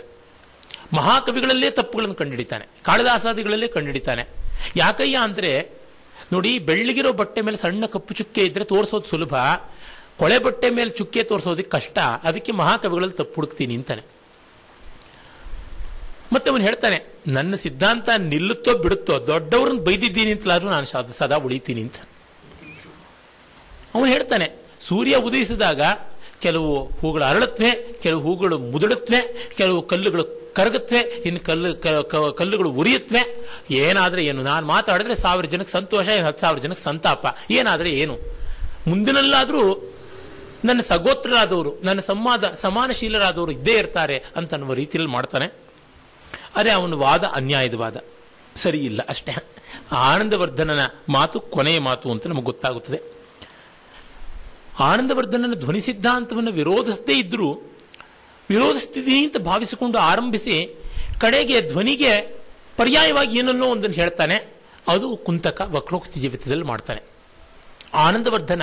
[0.93, 4.29] ಮಹಾಕವಿಗಳಲ್ಲೇ ತಪ್ಪುಗಳನ್ನು ಕಂಡುಹಿಡಿತಾನೆ ಕಾಳಿದಾಸಾದಿಗಳಲ್ಲೇ ಕಂಡುಹಿಡಿತಾನೆ
[4.77, 5.71] ಯಾಕಯ್ಯ ಅಂದರೆ,
[6.33, 9.35] ನೋಡಿ, ಬೆಳ್ಳಿಗಿರೋ ಬಟ್ಟೆ ಮೇಲೆ ಸಣ್ಣ ಕಪ್ಪು ಚುಕ್ಕೆ ಇದ್ರೆ ತೋರಿಸೋದು ಸುಲಭ.
[10.19, 11.99] ಕೊಳೆ ಬಟ್ಟೆ ಮೇಲೆ ಚುಕ್ಕೆ ತೋರಿಸೋದಕ್ಕೆ ಕಷ್ಟ.
[11.99, 14.03] ಅದಕ್ಕೆ ಮಹಾಕವಿಗಳಲ್ಲಿ ತಪ್ಪು ಹುಡುಕ್ತೀನಿ ಅಂತಾನೆ.
[16.33, 21.95] ಮತ್ತೆ ಅವನು ಹೇಳ್ತಾನೆ, ನನ್ನ ಸಿದ್ಧಾಂತ ನಿಲ್ಲುತ್ತೋ ಬಿಡುತ್ತೋ ದೊಡ್ಡವ್ರನ್ನ ಬೈದಿದ್ದೀನಿ ಅಂತಲಾದ್ರೂ ನಾನು ಸದಾ- ಸದಾ ಉಳಿತೀನಿ ಅಂತ.
[23.95, 24.47] ಅವನು ಹೇಳ್ತಾನೆ,
[24.83, 25.83] ಸೂರ್ಯ ಉದಯಿಸಿದಾಗ
[26.41, 27.71] ಕೆಲವು ಹೂಗಳು ಅರಳತ್ವೆ,
[28.03, 29.21] ಕೆಲವು ಹೂಗಳು ಮುದುಡುತ್ತವೆ
[29.57, 33.23] ಕೆಲವು ಕಲ್ಲುಗಳು ಕರಗತ್ವೆ, ಇನ್ನು ಕಲ್ಲು ಕಲ್ಲುಗಳು ಉರಿಯತ್ವೆ.
[33.71, 34.43] ಏನಾದರೆ ಏನು?
[34.43, 37.27] ನಾನು ಮಾತಾಡಿದ್ರೆ ಸಾವಿರ ಜನಕ್ಕೆ ಸಂತೋಷ ಹತ್ತು ಸಾವಿರ ಜನಕ್ಕೆ ಸಂತಾಪ.
[37.51, 38.17] ಏನಾದರೆ ಏನು?
[38.87, 39.63] ಮುಂದಿನಲ್ಲಾದರೂ
[40.65, 45.47] ನನ್ನ ಸಗೋತ್ರರಾದವರು, ನನ್ನ ಸಂವಾದ, ಸಮಾನಶೀಲರಾದವರು ಇದ್ದೇ ಇರ್ತಾರೆ ಅಂತ ಅನ್ನುವ ರೀತಿಯಲ್ಲಿ ಮಾಡ್ತಾನೆ.
[46.57, 47.97] ಅರೆ ಅವನ ವಾದ ಅನ್ಯಾಯದ ವಾದ.
[48.57, 49.33] ಸರಿ ಇಲ್ಲ ಅಷ್ಟೇ.
[49.93, 53.20] ಆನಂದವರ್ಧನನ ಮಾತು ಕೊನೆಯ ಮಾತು ಅಂತ ನಮಗೆ ಗೊತ್ತಾಗುತ್ತದೆ.
[54.81, 57.55] ಆನಂದವರ್ಧನನ ಧ್ವನಿ ಸಿದ್ಧಾಂತವನ್ನು ವಿರೋಧಿಸದೇ ಇದ್ದರೂ
[58.51, 60.79] ವಿರೋಧಿಸ್ತಿದ್ದೀನಿ ಅಂತ ಭಾವಿಸಿಕೊಂಡು ಆರಂಭಿಸಿ,
[61.21, 62.41] ಕಡೆಗೆ ಧ್ವನಿಗೆ
[62.77, 64.55] ಪರ್ಯಾಯವಾಗಿ ಏನನ್ನೋ ಒಂದನ್ನು ಹೇಳ್ತಾನೆ,
[64.89, 67.03] ಅದು ಕುಂತಕ ವಕ್ರೋಕ್ತಿ ಜೀವಿತದಲ್ಲಿ ಮಾಡ್ತಾನೆ.
[67.95, 68.63] ಆನಂದವರ್ಧನ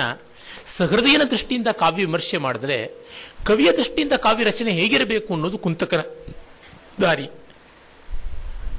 [0.66, 2.90] ಸಹೃದಯನ ದೃಷ್ಟಿಯಿಂದ ಕಾವ್ಯ ವಿಮರ್ಶೆ ಮಾಡಿದ್ರೆ,
[3.46, 6.00] ಕವಿಯ ದೃಷ್ಟಿಯಿಂದ ಕಾವ್ಯ ರಚನೆ ಹೇಗಿರಬೇಕು ಅನ್ನೋದು ಕುಂತಕನ
[7.00, 7.28] ದಾರಿ.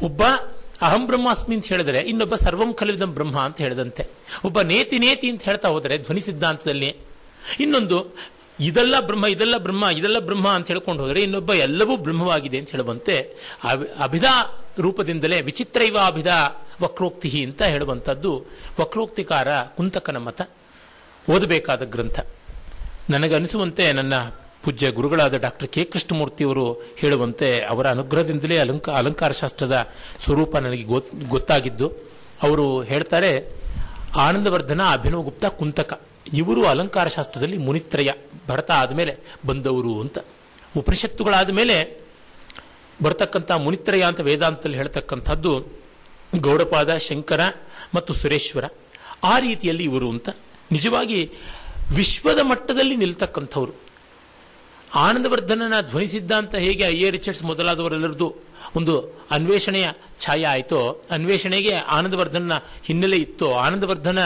[0.03, 0.23] ಒಬ್ಬ
[0.81, 4.07] ಅಹಂ ಬ್ರಹ್ಮಾಸ್ಮಿ ಅಂತ ಹೇಳಿದ್ರೆ, ಇನ್ನೊಬ್ಬ ಸರ್ವಂ ಕಲಿದಂ ಬ್ರಹ್ಮ ಅಂತ ಹೇಳಿದಂತೆ.
[4.45, 6.95] ಒಬ್ಬ ನೇತಿ ನೇತಿ ಅಂತ ಹೇಳ್ತಾ ಹೋದರೆ, ಧ್ವನಿ ಸಿದ್ಧಾಂತದಲ್ಲಿ
[7.59, 8.15] ಇನ್ನೊಂದು,
[8.59, 13.17] ಇದೆಲ್ಲ ಬ್ರಹ್ಮ ಇದೆಲ್ಲ ಬ್ರಹ್ಮ ಇದೆಲ್ಲ ಬ್ರಹ್ಮ ಅಂತ ಹೇಳ್ಕೊಂಡು ಹೋದರೆ ಇನ್ನೊಬ್ಬ ಎಲ್ಲವೂ ಬ್ರಹ್ಮವಾಗಿದೆ ಅಂತ ಹೇಳುವಂತೆ
[13.63, 18.45] ಅಭಿ- ಅಭಿಧಾ ರೂಪದಿಂದಲೇ ವಿಚಿತ್ರೈವ ಅಭಿಧಾ ವಕ್ರೋಕ್ತಿ ಅಂತ ಹೇಳುವಂಥದ್ದು
[18.79, 20.49] ವಕ್ರೋಕ್ತಿಕಾರ ಕುಂತಕನ ಮತ,
[21.29, 22.19] ಓದಬೇಕಾದ ಗ್ರಂಥ.
[23.09, 24.13] ನನಗನಿಸುವಂತೆ ನನ್ನ
[24.63, 29.89] ಪೂಜ್ಯ ಗುರುಗಳಾದ ಡಾಕ್ಟರ್ ಕೆ ಕೃಷ್ಣಮೂರ್ತಿಯವರು ಹೇಳುವಂತೆ ಅವರ ಅನುಗ್ರಹದಿಂದಲೇ ಅಲಂಕ ಅಲಂಕಾರ ಶಾಸ್ತ್ರದ
[30.19, 31.87] ಸ್ವರೂಪ ನನಗೆ ಗೊತ್- ಗೊತ್ತಾಗಿದ್ದು.
[32.43, 33.53] ಅವರು ಹೇಳ್ತಾರೆ,
[34.17, 36.01] ಆನಂದವರ್ಧನ ಅಭಿನವ್ ಗುಪ್ತ ಕುಂತಕ.
[36.33, 38.09] ಇವರು ಅಲಂಕಾರ ಶಾಸ್ತ್ರದಲ್ಲಿ ಮುನಿತ್ರಯ,
[38.47, 40.17] ಭರತ ಆದಮೇಲೆ ಬಂದವರು ಅಂತ.
[40.77, 42.01] ಉಪನಿಷತ್ತುಗಳಾದ ಮೇಲೆ
[43.03, 45.67] ಬರ್ತಕ್ಕಂಥ ಮುನಿತ್ರಯ ಅಂತ ವೇದಾಂತದಲ್ಲಿ ಹೇಳ್ತಕ್ಕಂಥದ್ದು
[46.39, 47.39] ಗೌಡಪಾದ, ಶಂಕರ
[47.95, 48.65] ಮತ್ತು ಸುರೇಶ್ವರ.
[49.23, 50.29] ಆ ರೀತಿಯಲ್ಲಿ ಇವರು ಅಂತ.
[50.71, 51.31] ನಿಜವಾಗಿ
[51.95, 53.73] ವಿಶ್ವದ ಮಟ್ಟದಲ್ಲಿ ನಿಲ್ತಕ್ಕಂಥವ್ರು.
[54.95, 58.35] ಆನಂದವರ್ಧನನ ಧ್ವನಿಸಿದ್ದ ಅಂತ ಹೇಗೆ ಐ ಎ ರಿಚರ್ಡ್ಸ್ ಮೊದಲಾದವರೆಲ್ಲರದು
[58.75, 58.93] ಒಂದು
[59.31, 59.87] ಅನ್ವೇಷಣೆಯ
[60.21, 60.79] ಛಾಯೆ ಆಯಿತು.
[61.11, 62.53] ಅನ್ವೇಷಣೆಗೆ ಆನಂದವರ್ಧನ
[62.85, 63.53] ಹಿನ್ನೆಲೆ ಇತ್ತು.
[63.53, 64.19] ಆನಂದವರ್ಧನ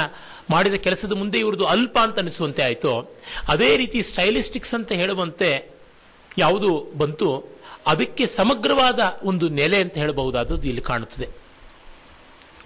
[0.49, 2.91] ಮಾಡಿದ ಕೆಲಸದ ಮುಂದೆ ಇವ್ರದ್ದು ಅಲ್ಪ ಅಂತ ಅನಿಸುವಂತೆ ಆಯಿತು.
[3.47, 5.49] ಅದೇ ರೀತಿ ಸ್ಟೈಲಿಸ್ಟಿಕ್ಸ್ ಅಂತ ಹೇಳುವಂತೆ
[6.37, 7.29] ಯಾವುದು ಬಂತು,
[7.87, 11.27] ಅದಕ್ಕೆ ಸಮಗ್ರವಾದ ಒಂದು ನೆಲೆ ಅಂತ ಹೇಳಬಹುದಾದದ್ದು ಇಲ್ಲಿ ಕಾಣುತ್ತದೆ.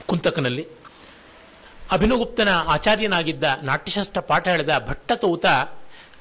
[0.07, 0.67] ಕುಂತಕನಲ್ಲಿ
[1.91, 5.45] ಅಭಿನವಗುಪ್ತನ ಆಚಾರ್ಯನಾಗಿದ್ದ ನಾಟ್ಯಶಾಸ್ತ್ರ ಪಾಠ ಹೇಳಿದ ಭಟ್ಟತೌತ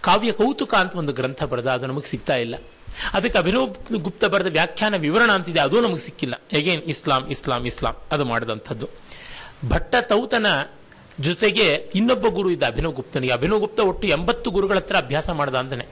[0.00, 2.54] ಕಾವ್ಯ ಕೌತುಕ ಅಂತ ಒಂದು ಗ್ರಂಥ ಬರೆದ, ಅದು ನಮಗೆ ಸಿಗ್ತಾ ಇಲ್ಲ.
[3.12, 6.34] ಅದಕ್ಕೆ ಅಭಿನವ್ ಗುಪ್ತ ಬರೆದ ವ್ಯಾಖ್ಯಾನ ವಿವರಣ ಅಂತಿದೆ, ಅದು ನಮಗೆ ಸಿಕ್ಕಿಲ್ಲ.
[6.52, 8.88] ಎಗೇನ್ ಇಸ್ಲಾಂ ಇಸ್ಲಾಂ ಇಸ್ಲಾಂ, ಅದು ಮಾಡಿದಂಥದ್ದು.
[9.68, 10.46] ಭಟ್ಟ ತೌತನ
[11.20, 13.32] ಜೊತೆಗೆ ಇನ್ನೊಬ್ಬ ಗುರು ಇದ್ದ ಅಭಿನವ್ ಗುಪ್ತನಿಗೆ.
[13.32, 15.86] ಅಭಿನವ್ ಗುಪ್ತ ಒಟ್ಟು ಎಂಬತ್ತು ಗುರುಗಳ ಹತ್ರ ಅಭ್ಯಾಸ ಮಾಡ್ದ ಅಂತಾನೆ.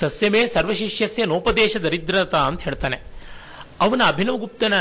[0.00, 2.98] ತಸ್ಯಮೇ ಸರ್ವಶಿಷ್ಯಸ್ಯ ನೋಪದೇಶ ದರಿದ್ರತ ಅಂತ ಹೇಳ್ತಾನೆ.
[3.80, 4.74] ಅವನ ಅಭಿನವ್ ಗುಪ್ತನ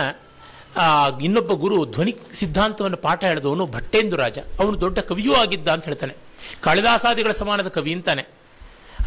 [1.24, 4.38] ಇನ್ನೊಬ್ಬ ಗುರು ಧ್ವನಿ ಸಿದ್ಧಾಂತವನ್ನು ಪಾಠ ಹೇಳಿದವನು ಭಟ್ಟೇಂದು ರಾಜ.
[4.60, 6.14] ಅವನು ದೊಡ್ಡ ಕವಿಯೂ ಆಗಿದ್ದ ಅಂತ ಹೇಳ್ತಾನೆ.
[6.62, 8.24] ಕಾಳಿದಾಸಾದಿಗಳ ಸಮಾನದ ಕವಿ ಅಂತಾನೆ.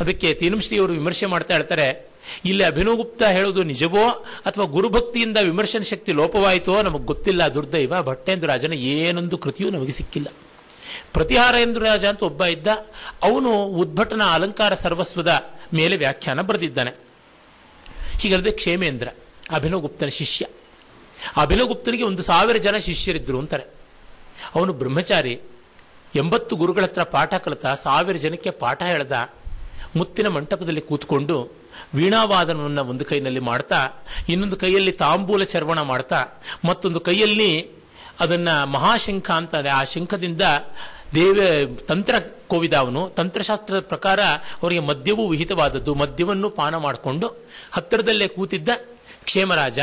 [0.01, 1.87] ಅದಕ್ಕೆ ತೀನಂಶ್ರೀ ಅವರು ವಿಮರ್ಶೆ ಮಾಡ್ತಾ ಹೇಳ್ತಾರೆ
[2.45, 4.05] ಇಲ್ಲಿ ಅಭಿನವಗುಪ್ತ ಹೇಳೋದು ನಿಜವೋ
[4.47, 10.29] ಅಥವಾ ಗುರುಭಕ್ತಿಯಿಂದ ವಿಮರ್ಶನ ಶಕ್ತಿ ಲೋಪವಾಯಿತೋ ನಮಗೆ ಗೊತ್ತಿಲ್ಲ ದುರ್ದೈವ, ಭಟ್ಟೇಂದ್ರ ರಾಜನ ಏನೊಂದು ಕೃತಿಯೂ ನಮಗೆ ಸಿಕ್ಕಿಲ್ಲ.
[11.13, 12.67] ಪ್ರತಿಹಾರೇಂದ್ರ ರಾಜ ಅಂತ ಒಬ್ಬ ಇದ್ದ,
[13.23, 15.33] ಅವನು ಉದ್ಭಟನ ಅಲಂಕಾರ ಸರ್ವಸ್ವದ
[15.73, 16.93] ಮೇಲೆ ವ್ಯಾಖ್ಯಾನ ಬರೆದಿದ್ದಾನೆ.
[18.21, 19.09] ಹೀಗಲ್ಲದೆ ಕ್ಷೇಮೇಂದ್ರ
[19.51, 20.47] ಅಭಿನವಗುಪ್ತನ ಶಿಷ್ಯ.
[21.37, 23.67] ಅಭಿನವಗುಪ್ತನಿಗೆ ಒಂದು ಸಾವಿರ ಜನ ಶಿಷ್ಯರಿದ್ದರು ಅಂತಾರೆ.
[24.55, 25.41] ಅವನು ಬ್ರಹ್ಮಚಾರಿ,
[26.15, 29.13] ಎಂಬತ್ತು ಗುರುಗಳ ಹತ್ರ ಪಾಠ ಕಲಿತ, ಸಾವಿರ ಜನಕ್ಕೆ ಪಾಠ ಹೇಳ್ದ,
[29.97, 31.37] ಮುತ್ತಿನ ಮಂಟಪದಲ್ಲಿ ಕೂತ್ಕೊಂಡು
[31.95, 37.71] ವೀಣಾವಾದನವನ್ನು ಒಂದು ಕೈನಲ್ಲಿ ಮಾಡ್ತಾ, ಇನ್ನೊಂದು ಕೈಯಲ್ಲಿ ತಾಂಬೂಲ ಚರ್ವಣ ಮಾಡ್ತಾ, ಮತ್ತೊಂದು ಕೈಯಲ್ಲಿ
[38.21, 40.43] ಅದನ್ನ ಮಹಾಶಂಖ ಅಂತಾರೆ ಆ ಶಂಖದಿಂದ
[41.15, 41.39] ದೇವ,
[41.89, 42.15] ತಂತ್ರ
[42.47, 44.21] ಕೋವಿದ ಅವನು, ತಂತ್ರಶಾಸ್ತ್ರದ ಪ್ರಕಾರ
[44.63, 45.95] ಅವರಿಗೆ ಮದ್ಯವೂ ವಿಹಿತವಾದದ್ದು.
[45.95, 48.69] ಮದ್ಯವನ್ನು ಪಾನ ಮಾಡಿಕೊಂಡು ಹತ್ತಿರದಲ್ಲೇ ಕೂತಿದ್ದ
[49.25, 49.79] ಕ್ಷೇಮರಾಜ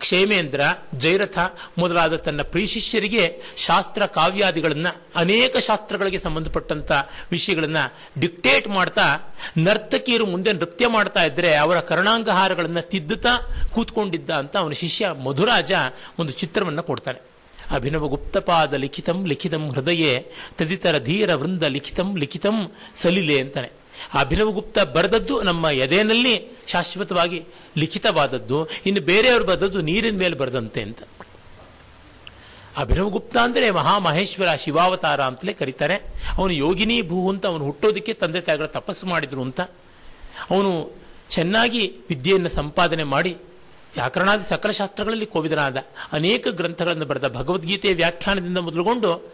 [0.00, 0.60] ಕ್ಷೇಮೇಂದ್ರ
[0.98, 1.38] ಜೈರಥ
[1.78, 3.24] ಮೊದಲಾದ ತನ್ನ ಪ್ರೀಶಿಷ್ಯರಿಗೆ
[3.56, 6.92] ಶಾಸ್ತ್ರ ಕಾವ್ಯಾದಿಗಳನ್ನ ಅನೇಕ ಶಾಸ್ತ್ರಗಳಿಗೆ ಸಂಬಂಧಪಟ್ಟಂತ
[7.30, 7.76] ವಿಷಯಗಳನ್ನ
[8.18, 9.06] ಡಿಕ್ಟೇಟ್ ಮಾಡ್ತಾ
[9.58, 13.34] ನರ್ತಕಿಯರು ಮುಂದೆ ನೃತ್ಯ ಮಾಡ್ತಾ ಇದ್ರೆ ಅವರ ಕರ್ಣಾಂಗಹಾರಗಳನ್ನ ತಿದ್ದುತ್ತಾ
[13.72, 15.72] ಕೂತ್ಕೊಂಡಿದ್ದ ಅಂತ ಅವನ ಶಿಷ್ಯ ಮಧುರಾಜ
[16.18, 17.20] ಒಂದು ಚಿತ್ರವನ್ನ ಕೊಡ್ತಾನೆ
[17.70, 20.12] ಅಭಿನವ ಗುಪ್ತಪಾದ ಲಿಖಿತಂ ಲಿಖಿತಂ ಹೃದಯೇ,
[20.58, 22.56] ತದಿತರ ಧೀರ ವೃಂದ ಲಿಖಿತಂ ಲಿಖಿತಂ
[23.02, 23.79] ಸಲಿಲೆ ಅಂತಾನೆ.
[24.14, 27.42] ಅಭಿನವಗುಪ್ತ ಬರೆದದ್ದು ನಮ್ಮ ಎದೆಯಲ್ಲಿ ಶಾಶ್ವತವಾಗಿ
[27.78, 28.68] ಲಿಖಿತವಾದದ್ದು.
[28.86, 30.98] ಇನ್ನು ಬೇರೆಯವರು ಬರೆದದ್ದು ನೀರಿನ ಮೇಲೆ ಬರೆದಂತೆ ಅಂತ.
[32.76, 35.94] ಅಭಿನವಗುಪ್ತ ಅಂದ್ರೆ ಮಹಾಮಹೇಶ್ವರ ಶಿವಾವತಾರ ಅಂತಲೇ ಕರೀತಾರೆ.
[36.38, 39.60] ಅವನು ಯೋಗಿನಿ ಭೂ ಅಂತ ಅವನು ಹುಟ್ಟೋದಕ್ಕೆ ತಂದೆ ತಾಯಿಗಳ ತಪಸ್ಸು ಮಾಡಿದ್ರು ಅಂತ.
[40.50, 41.00] ಅವನು
[41.30, 43.36] ಚೆನ್ನಾಗಿ ವಿದ್ಯೆಯನ್ನು ಸಂಪಾದನೆ ಮಾಡಿ
[43.94, 45.76] ವ್ಯಾಕರಣಾದಿ ಸಕಲ ಶಾಸ್ತ್ರಗಳಲ್ಲಿ ಕೋವಿದನಾದ
[46.12, 49.32] ಅನೇಕ ಗ್ರಂಥಗಳನ್ನು ಬರೆದ ಭಗವದ್ಗೀತೆಯ ವ್ಯಾಖ್ಯಾನದಿಂದ ಮೊದಲುಗೊಂಡು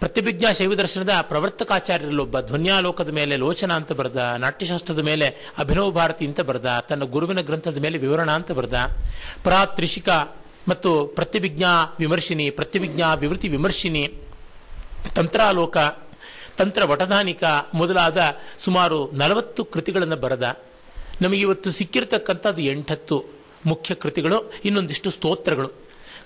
[0.00, 6.84] ಪ್ರತಿಭಿಜ್ಞಾ ಶೈವ ದರ್ಶನದ ಪ್ರವರ್ತಕಾಚಾರ್ಯರಲ್ಲೊಬ್ಬ ಧ್ವನ್ಯಾಲೋಕದ ಮೇಲೆ ಲೋಚನ ಅಂತ ಬರೆದ, ನಾಟ್ಯಶಾಸ್ತ್ರದ ಮೇಲೆ ಅಭಿನವ ಭಾರತಿ ಅಂತ ಬರೆದ,
[6.88, 8.74] ತನ್ನ ಗುರುವಿನ ಗ್ರಂಥದ ಮೇಲೆ ವಿವರಣ ಅಂತ ಬರೆದ,
[9.42, 10.08] ಪ್ರಾತ್ರಿಷಿಕ
[10.68, 14.08] ಮತ್ತು ಪ್ರತಿಭಿಜ್ಞಾ ವಿಮರ್ಶಿನಿ, ಪ್ರತಿಭಿಜ್ಞಾ ವಿವೃತಿ ವಿಮರ್ಶಿನಿ,
[15.14, 15.78] ತಂತ್ರಾಲೋಕ,
[16.56, 17.44] ತಂತ್ರ ವಟದಾನಿಕ
[17.74, 18.18] ಮೊದಲಾದ
[18.64, 20.56] ಸುಮಾರು ನಲವತ್ತು ಕೃತಿಗಳನ್ನು ಬರೆದ.
[21.22, 23.24] ನಮಗಿವತ್ತು ಸಿಕ್ಕಿರತಕ್ಕಂಥದ್ದು ಎಂಟತ್ತು
[23.66, 25.70] ಮುಖ್ಯ ಕೃತಿಗಳು, ಇನ್ನೊಂದಿಷ್ಟು ಸ್ತೋತ್ರಗಳು.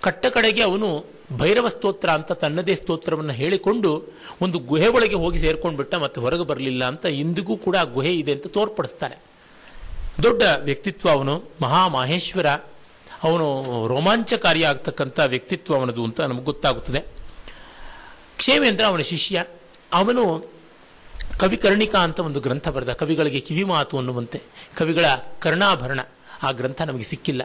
[0.02, 4.02] ಕಟ್ಟ ಕಡೆಗೆ ಅವನು ಭೈರವ ಸ್ತೋತ್ರ ಅಂತ ತನ್ನದೇ ಸ್ತೋತ್ರವನ್ನು ಹೇಳಿಕೊಂಡು
[4.42, 8.32] ಒಂದು ಗುಹೆ ಒಳಗೆ ಹೋಗಿ ಸೇರ್ಕೊಂಡು ಬಿಟ್ಟ ಮತ್ತೆ ಹೊರಗೆ ಬರಲಿಲ್ಲ ಅಂತ ಇಂದಿಗೂ ಕೂಡ ಆ ಗುಹೆ ಇದೆ
[8.32, 9.18] ಅಂತ ತೋರ್ಪಡಿಸ್ತಾರೆ.
[10.22, 12.46] ದೊಡ್ಡ ವ್ಯಕ್ತಿತ್ವ ಅವನು, ಮಹಾಮಹೇಶ್ವರ.
[13.22, 17.00] ಅವನು ರೋಮಾಂಚಕಾರಿ ಆಗ್ತಕ್ಕಂಥ ವ್ಯಕ್ತಿತ್ವ ಅವನದು ಅಂತ ನಮಗೆ ಗೊತ್ತಾಗುತ್ತದೆ.
[18.36, 19.44] ಕ್ಷೇಮೇಂದ್ರ ಅವನ ಶಿಷ್ಯ.
[19.92, 20.50] ಅವನು
[21.38, 24.42] ಕವಿ ಕರ್ಣಿಕಾ ಅಂತ ಒಂದು ಗ್ರಂಥ ಬರೆದ, ಕವಿಗಳಿಗೆ ಕಿವಿ ಮಾತು ಅನ್ನುವಂತೆ.
[24.76, 25.04] ಕವಿಗಳ
[25.38, 26.00] ಕರ್ಣಾಭರಣ.
[26.42, 27.42] ಆ ಗ್ರಂಥ ನಮಗೆ ಸಿಕ್ಕಿಲ್ಲ.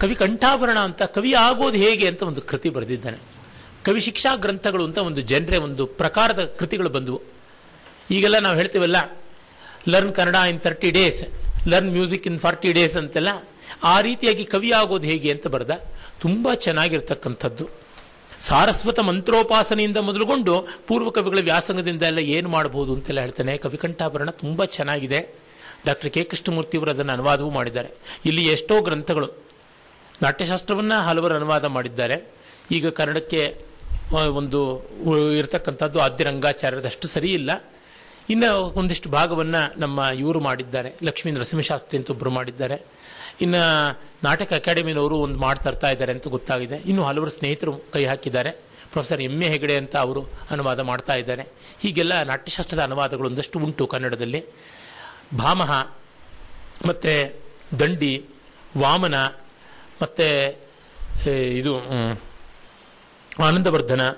[0.00, 3.18] ಕವಿ ಕಂಠಾಭರಣ ಅಂತ ಕವಿ ಆಗೋದು ಹೇಗೆ ಅಂತ ಒಂದು ಕೃತಿ ಬರೆದಿದ್ದಾನೆ.
[3.84, 7.22] ಕವಿ ಶಿಕ್ಷಾ ಗ್ರಂಥಗಳು ಅಂತ ಒಂದು ಜನರೇ ಒಂದು ಪ್ರಕಾರದ ಕೃತಿಗಳು ಬಂದವು.
[8.10, 8.96] ಈಗೆಲ್ಲ ನಾವು ಹೇಳ್ತೀವಲ್ಲ
[9.88, 11.24] learn Kannada in thirty days
[11.68, 13.28] learn music in forty days ಅಂತೆಲ್ಲ.
[13.84, 15.70] ಆ ರೀತಿಯಾಗಿ ಕವಿ ಆಗೋದು ಹೇಗೆ ಅಂತ ಬರೆದ,
[16.20, 17.68] ತುಂಬ ಚೆನ್ನಾಗಿರ್ತಕ್ಕಂಥದ್ದು.
[18.40, 23.58] ಸಾರಸ್ವತ ಮಂತ್ರೋಪಾಸನೆಯಿಂದ ಮೊದಲುಗೊಂಡು ಪೂರ್ವ ಕವಿಗಳ ವ್ಯಾಸಂಗದಿಂದ ಎಲ್ಲ ಏನು ಮಾಡಬಹುದು ಅಂತೆಲ್ಲ ಹೇಳ್ತಾನೆ.
[23.58, 25.34] ಕವಿಕಂಠಾಭರಣ ತುಂಬ ಚೆನ್ನಾಗಿದೆ.
[25.86, 27.88] ಡಾಕ್ಟರ್ ಕೆ ಕೃಷ್ಣಮೂರ್ತಿ ಅವರು ಅದನ್ನು ಅನುವಾದವೂ ಮಾಡಿದ್ದಾರೆ.
[28.26, 29.41] ಇಲ್ಲಿ ಎಷ್ಟೋ ಗ್ರಂಥಗಳು
[30.22, 32.16] ನಾಟ್ಯಶಾಸ್ತ್ರವನ್ನ ಹಲವರು ಅನುವಾದ ಮಾಡಿದ್ದಾರೆ.
[32.70, 33.42] ಈಗ ಕನ್ನಡಕ್ಕೆ
[34.12, 34.60] ಒಂದು
[35.38, 37.50] ಇರತಕ್ಕಂಥದ್ದು ಆದ್ಯ ರಂಗಾಚಾರ್ಯದಷ್ಟು ಸರಿ ಇಲ್ಲ.
[38.30, 38.50] ಇನ್ನು
[38.80, 40.90] ಒಂದಿಷ್ಟು ಭಾಗವನ್ನು ನಮ್ಮ ಇವರು ಮಾಡಿದ್ದಾರೆ.
[41.02, 42.76] ಲಕ್ಷ್ಮೀ ನರಸಿಂಹಶಾಸ್ತ್ರಿ ಅಂತ ಒಬ್ಬರು ಮಾಡಿದ್ದಾರೆ.
[43.40, 43.62] ಇನ್ನು
[44.22, 46.76] ನಾಟಕ ಅಕಾಡೆಮಿನವರು ಒಂದು ಮಾಡ್ತಾ ಇರ್ತಾ ಇದ್ದಾರೆ ಅಂತ ಗೊತ್ತಾಗಿದೆ.
[46.76, 48.50] ಇನ್ನು ಹಲವರು ಸ್ನೇಹಿತರು ಕೈ ಹಾಕಿದ್ದಾರೆ.
[48.92, 51.42] ಪ್ರೊಫೆಸರ್ ಎಂ ಎ ಹೆಗಡೆ ಅಂತ ಅವರು ಅನುವಾದ ಮಾಡ್ತಾ ಇದ್ದಾರೆ.
[51.82, 54.44] ಹೀಗೆಲ್ಲ ನಾಟ್ಯಶಾಸ್ತ್ರದ ಅನುವಾದಗಳು ಒಂದಷ್ಟು ಉಂಟು ಕನ್ನಡದಲ್ಲಿ.
[55.38, 55.70] ಭಾಮಹ,
[56.88, 57.12] ಮತ್ತು
[57.78, 58.24] ದಂಡಿ,
[58.78, 59.14] ವಾಮನ
[60.02, 60.56] ಮತ್ತೆ
[61.56, 61.76] ಇದು
[63.42, 64.10] ಆನಂದವರ್ಧನ,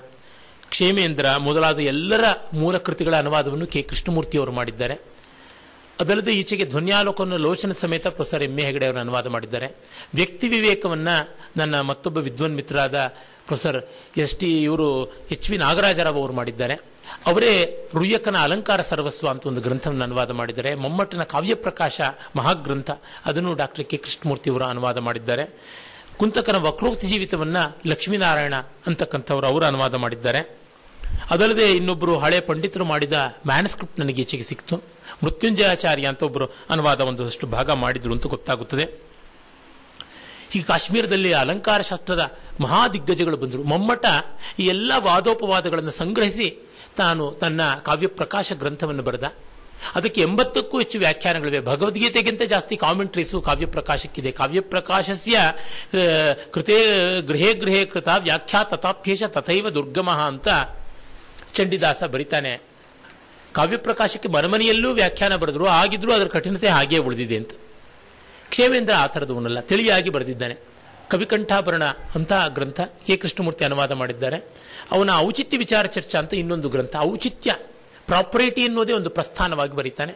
[0.69, 3.81] ಕ್ಷೇಮೇಂದ್ರ ಮೊದಲಾದ ಎಲ್ಲರ ಮೂಲ ಕೃತಿಗಳ ಅನುವಾದವನ್ನು ಕೆ.
[3.81, 4.99] ಕೃಷ್ಣಮೂರ್ತಿ ಅವರು ಮಾಡಿದ್ದಾರೆ.
[5.99, 8.59] ಅದಲ್ಲದೆ ಈಚೆಗೆ ಧ್ವನ್ಯಾಲೋಕವನ್ನು ಲೋಚನ ಸಮೇತ ಪ್ರೊಫೆಸರ್ ಎಂ.
[8.59, 8.65] ಎ.
[8.65, 9.67] ಹೆಗಡೆ ಅವರು ಅನುವಾದ ಮಾಡಿದ್ದಾರೆ.
[10.13, 12.95] ವ್ಯಕ್ತಿ ವಿವೇಕವನ್ನು ನನ್ನ ಮತ್ತೊಬ್ಬ ವಿದ್ವಾನ್ ಮಿತ್ರರಾದ
[13.45, 13.85] ಪ್ರೊಫೆಸರ್
[14.17, 14.37] ಎಸ್.
[14.37, 14.63] ಟಿ.
[14.63, 15.49] ಇವರು ಎಚ್.
[15.51, 15.57] ವಿ.
[15.57, 16.94] ನಾಗರಾಜರಾವ್ ಅವರು ಮಾಡಿದ್ದಾರೆ.
[17.25, 20.75] ಅವರೇ ರುಯ್ಯಕನ ಅಲಂಕಾರ ಸರ್ವಸ್ವ ಅಂತ ಒಂದು ಗ್ರಂಥವನ್ನು ಅನುವಾದ ಮಾಡಿದ್ದಾರೆ.
[20.75, 22.01] ಮಮ್ಮಟ್ಟನ ಕಾವ್ಯ ಪ್ರಕಾಶ
[22.35, 22.91] ಮಹಾಗ್ರಂಥ.
[23.25, 23.97] ಅದನ್ನು ಡಾಕ್ಟರ್ ಕೆ.
[23.97, 25.63] ಕೃಷ್ಣಮೂರ್ತಿ ಅವರು ಅನುವಾದ ಮಾಡಿದ್ದಾರೆ.
[26.17, 28.53] ಕುಂತಕನ ವಕ್ರೋಕ್ತಿ ಜೀವಿತವನ್ನ ಲಕ್ಷ್ಮೀನಾರಾಯಣ
[28.87, 30.59] ಅಂತಕ್ಕಂಥವ್ರು ಅವರು ಅನುವಾದ ಮಾಡಿದ್ದಾರೆ.
[31.29, 33.13] ಅದಲ್ಲದೆ ಇನ್ನೊಬ್ಬರು ಹಳೆ ಪಂಡಿತರು ಮಾಡಿದ
[33.47, 34.75] ಮ್ಯಾನ್ಸ್ಕ್ರಿಪ್ಟ್ ನನಗೆ ಈಚೆಗೆ ಸಿಕ್ತು.
[35.23, 39.03] ಮೃತ್ಯುಂಜಯಾಚಾರ್ಯ ಅಂತ ಒಬ್ಬರು ಅನುವಾದ ಒಂದಷ್ಟು ಭಾಗ ಮಾಡಿದ್ರು ಅಂತ ಗೊತ್ತಾಗುತ್ತದೆ.
[40.55, 43.63] ಈ ಕಾಶ್ಮೀರದಲ್ಲಿ ಅಲಂಕಾರ ಶಾಸ್ತ್ರದ ಮಹಾದಿಗ್ಗಜಗಳು ಬಂದರು.
[43.63, 44.05] ಮಮ್ಮಟ
[44.59, 46.64] ಈ ಎಲ್ಲ ವಾದೋಪವಾದಗಳನ್ನು ಸಂಗ್ರಹಿಸಿ
[46.97, 49.23] ತಾನು ತನ್ನ ಕಾವ್ಯ ಪ್ರಕಾಶ ಗ್ರಂಥವನ್ನು ಬರೆದ.
[49.95, 51.65] ಅದಕ್ಕೆ ಎಂಬತ್ತಕ್ಕೂ ಹೆಚ್ಚು ವ್ಯಾಖ್ಯಾನಗಳಿವೆ.
[51.65, 55.39] ಭಗವದ್ಗೀತೆಗಿಂತ ಜಾಸ್ತಿ ಕಾಮೆಂಟ್ರೀಸು ಕಾವ್ಯ ಪ್ರಕಾಶಕ್ಕಿದೆ ಕಾವ್ಯ ಪ್ರಕಾಶಸ್ಯ
[56.51, 56.77] ಕೃತೇ,
[57.21, 60.47] ಗೃಹೇ ಗೃಹೇ ಕೃತ ವ್ಯಾಖ್ಯಾ ತಥಾಪ್ಯೇಶ ತಥೈವ ದುರ್ಗಮಃ ಅಂತ
[61.53, 62.61] ಚಂಡಿದಾಸ ಬರಿತಾನೆ.
[63.53, 65.67] ಕಾವ್ಯ ಪ್ರಕಾಶಕ್ಕೆ ಮನಮನೆಯಲ್ಲೂ ವ್ಯಾಖ್ಯಾನ ಬರೆದ್ರು.
[65.67, 67.51] ಆಗಿದ್ರೂ ಅದರ ಕಠಿಣತೆ ಹಾಗೇ ಉಳಿದಿದೆ ಅಂತ.
[68.49, 70.55] ಕ್ಷೇಮೇಂದ್ರ ಆ ಥರದವನಲ್ಲ ತಿಳಿಯಾಗಿ ಬರೆದಿದ್ದಾನೆ.
[71.09, 73.17] ಕವಿಕಂಠಾಭರಣ ಅಂತ ಗ್ರಂಥ ಕೆ.
[73.17, 74.43] ಕೃಷ್ಣಮೂರ್ತಿ ಅನುವಾದ ಮಾಡಿದ್ದಾರೆ.
[74.91, 77.55] ಅವನ ಔಚಿತ್ಯ ವಿಚಾರ ಚರ್ಚಾ ಅಂತ ಇನ್ನೊಂದು ಗ್ರಂಥ, ಔಚಿತ್ಯ,
[78.05, 80.13] ಪ್ರಾಪರ್ಟಿ ಎನ್ನುವುದೇ ಒಂದು ಪ್ರಸ್ಥಾನವಾಗಿ ಬರೀತಾನೆ.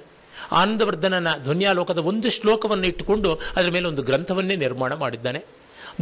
[0.51, 5.45] ಆನಂದವರ್ಧನನ ಧ್ವನ್ಯಾಲೋಕದ ಒಂದು ಶ್ಲೋಕವನ್ನು ಇಟ್ಟುಕೊಂಡು ಅದರ ಮೇಲೆ ಒಂದು ಗ್ರಂಥವನ್ನೇ ನಿರ್ಮಾಣ ಮಾಡಿದ್ದಾನೆ.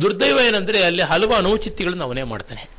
[0.01, 2.69] ದುರ್ದೈವ ಏನಂದ್ರೆ ಅಲ್ಲಿ ಹಲವು ಅನೌಚಿತ್ಯಗಳನ್ನು ಅವನೇ ಮಾಡ್ತಾನೆ.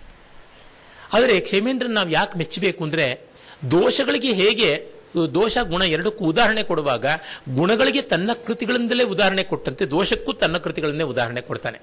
[1.12, 3.20] ಆದರೆ ಕ್ಷೇಮೇಂದ್ರನ್ ನಾವು ಯಾಕೆ ಮೆಚ್ಚಬೇಕು ಅಂದರೆ,
[3.70, 4.86] ದೋಷಗಳಿಗೆ ಹೇಗೆ,
[5.34, 7.06] ದೋಷ ಗುಣ ಎರಡಕ್ಕೂ ಉದಾಹರಣೆ ಕೊಡುವಾಗ,
[7.54, 11.78] ಗುಣಗಳಿಗೆ ತನ್ನ ಕೃತಿಗಳಿಂದಲೇ ಉದಾಹರಣೆ ಕೊಟ್ಟಂತೆ ದೋಷಕ್ಕೂ ತನ್ನ ಕೃತಿಗಳನ್ನೇ ಉದಾಹರಣೆ ಕೊಡ್ತಾನೆ.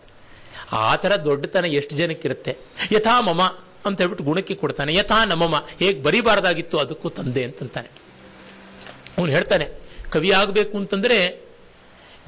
[0.72, 2.58] ಆ ಥರ ದೊಡ್ಡತನ ಎಷ್ಟು ಜನಕ್ಕಿರುತ್ತೆ?
[2.92, 3.56] ಯಥಾ ಮಮ
[3.88, 4.92] ಅಂತ ಹೇಳ್ಬಿಟ್ಟು ಗುಣಕ್ಕೆ ಕೊಡ್ತಾನೆ.
[4.96, 7.90] ಯಥಾ ನಮ್ಮಮ್ಮ ಹೇಗೆ ಬರಿಬಾರ್ದಾಗಿತ್ತು ಅದಕ್ಕೂ ತಂದೆ ಅಂತಂತಾನೆ.
[9.18, 9.66] ಅವನು ಹೇಳ್ತಾನೆ,
[10.12, 11.18] ಕವಿ ಆಗಬೇಕು ಅಂತಂದರೆ,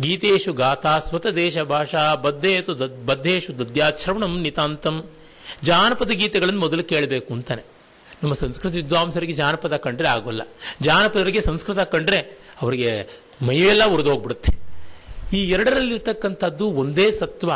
[0.02, 4.98] ಗೀತೇಶು ಗಾಥಾ ಸ್ವತ ದೇಶ ಭಾಷಾ ಬದ್ಧೇತು ದದ್, ಬದ್ಧೇಶು ದದ್ಯಾಶ್ರವಣಂ ನಿತಾಂತಂ.
[5.64, 7.64] ಜಾನಪದ ಗೀತೆಗಳನ್ನು ಮೊದಲು ಕೇಳಬೇಕು ಅಂತಾನೆ.
[8.24, 10.42] ನಮ್ಮ ಸಂಸ್ಕೃತ ವಿದ್ವಾಂಸರಿಗೆ ಜಾನಪದ ಕಂಡ್ರೆ ಆಗೋಲ್ಲ.
[10.82, 12.20] ಜಾನಪದರಿಗೆ ಸಂಸ್ಕೃತ ಕಂಡ್ರೆ
[12.62, 12.92] ಅವರಿಗೆ
[13.42, 14.52] ಮೈಯೆಲ್ಲ ಉರಿದೋಗ್ಬಿಡುತ್ತೆ
[15.34, 17.52] ಈ ಎರಡರಲ್ಲಿರ್ತಕ್ಕಂಥದ್ದು ಒಂದೇ ಸತ್ವ.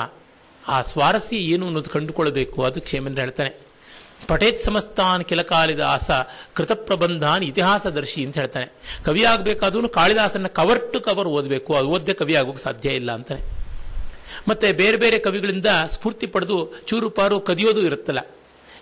[0.67, 3.51] ಆ ಸ್ವಾರಸ್ಯ ಏನು ಅನ್ನೋದು ಕಂಡುಕೊಳ್ಬೇಕು, ಅದು ಕ್ಷೇಮೇಂದ್ರ ಹೇಳ್ತಾನೆ.
[4.27, 6.11] ಪಟೇತ್ ಸಮಸ್ತಾನ್ ಕೆಲ ಕಾಳಿದಾಸ
[6.53, 8.67] ಕೃತ ಪ್ರಬಂಧಾನ್ ಇತಿಹಾಸದರ್ಶಿ ಅಂತ ಹೇಳ್ತಾನೆ.
[9.03, 11.73] ಕವಿ ಆಗಬೇಕಾದ್ರೂ ಕಾಳಿದಾಸನ ಕವರ್ ಟು ಕವರ್ ಓದಬೇಕು.
[11.73, 13.41] ಅದು ಓದ್ದೆ ಕವಿ ಆಗೋಕೆ ಸಾಧ್ಯ ಇಲ್ಲ ಅಂತಾನೆ.
[14.47, 18.19] ಮತ್ತೆ ಬೇರೆ ಬೇರೆ ಕವಿಗಳಿಂದ ಸ್ಫೂರ್ತಿ ಪಡೆದು ಚೂರು ಪಾರು ಕದಿಯೋದು ಇರುತ್ತಲ್ಲ.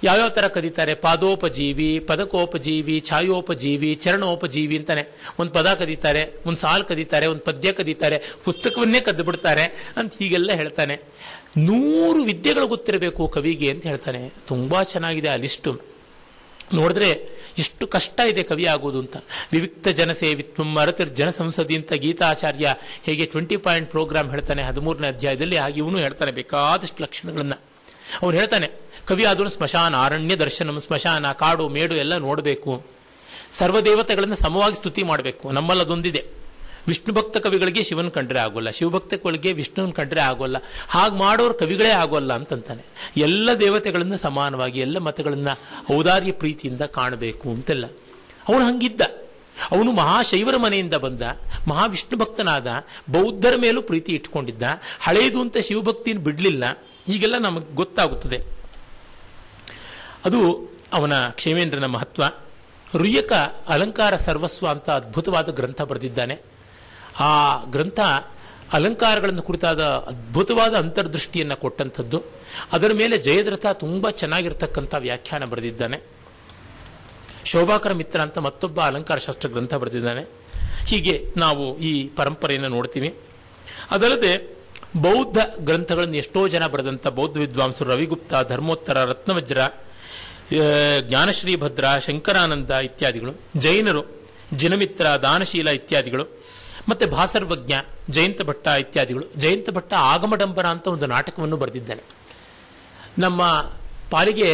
[0.04, 0.96] ಯಾವ್ಯಾವ ಥರ ಕದೀತಾರೆ?
[0.96, 5.08] ಪಾದೋಪಜೀವಿ, ಪದಕೋಪಜೀವಿ, ಛಾಯೋಪಜೀವಿ, ಚರಣೋಪಜೀವಿ ಅಂತಾನೆ.
[5.40, 11.02] ಒಂದು ಪದ ಕದೀತಾರೆ, ಒಂದು ಸಾಲು ಕದೀತಾರೆ, ಒಂದು ಪದ್ಯ ಕದೀತಾರೆ, ಪುಸ್ತಕವನ್ನೇ ಕದ್ದು ಬಿಡ್ತಾರೆ ಅಂತ ಹೀಗೆಲ್ಲ ಹೇಳ್ತಾನೆ.
[11.58, 14.34] ನೂರು ವಿದ್ಯೆಗಳು ಗೊತ್ತಿರಬೇಕು ಕವಿಗೆ ಅಂತ ಹೇಳ್ತಾನೆ.
[14.48, 15.82] ತುಂಬಾ ಚೆನ್ನಾಗಿದೆ ಆ ಲಿಸ್ಟು.
[16.74, 17.10] ನೋಡಿದ್ರೆ
[17.58, 19.18] ಎಷ್ಟು ಕಷ್ಟ ಇದೆ ಕವಿ ಆಗೋದು ಅಂತ.
[19.52, 25.78] ವಿವಿಕ್ತ ಜನಸೇವಿತ್ವ ಮರತಿರ್ ಜನ ಸಂಸದಿ ಅಂತ ಗೀತಾಚಾರ್ಯ ಹೇಗೆ ಟ್ವೆಂಟಿ ಪಾಯಿಂಟ್ ಪ್ರೋಗ್ರಾಮ್ ಹೇಳ್ತಾನೆ, ಹದಿಮೂರನೇ ಅಧ್ಯಾಯದಲ್ಲಿ ಹಾಗೆ
[25.78, 27.54] ಇವನು ಹೇಳ್ತಾನೆ ಬೇಕಾದಷ್ಟು ಲಕ್ಷಣಗಳನ್ನ.
[28.22, 28.70] ಅವನು ಹೇಳ್ತಾನೆ,
[29.06, 32.86] ಕವಿ ಆದರೂ ಸ್ಮಶಾನ, ಅರಣ್ಯ ದರ್ಶನಂ, ಸ್ಮಶಾನ, ಕಾಡು, ಮೇಡು ಎಲ್ಲ ನೋಡಬೇಕು.
[33.52, 35.52] ಸರ್ವದೇವತೆಗಳನ್ನು ಸಮವಾಗಿ ಸ್ತುತಿ ಮಾಡಬೇಕು.
[35.52, 36.26] ನಮ್ಮಲ್ಲಿ ಅದೊಂದಿದೆ
[36.88, 40.58] ವಿಷ್ಣು ಭಕ್ತ ಕವಿಗಳಿಗೆ ಶಿವನ್ ಕಂಡ್ರೆ ಆಗೋಲ್ಲ ಶಿವಭಕ್ತ ಕವಿಗಳಿಗೆ ವಿಷ್ಣುವನ್ ಕಂಡ್ರೆ ಆಗೋಲ್ಲ.
[40.90, 42.86] ಹಾಗೆ ಮಾಡೋರು ಕವಿಗಳೇ ಆಗೋಲ್ಲ ಅಂತಂತಾನೆ.
[43.18, 45.60] ಎಲ್ಲ ದೇವತೆಗಳನ್ನು ಸಮಾನವಾಗಿ, ಎಲ್ಲ ಮತಗಳನ್ನು
[45.98, 47.86] ಔದಾರ್ಯ ಪ್ರೀತಿಯಿಂದ ಕಾಣಬೇಕು ಅಂತೆಲ್ಲ.
[48.50, 49.02] ಅವನು ಹಂಗಿದ್ದ.
[49.72, 51.22] ಅವನು ಮಹಾಶೈವರ ಮನೆಯಿಂದ ಬಂದ,
[51.68, 52.68] ಮಹಾವಿಷ್ಣು ಭಕ್ತನಾದ,
[53.10, 54.64] ಬೌದ್ಧರ ಮೇಲೂ ಪ್ರೀತಿ ಇಟ್ಕೊಂಡಿದ್ದ.
[55.00, 56.64] ಹಳೆಯದು ಅಂತ ಶಿವಭಕ್ತಿಯನ್ನು ಬಿಡಲಿಲ್ಲ.
[57.08, 58.44] ಹೀಗೆಲ್ಲ ನಮಗೆ ಗೊತ್ತಾಗುತ್ತದೆ.
[60.26, 62.24] ಅದು ಅವನ ಕ್ಷೇಮೇಂದ್ರನ ಮಹತ್ವ.
[62.98, 63.34] ರುಯ್ಯಕ
[63.68, 66.49] ಅಲಂಕಾರ ಸರ್ವಸ್ವ ಅಂತ ಅದ್ಭುತವಾದ ಗ್ರಂಥ ಬರೆದಿದ್ದಾನೆ.
[67.20, 68.00] ಆ ಗ್ರಂಥ
[68.74, 72.24] ಅಲಂಕಾರಗಳನ್ನು ಕುರಿತಾದ ಅದ್ಭುತವಾದ ಅಂತರ್ದೃಷ್ಟಿಯನ್ನು ಕೊಟ್ಟಂಥದ್ದು.
[72.72, 76.02] ಅದರ ಮೇಲೆ ಜಯದ್ರಥ ತುಂಬ ಚೆನ್ನಾಗಿರ್ತಕ್ಕಂಥ ವ್ಯಾಖ್ಯಾನ ಬರೆದಿದ್ದಾನೆ.
[77.46, 80.28] ಶೋಭಾಕರ ಮಿತ್ರ ಅಂತ ಮತ್ತೊಬ್ಬ ಅಲಂಕಾರ ಶಾಸ್ತ್ರ ಗ್ರಂಥ ಬರೆದಿದ್ದಾನೆ.
[80.86, 83.16] ಹೀಗೆ ನಾವು ಈ ಪರಂಪರೆಯನ್ನು ನೋಡ್ತೀವಿ.
[83.92, 84.60] ಅದಲ್ಲದೆ
[84.96, 89.58] ಬೌದ್ಧ ಗ್ರಂಥಗಳನ್ನು ಎಷ್ಟೋ ಜನ ಬರೆದಂಥ ಬೌದ್ಧ ವಿದ್ವಾಂಸರು ರವಿಗುಪ್ತ, ಧರ್ಮೋತ್ತರ, ರತ್ನವಜ್ರ
[91.00, 94.22] ಜ್ಞಾನಶ್ರೀ ಭದ್ರ ಶಂಕರಾನಂದ ಇತ್ಯಾದಿಗಳು, ಜೈನರು,
[94.54, 96.39] ಜಿನಮಿತ್ರ, ದಾನಶೀಲ ಇತ್ಯಾದಿಗಳು.
[96.90, 97.74] ಮತ್ತೆ ಭಾಸರ್ವಜ್ಞ,
[98.10, 99.26] ಜಯಂತ ಭಟ್ಟ ಇತ್ಯಾದಿಗಳು.
[99.38, 102.04] ಜಯಂತ ಭಟ್ಟ ಆಗಮಡಂಬರ ಅಂತ ಒಂದು ನಾಟಕವನ್ನು ಬರೆದಿದ್ದಾನೆ.
[103.18, 103.42] ನಮ್ಮ
[104.12, 104.50] ಪಾಲಿಗೆ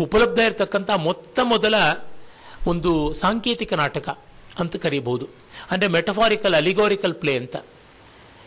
[0.00, 1.74] ಉಪಲಬ್ಧ ಇರತಕ್ಕಂಥ ಮೊತ್ತ ಮೊದಲ
[2.66, 4.08] ಒಂದು ಸಾಂಕೇತಿಕ ನಾಟಕ
[4.58, 5.28] ಅಂತ ಕರೀಬಹುದು.
[5.70, 7.56] ಅಂದರೆ ಮೆಟಫಾರಿಕಲ್, ಅಲಿಗೋರಿಕಲ್ ಪ್ಲೇ ಅಂತ.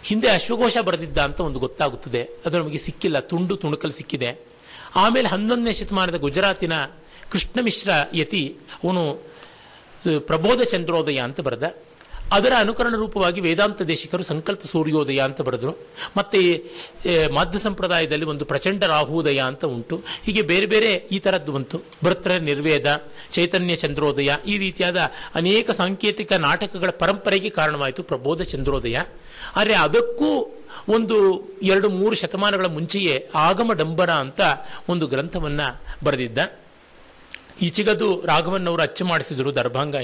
[0.03, 2.22] ಹಿಂದೆ ಅಶ್ವಘೋಷ ಬರೆದಿದ್ದ ಅಂತ ಒಂದು ಗೊತ್ತಾಗುತ್ತದೆ.
[2.45, 3.19] ಅದು ನಮಗೆ ಸಿಕ್ಕಿಲ್ಲ.
[3.19, 4.30] ತುಂಡು ತುಣುಕಲ್ ಸಿಕ್ಕಿದೆ.
[4.95, 6.73] ಆಮೇಲೆ ಹನ್ನೊಂದನೇ ಶತಮಾನದ ಗುಜರಾತಿನ
[7.30, 8.43] ಕೃಷ್ಣ ಮಿಶ್ರ ಯತಿ,
[8.84, 9.03] ಅವನು
[10.19, 11.65] ಪ್ರಬೋಧ ಚಂದ್ರೋದಯ ಅಂತ ಬರೆದ.
[12.31, 15.73] ಅದರ ಅನುಕರಣ ರೂಪವಾಗಿ ವೇದಾಂತ ದೇಶಿಕರು ಸಂಕಲ್ಪ ಸೂರ್ಯೋದಯ ಅಂತ ಬರೆದರು.
[16.18, 16.41] ಮತ್ತೆ
[17.34, 20.01] ಮಾಧ್ಯ ಸಂಪ್ರದಾಯದಲ್ಲಿ ಒಂದು ಪ್ರಚಂಡ ರಾಹುದಯ ಅಂತ ಉಂಟು.
[20.23, 21.81] ಹೀಗೆ ಬೇರೆ ಬೇರೆ ಈ ತರದ್ದು ಬಂತು.
[22.03, 22.88] ಭೃತ್ರ ನಿರ್ವೇದ,
[23.31, 24.99] ಚೈತನ್ಯ ಚಂದ್ರೋದಯ ಈ ರೀತಿಯಾದ
[25.35, 28.97] ಅನೇಕ ಸಾಂಕೇತಿಕ ನಾಟಕಗಳ ಪರಂಪರೆಗೆ ಕಾರಣವಾಯಿತು ಪ್ರಬೋಧ ಚಂದ್ರೋದಯ.
[29.56, 30.31] ಆದರೆ ಅದಕ್ಕೂ
[30.89, 31.18] ಒಂದು
[31.64, 34.41] ಎರಡು ಮೂರು ಶತಮಾನಗಳ ಮುಂಚೆಯೇ ಆಗಮ ಡಂಬರ ಅಂತ
[34.89, 35.61] ಒಂದು ಗ್ರಂಥವನ್ನ
[36.03, 36.39] ಬರೆದಿದ್ದ.
[37.61, 39.95] ಈಚೆಗದು ರಾಘವನ್ನವರು ಅಚ್ಚು ಮಾಡಿಸಿದರು ದರ್ಭಾಂಗ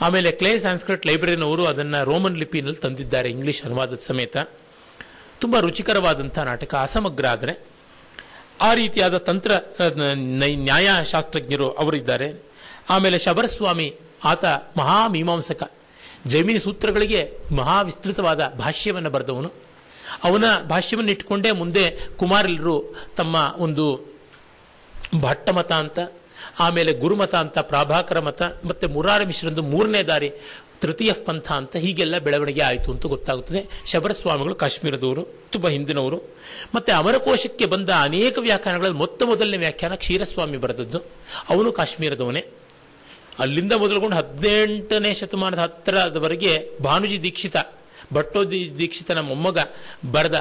[0.00, 4.36] ಆಮೇಲೆ ಕ್ಲೇ ಸಂಸ್ಕೃತ್ ಲೈಬ್ರರಿನವರು ಅದನ್ನ ರೋಮನ್ ಲಿಪಿನಲ್ಲಿ ತಂದಿದ್ದಾರೆ ಇಂಗ್ಲಿಷ್ ಅನುವಾದದ ಸಮೇತ.
[5.38, 7.66] ತುಂಬಾ ರುಚಿಕರವಾದಂಥ ನಾಟಕ, ಅಸಮಗ್ರ ಆದರೆ.
[8.60, 9.52] ಆ ರೀತಿಯಾದ ತಂತ್ರ
[10.54, 12.44] ನ್ಯಾಯಶಾಸ್ತ್ರಜ್ಞರು ಅವರಿದ್ದಾರೆ.
[12.90, 13.94] ಆಮೇಲೆ ಶಬರಸ್ವಾಮಿ,
[14.24, 14.44] ಆತ
[14.76, 15.72] ಮಹಾಮೀಮಾಂಸಕ.
[16.26, 19.52] ಜೈಮಿನಿ ಸೂತ್ರಗಳಿಗೆ ಮಹಾ ವಿಸ್ತೃತವಾದ ಭಾಷ್ಯವನ್ನು ಬರೆದವನು.
[20.24, 22.84] ಅವನ ಭಾಷ್ಯವನ್ನು ಇಟ್ಕೊಂಡೇ ಮುಂದೆ ಕುಮಾರಲ್ರು
[23.16, 24.14] ತಮ್ಮ ಒಂದು
[25.20, 25.98] ಭಟ್ಟಮತ ಅಂತ
[26.58, 30.32] ಆಮೇಲೆ ಗುರುಮತ ಅಂತ, ಪ್ರಾಭಾಕರ ಮತ, ಮತ್ತೆ ಮುರಾರ ಮಿಶ್ರಂದು ಮೂರನೇ ದಾರಿ,
[30.80, 33.82] ತೃತೀಯ ಪಂಥ ಅಂತ ಹೀಗೆಲ್ಲ ಬೆಳವಣಿಗೆ ಆಯಿತು ಅಂತ ಗೊತ್ತಾಗುತ್ತದೆ.
[33.86, 36.22] ಶಬರಸ್ವಾಮಿಗಳು ಕಾಶ್ಮೀರದವರು, ತುಂಬ ಹಿಂದಿನವರು,
[36.74, 40.98] ಮತ್ತೆ ಅಮರಕೋಶಕ್ಕೆ ಬಂದ ಅನೇಕ ವ್ಯಾಖ್ಯಾನಗಳಲ್ಲಿ ಮೊತ್ತ ಮೊದಲನೇ ವ್ಯಾಖ್ಯಾನ ಕ್ಷೀರಸ್ವಾಮಿ ಬರೆದದ್ದು.
[41.50, 42.44] ಅವನು ಕಾಶ್ಮೀರದವನೇ.
[43.38, 47.56] ಅಲ್ಲಿಂದ ಮೊದಲುಗೊಂಡು ಹದಿನೆಂಟನೇ ಶತಮಾನದ ಹತ್ತರದವರೆಗೆ ಭಾನುಜಿ ದೀಕ್ಷಿತ,
[48.12, 49.58] ಭಟ್ಟೋದಿ ದೀಕ್ಷಿತನ ಮೊಮ್ಮಗ
[50.10, 50.34] ಬರೆದ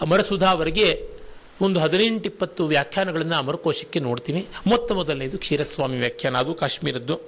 [0.00, 1.15] ಅಮರಸುಧಾವರೆಗೆ
[1.60, 4.46] ಒಂದು ಹದಿನೆಂಟು ಇಪ್ಪತ್ತು ವ್ಯಾಖ್ಯಾನಗಳನ್ನು ಅಮರಕೋಶಕ್ಕೆ ನೋಡ್ತೀನಿ.
[4.66, 7.20] ಮೊತ್ತ ಮೊದಲನೇದು ಕ್ಷೀರಸ್ವಾಮಿ ವ್ಯಾಖ್ಯಾನ, ಅದು ಕಾಶ್ಮೀರದ್ದು.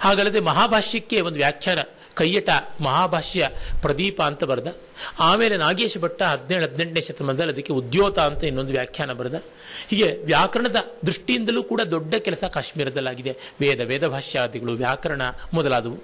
[0.00, 1.78] ಹಾಗಲ್ಲದೆ ಮಹಾಭಾಷ್ಯಕ್ಕೆ ಒಂದು ವ್ಯಾಖ್ಯಾನ,
[2.14, 2.48] ಕೈಯಟ
[2.80, 3.48] ಮಹಾಭಾಷ್ಯ
[3.82, 4.76] ಪ್ರದೀಪ ಅಂತ ಬರೆದ.
[5.20, 9.42] ಆಮೇಲೆ ನಾಗೇಶ ಭಟ್ಟ ಹದಿನೇಳು, ಹದಿನೆಂಟನೇ ಶತಮಾನದಲ್ಲಿ ಅದಕ್ಕೆ ಉದ್ಯೋತ ಅಂತ ಇನ್ನೊಂದು ವ್ಯಾಖ್ಯಾನ ಬರೆದ.
[9.88, 10.76] ಹೀಗೆ ವ್ಯಾಕರಣದ
[11.06, 13.36] ದೃಷ್ಟಿಯಿಂದಲೂ ಕೂಡ ದೊಡ್ಡ ಕೆಲಸ ಕಾಶ್ಮೀರದಲ್ಲಾಗಿದೆ.
[13.60, 15.22] ವೇದ ವೇದ ಭಾಷ್ಯಾದಿಗಳು ವ್ಯಾಕರಣ
[15.54, 15.98] ಮೊದಲಾದವು.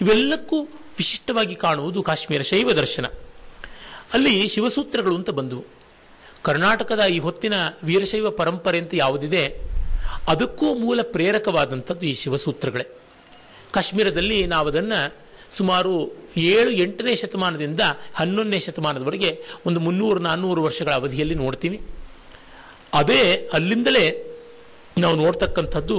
[0.00, 0.62] ಇವೆಲ್ಲಕ್ಕೂ
[0.98, 3.06] ವಿಶಿಷ್ಟವಾಗಿ ಕಾಣುವುದು ಕಾಶ್ಮೀರ ಶೈವ ದರ್ಶನ.
[4.12, 5.75] ಅಲ್ಲಿ ಶಿವಸೂತ್ರಗಳು ಅಂತ ಬಂದವು.
[6.46, 7.54] ಕರ್ನಾಟಕದ ಈ ಹೊತ್ತಿನ
[7.84, 9.44] ವೀರಶೈವ ಪರಂಪರೆ ಅಂತ ಯಾವುದಿದೆ,
[10.28, 12.86] ಅದಕ್ಕೂ ಮೂಲ ಪ್ರೇರಕವಾದಂಥದ್ದು ಈ ಶಿವಸೂತ್ರಗಳೇ.
[13.72, 15.00] ಕಾಶ್ಮೀರದಲ್ಲಿ ನಾವು ಅದನ್ನು
[15.56, 15.92] ಸುಮಾರು
[16.36, 17.82] ಏಳು, ಎಂಟನೇ ಶತಮಾನದಿಂದ
[18.14, 19.30] ಹನ್ನೊಂದನೇ ಶತಮಾನದವರೆಗೆ
[19.66, 21.78] ಒಂದು ಮುನ್ನೂರು, ನಾನ್ನೂರು ವರ್ಷಗಳ ಅವಧಿಯಲ್ಲಿ ನೋಡ್ತೀವಿ.
[22.94, 24.04] ಅದೇ ಅಲ್ಲಿಂದಲೇ
[24.98, 25.96] ನಾವು ನೋಡ್ತಕ್ಕಂಥದ್ದು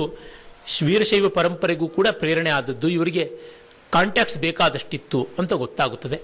[0.84, 3.24] ವೀರಶೈವ ಪರಂಪರೆಗೂ ಕೂಡ ಪ್ರೇರಣೆ ಆದದ್ದು ಇವರಿಗೆ
[3.92, 6.18] ಕಾಂಟ್ಯಾಕ್ಟ್ಸ್ ಬೇಕಾದಷ್ಟಿತ್ತು ಅಂತ ಗೊತ್ತಾಗುತ್ತದೆ.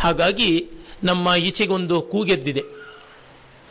[0.00, 0.50] ಹಾಗಾಗಿ
[1.04, 2.62] ನಮ್ಮ ಈಚೆಗೆ ಒಂದು ಕೂಗೆದ್ದಿದೆ.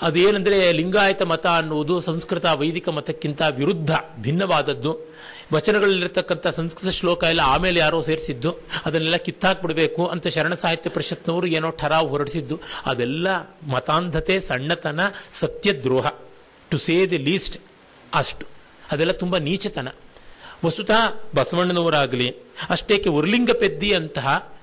[0.01, 5.13] ಅದೇನೆಂದರೆ ಲಿಂಗಾಯತ ಮತ ಅನ್ನುವುದು ಸಂಸ್ಕೃತ ವೈದಿಕ ಮತಕ್ಕಿಂತ ವಿರುದ್ಧ, ಭಿನ್ನವಾದದ್ದು.
[5.53, 8.55] ವಚನಗಳಲ್ಲಿರ್ತಕ್ಕಂಥ ಸಂಸ್ಕೃತ ಶ್ಲೋಕ ಎಲ್ಲ ಆಮೇಲೆ ಯಾರೋ ಸೇರಿಸಿದ್ದು,
[8.85, 12.59] ಅದನ್ನೆಲ್ಲ ಕಿತ್ತಾಕ್ಬಿಡಬೇಕು ಅಂತ ಶರಣ ಸಾಹಿತ್ಯ ಪರಿಷತ್ನವರು ಏನೋ ಠರಾವ್ ಹೊರಡಿಸಿದ್ದು.
[12.85, 13.27] ಅದೆಲ್ಲ
[13.67, 14.99] ಮತಾಂಧತೆ, ಸಣ್ಣತನ,
[15.31, 16.11] ಸತ್ಯದ್ರೋಹ.
[16.71, 17.57] ಟು ಸೇ ದಿ ಲೀಸ್ಟ್
[18.13, 18.45] ಅಷ್ಟು.
[18.91, 19.87] ಅದೆಲ್ಲ ತುಂಬ ನೀಚತನ.
[20.65, 22.35] ವಸ್ತುತಃ ಬಸವಣ್ಣನವರಾಗಲಿ,
[22.69, 24.58] ಅಷ್ಟೇಕೆ ಉರ್ಲಿಂಗ ಪೆದ್ದಿ ಅಂತಹ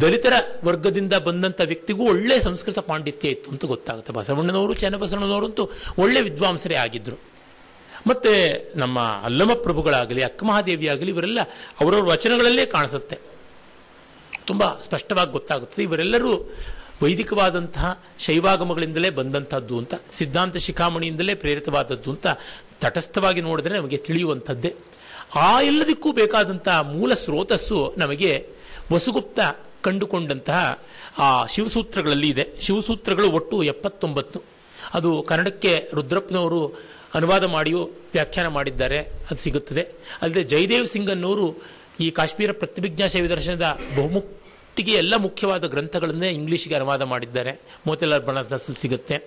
[0.00, 0.32] ದಲಿತರ
[0.64, 4.12] ವರ್ಗದಿಂದ ಬಂದಂಥ ವ್ಯಕ್ತಿಗೂ ಒಳ್ಳೆ ಸಂಸ್ಕೃತ ಪಾಂಡಿತ್ಯ ಇತ್ತು ಅಂತ ಗೊತ್ತಾಗುತ್ತೆ.
[4.12, 7.20] ಬಸವಣ್ಣನವರು, ಚನ್ನಬಸವಣ್ಣನವರಂತೂ ಒಳ್ಳೆ ವಿದ್ವಾಂಸರೇ ಆಗಿದ್ದರು
[8.06, 11.40] ಮತ್ತೆ ನಮ್ಮ ಅಲ್ಲಮ ಪ್ರಭುಗಳಾಗಲಿ ಅಕ್ಕಮಹಾದೇವಿ ಆಗಲಿ ಇವರೆಲ್ಲ
[11.80, 13.18] ಅವರವ್ರ ವಚನಗಳಲ್ಲೇ ಕಾಣಿಸುತ್ತೆ.
[14.46, 16.54] ತುಂಬ ಸ್ಪಷ್ಟವಾಗಿ ಗೊತ್ತಾಗುತ್ತದೆ ಇವರೆಲ್ಲರೂ
[17.02, 22.26] ವೈದಿಕವಾದಂತಹ ಶೈವಾಗಮಗಳಿಂದಲೇ ಬಂದಂಥದ್ದು ಅಂತ, ಸಿದ್ಧಾಂತ ಶಿಖಾಮಣಿಯಿಂದಲೇ ಪ್ರೇರಿತವಾದದ್ದು ಅಂತ
[22.80, 24.74] ತಟಸ್ಥವಾಗಿ ನೋಡಿದ್ರೆ ನಮಗೆ ತಿಳಿಯುವಂಥದ್ದೇ.
[25.34, 28.48] ಆ ಎಲ್ಲದಕ್ಕೂ ಬೇಕಾದಂತಹ ಮೂಲ ಸ್ರೋತಸ್ಸು ನಮಗೆ
[28.92, 29.40] ವಸುಗುಪ್ತ
[29.82, 30.82] ಕಂಡುಕೊಂಡಂತಹ
[31.18, 32.48] ಆ ಶಿವಸೂತ್ರಗಳಲ್ಲಿ ಇದೆ.
[32.60, 34.42] ಶಿವಸೂತ್ರಗಳು ಒಟ್ಟು ಎಪ್ಪತ್ತೊಂಬತ್ತು.
[34.94, 36.80] ಅದು ಕನ್ನಡಕ್ಕೆ ರುದ್ರಪ್ಪನವರು
[37.14, 38.98] ಅನುವಾದ ಮಾಡಿಯೂ ವ್ಯಾಖ್ಯಾನ ಮಾಡಿದ್ದಾರೆ.
[38.98, 39.82] ಅದು ಸಿಗುತ್ತದೆ.
[40.22, 41.62] ಅಲ್ಲದೆ ಜಯದೇವ್ ಸಿಂಗ್ ಅನ್ನೋರು
[42.00, 47.60] ಈ ಕಾಶ್ಮೀರ ಪ್ರತಿಭಿಜ್ಞಾ ಶೈವ ದರ್ಶನದ ಬಹುಮುಟ್ಟಿಗೆ ಎಲ್ಲ ಮುಖ್ಯವಾದ ಗ್ರಂಥಗಳನ್ನೇ ಇಂಗ್ಲೀಷ್ಗೆ ಅನುವಾದ ಮಾಡಿದ್ದಾರೆ.
[47.86, 49.18] ಮೋತಿಲಾಲ್ ಬಣದಾಸಲ್ಲಿ ಸಿಗುತ್ತೆ.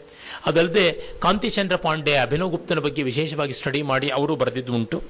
[0.46, 5.04] ಅದಲ್ಲದೆ ಕಾಂತಿಚಂದ್ರ ಪಾಂಡೆ, ಅಭಿನವ್ ಗುಪ್ತನ ಬಗ್ಗೆ ವಿಶೇಷವಾಗಿ ಸ್ಟಡಿ ಮಾಡಿ ಅವರು ಬರೆದಿದ್ದು ಉಂಟು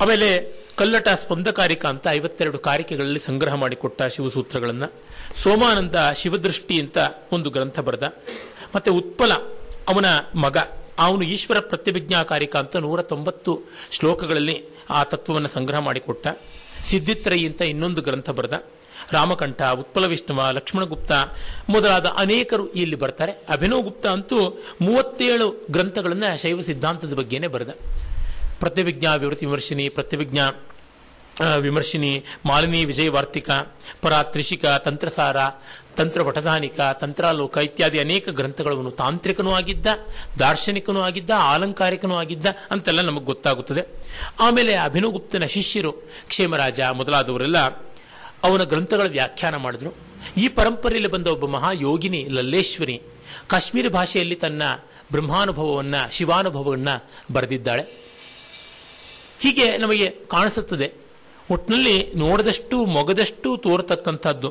[0.00, 4.84] ಆಮೇಲೆ ಕಲ್ಲಟ ಸ್ಪಂದಕಾರಿಕ ಅಂತ ಐವತ್ತೆರಡು ಕಾರಿಕೆಗಳಲ್ಲಿ ಸಂಗ್ರಹ ಮಾಡಿಕೊಟ್ಟ ಶಿವಸೂತ್ರಗಳನ್ನ.
[5.36, 6.98] ಸೋಮಾನಂದ ಶಿವದೃಷ್ಟಿ ಅಂತ
[7.32, 8.02] ಒಂದು ಗ್ರಂಥ ಬರೆದ.
[8.74, 9.32] ಮತ್ತೆ ಉತ್ಪಲ,
[9.88, 10.56] ಅವನ ಮಗ,
[10.98, 13.60] ಅವನು ಈಶ್ವರ ಪ್ರತಿಭಿಜ್ಞಾಕಾರಿಕ ಅಂತ ನೂರ ತೊಂಬತ್ತು
[13.90, 16.26] ಶ್ಲೋಕಗಳಲ್ಲಿ ಆ ತತ್ವವನ್ನು ಸಂಗ್ರಹ ಮಾಡಿಕೊಟ್ಟ.
[16.82, 18.62] ಸಿದ್ಧಿತ್ರಯಿ ಅಂತ ಇನ್ನೊಂದು ಗ್ರಂಥ ಬರೆದ.
[19.12, 21.12] ರಾಮಕಂಠ, ಉತ್ಪಲ ವಿಷ್ಣುವ ಲಕ್ಷ್ಮಣಗುಪ್ತ
[21.68, 23.32] ಮೊದಲಾದ ಅನೇಕರು ಇಲ್ಲಿ ಬರ್ತಾರೆ.
[23.32, 27.68] ಅಭಿನವ್ ಗುಪ್ತ ಅಂತೂ ಮೂವತ್ತೇಳು ಗ್ರಂಥಗಳನ್ನು ಶೈವ ಸಿದ್ಧಾಂತದ ಬಗ್ಗೆನೇ ಬರೆದ.
[28.60, 30.50] ಪ್ರತಿವಿಜ್ಞಾ ವಿವೃತಿ ವಿಮರ್ಶಿನಿ ಪ್ರತ್ಯವಿಜ್ಞಾ
[31.58, 33.50] ವಿಮರ್ಶಿನಿ ಮಾಲಿನಿ ವಿಜಯವಾರ್ತಿಕ,
[34.02, 35.36] ಪರ ತ್ರಿಷಿಕ ತಂತ್ರಸಾರ
[35.96, 39.86] ತಂತ್ರ ಪಟಧಾನಿಕ ತಂತ್ರಾಲೋಕ ಇತ್ಯಾದಿ ಅನೇಕ ಗ್ರಂಥಗಳನ್ನು ತಾಂತ್ರಿಕನೂ ಆಗಿದ್ದ,
[40.38, 43.82] ದಾರ್ಶನಿಕನೂ ಆಗಿದ್ದ, ಆಲಂಕಾರಿಕನೂ ಆಗಿದ್ದ ಅಂತೆಲ್ಲ ನಮಗೆ ಗೊತ್ತಾಗುತ್ತದೆ.
[44.40, 45.92] ಆಮೇಲೆ ಅಭಿನವಗುಪ್ತನ ಶಿಷ್ಯರು
[46.28, 47.58] ಕ್ಷೇಮರಾಜ ಮೊದಲಾದವರೆಲ್ಲ
[48.44, 49.90] ಅವನ ಗ್ರಂಥಗಳ ವ್ಯಾಖ್ಯಾನ ಮಾಡಿದ್ರು.
[50.36, 53.02] ಈ ಪರಂಪರೆಯಲ್ಲಿ ಬಂದ ಒಬ್ಬ ಮಹಾಯೋಗಿನಿ ಲಲ್ಲೇಶ್ವರಿ
[53.46, 54.62] ಕಾಶ್ಮೀರ ಭಾಷೆಯಲ್ಲಿ ತನ್ನ
[55.12, 56.88] ಬ್ರಹ್ಮಾನುಭವವನ್ನ, ಶಿವಾನುಭವವನ್ನ
[57.32, 57.82] ಬರೆದಿದ್ದಾಳೆ.
[59.40, 61.07] ಹೀಗೆ ನಮಗೆ ಕಾಣಿಸುತ್ತದೆ.
[61.50, 64.48] ಒಟ್ಟಿನಲ್ಲಿ ನೋಡಿದಷ್ಟು, ಮೊಗದಷ್ಟು ತೋರತಕ್ಕಂಥದ್ದು.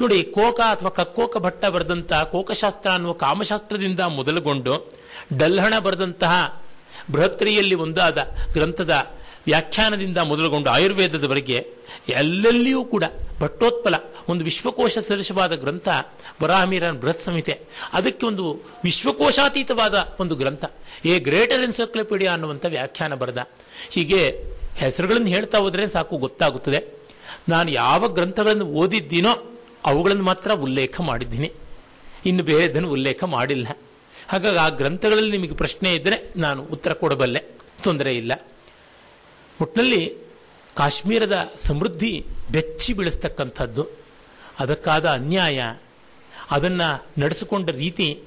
[0.00, 4.92] ನೋಡಿ, ಕೋಕ ಅಥವಾ ಕಕ್ಕೋಕ ಭಟ್ಟ ಬರೆದಂತಹ ಕೋಕಶಾಸ್ತ್ರ ಅನ್ನುವ ಕಾಮಶಾಸ್ತ್ರದಿಂದ ಮೊದಲುಗೊಂಡು,
[5.36, 6.64] ಡಲ್ಹಣ ಬರೆದಂತಹ
[7.10, 8.18] ಬೃಹತ್ರಿಯಲ್ಲಿ ಒಂದಾದ
[8.52, 9.10] ಗ್ರಂಥದ
[9.46, 11.66] ವ್ಯಾಖ್ಯಾನದಿಂದ ಮೊದಲುಗೊಂಡು ಆಯುರ್ವೇದದವರೆಗೆ
[12.08, 13.04] ಎಲ್ಲೆಲ್ಲಿಯೂ ಕೂಡ
[13.40, 13.94] ಭಟ್ಟೋತ್ಪಲ,
[14.28, 15.88] ಒಂದು ವಿಶ್ವಕೋಶ ಸದೃಶವಾದ ಗ್ರಂಥ,
[16.42, 17.60] ವರಾಹಮೀರನ್ ಬೃಹತ್ ಸಂಹಿತೆ,
[17.92, 20.64] ಅದಕ್ಕೆ ಒಂದು ವಿಶ್ವಕೋಶಾತೀತವಾದ ಒಂದು ಗ್ರಂಥ,
[21.04, 23.38] ಎ ಗ್ರೇಟರ್ ಎನ್ಸೈಕ್ಲೋಪೀಡಿಯಾ ಅನ್ನುವಂಥ ವ್ಯಾಖ್ಯಾನ ಬರೆದ.
[23.90, 27.00] ಹೀಗೆ ಹೆಸರುಗಳನ್ನು ಹೇಳ್ತಾ ಹೋದ್ರೆ ಸಾಕು ಗೊತ್ತಾಗುತ್ತದೆ.
[27.48, 31.52] ನಾನು ಯಾವ ಗ್ರಂಥಗಳನ್ನು ಓದಿದ್ದೀನೋ ಅವುಗಳನ್ನು ಮಾತ್ರ ಉಲ್ಲೇಖ ಮಾಡಿದ್ದೀನಿ.
[32.26, 33.78] ಇನ್ನು ಬೇರೆದನ್ನು ಉಲ್ಲೇಖ ಮಾಡಿಲ್ಲ.
[34.28, 37.42] ಹಾಗಾಗಿ ಆ ಗ್ರಂಥಗಳಲ್ಲಿ ನಿಮಗೆ ಪ್ರಶ್ನೆ ಇದ್ದರೆ ನಾನು ಉತ್ತರ ಕೊಡಬಲ್ಲೆ.
[37.82, 38.32] ತೊಂದರೆ ಇಲ್ಲ.
[39.60, 40.16] ಒಟ್ಟಿನಲ್ಲಿ
[40.76, 43.86] ಕಾಶ್ಮೀರದ ಸಮೃದ್ಧಿ ಬೆಚ್ಚಿ ಬೀಳಿಸ್ತಕ್ಕಂಥದ್ದು.
[44.58, 45.62] ಅದಕ್ಕಾದ ಅನ್ಯಾಯ.
[46.50, 48.22] ಅದನ್ನು ನಡೆಸಿಕೊಂಡ ರೀತಿ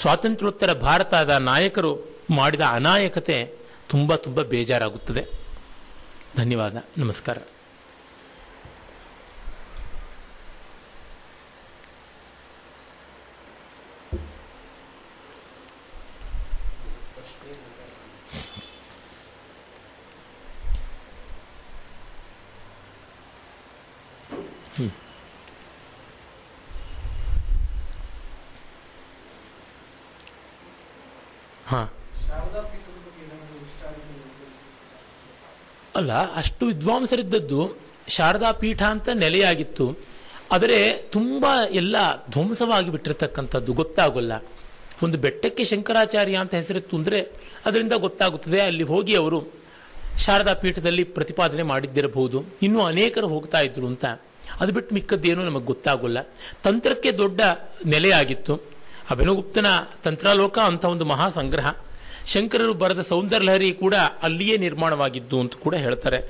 [0.00, 3.52] ಸ್ವಾತಂತ್ರ್ಯೋತ್ತರ ಭಾರತದ ನಾಯಕರು ಮಾಡಿದ ಅನಾಯಕತೆ
[3.88, 5.47] ತುಂಬ ತುಂಬ ಬೇಜಾರಾಗುತ್ತದೆ.
[6.38, 7.38] ಧನ್ಯವಾದ ನಮಸ್ಕಾರ
[31.64, 31.80] ಹಾ
[35.98, 37.60] ಅಲ್ಲ, ಅಷ್ಟು ವಿದ್ವಾಂಸರಿದ್ದದ್ದು
[38.08, 39.84] ಶಾರದಾ ಪೀಠ ಅಂತ ನೆಲೆಯಾಗಿತ್ತು.
[40.52, 41.96] ಆದರೆ ತುಂಬ ಎಲ್ಲ
[42.30, 44.34] ಧ್ವಂಸವಾಗಿ ಬಿಟ್ಟಿರ್ತಕ್ಕಂಥದ್ದು ಗೊತ್ತಾಗೋಲ್ಲ.
[45.02, 47.20] ಒಂದು ಬೆಟ್ಟಕ್ಕೆ ಶಂಕರಾಚಾರ್ಯ ಅಂತ ಹೆಸರಿತ್ತು ಅಂದರೆ
[47.66, 48.60] ಅದರಿಂದ ಗೊತ್ತಾಗುತ್ತದೆ.
[48.60, 49.38] ಅಲ್ಲಿ ಹೋಗಿ ಅವರು
[50.18, 52.44] ಶಾರದಾ ಪೀಠದಲ್ಲಿ ಪ್ರತಿಪಾದನೆ ಮಾಡಿದ್ದಿರಬಹುದು.
[52.62, 54.04] ಇನ್ನೂ ಅನೇಕರು ಹೋಗ್ತಾ ಇದ್ರು ಅಂತ.
[54.60, 56.18] ಅದು ಬಿಟ್ಟು ಮಿಕ್ಕದ್ದೇನೂ ನಮಗೆ ಗೊತ್ತಾಗೋಲ್ಲ.
[56.62, 57.40] ತಂತ್ರಕ್ಕೆ ದೊಡ್ಡ
[57.86, 58.54] ನೆಲೆಯಾಗಿತ್ತು.
[59.10, 59.66] ಅಭಿನವಗುಪ್ತನ
[60.04, 61.66] ತಂತ್ರಾಲೋಕ ಅಂತ ಒಂದು ಮಹಾ ಸಂಗ್ರಹ
[62.28, 66.20] ಶಂಕರರು ಬರೆದ ಸೌಂದರ್ಯಲಹರಿ ಕೂಡ ಅಲ್ಲಿಯೇ ನಿರ್ಮಾಣವಾಗಿದ್ದು ಅಂತ ಕೂಡ ಹೇಳ್ತಾರೆ.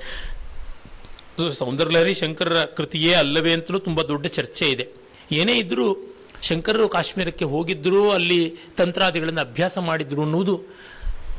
[1.51, 4.87] ಸೌಂದರ್ಯಲಹರಿ ಶಂಕರರ ಕೃತಿಯೇ ಅಲ್ಲವೇ ಅಂತಲೂ ತುಂಬಾ ದೊಡ್ಡ ಚರ್ಚೆ ಇದೆ.
[5.31, 10.57] ಏನೇ ಇದ್ರೂ ಶಂಕರರು ಕಾಶ್ಮೀರಕ್ಕೆ ಹೋಗಿದ್ರು ಅಲ್ಲಿ ತಂತ್ರಾದಿಗಳನ್ನು ಅಭ್ಯಾಸ ಮಾಡಿದ್ರು ಅನ್ನುವುದು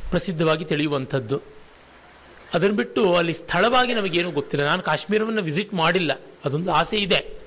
[0.09, 1.41] ಪ್ರಸಿದ್ಧವಾಗಿ ತಿಳಿಯುವಂಥದ್ದು.
[2.53, 4.65] ಅದನ್ನು ಬಿಟ್ಟು ಅಲ್ಲಿ ಸ್ಥಳವಾಗಿ ನಮಗೇನು ಗೊತ್ತಿಲ್ಲ.
[4.65, 6.11] ನಾನು ಕಾಶ್ಮೀರವನ್ನು ವಿಸಿಟ್ ಮಾಡಿಲ್ಲ.
[6.45, 7.41] ಅದೊಂದು ಆಸೆ ಇದೆ.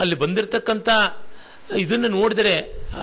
[0.00, 0.88] ಅಲ್ಲಿ ಬಂದಿರತಕ್ಕಂಥ
[1.78, 2.58] ಇದನ್ನು ನೋಡಿದ್ರೆ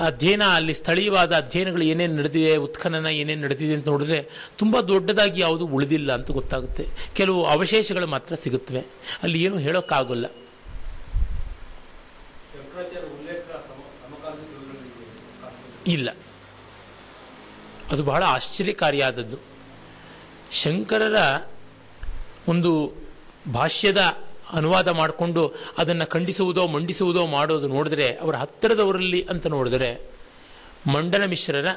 [0.05, 6.13] ಅಧ್ಯಯನ ಅಲ್ಲಿ ಸ್ಥಳೀಯವಾದ ಅಧ್ಯಯನಗಳು ಏನೇನು ನಡೆದಿದೆ ಉತ್ಖನನ ಏನೇನು ನಡೆದಿದೆ ಅಂತ ನೋಡಿದ್ರೆ ತುಂಬ ದೊಡ್ಡದಾಗಿ ಯಾವುದು ಉಳಿದಿಲ್ಲ
[6.13, 6.87] ಅಂತ ಗೊತ್ತಾಗುತ್ತೆ.
[7.15, 8.85] ಕೆಲವು ಅವಶೇಷಗಳು ಮಾತ್ರ ಸಿಗುತ್ತವೆ.
[9.23, 10.25] ಅಲ್ಲಿ ಏನು ಹೇಳೋಕ್ಕಾಗಲ್ಲ.
[15.87, 16.09] ಇಲ್ಲ.
[17.91, 19.37] ಅದು ಬಹಳ ಆಶ್ಚರ್ಯಕಾರಿಯಾದದ್ದು.
[20.51, 21.47] ಶಂಕರರ
[22.47, 22.93] ಒಂದು
[23.53, 29.89] ಭಾಷ್ಯದ ಅನುವಾದ ಮಾಡಿಕೊಂಡು ಅದನ್ನು ಖಂಡಿಸುವುದೋ, ಮಂಡಿಸುವುದೋ ಮಾಡೋದು ನೋಡಿದ್ರೆ, ಅವರ ಹತ್ತಿರದವರಲ್ಲಿ ಅಂತ ನೋಡಿದ್ರೆ,
[30.87, 31.67] ಮಂಡಲ ಮಿಶ್ರರ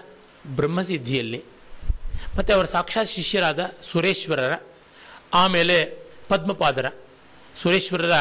[0.47, 1.41] ಬ್ರಹ್ಮಸಿದ್ಧಿಯಲ್ಲಿ,
[2.39, 3.61] ಮತ್ತು ಅವರ ಸಾಕ್ಷಾತ್ ಶಿಷ್ಯರಾದ
[3.93, 4.53] ಸುರೇಶ್ವರರ,
[5.35, 5.77] ಆಮೇಲೆ
[6.29, 6.87] ಪದ್ಮಪಾದರ,
[7.63, 8.13] ಸುರೇಶ್ವರರ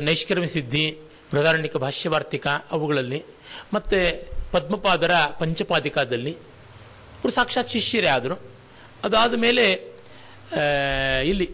[0.00, 0.84] ನೈಷ್ಕರ್ಮ ಸಿದ್ಧಿ,
[1.32, 3.24] ಬೃಹದಾರಣ್ಯಕ ಭಾಷ್ಯವಾರ್ತಿಕ ಅವುಗಳಲ್ಲಿ,
[3.74, 3.98] ಮತ್ತು
[4.52, 8.36] ಪದ್ಮಪಾದರ ಪಂಚಪಾದಿಕಾದಲ್ಲಿ ಅವರು ಸಾಕ್ಷಾತ್ ಶಿಷ್ಯರೇ ಆದರು.
[9.04, 9.64] ಅದಾದ ಮೇಲೆ
[11.24, 11.46] ಇಲ್ಲಿ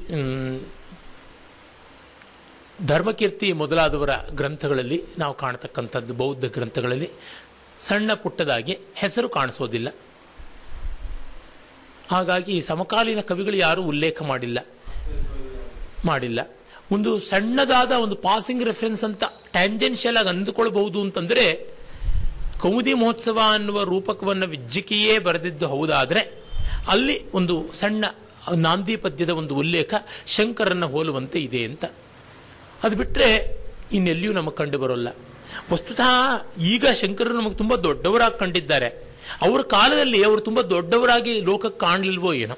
[2.86, 7.10] ಧರ್ಮಕೀರ್ತಿ ಮೊದಲಾದವರ ಗ್ರಂಥಗಳಲ್ಲಿ ನಾವು ಕಾಣತಕ್ಕಂಥದ್ದು, ಬೌದ್ಧ ಗ್ರಂಥಗಳಲ್ಲಿ
[7.80, 9.88] ಸಣ್ಣ ಪುಟ್ಟದಾಗಿ ಹೆಸರು ಕಾಣಿಸೋದಿಲ್ಲ.
[12.08, 14.66] ಹಾಗಾಗಿ ಸಮಕಾಲೀನ ಕವಿಗಳು ಯಾರೂ ಉಲ್ಲೇಖ ಮಾಡಿಲ್ಲ.
[16.06, 16.40] ಮಾಡಿಲ್ಲ.
[16.92, 21.74] ಒಂದು ಸಣ್ಣದಾದ ಒಂದು ಪಾಸಿಂಗ್ ರೆಫರೆನ್ಸ್ ಅಂತ ಟ್ಯಾಂಜೆನ್ಷಿಯಲ್ ಆಗಿ ಅಂದುಕೊಳ್ಬಹುದು ಅಂತಂದ್ರೆ,
[22.60, 26.44] ಕೌಮುದಿ ಮಹೋತ್ಸವ ಅನ್ನುವ ರೂಪಕವನ್ನು ವಿಜ್ಜಿಕೆಯೇ ಬರೆದಿದ್ದು ಹೌದಾದ್ರೆ,
[26.88, 28.04] ಅಲ್ಲಿ ಒಂದು ಸಣ್ಣ
[28.54, 29.94] ನಾಂದಿ ಪದ್ಯದ ಒಂದು ಉಲ್ಲೇಖ
[30.26, 31.84] ಶಂಕರನ್ನು ಹೋಲುವಂತೆ ಇದೆ ಅಂತ.
[32.84, 33.58] ಅದು ಬಿಟ್ಟರೆ
[33.92, 35.08] ಇನ್ನೆಲ್ಲಿಯೂ ನಮಗೆ ಕಂಡು ಬರೋಲ್ಲ
[35.72, 38.88] ವಸ್ತುತಃ ಈಗ ಶಂಕರರು ನಮಗೆ ತುಂಬ ದೊಡ್ಡವರಾಗಿ ಕಂಡಿದ್ದಾರೆ.
[39.42, 42.54] ಅವರ ಕಾಲದಲ್ಲಿ ಅವರು ತುಂಬ ದೊಡ್ಡವರಾಗಿ ಲೋಕಕ್ಕೆ ಕಾಣಲಿಲ್ವೋ ಏನೋ.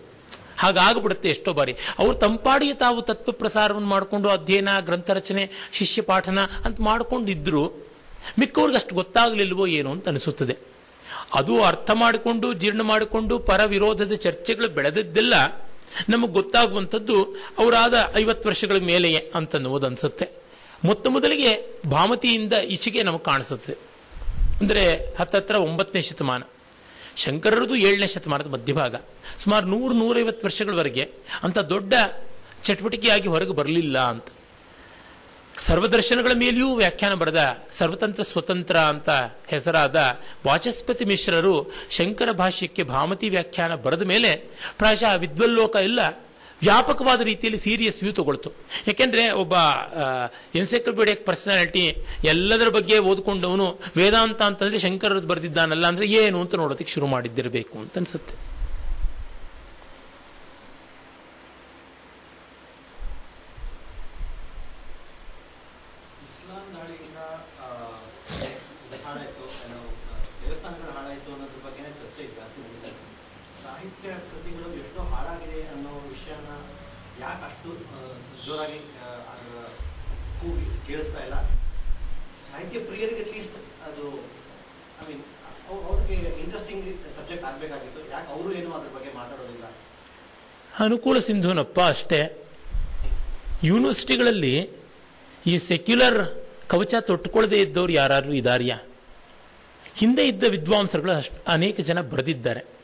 [0.59, 1.73] ಹಾಗಾಗ್ಬಿಡುತ್ತೆ ಎಷ್ಟೋ ಬಾರಿ.
[1.73, 7.73] ಅವರು ತಂಪಾಡಿಯ ತಾವು ತತ್ವ ಪ್ರಸಾರವನ್ನು ಮಾಡಿಕೊಂಡು ಅಧ್ಯಯನ ಗ್ರಂಥ ರಚನೆ ಶಿಷ್ಯ ಪಾಠನ ಅಂತ ಮಾಡ್ಕೊಂಡಿದ್ರು.
[8.39, 10.57] ಮಿಕ್ಕವ್ರಿಗೆ ಅಷ್ಟು ಗೊತ್ತಾಗಲಿಲ್ವೋ ಏನೋ ಅಂತ ಅನಿಸುತ್ತದೆ.
[11.35, 15.35] ಅದು ಅರ್ಥ ಮಾಡಿಕೊಂಡು, ಜೀರ್ಣ ಮಾಡಿಕೊಂಡು ಪರ ವಿರೋಧದ ಚರ್ಚೆಗಳು ಬೆಳೆದದ್ದೆಲ್ಲ
[16.09, 17.23] ನಮಗೆ ಗೊತ್ತಾಗುವಂಥದ್ದು
[17.59, 20.29] ಅವರಾದ ಐವತ್ತು ವರ್ಷಗಳ ಮೇಲೆಯೇ ಅಂತನ್ನುವುದು ಅನ್ಸುತ್ತೆ
[20.85, 23.75] ಮೊತ್ತ ಮೊದಲಿಗೆ ಭಾಮತಿಯಿಂದ ಈಚೆಗೆ ನಮಗೆ ಕಾಣಿಸುತ್ತೆ.
[24.61, 26.43] ಅಂದರೆ ಹತ್ತತ್ರ ಒಂಬತ್ತನೇ ಶತಮಾನ.
[27.17, 28.95] ಶಂಕರರದು ಏಳನೇ ಶತಮಾನದ ಮಧ್ಯಭಾಗ.
[29.45, 31.11] ಸುಮಾರು ನೂರು ನೂರೈವತ್ತು ವರ್ಷಗಳವರೆಗೆ
[31.43, 31.95] ಅಂಥ ದೊಡ್ಡ
[32.63, 34.25] ಚಟುವಟಿಕೆಯಾಗಿ ಹೊರಗೆ ಬರಲಿಲ್ಲ ಅಂತ.
[35.59, 37.41] ಸರ್ವದರ್ಶನಗಳ ಮೇಲೆಯೂ ವ್ಯಾಖ್ಯಾನ ಬರೆದ
[37.79, 39.11] ಸರ್ವತಂತ್ರ ಸ್ವತಂತ್ರ ಅಂತ
[39.47, 39.97] ಹೆಸರಾದ
[40.47, 41.55] ವಾಚಸ್ಪತಿ ಮಿಶ್ರರು
[41.91, 44.31] ಶಂಕರ ಭಾಷ್ಯಕ್ಕೆ ಭಾಮತಿ ವ್ಯಾಖ್ಯಾನ ಬರೆದ ಮೇಲೆ
[44.79, 46.01] ಪ್ರಾಯಶಃ ವಿದ್ವಲ್ಲೋಕ ಇಲ್ಲ,
[46.63, 48.51] ವ್ಯಾಪಕವಾದ ರೀತಿಯಲ್ಲಿ ಸೀರಿಯಸ್ ವ್ಯೂ ತಗೊಳ್ತು.
[48.89, 49.55] ಯಾಕೆಂದ್ರೆ ಒಬ್ಬ
[50.55, 51.85] ಎನ್ಸೈಕ್ಲೋಪೀಡಿಯಕ್ ಪರ್ಸನಾಲಿಟಿ
[52.25, 58.37] ಎಲ್ಲದರ ಬಗ್ಗೆ ಓದ್ಕೊಂಡವನು ವೇದಾಂತ ಅಂತಂದ್ರೆ ಶಂಕರದ್ದು ಬರೆದಿದ್ದಾನಲ್ಲ ಅಂದ್ರೆ ಏನು ಅಂತ ನೋಡೋದಕ್ಕೆ ಶುರು ಮಾಡಿದ್ದಿರಬೇಕು ಅಂತ ಅನ್ಸುತ್ತೆ
[70.41, 73.05] ದೇವಸ್ಥಾನಗಳು ಹಾಳಾಯಿತು ಅನ್ನೋದ್ರ ಬಗ್ಗೆ ಚರ್ಚೆ ಜಾಸ್ತಿ ನಡೀತಾ ಇದೆ
[73.63, 76.51] ಸಾಹಿತ್ಯ ಕೃತಿಗಳು ಎಷ್ಟೋ ಹಾಳಾಗಿದೆ ಅನ್ನೋ ವಿಷಯನ
[77.23, 77.71] ಯಾಕೆ ಅಷ್ಟು
[78.47, 78.79] ಜೋರಾಗಿ
[79.33, 79.63] ಅದರ
[80.41, 81.37] ಕೂಗಿ ಕೇಳಿಸ್ತಾ ಇಲ್ಲ.
[82.49, 83.57] ಸಾಹಿತ್ಯ ಪ್ರಿಯರಿಗೆ ಅಟ್ಲೀಸ್ಟ್
[83.89, 84.05] ಅದು
[85.03, 85.23] ಐ ಮೀನ್
[85.69, 86.85] ಅವ್ರಿಗೆ ಇಂಟ್ರೆಸ್ಟಿಂಗ್
[87.17, 88.01] ಸಬ್ಜೆಕ್ಟ್ ಆಗಬೇಕಾಗಿತ್ತು.
[88.11, 89.65] ಯಾಕೆ ಅವರು ಏನು ಅದ್ರ ಬಗ್ಗೆ ಮಾತಾಡೋದಿಲ್ಲ?
[90.85, 92.47] ಅನುಕೂಲ ಸಿಂಧುನಪ್ಪ ಅಷ್ಟೇ.
[93.65, 94.71] ಯೂನಿವರ್ಸಿಟಿಗಳಲ್ಲಿ
[95.47, 96.21] ಈ ಸೆಕ್ಯುಲರ್
[96.69, 98.79] ಕವಚ ತೊಟ್ಟುಕೊಳ್ಳದೆ ಇದ್ದವ್ರು ಯಾರು ಇದಾರಿಯಾ?
[99.97, 102.76] ಹಿಂದೆ ಇದ್ದ ವಿದ್ವಾಂಸರುಗಳು ಅಷ್ಟು ಅನೇಕ ಜನ ಬರೆದಿದ್ದಾರೆ.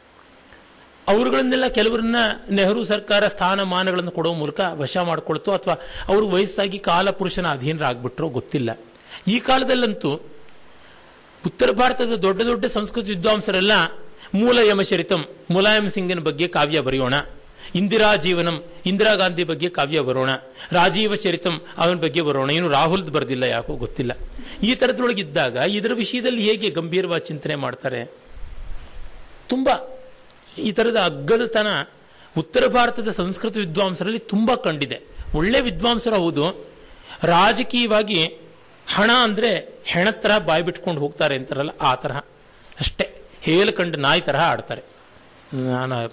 [1.09, 2.17] ಅವರುಗಳನ್ನೆಲ್ಲ ಕೆಲವರನ್ನ
[2.51, 5.75] ನೆಹರು ಸರ್ಕಾರ ಸ್ಥಾನಮಾನಗಳನ್ನು ಕೊಡೋ ಮೂಲಕ ವಶ ಮಾಡಿಕೊಳ್ತು ಅಥವಾ
[6.09, 8.79] ಅವರು ವಯಸ್ಸಾಗಿ ಕಾಲ ಪುರುಷನ ಅಧೀನರಾಗ್ಬಿಟ್ರೋ ಗೊತ್ತಿಲ್ಲ.
[9.29, 10.13] ಈ ಕಾಲದಲ್ಲಂತೂ
[11.47, 13.73] ಉತ್ತರ ಭಾರತದ ದೊಡ್ಡ ದೊಡ್ಡ ಸಂಸ್ಕೃತ ವಿದ್ವಾಂಸರೆಲ್ಲ
[14.35, 17.15] ಮೂಲ ಯಮಚರಿತಂ, ಮುಲಾಯಂ ಸಿಂಗನ ಬಗ್ಗೆ ಕಾವ್ಯ ಬರೆಯೋಣ.
[17.75, 20.31] ಇಂದಿರಾ ಜೀವನಂ, ಇಂದಿರಾ ಗಾಂಧಿ ಬಗ್ಗೆ ಕಾವ್ಯ ಬರೋಣ.
[20.73, 22.51] ರಾಜೀವ ಚರಿತಂ, ಅವನ ಬಗ್ಗೆ ಬರೋಣ.
[22.51, 24.13] ಏನು ರಾಹುಲ್ ಬರೆದಿಲ್ಲ ಯಾಕೋ ಗೊತ್ತಿಲ್ಲ.
[24.63, 28.05] ಈ ತರದೊಳಗಿದ್ದಾಗ ಇದರ ವಿಷಯದಲ್ಲಿ ಹೇಗೆ ಗಂಭೀರವಾಗಿ ಚಿಂತನೆ ಮಾಡ್ತಾರೆ?
[29.49, 29.92] ತುಂಬಾ
[30.59, 31.67] ಈ ಥರದ ಅಗ್ಗದತನ
[32.39, 35.01] ಉತ್ತರ ಭಾರತದ ಸಂಸ್ಕೃತ ವಿದ್ವಾಂಸರಲ್ಲಿ ತುಂಬ ಕಂಡಿದೆ.
[35.35, 36.67] ಒಳ್ಳೆ ವಿದ್ವಾಂಸರು ಹೌದು.
[37.23, 38.25] ರಾಜಕೀಯವಾಗಿ
[38.95, 42.19] ಹಣ ಅಂದರೆ ಹೆಣತ್ರ ಬಾಯಿ ಬಿಟ್ಕೊಂಡು ಹೋಗ್ತಾರೆ ಅಂತಾರಲ್ಲ ಆ ತರಹ.
[42.81, 43.23] ಅಷ್ಟೇ.
[43.41, 44.83] ಹೇಳ್ಕಂಡು ಕಂಡು ನಾಯಿ ತರಹ ಆಡ್ತಾರೆ.
[45.55, 46.13] ನಾನು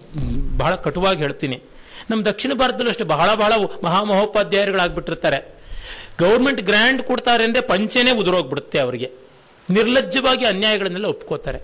[0.58, 1.62] ಬಹಳ ಕಟುವಾಗಿ ಹೇಳ್ತೀನಿ.
[2.10, 3.54] ನಮ್ಮ ದಕ್ಷಿಣ ಭಾರತದಲ್ಲೂ ಅಷ್ಟೇ ಬಹಳ ಬಹಳ
[3.84, 5.60] ಮಹಾಮಹೋಪಾಧ್ಯಾಯರುಗಳಾಗ್ಬಿಟ್ಟಿರ್ತಾರೆ.
[6.20, 9.12] ಗೌರ್ಮೆಂಟ್ ಗ್ರ್ಯಾಂಡ್ ಕೊಡ್ತಾರೆ ಅಂದರೆ ಪಂಚೆನೇ ಉದುರೋಗ್ಬಿಡುತ್ತೆ ಅವರಿಗೆ.
[9.70, 11.60] ನಿರ್ಲಜ್ಜವಾಗಿ ಅನ್ಯಾಯಗಳನ್ನೆಲ್ಲ ಒಪ್ಕೋತಾರೆ.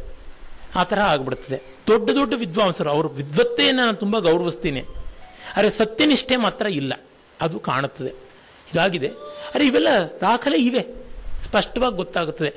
[0.75, 1.74] ಆ ತರಹ ಆಗ್ಬಿಡುತ್ತದೆ.
[1.87, 4.81] ದೊಡ್ಡ ದೊಡ್ಡ ವಿದ್ವಾಂಸರು, ಅವರು ವಿದ್ವತ್ತೆಯನ್ನು ನಾನು ತುಂಬ ಗೌರವಿಸ್ತೀನಿ.
[5.55, 6.93] ಅರೆ ಸತ್ಯನಿಷ್ಠೆ ಮಾತ್ರ ಇಲ್ಲ.
[7.41, 8.09] ಅದು ಕಾಣುತ್ತದೆ.
[8.09, 9.07] ಹೀಗಾಗಿದೆ.
[9.55, 9.87] ಅರೆ ಇವೆಲ್ಲ
[10.21, 11.05] ದಾಖಲೆ ಇವೆ.
[11.43, 12.53] ಸ್ಪಷ್ಟವಾಗಿ ಗೊತ್ತಾಗುತ್ತದೆ.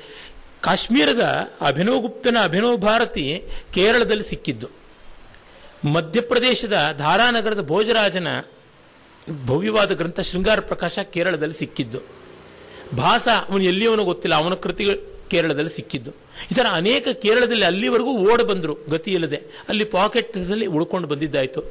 [0.61, 1.21] ಕಾಶ್ಮೀರದ
[1.61, 3.43] ಅಭಿನವಗುಪ್ತನ ಗುಪ್ತನ ಅಭಿನವ್ ಭಾರತಿ
[3.73, 4.67] ಕೇರಳದಲ್ಲಿ ಸಿಕ್ಕಿದ್ದು.
[5.91, 8.27] ಮಧ್ಯಪ್ರದೇಶದ ಧಾರಾನಗರದ ಭೋಜರಾಜನ
[9.45, 11.99] ಭವ್ಯವಾದ ಗ್ರಂಥ ಶೃಂಗಾರ ಪ್ರಕಾಶ ಕೇರಳದಲ್ಲಿ ಸಿಕ್ಕಿದ್ದು.
[12.97, 14.35] ಭಾಸ ಅವನು ಎಲ್ಲಿಯವನು ಗೊತ್ತಿಲ್ಲ.
[14.35, 16.11] ಅವನ ಕೃತಿಗಳು ಕೇರಳದಲ್ಲಿ ಸಿಕ್ಕಿದ್ದು.
[16.51, 18.77] ಈ ಥರ ಅನೇಕ ಕೇರಳದಲ್ಲಿ ಅಲ್ಲಿವರೆಗೂ ಓಡ ಬಂದರು.
[18.89, 19.41] ಗತಿ ಇಲ್ಲದೆ.
[19.69, 21.61] ಅಲ್ಲಿ ಪಾಕೆಟ್ನಲ್ಲಿ ಉಳ್ಕೊಂಡು ಬಂದಿದ್ದಾಯಿತು.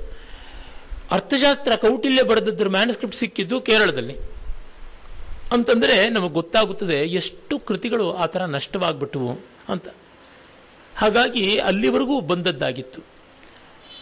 [1.11, 4.17] ಅರ್ಥಶಾಸ್ತ್ರ ಕೌಟಿಲ್ಯ ಬರೆದದ್ರ ಮ್ಯಾನುಸ್ಕ್ರಿಪ್ಟ್ ಸಿಕ್ಕಿದ್ದು ಕೇರಳದಲ್ಲಿ.
[5.53, 9.89] ಅಂತಂದರೆ ನಮಗೆ ಗೊತ್ತಾಗುತ್ತದೆ ಎಷ್ಟು ಕೃತಿಗಳು ಆ ಥರ ನಷ್ಟವಾಗ್ಬಿಟ್ಟವು ಅಂತ.
[10.97, 13.03] ಹಾಗಾಗಿ ಅಲ್ಲಿವರೆಗೂ ಬಂದದ್ದಾಗಿತ್ತು.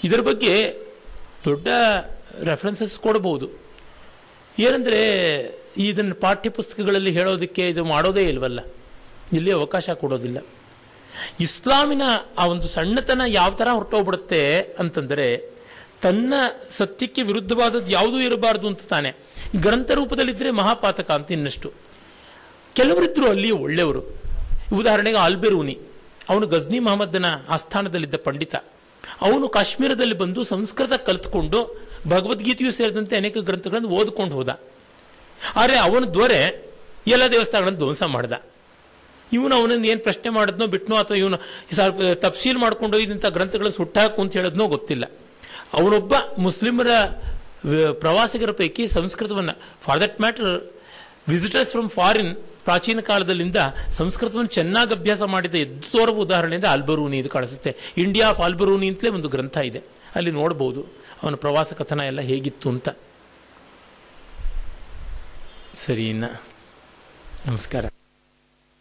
[0.04, 0.74] ಇದರ ಬಗ್ಗೆ
[1.44, 1.68] ದೊಡ್ಡ
[2.42, 3.48] ರೆಫರೆನ್ಸಸ್ ಕೊಡಬಹುದು
[4.58, 5.00] ಏನಂದರೆ
[5.76, 8.60] ಇದನ್ನು ಪಾಠ್ಯಪುಸ್ತಕಗಳಲ್ಲಿ ಹೇಳೋದಕ್ಕೆ ಇದು ಮಾಡೋದೇ ಇಲ್ವಲ್ಲ.
[9.32, 10.38] ಇಲ್ಲಿ ಅವಕಾಶ ಕೊಡೋದಿಲ್ಲ.
[11.40, 12.02] ಇಸ್ಲಾಮಿನ
[12.38, 15.56] ಆ ಒಂದು ಸಣ್ಣತನ ಯಾವ ಥರ ಹೊರಟೋಗ್ಬಿಡುತ್ತೆ ಅಂತಂದರೆ
[16.02, 16.34] ತನ್ನ
[16.70, 19.14] ಸತ್ಯಕ್ಕೆ ವಿರುದ್ಧವಾದದ್ದು ಯಾವುದೂ ಇರಬಾರದು ಅಂತ ತಾನೆ.
[19.56, 21.72] ಗ್ರಂಥ ರೂಪದಲ್ಲಿದ್ದರೆ ಮಹಾಪಾತಕ ಅಂತ ಇನ್ನಷ್ಟು.
[22.74, 24.22] ಕೆಲವರಿದ್ರು ಅಲ್ಲಿ ಒಳ್ಳೆಯವರು.
[24.74, 25.78] ಉದಾಹರಣೆಗೆ ಆಲ್ಬೆರೂನಿ.
[26.28, 28.54] ಅವನು ಗಜ್ನಿ ಮಹಮ್ಮದನ ಆಸ್ಥಾನದಲ್ಲಿದ್ದ ಪಂಡಿತ.
[29.20, 34.60] ಅವನು ಕಾಶ್ಮೀರದಲ್ಲಿ ಬಂದು ಸಂಸ್ಕೃತ ಕಲಿತ್ಕೊಂಡು ಭಗವದ್ಗೀತೆಯೂ ಸೇರಿದಂತೆ ಅನೇಕ ಗ್ರಂಥಗಳನ್ನು ಓದ್ಕೊಂಡು ಹೋದ.
[35.56, 36.70] ಆದರೆ ಅವನ ದೊರೆ
[37.06, 38.32] ಎಲ್ಲ ದೇವಸ್ಥಾನಗಳನ್ನು ಧ್ವಂಸ ಮಾಡ್ದ.
[39.32, 41.38] ಇವನು ಅವನನ್ನು ಏನು ಪ್ರಶ್ನೆ ಮಾಡಿದ್ನೋ ಬಿಟ್ನೋ ಅಥವಾ ಇವನು
[42.14, 45.04] ತಪ್ಸೀಲ್ ಮಾಡ್ಕೊಂಡು ಇದಂಥ ಗ್ರಂಥಗಳನ್ನು ಸುಟ್ಟಾಕು ಅಂತ ಹೇಳೋದ್ನೋ ಗೊತ್ತಿಲ್ಲ.
[45.72, 46.86] ಅವನೊಬ್ಬ ಮುಸ್ಲಿಮರ
[47.92, 50.72] ಪ್ರವಾಸಿಗರ ಪೈಕಿ ಸಂಸ್ಕೃತವನ್ನು for that matter
[51.28, 53.56] visitors from foreign ಪ್ರಾಚೀನ ಕಾಲದಲ್ಲಿಂದ
[53.92, 57.76] ಸಂಸ್ಕೃತವನ್ನು ಚೆನ್ನಾಗಿ ಅಭ್ಯಾಸ ಮಾಡಿದ ಎದ್ದು ತೋರುವ ಉದಾಹರಣೆಯಿಂದ ಆಲ್ಬರೂನಿ ಇದು ಕಾಣಿಸುತ್ತೆ.
[57.96, 59.82] ಇಂಡಿಯಾ ಆಫ್ ಆಲ್ಬರೂನಿ ಅಂತಲೇ ಒಂದು ಗ್ರಂಥ ಇದೆ.
[60.14, 60.86] ಅಲ್ಲಿ ನೋಡಬಹುದು
[61.22, 62.88] ಅವನ ಪ್ರವಾಸ ಕಥನ ಎಲ್ಲ ಹೇಗಿತ್ತು ಅಂತ.
[65.78, 66.24] ಸರಿ ಇನ್ನ.
[67.46, 67.84] ನಮಸ್ಕಾರ.